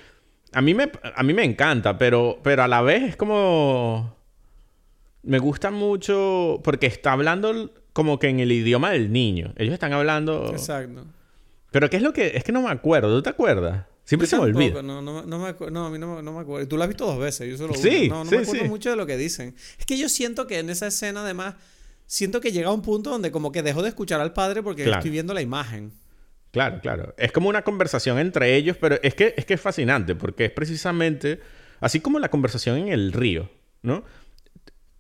A 0.52 0.62
mí 0.62 0.74
me, 0.74 0.90
a 1.14 1.22
mí 1.22 1.34
me 1.34 1.44
encanta, 1.44 1.98
pero, 1.98 2.40
pero 2.42 2.62
a 2.62 2.68
la 2.68 2.82
vez 2.82 3.02
es 3.02 3.16
como... 3.16 4.16
Me 5.22 5.38
gusta 5.38 5.70
mucho 5.70 6.60
porque 6.64 6.86
está 6.86 7.12
hablando 7.12 7.72
como 7.92 8.18
que 8.18 8.28
en 8.28 8.40
el 8.40 8.52
idioma 8.52 8.90
del 8.90 9.12
niño. 9.12 9.52
Ellos 9.56 9.74
están 9.74 9.92
hablando. 9.92 10.50
Exacto. 10.50 11.04
Pero 11.70 11.90
¿qué 11.90 11.96
es 11.96 12.02
lo 12.02 12.12
que.? 12.12 12.36
Es 12.36 12.44
que 12.44 12.52
no 12.52 12.62
me 12.62 12.70
acuerdo. 12.70 13.14
¿Tú 13.14 13.22
te 13.22 13.30
acuerdas? 13.30 13.86
Siempre 14.08 14.26
se 14.26 14.36
me 14.36 14.44
olvida. 14.44 14.82
No, 14.82 15.02
no, 15.02 15.22
no, 15.22 15.38
me 15.38 15.70
no, 15.70 15.86
a 15.86 15.90
mí 15.90 15.98
no, 15.98 16.22
me 16.22 16.40
acuerdo. 16.40 16.66
Tú 16.66 16.78
lo 16.78 16.82
has 16.82 16.88
visto 16.88 17.04
dos 17.04 17.18
veces. 17.18 17.46
Yo 17.46 17.58
solo 17.58 17.74
sí, 17.74 18.08
No, 18.08 18.24
no 18.24 18.30
me 18.30 18.38
acuerdo 18.38 18.64
mucho 18.64 18.88
de 18.88 18.96
lo 18.96 19.04
que 19.06 19.18
dicen. 19.18 19.54
Es 19.78 19.84
que 19.84 19.98
yo 19.98 20.08
siento 20.08 20.46
que 20.46 20.58
en 20.58 20.70
esa 20.70 20.86
escena, 20.86 21.20
además, 21.20 21.56
siento 22.06 22.40
que 22.40 22.50
llega 22.50 22.70
a 22.70 22.72
un 22.72 22.80
punto 22.80 23.10
donde 23.10 23.30
como 23.30 23.52
que 23.52 23.62
dejo 23.62 23.82
de 23.82 23.90
escuchar 23.90 24.20
al 24.20 24.32
padre 24.32 24.62
porque 24.62 24.90
estoy 24.90 25.10
viendo 25.10 25.34
la 25.34 25.42
imagen. 25.42 25.92
Claro, 26.52 26.80
claro. 26.80 27.14
Es 27.18 27.32
como 27.32 27.50
una 27.50 27.62
conversación 27.62 28.18
entre 28.18 28.56
ellos, 28.56 28.78
pero 28.80 28.98
es 29.02 29.14
que, 29.14 29.34
es 29.36 29.44
que 29.44 29.54
es 29.54 29.60
fascinante 29.60 30.14
porque 30.14 30.46
es 30.46 30.50
precisamente 30.52 31.40
así 31.80 32.00
como 32.00 32.18
la 32.18 32.30
conversación 32.30 32.78
en 32.78 32.88
el 32.88 33.12
río, 33.12 33.50
¿no? 33.82 34.04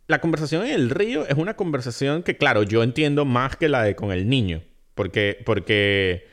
la 0.08 0.20
conversación 0.20 0.64
en 0.64 0.72
el 0.72 0.90
río 0.90 1.26
es 1.26 1.36
una 1.36 1.54
conversación 1.54 2.22
que, 2.22 2.36
claro, 2.36 2.62
yo 2.62 2.82
entiendo 2.82 3.26
más 3.26 3.56
que 3.56 3.68
la 3.68 3.82
de 3.82 3.94
con 3.94 4.10
el 4.10 4.28
niño. 4.28 4.62
Porque, 4.94 5.40
porque, 5.44 6.26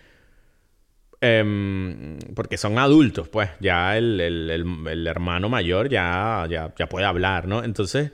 em, 1.25 2.17
porque 2.35 2.57
son 2.57 2.77
adultos, 2.77 3.29
pues. 3.29 3.49
Ya 3.59 3.97
el, 3.97 4.19
el, 4.19 5.07
hermano 5.07 5.49
mayor 5.49 5.89
ya, 5.89 6.45
ya, 6.49 6.73
ya, 6.77 6.89
puede 6.89 7.05
hablar, 7.05 7.47
¿no? 7.47 7.63
Entonces, 7.63 8.11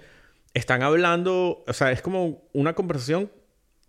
están 0.53 0.84
hablando, 0.84 1.64
o 1.68 1.74
sea, 1.74 1.91
es 1.91 2.01
como 2.01 2.43
una 2.53 2.74
conversación 2.74 3.32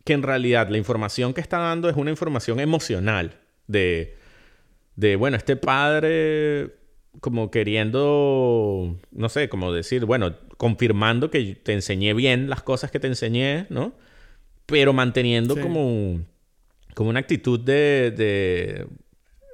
que 0.05 0.13
en 0.13 0.23
realidad 0.23 0.69
la 0.69 0.79
información 0.79 1.35
que 1.35 1.41
está 1.41 1.59
dando 1.59 1.89
es 1.89 1.97
una 1.97 2.11
información 2.11 2.61
emocional 2.61 3.39
de, 3.67 4.17
de 4.97 5.17
bueno, 5.17 5.37
este 5.37 5.57
padre 5.57 6.75
como 7.21 7.51
queriendo, 7.51 8.99
no 9.11 9.29
sé, 9.29 9.49
como 9.49 9.73
decir, 9.73 10.05
bueno, 10.07 10.35
confirmando 10.57 11.31
que 11.31 11.55
te 11.55 11.73
enseñé 11.73 12.15
bien 12.15 12.49
las 12.49 12.63
cosas 12.63 12.91
que 12.91 13.01
te 13.01 13.07
enseñé, 13.07 13.67
¿no? 13.69 13.93
Pero 14.67 14.93
manteniendo 14.93 15.57
como, 15.61 16.21
como 16.95 17.11
una 17.11 17.21
actitud 17.21 17.61
de, 17.61 18.13
de... 18.17 18.87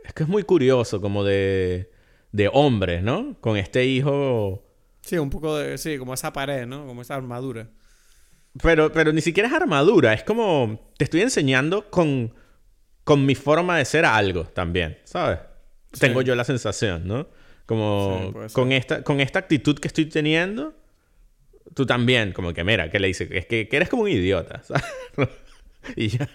Es 0.09 0.15
que 0.15 0.23
es 0.25 0.29
muy 0.29 0.43
curioso, 0.43 1.01
como 1.01 1.23
de, 1.23 1.91
de 2.33 2.51
hombre, 2.53 3.03
¿no? 3.03 3.37
Con 3.41 3.57
este 3.57 3.85
hijo... 3.85 4.65
Sí, 5.03 5.19
un 5.19 5.31
poco 5.31 5.57
de... 5.57 5.79
Sí, 5.79 5.99
como 5.99 6.15
esa 6.15 6.33
pared, 6.33 6.67
¿no? 6.67 6.87
Como 6.87 7.03
esa 7.03 7.15
armadura. 7.15 7.69
Pero, 8.63 8.91
pero 8.91 9.13
ni 9.13 9.21
siquiera 9.21 9.49
es 9.49 9.55
armadura, 9.55 10.15
es 10.15 10.25
como... 10.25 10.91
Te 10.97 11.05
estoy 11.05 11.21
enseñando 11.21 11.91
con, 11.91 12.35
con 13.05 13.25
mi 13.27 13.35
forma 13.35 13.77
de 13.79 13.85
ser 13.85 14.05
algo 14.07 14.45
también, 14.45 14.99
¿sabes? 15.05 15.39
Tengo 15.99 16.23
yo 16.23 16.35
la 16.35 16.45
sensación, 16.45 17.07
¿no? 17.07 17.29
Como 17.67 18.33
con, 18.55 18.73
esta, 18.73 19.03
con 19.03 19.21
esta 19.21 19.39
actitud 19.39 19.79
que 19.79 19.89
estoy 19.89 20.07
teniendo, 20.07 20.75
tú 21.75 21.85
también, 21.85 22.33
como 22.33 22.55
que 22.55 22.65
mira, 22.65 22.91
que 22.91 22.99
le 22.99 23.09
dice, 23.09 23.29
es 23.31 23.45
que, 23.45 23.69
eres 23.71 23.91
como 23.91 24.05
un 24.05 24.09
idiota, 24.09 24.63
¿sabes? 24.65 24.85
y 25.97 26.09
ya. 26.09 26.29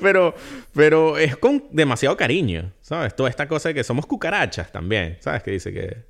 Pero, 0.00 0.34
pero 0.74 1.18
es 1.18 1.36
con 1.36 1.64
demasiado 1.70 2.16
cariño, 2.16 2.72
¿sabes? 2.80 3.14
Toda 3.14 3.30
esta 3.30 3.48
cosa 3.48 3.70
de 3.70 3.74
que 3.74 3.84
somos 3.84 4.06
cucarachas 4.06 4.70
también, 4.72 5.16
¿sabes? 5.20 5.42
Que 5.42 5.52
dice 5.52 5.72
que, 5.72 6.04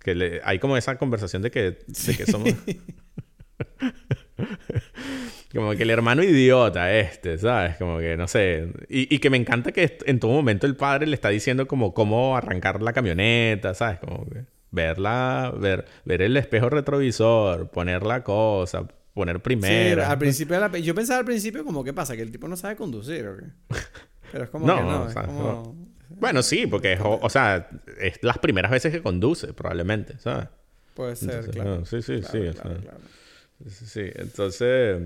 que 0.00 0.40
hay 0.44 0.58
como 0.58 0.76
esa 0.76 0.96
conversación 0.96 1.42
de 1.42 1.50
que, 1.50 1.60
de 1.86 2.16
que 2.16 2.26
somos... 2.26 2.54
Como 5.52 5.72
que 5.72 5.82
el 5.82 5.90
hermano 5.90 6.22
idiota 6.22 6.96
este, 6.96 7.36
¿sabes? 7.36 7.76
Como 7.76 7.98
que, 7.98 8.16
no 8.16 8.28
sé. 8.28 8.68
Y, 8.88 9.18
que 9.18 9.30
me 9.30 9.36
encanta 9.36 9.72
que 9.72 9.98
en 10.06 10.20
todo 10.20 10.30
momento 10.30 10.66
el 10.66 10.76
padre 10.76 11.08
le 11.08 11.14
está 11.14 11.28
diciendo 11.28 11.66
como 11.66 11.92
cómo 11.92 12.36
arrancar 12.36 12.80
la 12.82 12.92
camioneta, 12.92 13.74
¿sabes? 13.74 13.98
Como 13.98 14.26
que 14.26 14.44
verla, 14.70 15.52
ver, 15.56 15.86
ver 16.04 16.22
el 16.22 16.36
espejo 16.36 16.70
retrovisor, 16.70 17.68
poner 17.70 18.04
la 18.04 18.22
cosa, 18.22 18.86
poner 19.14 19.40
primero. 19.40 20.04
al 20.06 20.18
principio 20.18 20.76
yo 20.78 20.94
pensaba 20.94 21.20
al 21.20 21.24
principio 21.24 21.64
como, 21.64 21.84
¿qué 21.84 21.92
pasa? 21.92 22.16
Que 22.16 22.22
el 22.22 22.30
tipo 22.30 22.48
no 22.48 22.56
sabe 22.56 22.76
conducir, 22.76 23.26
¿o 23.26 23.36
qué? 23.36 23.44
Pero 24.32 24.44
es 24.44 24.50
como 24.50 24.66
no, 24.66 24.76
que 24.76 24.82
no, 24.82 25.08
es 25.08 25.14
como... 25.14 25.90
Bueno, 26.08 26.42
sí, 26.42 26.66
porque, 26.66 26.98
o, 27.00 27.30
sea, 27.30 27.68
es 27.98 28.18
las 28.22 28.38
primeras 28.38 28.70
veces 28.70 28.92
que 28.92 29.02
conduce, 29.02 29.52
probablemente, 29.52 30.18
¿sabes? 30.18 30.48
Puede 30.94 31.16
ser, 31.16 31.50
claro. 31.50 31.84
sí, 31.86 32.02
sí, 32.02 32.20
sí. 32.22 32.50
Sí, 33.68 34.02
entonces... 34.14 35.02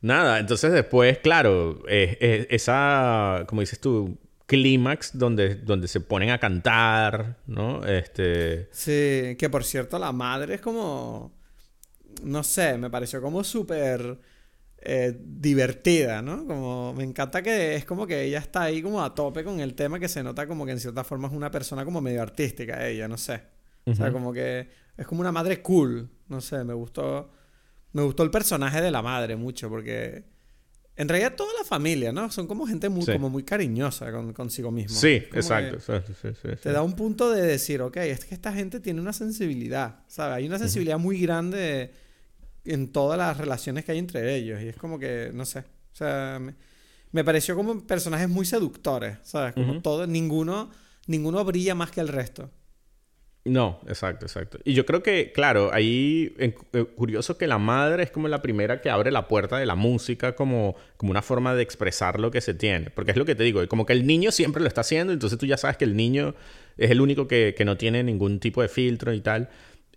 Nada, 0.00 0.38
entonces 0.38 0.72
después, 0.72 1.18
claro, 1.18 1.82
esa, 1.88 3.44
como 3.48 3.62
dices 3.62 3.80
tú, 3.80 4.16
clímax 4.46 5.16
donde, 5.18 5.56
donde 5.56 5.88
se 5.88 6.00
ponen 6.00 6.30
a 6.30 6.38
cantar, 6.38 7.36
¿no? 7.46 7.84
Este... 7.84 8.68
Sí, 8.72 9.36
que 9.38 9.48
por 9.50 9.64
cierto 9.64 9.98
la 9.98 10.12
madre 10.12 10.54
es 10.54 10.60
como, 10.60 11.37
no 12.22 12.42
sé, 12.42 12.78
me 12.78 12.90
pareció 12.90 13.20
como 13.20 13.44
súper 13.44 14.18
eh, 14.78 15.18
divertida, 15.20 16.22
¿no? 16.22 16.46
Como 16.46 16.94
me 16.94 17.04
encanta 17.04 17.42
que 17.42 17.74
es 17.74 17.84
como 17.84 18.06
que 18.06 18.22
ella 18.22 18.38
está 18.38 18.62
ahí 18.62 18.80
como 18.80 19.02
a 19.02 19.14
tope 19.14 19.42
con 19.44 19.60
el 19.60 19.74
tema 19.74 19.98
que 19.98 20.08
se 20.08 20.22
nota 20.22 20.46
como 20.46 20.64
que 20.64 20.72
en 20.72 20.80
cierta 20.80 21.04
forma 21.04 21.28
es 21.28 21.34
una 21.34 21.50
persona 21.50 21.84
como 21.84 22.00
medio 22.00 22.22
artística 22.22 22.86
ella, 22.86 23.08
no 23.08 23.16
sé. 23.16 23.42
O 23.86 23.94
sea, 23.94 24.12
como 24.12 24.32
que 24.32 24.68
es 24.96 25.06
como 25.06 25.22
una 25.22 25.32
madre 25.32 25.62
cool, 25.62 26.10
no 26.28 26.40
sé, 26.40 26.62
me 26.62 26.74
gustó 26.74 27.30
me 27.92 28.02
gustó 28.02 28.22
el 28.22 28.30
personaje 28.30 28.80
de 28.80 28.90
la 28.90 29.02
madre 29.02 29.34
mucho 29.34 29.68
porque 29.68 30.24
en 30.96 31.08
realidad 31.08 31.34
toda 31.36 31.52
la 31.56 31.64
familia, 31.64 32.12
¿no? 32.12 32.30
Son 32.30 32.46
como 32.46 32.66
gente 32.66 32.88
muy, 32.88 33.06
como 33.06 33.30
muy 33.30 33.44
cariñosa 33.44 34.10
con, 34.10 34.32
consigo 34.32 34.72
mismo. 34.72 34.98
Sí, 34.98 35.22
exacto. 35.32 35.78
te 36.60 36.72
da 36.72 36.82
un 36.82 36.94
punto 36.94 37.30
de 37.30 37.42
decir, 37.42 37.80
ok, 37.82 37.96
es 37.98 38.24
que 38.24 38.34
esta 38.34 38.52
gente 38.52 38.80
tiene 38.80 39.00
una 39.00 39.12
sensibilidad, 39.12 40.00
¿sabes? 40.08 40.36
Hay 40.36 40.46
una 40.46 40.58
sensibilidad 40.58 40.98
muy 40.98 41.20
grande 41.20 41.92
en 42.72 42.92
todas 42.92 43.18
las 43.18 43.36
relaciones 43.36 43.84
que 43.84 43.92
hay 43.92 43.98
entre 43.98 44.34
ellos 44.36 44.60
y 44.62 44.68
es 44.68 44.76
como 44.76 44.98
que, 44.98 45.30
no 45.32 45.44
sé, 45.44 45.64
sea, 45.98 46.40
me, 47.12 47.24
pareció 47.24 47.56
como 47.56 47.86
personajes 47.86 48.28
muy 48.28 48.46
seductores, 48.46 49.18
¿sabes? 49.22 49.54
Como 49.54 49.82
todo, 49.82 50.06
ninguno, 50.06 50.70
ninguno 51.06 51.44
brilla 51.44 51.74
más 51.74 51.90
que 51.90 52.00
el 52.00 52.08
resto. 52.08 52.50
No, 53.44 53.80
exacto, 53.86 54.26
exacto. 54.26 54.58
Y 54.64 54.74
yo 54.74 54.84
creo 54.84 55.02
que, 55.02 55.32
claro, 55.32 55.70
ahí 55.72 56.34
eh, 56.38 56.54
curioso 56.96 57.38
que 57.38 57.46
la 57.46 57.56
madre 57.56 58.02
es 58.02 58.10
como 58.10 58.28
la 58.28 58.42
primera 58.42 58.82
que 58.82 58.90
abre 58.90 59.10
la 59.10 59.26
puerta 59.26 59.56
de 59.56 59.64
la 59.64 59.74
música 59.74 60.34
como, 60.34 60.76
como 60.98 61.12
una 61.12 61.22
forma 61.22 61.54
de 61.54 61.62
expresar 61.62 62.20
lo 62.20 62.30
que 62.30 62.42
se 62.42 62.52
tiene. 62.52 62.90
Porque 62.90 63.12
es 63.12 63.16
lo 63.16 63.24
que 63.24 63.34
te 63.34 63.44
digo, 63.44 63.66
como 63.68 63.86
que 63.86 63.94
el 63.94 64.06
niño 64.06 64.32
siempre 64.32 64.60
lo 64.60 64.68
está 64.68 64.82
haciendo, 64.82 65.12
entonces 65.14 65.38
tú 65.38 65.46
ya 65.46 65.56
sabes 65.56 65.78
que 65.78 65.86
el 65.86 65.96
niño 65.96 66.34
es 66.76 66.90
el 66.90 67.00
único 67.00 67.26
que, 67.26 67.54
que 67.56 67.64
no 67.64 67.78
tiene 67.78 68.02
ningún 68.02 68.38
tipo 68.38 68.60
de 68.60 68.68
filtro 68.68 69.14
y 69.14 69.20
tal. 69.20 69.48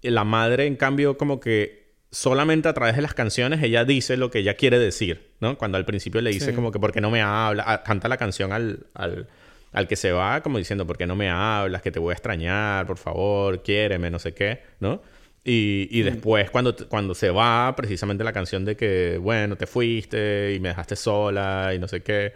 La 0.02 0.24
madre, 0.24 0.66
en 0.66 0.78
cambio, 0.78 1.18
como 1.18 1.42
que 1.42 1.81
solamente 2.12 2.68
a 2.68 2.74
través 2.74 2.96
de 2.96 3.02
las 3.02 3.14
canciones 3.14 3.64
ella 3.64 3.86
dice 3.86 4.18
lo 4.18 4.30
que 4.30 4.40
ella 4.40 4.56
quiere 4.56 4.78
decir, 4.78 5.32
¿no? 5.40 5.58
Cuando 5.58 5.78
al 5.78 5.86
principio 5.86 6.22
le 6.22 6.30
dice 6.30 6.54
como 6.54 6.72
que, 6.72 6.80
¿por 6.80 6.92
qué 6.92 7.02
no 7.02 7.10
me 7.10 7.22
habla? 7.22 7.84
canta 7.84 8.08
la 8.08 8.18
canción 8.18 8.52
al, 8.52 8.86
al 8.94 9.28
al 9.72 9.88
que 9.88 9.96
se 9.96 10.12
va 10.12 10.42
como 10.42 10.58
diciendo, 10.58 10.86
¿por 10.86 10.98
qué 10.98 11.08
no 11.08 11.16
me 11.16 11.30
hablas? 11.30 11.82
Que 11.82 11.92
te 11.92 12.00
voy 12.00 12.12
a 12.12 12.14
extrañar, 12.14 12.86
por 12.86 12.98
favor, 12.98 13.64
quiéreme, 13.64 14.10
no 14.12 14.20
sé 14.20 14.34
qué, 14.34 14.62
¿no? 14.80 15.02
Y, 15.44 15.88
y 15.92 16.02
mm. 16.02 16.06
después, 16.06 16.52
cuando, 16.52 16.76
cuando 16.88 17.16
se 17.16 17.32
va, 17.32 17.74
precisamente 17.76 18.24
la 18.24 18.34
canción 18.34 18.66
de 18.66 18.76
que, 18.76 19.18
bueno, 19.20 19.56
te 19.56 19.66
fuiste 19.68 20.54
y 20.54 20.60
me 20.60 20.70
dejaste 20.70 20.96
sola 20.96 21.72
y 21.74 21.80
no 21.80 21.88
sé 21.88 22.04
qué. 22.04 22.34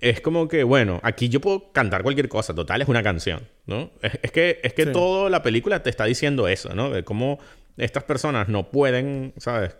Es 0.00 0.20
como 0.20 0.48
que, 0.48 0.64
bueno, 0.64 0.98
aquí 1.02 1.28
yo 1.28 1.40
puedo 1.40 1.72
cantar 1.72 2.02
cualquier 2.02 2.28
cosa, 2.28 2.54
total, 2.54 2.80
es 2.80 2.88
una 2.88 3.02
canción, 3.02 3.46
¿no? 3.66 3.90
Es, 4.00 4.30
que, 4.32 4.60
es 4.62 4.72
que 4.72 4.86
toda 4.86 5.28
la 5.28 5.42
película 5.42 5.82
te 5.82 5.90
está 5.90 6.06
diciendo 6.06 6.48
eso, 6.48 6.74
¿no? 6.74 6.90
De 6.90 7.04
cómo 7.04 7.38
estas 7.84 8.04
personas 8.04 8.48
no 8.48 8.70
pueden, 8.70 9.34
¿sabes? 9.38 9.76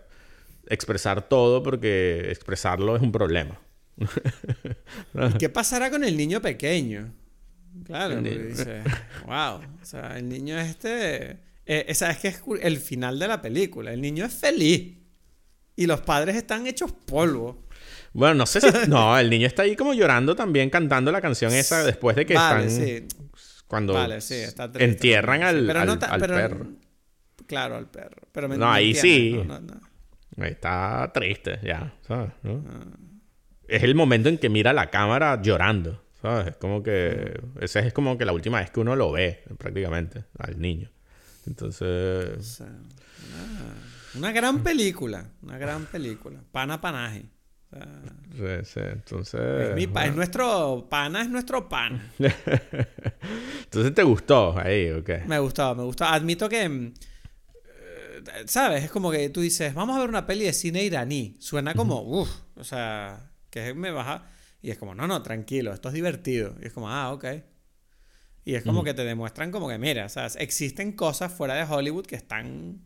Expresar 0.67 1.27
todo 1.27 1.63
porque 1.63 2.29
expresarlo 2.29 2.95
es 2.95 3.01
un 3.01 3.11
problema. 3.11 3.59
¿Y 3.97 5.37
qué 5.37 5.49
pasará 5.49 5.89
con 5.89 6.03
el 6.03 6.17
niño 6.17 6.41
pequeño? 6.41 7.13
Claro, 7.85 8.21
dice, 8.21 8.81
wow, 9.25 9.61
o 9.81 9.85
sea, 9.85 10.17
el 10.17 10.27
niño 10.27 10.59
este, 10.59 11.39
eh, 11.65 11.85
es 11.87 12.03
que 12.21 12.27
es 12.27 12.41
el 12.61 12.77
final 12.77 13.17
de 13.17 13.27
la 13.27 13.41
película, 13.41 13.93
el 13.93 14.01
niño 14.01 14.25
es 14.25 14.33
feliz 14.33 14.97
y 15.75 15.85
los 15.85 16.01
padres 16.01 16.35
están 16.35 16.67
hechos 16.67 16.91
polvo. 16.91 17.67
Bueno, 18.13 18.35
no 18.35 18.45
sé 18.45 18.59
si... 18.59 18.67
No, 18.89 19.17
el 19.17 19.29
niño 19.29 19.47
está 19.47 19.63
ahí 19.63 19.75
como 19.75 19.93
llorando 19.93 20.35
también, 20.35 20.69
cantando 20.69 21.11
la 21.11 21.21
canción 21.21 21.53
esa 21.53 21.83
después 21.83 22.15
de 22.15 22.25
que 22.25 22.33
están... 22.33 22.69
Sí. 22.69 23.07
Cuando 23.67 23.97
entierran 24.75 25.43
al, 25.43 25.65
perro. 25.65 26.67
Claro, 27.51 27.75
al 27.75 27.87
perro. 27.87 28.21
Pero 28.31 28.47
no, 28.47 28.71
ahí 28.71 28.93
sí. 28.95 29.39
está 30.37 31.11
triste, 31.13 31.59
ya, 31.61 31.93
¿sabes? 32.07 32.31
Ah 32.43 33.11
es 33.71 33.83
el 33.83 33.95
momento 33.95 34.27
en 34.27 34.37
que 34.37 34.49
mira 34.49 34.73
la 34.73 34.89
cámara 34.89 35.41
llorando, 35.41 36.03
¿sabes? 36.21 36.47
Es 36.47 36.55
como 36.57 36.83
que... 36.83 37.41
Esa 37.61 37.79
es 37.79 37.93
como 37.93 38.17
que 38.17 38.25
la 38.25 38.33
última 38.33 38.59
vez 38.59 38.69
que 38.69 38.81
uno 38.81 38.97
lo 38.97 39.13
ve, 39.13 39.43
prácticamente, 39.57 40.25
al 40.37 40.59
niño. 40.59 40.91
Entonces... 41.47 42.61
una, 44.15 44.33
gran 44.33 44.61
película, 44.61 45.25
una 45.41 45.57
gran 45.57 45.85
película. 45.85 46.41
Pana 46.51 46.81
panaje. 46.81 47.29
sí, 48.35 48.65
sí, 48.65 48.79
entonces... 48.83 49.77
Es, 49.77 50.15
nuestro... 50.15 50.87
Pana 50.89 51.21
es 51.21 51.29
nuestro 51.29 51.69
pan. 51.69 52.11
entonces 52.19 53.93
te 53.95 54.03
gustó 54.03 54.59
ahí, 54.59 54.91
¿ok? 54.91 55.27
Me 55.27 55.39
gustó, 55.39 55.73
me 55.75 55.83
gustó. 55.83 56.03
Admito 56.03 56.49
que... 56.49 56.91
¿Sabes? 58.45 58.83
Es 58.83 58.91
como 58.91 59.11
que 59.11 59.29
tú 59.29 59.41
dices, 59.41 59.73
vamos 59.73 59.95
a 59.95 59.99
ver 59.99 60.09
una 60.09 60.25
peli 60.25 60.45
de 60.45 60.53
cine 60.53 60.83
iraní. 60.83 61.35
Suena 61.39 61.73
como, 61.73 62.01
uff, 62.01 62.29
o 62.55 62.63
sea, 62.63 63.31
que 63.49 63.73
me 63.73 63.91
baja. 63.91 64.25
Y 64.61 64.71
es 64.71 64.77
como, 64.77 64.93
no, 64.95 65.07
no, 65.07 65.21
tranquilo, 65.23 65.73
esto 65.73 65.89
es 65.89 65.93
divertido. 65.93 66.55
Y 66.61 66.67
es 66.67 66.73
como, 66.73 66.89
ah, 66.89 67.11
ok. 67.11 67.25
Y 68.43 68.55
es 68.55 68.63
como 68.63 68.83
que 68.83 68.93
te 68.93 69.03
demuestran 69.03 69.51
como 69.51 69.69
que, 69.69 69.77
mira, 69.77 70.05
o 70.05 70.09
sea, 70.09 70.27
existen 70.37 70.93
cosas 70.93 71.31
fuera 71.31 71.53
de 71.55 71.63
Hollywood 71.63 72.05
que 72.05 72.15
están... 72.15 72.83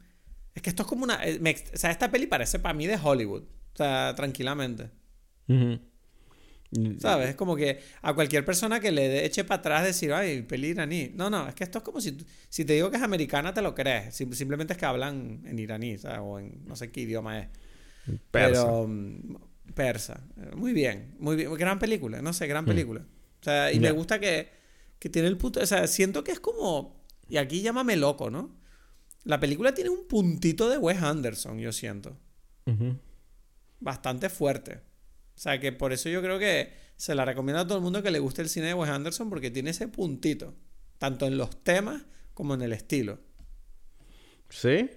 Es 0.54 0.62
que 0.62 0.70
esto 0.70 0.84
es 0.84 0.90
como 0.90 1.04
una... 1.04 1.24
Eh, 1.26 1.40
o 1.74 1.78
sea, 1.78 1.92
esta 1.92 2.12
peli 2.12 2.28
parece 2.28 2.60
para 2.60 2.74
mí 2.74 2.88
de 2.88 3.00
Hollywood. 3.02 3.44
O 3.44 3.78
sea, 3.78 4.14
tranquilamente. 4.16 4.90
¿Sabes? 7.00 7.30
Es 7.30 7.36
como 7.36 7.56
que 7.56 7.80
a 8.02 8.14
cualquier 8.14 8.44
persona 8.44 8.80
que 8.80 8.92
le 8.92 9.26
eche 9.26 9.44
para 9.44 9.60
atrás 9.60 9.84
decir, 9.86 10.14
ay, 10.14 10.42
peli 10.42 10.70
iraní. 10.70 11.12
No, 11.14 11.30
no, 11.30 11.48
es 11.48 11.56
que 11.56 11.64
esto 11.64 11.80
es 11.80 11.84
como 11.84 12.02
si, 12.02 12.18
si 12.50 12.66
te 12.66 12.74
digo 12.74 12.90
que 12.90 12.98
es 12.98 13.04
americana, 13.04 13.54
te 13.54 13.62
lo 13.62 13.74
crees. 13.74 14.16
Simplemente 14.16 14.74
es 14.74 14.80
que 14.80 14.86
hablan 14.86 15.42
en 15.46 15.60
iraní, 15.60 15.98
¿sabes? 15.98 16.20
O 16.22 16.40
en 16.40 16.66
no 16.66 16.76
sé 16.76 16.92
qué 16.92 17.02
idioma 17.02 17.40
es. 17.40 17.48
Pero 18.32 18.88
mm, 18.88 19.36
Persa. 19.74 20.22
Muy 20.56 20.74
bien, 20.74 21.16
muy 21.20 21.36
bien. 21.36 21.54
Gran 21.56 21.80
película, 21.80 22.22
no 22.22 22.34
sé, 22.34 22.48
gran 22.48 22.64
mm. 22.66 22.68
película. 22.68 23.02
O 23.42 23.44
sea, 23.44 23.72
y 23.72 23.80
me 23.80 23.92
gusta 23.92 24.20
que, 24.20 24.50
que 25.00 25.10
tiene 25.10 25.28
el 25.28 25.38
punto. 25.38 25.60
O 25.60 25.66
sea, 25.66 25.88
siento 25.88 26.24
que 26.24 26.32
es 26.32 26.40
como. 26.40 27.04
Y 27.28 27.38
aquí 27.38 27.62
llámame 27.62 27.96
loco, 27.96 28.30
¿no? 28.30 28.56
La 29.24 29.40
película 29.40 29.74
tiene 29.74 29.90
un 29.90 30.08
puntito 30.08 30.70
de 30.70 30.78
Wes 30.78 31.02
Anderson, 31.02 31.58
yo 31.60 31.72
siento. 31.72 32.18
Bastante 33.80 34.30
fuerte. 34.30 34.82
O 35.36 35.40
sea, 35.40 35.60
que 35.60 35.72
por 35.72 35.92
eso 35.94 36.10
yo 36.10 36.22
creo 36.22 36.40
que 36.40 36.74
se 36.96 37.14
la 37.14 37.26
recomiendo 37.26 37.62
a 37.62 37.68
todo 37.68 37.78
el 37.78 37.84
mundo 37.84 38.02
que 38.02 38.12
le 38.12 38.20
guste 38.20 38.42
el 38.42 38.50
cine 38.50 38.68
de 38.68 38.74
Wes 38.74 38.90
Anderson 38.90 39.30
porque 39.30 39.52
tiene 39.52 39.72
ese 39.72 39.88
puntito. 39.88 40.54
Tanto 40.98 41.28
en 41.28 41.38
los 41.38 41.64
temas 41.64 42.04
como 42.34 42.54
en 42.54 42.62
el 42.62 42.74
estilo. 42.74 43.20
¿Sí? 44.50 44.90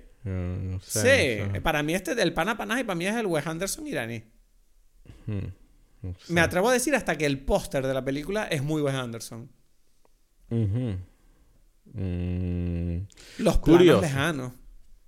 sí, 0.82 1.38
para 1.62 1.82
mí 1.82 1.94
este 1.94 2.14
del 2.14 2.34
pana 2.34 2.52
y 2.52 2.84
para 2.84 2.94
mí 2.94 3.06
es 3.06 3.16
el 3.16 3.26
Wes 3.26 3.46
Anderson 3.46 3.86
iraní. 3.86 4.22
Me 6.28 6.40
atrevo 6.40 6.68
a 6.68 6.72
decir 6.72 6.94
hasta 6.94 7.16
que 7.16 7.26
el 7.26 7.40
póster 7.40 7.86
de 7.86 7.94
la 7.94 8.04
película 8.04 8.44
es 8.44 8.62
muy 8.62 8.82
Wes 8.82 8.94
Anderson. 8.94 9.50
Mm. 10.50 10.92
Los 13.38 13.58
planos 13.58 14.00
lejanos. 14.02 14.52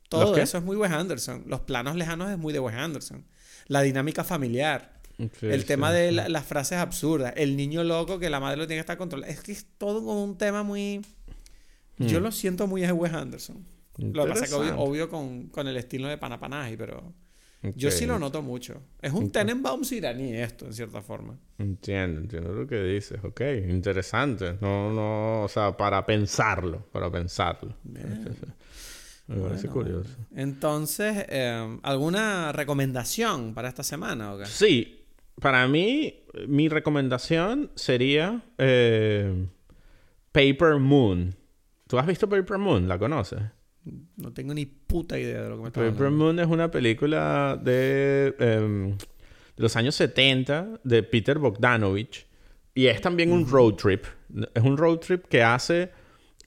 Todo 0.08 0.36
eso 0.36 0.58
es 0.58 0.64
muy 0.64 0.76
Wes 0.76 0.90
Anderson. 0.90 1.44
Los 1.46 1.60
planos 1.60 1.94
lejanos 1.96 2.30
es 2.30 2.38
muy 2.38 2.52
de 2.52 2.60
Wes 2.60 2.74
Anderson. 2.74 3.24
La 3.66 3.82
dinámica 3.82 4.24
familiar. 4.24 4.99
El 5.42 5.64
tema 5.64 5.92
de 5.92 6.12
las 6.12 6.44
frases 6.44 6.78
absurdas. 6.78 7.34
El 7.36 7.56
niño 7.56 7.84
loco 7.84 8.18
que 8.18 8.30
la 8.30 8.40
madre 8.40 8.56
lo 8.56 8.66
tiene 8.66 8.78
que 8.78 8.80
estar 8.80 8.98
controlando. 8.98 9.32
Es 9.32 9.42
que 9.42 9.52
es 9.52 9.66
todo 9.78 10.00
como 10.00 10.22
un 10.24 10.36
tema 10.38 10.62
muy... 10.62 11.00
Yo 11.98 12.20
mm. 12.20 12.22
lo 12.22 12.32
siento 12.32 12.66
muy 12.66 12.80
de 12.82 12.92
Wes 12.92 13.12
Anderson. 13.12 13.64
Lo 13.98 14.24
que 14.24 14.30
pasa 14.30 14.44
es 14.44 14.50
que 14.50 14.56
obvio, 14.56 15.10
con, 15.10 15.48
con, 15.48 15.68
el 15.68 15.76
estilo 15.76 16.08
de 16.08 16.16
Panapanaji, 16.18 16.76
pero... 16.76 17.12
Yo 17.74 17.90
sí 17.90 18.06
lo 18.06 18.18
noto 18.18 18.40
mucho. 18.40 18.80
Es 19.02 19.12
un 19.12 19.30
Tenenbaums 19.30 19.92
iraní 19.92 20.34
esto, 20.34 20.64
en 20.64 20.72
cierta 20.72 21.02
forma. 21.02 21.38
Entiendo, 21.58 22.20
entiendo 22.20 22.54
lo 22.54 22.66
que 22.66 22.82
dices. 22.82 23.22
Ok, 23.22 23.42
interesante. 23.68 24.56
No, 24.62 24.90
no, 24.90 25.42
o 25.44 25.48
sea, 25.48 25.76
para 25.76 26.06
pensarlo, 26.06 26.86
para 26.90 27.10
pensarlo. 27.10 27.74
Me 29.26 29.40
parece 29.42 29.68
curioso. 29.68 30.10
Entonces, 30.34 31.24
eh, 31.28 31.78
¿alguna 31.82 32.50
recomendación 32.50 33.54
para 33.54 33.68
esta 33.68 33.84
semana? 33.84 34.32
¿o 34.32 34.44
Sí, 34.44 34.99
para 35.40 35.66
mí, 35.66 36.22
mi 36.46 36.68
recomendación 36.68 37.70
sería 37.74 38.42
eh, 38.58 39.46
Paper 40.32 40.76
Moon. 40.76 41.34
¿Tú 41.86 41.98
has 41.98 42.06
visto 42.06 42.28
Paper 42.28 42.58
Moon? 42.58 42.88
¿La 42.88 42.98
conoces? 42.98 43.40
No 44.16 44.32
tengo 44.32 44.54
ni 44.54 44.66
puta 44.66 45.18
idea 45.18 45.42
de 45.42 45.48
lo 45.48 45.56
que 45.56 45.62
me 45.62 45.68
está 45.68 45.80
Paper 45.80 46.10
Moon 46.10 46.38
es 46.38 46.46
una 46.46 46.70
película 46.70 47.58
de, 47.60 48.34
em, 48.38 48.96
de, 48.96 49.06
los 49.56 49.74
años 49.76 49.94
70 49.94 50.80
de 50.84 51.02
Peter 51.02 51.38
Bogdanovich. 51.38 52.26
Y 52.74 52.86
es 52.86 53.00
también 53.00 53.32
un 53.32 53.48
road 53.48 53.74
trip. 53.74 54.04
Es 54.54 54.62
un 54.62 54.76
road 54.76 54.98
trip 54.98 55.24
que 55.26 55.42
hace 55.42 55.90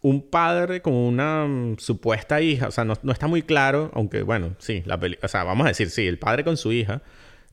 un 0.02 0.30
padre 0.30 0.82
con 0.82 0.94
una 0.94 1.46
mm, 1.46 1.78
supuesta 1.80 2.42
hija. 2.42 2.68
O 2.68 2.72
sea, 2.72 2.86
no, 2.86 2.94
está 2.94 3.28
muy 3.28 3.42
claro, 3.42 3.92
aunque 3.94 4.22
bueno, 4.22 4.56
sí, 4.60 4.84
la 4.86 5.00
peli 5.00 5.18
o 5.22 5.28
sea, 5.28 5.44
vamos 5.44 5.66
a 5.66 5.70
decir, 5.70 5.90
sí, 5.90 6.08
el 6.08 6.20
padre 6.20 6.44
con 6.44 6.56
su 6.56 6.72
hija. 6.72 7.02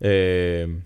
Eh, 0.01 0.83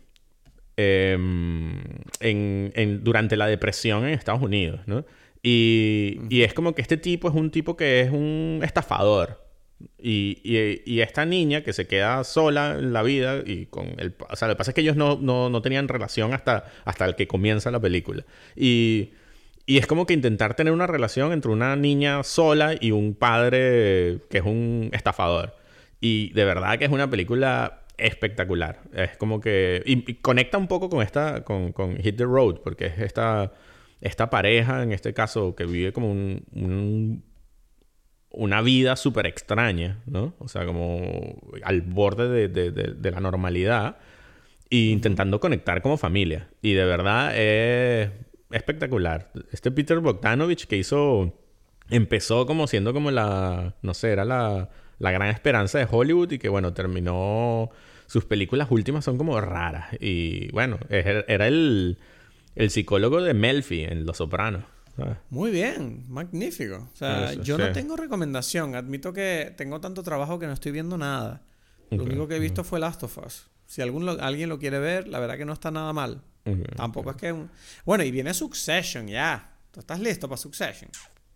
em, 0.77 1.81
en, 2.21 2.73
en, 2.75 3.05
durante 3.05 3.37
la 3.37 3.47
depresión 3.47 4.05
en 4.05 4.15
Estados 4.15 4.43
Unidos, 4.43 4.81
¿no? 4.87 5.05
Y, 5.43 6.21
y, 6.31 6.43
es 6.43 6.55
como 6.55 6.75
que 6.75 6.81
este 6.83 6.97
tipo 6.97 7.29
es 7.29 7.35
un 7.35 7.51
tipo 7.51 7.77
que 7.77 8.01
es 8.01 8.11
un 8.11 8.61
estafador. 8.63 9.45
Y, 9.99 10.41
y, 10.87 11.01
esta 11.01 11.27
niña 11.27 11.63
que 11.63 11.73
se 11.73 11.87
queda 11.87 12.25
sola 12.25 12.77
en 12.79 12.93
la 12.93 13.03
vida 13.03 13.43
y 13.45 13.67
con 13.67 13.95
el... 13.99 14.15
O 14.31 14.37
sea, 14.37 14.49
lo 14.49 14.55
que 14.55 14.59
pasa 14.59 14.71
es 14.71 14.75
que 14.75 14.81
ellos 14.81 14.97
no, 14.97 15.19
no, 15.21 15.51
no 15.51 15.61
tenían 15.63 15.89
relación 15.89 16.33
hasta, 16.33 16.65
hasta 16.85 17.05
el 17.05 17.15
que 17.15 17.27
comienza 17.27 17.71
la 17.71 17.81
película. 17.81 18.25
Y, 18.57 19.11
y 19.67 19.79
es 19.79 19.87
como 19.87 20.07
que 20.07 20.15
intentar 20.15 20.55
tener 20.55 20.73
una 20.73 20.87
relación 20.87 21.33
entre 21.33 21.51
una 21.51 21.77
niña 21.77 22.23
sola 22.23 22.75
y 22.81 22.93
un 22.93 23.15
padre 23.15 24.21
que 24.31 24.39
es 24.39 24.45
un 24.45 24.91
estafador. 24.93 25.57
Y 26.01 26.33
de 26.33 26.45
verdad 26.45 26.79
que 26.79 26.85
es 26.85 26.91
una 26.91 27.11
película 27.11 27.84
espectacular. 27.97 28.83
Es 28.93 29.17
como 29.17 29.41
que... 29.41 29.83
Y, 29.87 30.15
conecta 30.15 30.59
un 30.59 30.69
poco 30.69 30.89
con 30.89 31.03
esta... 31.03 31.45
Con, 31.45 31.73
con 31.73 31.97
Hit 31.97 32.17
the 32.17 32.25
Road, 32.25 32.61
porque 32.63 32.87
es 32.87 32.99
esta 32.99 33.53
esta 34.05 34.29
pareja, 34.29 34.83
en 34.83 34.93
este 34.93 35.15
caso, 35.15 35.57
que 35.57 35.65
vive 35.65 35.95
como 35.95 36.11
un, 36.11 37.25
una 38.31 38.61
vida 38.61 38.97
súper 38.97 39.27
extraña, 39.27 40.03
¿no? 40.05 40.35
O 40.39 40.47
sea, 40.47 40.67
como 40.67 41.41
al 41.63 41.81
borde 41.81 42.49
de, 42.49 43.11
la 43.11 43.21
normalidad. 43.21 43.97
e 44.71 44.77
intentando 44.77 45.41
conectar 45.41 45.81
como 45.81 45.97
familia. 45.97 46.51
Y 46.61 46.75
de 46.75 46.85
verdad 46.85 47.35
es 47.35 48.11
espectacular. 48.51 49.33
Este 49.53 49.71
Peter 49.71 49.99
Bogdanovich 50.01 50.67
que 50.67 50.77
hizo, 50.77 51.33
empezó 51.89 52.45
como 52.45 52.67
siendo 52.67 52.93
como 52.93 53.11
la, 53.11 53.75
no 53.81 53.95
sé, 53.95 54.11
era 54.13 54.27
la, 54.27 54.69
la 54.99 55.11
gran 55.11 55.29
esperanza 55.29 55.79
de 55.79 55.87
Hollywood 55.91 56.33
y 56.33 56.39
que 56.39 56.49
bueno, 56.49 56.73
terminó, 56.73 57.71
sus 58.07 58.25
películas 58.25 58.69
últimas 58.71 59.05
son 59.05 59.19
como 59.19 59.41
raras. 59.41 59.89
Y 60.01 60.51
bueno, 60.53 60.79
era 60.89 61.47
el, 61.47 61.99
el 62.55 62.71
psicólogo 62.71 63.23
de 63.23 63.35
Melfi 63.35 63.85
en 63.85 64.07
Los 64.07 64.19
Sopranos. 64.19 64.65
Muy 65.31 65.51
bien, 65.51 66.05
magnífico. 66.09 66.89
O 66.93 66.97
sea, 66.97 67.35
yo 67.35 67.59
no 67.59 67.73
tengo 67.73 67.97
recomendación. 67.97 68.77
Admito 68.77 69.13
que 69.13 69.53
tengo 69.57 69.81
tanto 69.81 70.03
trabajo 70.03 70.39
que 70.39 70.47
no 70.47 70.53
estoy 70.53 70.73
viendo 70.73 70.97
nada. 70.97 71.43
Lo 71.91 72.05
único 72.05 72.29
que 72.29 72.37
he 72.37 72.41
visto 72.41 72.65
fue 72.65 72.81
Last 72.81 73.03
of 73.03 73.19
Us. 73.19 73.47
Si 73.67 73.83
algún 73.83 74.09
alguien 74.09 74.49
lo 74.49 74.59
quiere 74.59 74.79
ver, 74.79 75.09
la 75.09 75.19
verdad 75.19 75.37
que 75.37 75.45
no 75.45 75.53
está 75.53 75.71
nada 75.71 75.93
mal. 75.93 76.23
Tampoco 76.77 77.11
es 77.11 77.17
que... 77.17 77.35
Bueno, 77.85 78.05
y 78.05 78.11
viene 78.11 78.35
Succession 78.35 79.09
ya. 79.09 79.51
¿Tú 79.71 79.81
estás 79.81 79.99
listo 79.99 80.29
para 80.29 80.37
Succession? 80.37 80.91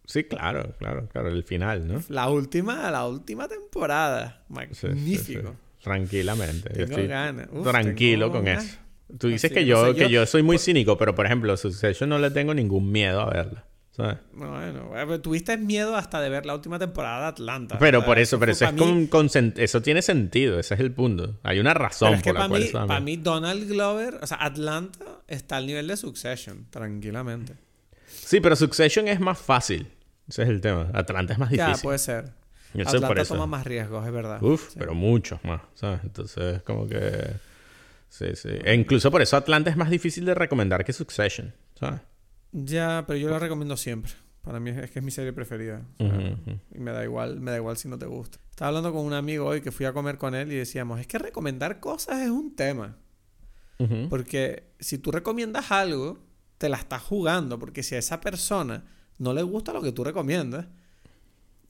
Sí, 0.09 0.25
claro, 0.25 0.75
claro, 0.79 1.07
claro. 1.13 1.29
El 1.29 1.45
final, 1.45 1.87
¿no? 1.87 2.03
La 2.09 2.31
última, 2.31 2.91
la 2.91 3.07
última 3.07 3.47
temporada. 3.47 4.43
Magnífico. 4.49 5.55
Tranquilamente. 5.83 6.71
Tengo 6.71 7.07
ganas. 7.07 7.49
tranquilo 7.63 8.33
con 8.33 8.49
eso. 8.49 8.79
Tú 9.19 9.29
dices 9.29 9.53
que 9.53 9.67
yo, 9.67 9.95
que 9.95 10.09
yo 10.09 10.25
soy 10.25 10.43
muy 10.43 10.59
cínico, 10.59 10.97
pero 10.97 11.15
por 11.15 11.27
ejemplo, 11.27 11.55
Succession 11.59 12.09
no 12.09 12.19
le 12.19 12.31
tengo 12.31 12.55
ningún 12.55 12.91
miedo 12.91 13.21
a 13.21 13.31
verla. 13.31 13.67
¿sabes? 13.91 14.17
Bueno, 14.33 15.21
tuviste 15.21 15.59
miedo 15.59 15.95
hasta 15.95 16.23
de 16.23 16.31
ver 16.31 16.47
la 16.47 16.55
última 16.55 16.79
temporada 16.79 17.21
de 17.23 17.27
Atlanta. 17.27 17.79
Pero 17.79 18.03
por 18.05 18.19
eso, 18.19 18.39
pero 18.39 18.53
eso 18.53 18.65
es 18.65 18.73
con, 19.11 19.31
eso 19.57 19.83
tiene 19.83 20.01
sentido, 20.01 20.59
ese 20.59 20.73
es 20.75 20.81
el 20.81 20.93
punto. 20.93 21.39
Hay 21.43 21.59
una 21.59 21.75
razón 21.75 22.19
por 22.23 22.35
la 22.35 22.49
cual 22.49 22.63
mí, 22.63 22.69
Para 22.71 23.01
mí, 23.01 23.17
Donald 23.19 23.69
Glover, 23.69 24.21
o 24.23 24.27
sea, 24.27 24.39
Atlanta 24.41 25.05
está 25.27 25.59
al 25.59 25.67
nivel 25.67 25.87
de 25.87 25.99
Succession, 25.99 26.67
tranquilamente. 26.71 27.55
Sí, 28.07 28.41
pero 28.41 28.57
Succession 28.57 29.09
es 29.09 29.21
más 29.21 29.39
fácil. 29.39 29.89
Ese 30.29 30.43
es 30.43 30.49
el 30.49 30.61
tema. 30.61 30.91
Atlanta 30.93 31.33
es 31.33 31.39
más 31.39 31.51
difícil. 31.51 31.75
Ya, 31.75 31.83
puede 31.83 31.99
ser. 31.99 32.33
Atlanta 32.87 33.25
toma 33.25 33.47
más 33.47 33.67
riesgos, 33.67 34.07
es 34.07 34.13
verdad. 34.13 34.43
Uf, 34.43 34.75
pero 34.77 34.95
muchos 34.95 35.43
más, 35.45 35.63
¿sabes? 35.75 36.01
Entonces, 36.05 36.63
como 36.63 36.87
que... 36.87 37.33
Sí, 38.11 38.35
sí. 38.35 38.51
E 38.65 38.75
incluso 38.75 39.11
por 39.11 39.23
eso 39.23 39.37
Atlanta 39.37 39.71
es 39.71 39.77
más 39.77 39.91
difícil 39.91 40.25
de 40.25 40.35
recomendar 40.35 40.85
que 40.85 40.93
Succession, 40.93 41.55
¿sabes? 41.79 42.01
Ya, 42.53 43.05
pero 43.07 43.19
yo 43.19 43.29
la 43.31 43.39
recomiendo 43.39 43.77
siempre. 43.77 44.13
Para 44.43 44.61
mí 44.61 44.71
es 44.71 44.91
que 44.91 45.01
es 45.01 45.05
mi 45.05 45.11
serie 45.11 45.33
preferida. 45.35 45.83
Y 45.99 46.79
me 46.79 46.91
da 46.93 47.05
igual, 47.05 47.41
me 47.41 47.51
da 47.51 47.59
igual 47.59 47.77
si 47.77 47.89
no 47.89 47.99
te 47.99 48.07
gusta. 48.07 48.39
Estaba 48.49 48.69
hablando 48.69 48.93
con 48.93 49.05
un 49.05 49.13
amigo 49.13 49.47
hoy 49.47 49.61
que 49.61 49.73
fui 49.73 49.85
a 49.85 49.93
comer 49.93 50.17
con 50.17 50.35
él 50.35 50.51
y 50.53 50.57
decíamos, 50.57 51.01
es 51.01 51.07
que 51.07 51.19
recomendar 51.19 51.81
cosas 51.81 52.21
es 52.21 52.31
un 52.31 52.57
tema. 52.57 52.97
Porque 54.09 54.73
si 54.81 54.99
tú 54.99 55.13
recomiendas 55.13 55.71
algo, 55.71 56.19
te 56.57 56.69
la 56.69 56.79
estás 56.79 57.03
jugando. 57.03 57.59
Porque 57.59 57.83
si 57.83 57.95
a 57.95 57.99
esa 57.99 58.21
persona 58.21 58.85
no 59.19 59.33
le 59.33 59.43
gusta 59.43 59.73
lo 59.73 59.83
que 59.83 59.93
tú 59.93 60.05
recomiendas, 60.05 60.67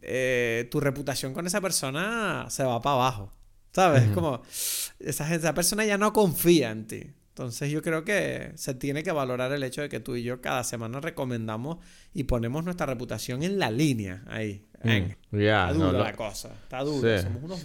eh, 0.03 0.69
tu 0.70 0.81
reputación 0.81 1.35
con 1.35 1.47
esa 1.47 1.61
persona 1.61 2.47
se 2.51 2.65
va 2.65 2.81
para 2.81 2.95
abajo. 2.95 3.33
¿Sabes? 3.73 4.05
Es 4.05 4.11
como, 4.11 4.43
esa, 4.99 5.35
esa 5.35 5.55
persona 5.55 5.85
ya 5.85 5.99
no 5.99 6.12
confía 6.12 6.70
en 6.70 6.87
ti. 6.87 7.12
Entonces 7.39 7.70
yo 7.70 7.83
creo 7.83 8.05
que 8.05 8.51
se 8.57 8.75
tiene 8.75 9.05
que 9.05 9.12
valorar 9.12 9.53
el 9.53 9.62
hecho 9.62 9.81
de 9.81 9.89
que 9.89 10.01
tú 10.01 10.16
y 10.16 10.25
yo 10.25 10.41
cada 10.41 10.65
semana 10.65 11.01
recomendamos 11.01 11.79
y 12.12 12.25
ponemos 12.25 12.65
nuestra 12.65 12.87
reputación 12.87 13.45
en 13.45 13.61
la 13.61 13.70
línea 13.70 14.25
ahí. 14.27 14.66
Mm, 14.83 15.39
está 15.39 15.73
dura 15.73 15.93
la 15.93 16.12
cosa. 16.15 16.51
Está 16.65 16.83
dura. 16.83 17.23
Somos 17.23 17.45
unos 17.45 17.62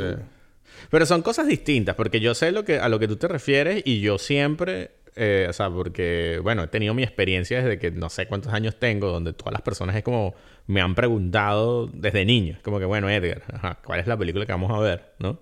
Pero 0.91 1.05
son 1.07 1.23
cosas 1.23 1.47
distintas, 1.47 1.95
porque 1.95 2.19
yo 2.19 2.35
sé 2.35 2.51
lo 2.51 2.63
que, 2.63 2.77
a 2.77 2.87
lo 2.87 2.99
que 2.99 3.07
tú 3.07 3.15
te 3.15 3.27
refieres 3.27 3.81
y 3.83 3.99
yo 3.99 4.19
siempre, 4.19 4.91
eh, 5.15 5.47
o 5.49 5.53
sea, 5.53 5.69
porque, 5.69 6.39
bueno, 6.41 6.63
he 6.63 6.67
tenido 6.67 6.93
mi 6.93 7.03
experiencia 7.03 7.61
desde 7.61 7.79
que 7.79 7.91
no 7.91 8.09
sé 8.09 8.27
cuántos 8.27 8.53
años 8.53 8.79
tengo, 8.79 9.11
donde 9.11 9.33
todas 9.33 9.53
las 9.53 9.61
personas 9.61 9.95
es 9.95 10.03
como 10.03 10.35
me 10.67 10.81
han 10.81 10.95
preguntado 10.95 11.87
desde 11.87 12.25
niño. 12.25 12.57
Como 12.63 12.79
que, 12.79 12.85
bueno, 12.85 13.09
Edgar, 13.09 13.43
¿cuál 13.83 13.99
es 13.99 14.07
la 14.07 14.17
película 14.17 14.45
que 14.45 14.51
vamos 14.51 14.71
a 14.71 14.79
ver? 14.79 15.13
¿No? 15.19 15.39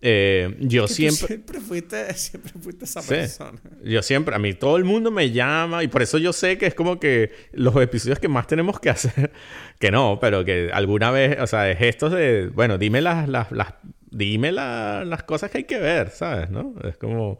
Eh, 0.00 0.56
yo 0.60 0.88
siempre... 0.88 1.26
Siempre 1.26 1.60
fuiste, 1.60 2.14
siempre 2.14 2.52
fuiste 2.60 2.84
esa 2.84 3.02
persona. 3.02 3.58
Yo 3.82 4.02
siempre, 4.02 4.34
a 4.34 4.38
mí 4.38 4.54
todo 4.54 4.76
el 4.76 4.84
mundo 4.84 5.10
me 5.10 5.30
llama 5.30 5.82
y 5.82 5.88
por 5.88 6.02
eso 6.02 6.18
yo 6.18 6.32
sé 6.32 6.58
que 6.58 6.66
es 6.66 6.74
como 6.74 7.00
que 7.00 7.32
los 7.52 7.74
episodios 7.76 8.18
que 8.18 8.28
más 8.28 8.46
tenemos 8.46 8.78
que 8.80 8.90
hacer, 8.90 9.32
que 9.78 9.90
no, 9.90 10.18
pero 10.20 10.44
que 10.44 10.70
alguna 10.72 11.10
vez, 11.10 11.38
o 11.40 11.46
sea, 11.46 11.70
es 11.70 11.80
estos 11.80 12.12
de, 12.12 12.48
bueno, 12.48 12.78
dime 12.78 13.00
las, 13.00 13.28
las, 13.28 13.50
las 13.52 13.74
dime 14.10 14.52
las 14.52 15.22
cosas 15.24 15.50
que 15.50 15.58
hay 15.58 15.64
que 15.64 15.78
ver, 15.78 16.10
¿sabes? 16.10 16.50
¿No? 16.50 16.74
Es 16.84 16.96
como... 16.96 17.38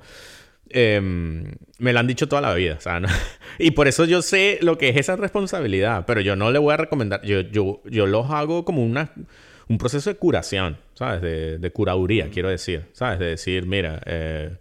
Em, 0.70 1.52
me 1.78 1.93
lo 1.93 2.01
han 2.01 2.06
dicho 2.06 2.28
toda 2.28 2.43
la 2.43 2.52
vida, 2.55 2.74
o 2.78 2.80
sea, 2.80 2.98
¿no? 3.01 3.09
y 3.59 3.70
por 3.70 3.86
eso 3.86 4.05
yo 4.05 4.20
sé 4.20 4.59
lo 4.62 4.78
que 4.78 4.88
es 4.88 4.97
esa 4.97 5.16
responsabilidad, 5.16 6.05
pero 6.06 6.20
yo 6.20 6.34
no 6.34 6.51
le 6.51 6.59
voy 6.59 6.74
a 6.74 6.76
recomendar, 6.76 7.22
yo, 7.22 7.40
yo, 7.40 7.82
yo 7.84 8.06
los 8.06 8.30
hago 8.30 8.64
como 8.64 8.84
una 8.84 9.12
un 9.68 9.78
proceso 9.78 10.10
de 10.10 10.16
curación, 10.16 10.78
¿sabes? 10.94 11.20
De, 11.22 11.59
de 11.59 11.70
curaduría, 11.72 12.30
quiero 12.30 12.48
decir, 12.48 12.86
¿sabes? 12.93 13.18
De 13.18 13.26
decir, 13.26 13.66
mira, 13.66 14.01
eh, 14.06 14.56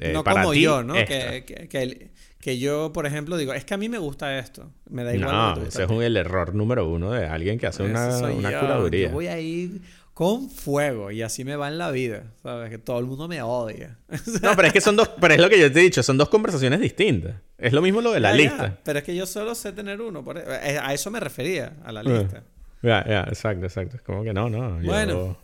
eh 0.00 0.12
no 0.12 0.24
como 0.24 0.54
yo, 0.54 0.82
¿no? 0.82 0.94
Que, 0.94 1.44
que, 1.46 2.10
que, 2.40 2.58
yo, 2.58 2.92
por 2.92 3.06
ejemplo, 3.06 3.36
digo, 3.36 3.54
es 3.54 3.64
que 3.64 3.74
a 3.74 3.76
mí 3.76 3.88
me 3.88 3.98
gusta 3.98 4.38
esto. 4.38 4.70
Me 4.90 5.04
da 5.04 5.14
igual. 5.14 5.60
No, 5.60 5.66
ese 5.66 5.84
es 5.84 5.90
el 5.90 6.16
error 6.16 6.54
número 6.54 6.88
uno 6.88 7.12
de 7.12 7.26
alguien 7.26 7.58
que 7.58 7.66
hace 7.66 7.84
una, 7.84 8.18
una 8.28 8.60
curaduría. 8.60 9.08
Yo 9.08 9.14
voy 9.14 9.28
a 9.28 9.38
ir 9.38 9.80
con 10.14 10.48
fuego 10.48 11.10
y 11.10 11.22
así 11.22 11.44
me 11.44 11.56
va 11.56 11.68
en 11.68 11.76
la 11.76 11.90
vida, 11.90 12.22
¿sabes? 12.42 12.70
Que 12.70 12.78
todo 12.78 13.00
el 13.00 13.04
mundo 13.04 13.26
me 13.26 13.42
odia. 13.42 13.98
no, 14.42 14.54
pero 14.54 14.68
es 14.68 14.72
que 14.72 14.80
son 14.80 14.94
dos, 14.94 15.10
pero 15.20 15.34
es 15.34 15.40
lo 15.40 15.50
que 15.50 15.60
yo 15.60 15.70
te 15.70 15.80
he 15.80 15.82
dicho, 15.82 16.02
son 16.02 16.16
dos 16.16 16.28
conversaciones 16.28 16.80
distintas. 16.80 17.34
Es 17.58 17.72
lo 17.72 17.82
mismo 17.82 18.00
lo 18.00 18.12
de 18.12 18.20
la 18.20 18.32
lista. 18.32 18.78
pero 18.84 19.00
es 19.00 19.04
que 19.04 19.14
yo 19.14 19.26
solo 19.26 19.54
sé 19.54 19.72
tener 19.72 20.00
uno, 20.00 20.24
e, 20.34 20.74
eh, 20.74 20.78
a 20.80 20.94
eso 20.94 21.10
me 21.10 21.18
refería, 21.18 21.74
a 21.84 21.92
la 21.92 22.00
ah. 22.00 22.04
lista. 22.04 22.44
Ya, 22.82 23.04
ya, 23.06 23.20
exacto, 23.22 23.66
exacto. 23.66 23.98
Como 24.04 24.22
que 24.22 24.32
no, 24.32 24.48
no. 24.48 24.78
Bueno. 24.80 25.36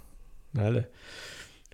Dale. 0.53 0.89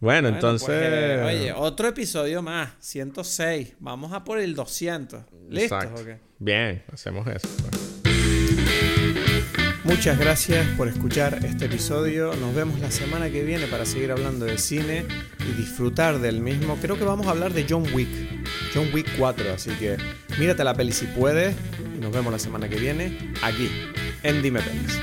Bueno, 0.00 0.28
entonces. 0.28 0.68
Pues, 0.68 1.24
oye, 1.24 1.52
otro 1.52 1.88
episodio 1.88 2.42
más, 2.42 2.70
106. 2.80 3.74
Vamos 3.80 4.12
a 4.12 4.22
por 4.24 4.38
el 4.38 4.54
200. 4.54 5.22
¿Listo? 5.48 5.78
Bien, 6.38 6.82
hacemos 6.92 7.26
eso. 7.26 7.48
Pues. 7.62 8.05
Muchas 9.86 10.18
gracias 10.18 10.66
por 10.76 10.88
escuchar 10.88 11.38
este 11.44 11.66
episodio. 11.66 12.34
Nos 12.34 12.52
vemos 12.56 12.80
la 12.80 12.90
semana 12.90 13.30
que 13.30 13.44
viene 13.44 13.68
para 13.68 13.86
seguir 13.86 14.10
hablando 14.10 14.44
de 14.44 14.58
cine 14.58 15.06
y 15.48 15.52
disfrutar 15.52 16.18
del 16.18 16.40
mismo. 16.40 16.76
Creo 16.82 16.98
que 16.98 17.04
vamos 17.04 17.28
a 17.28 17.30
hablar 17.30 17.52
de 17.52 17.64
John 17.68 17.84
Wick. 17.94 18.08
John 18.74 18.88
Wick 18.92 19.06
4. 19.16 19.54
Así 19.54 19.70
que 19.70 19.96
mírate 20.40 20.64
la 20.64 20.74
peli 20.74 20.90
si 20.90 21.06
puedes. 21.06 21.54
Y 21.96 22.00
nos 22.00 22.12
vemos 22.12 22.32
la 22.32 22.40
semana 22.40 22.68
que 22.68 22.80
viene 22.80 23.32
aquí 23.42 23.70
en 24.24 24.42
Dime 24.42 24.60
Pelis. 24.60 25.00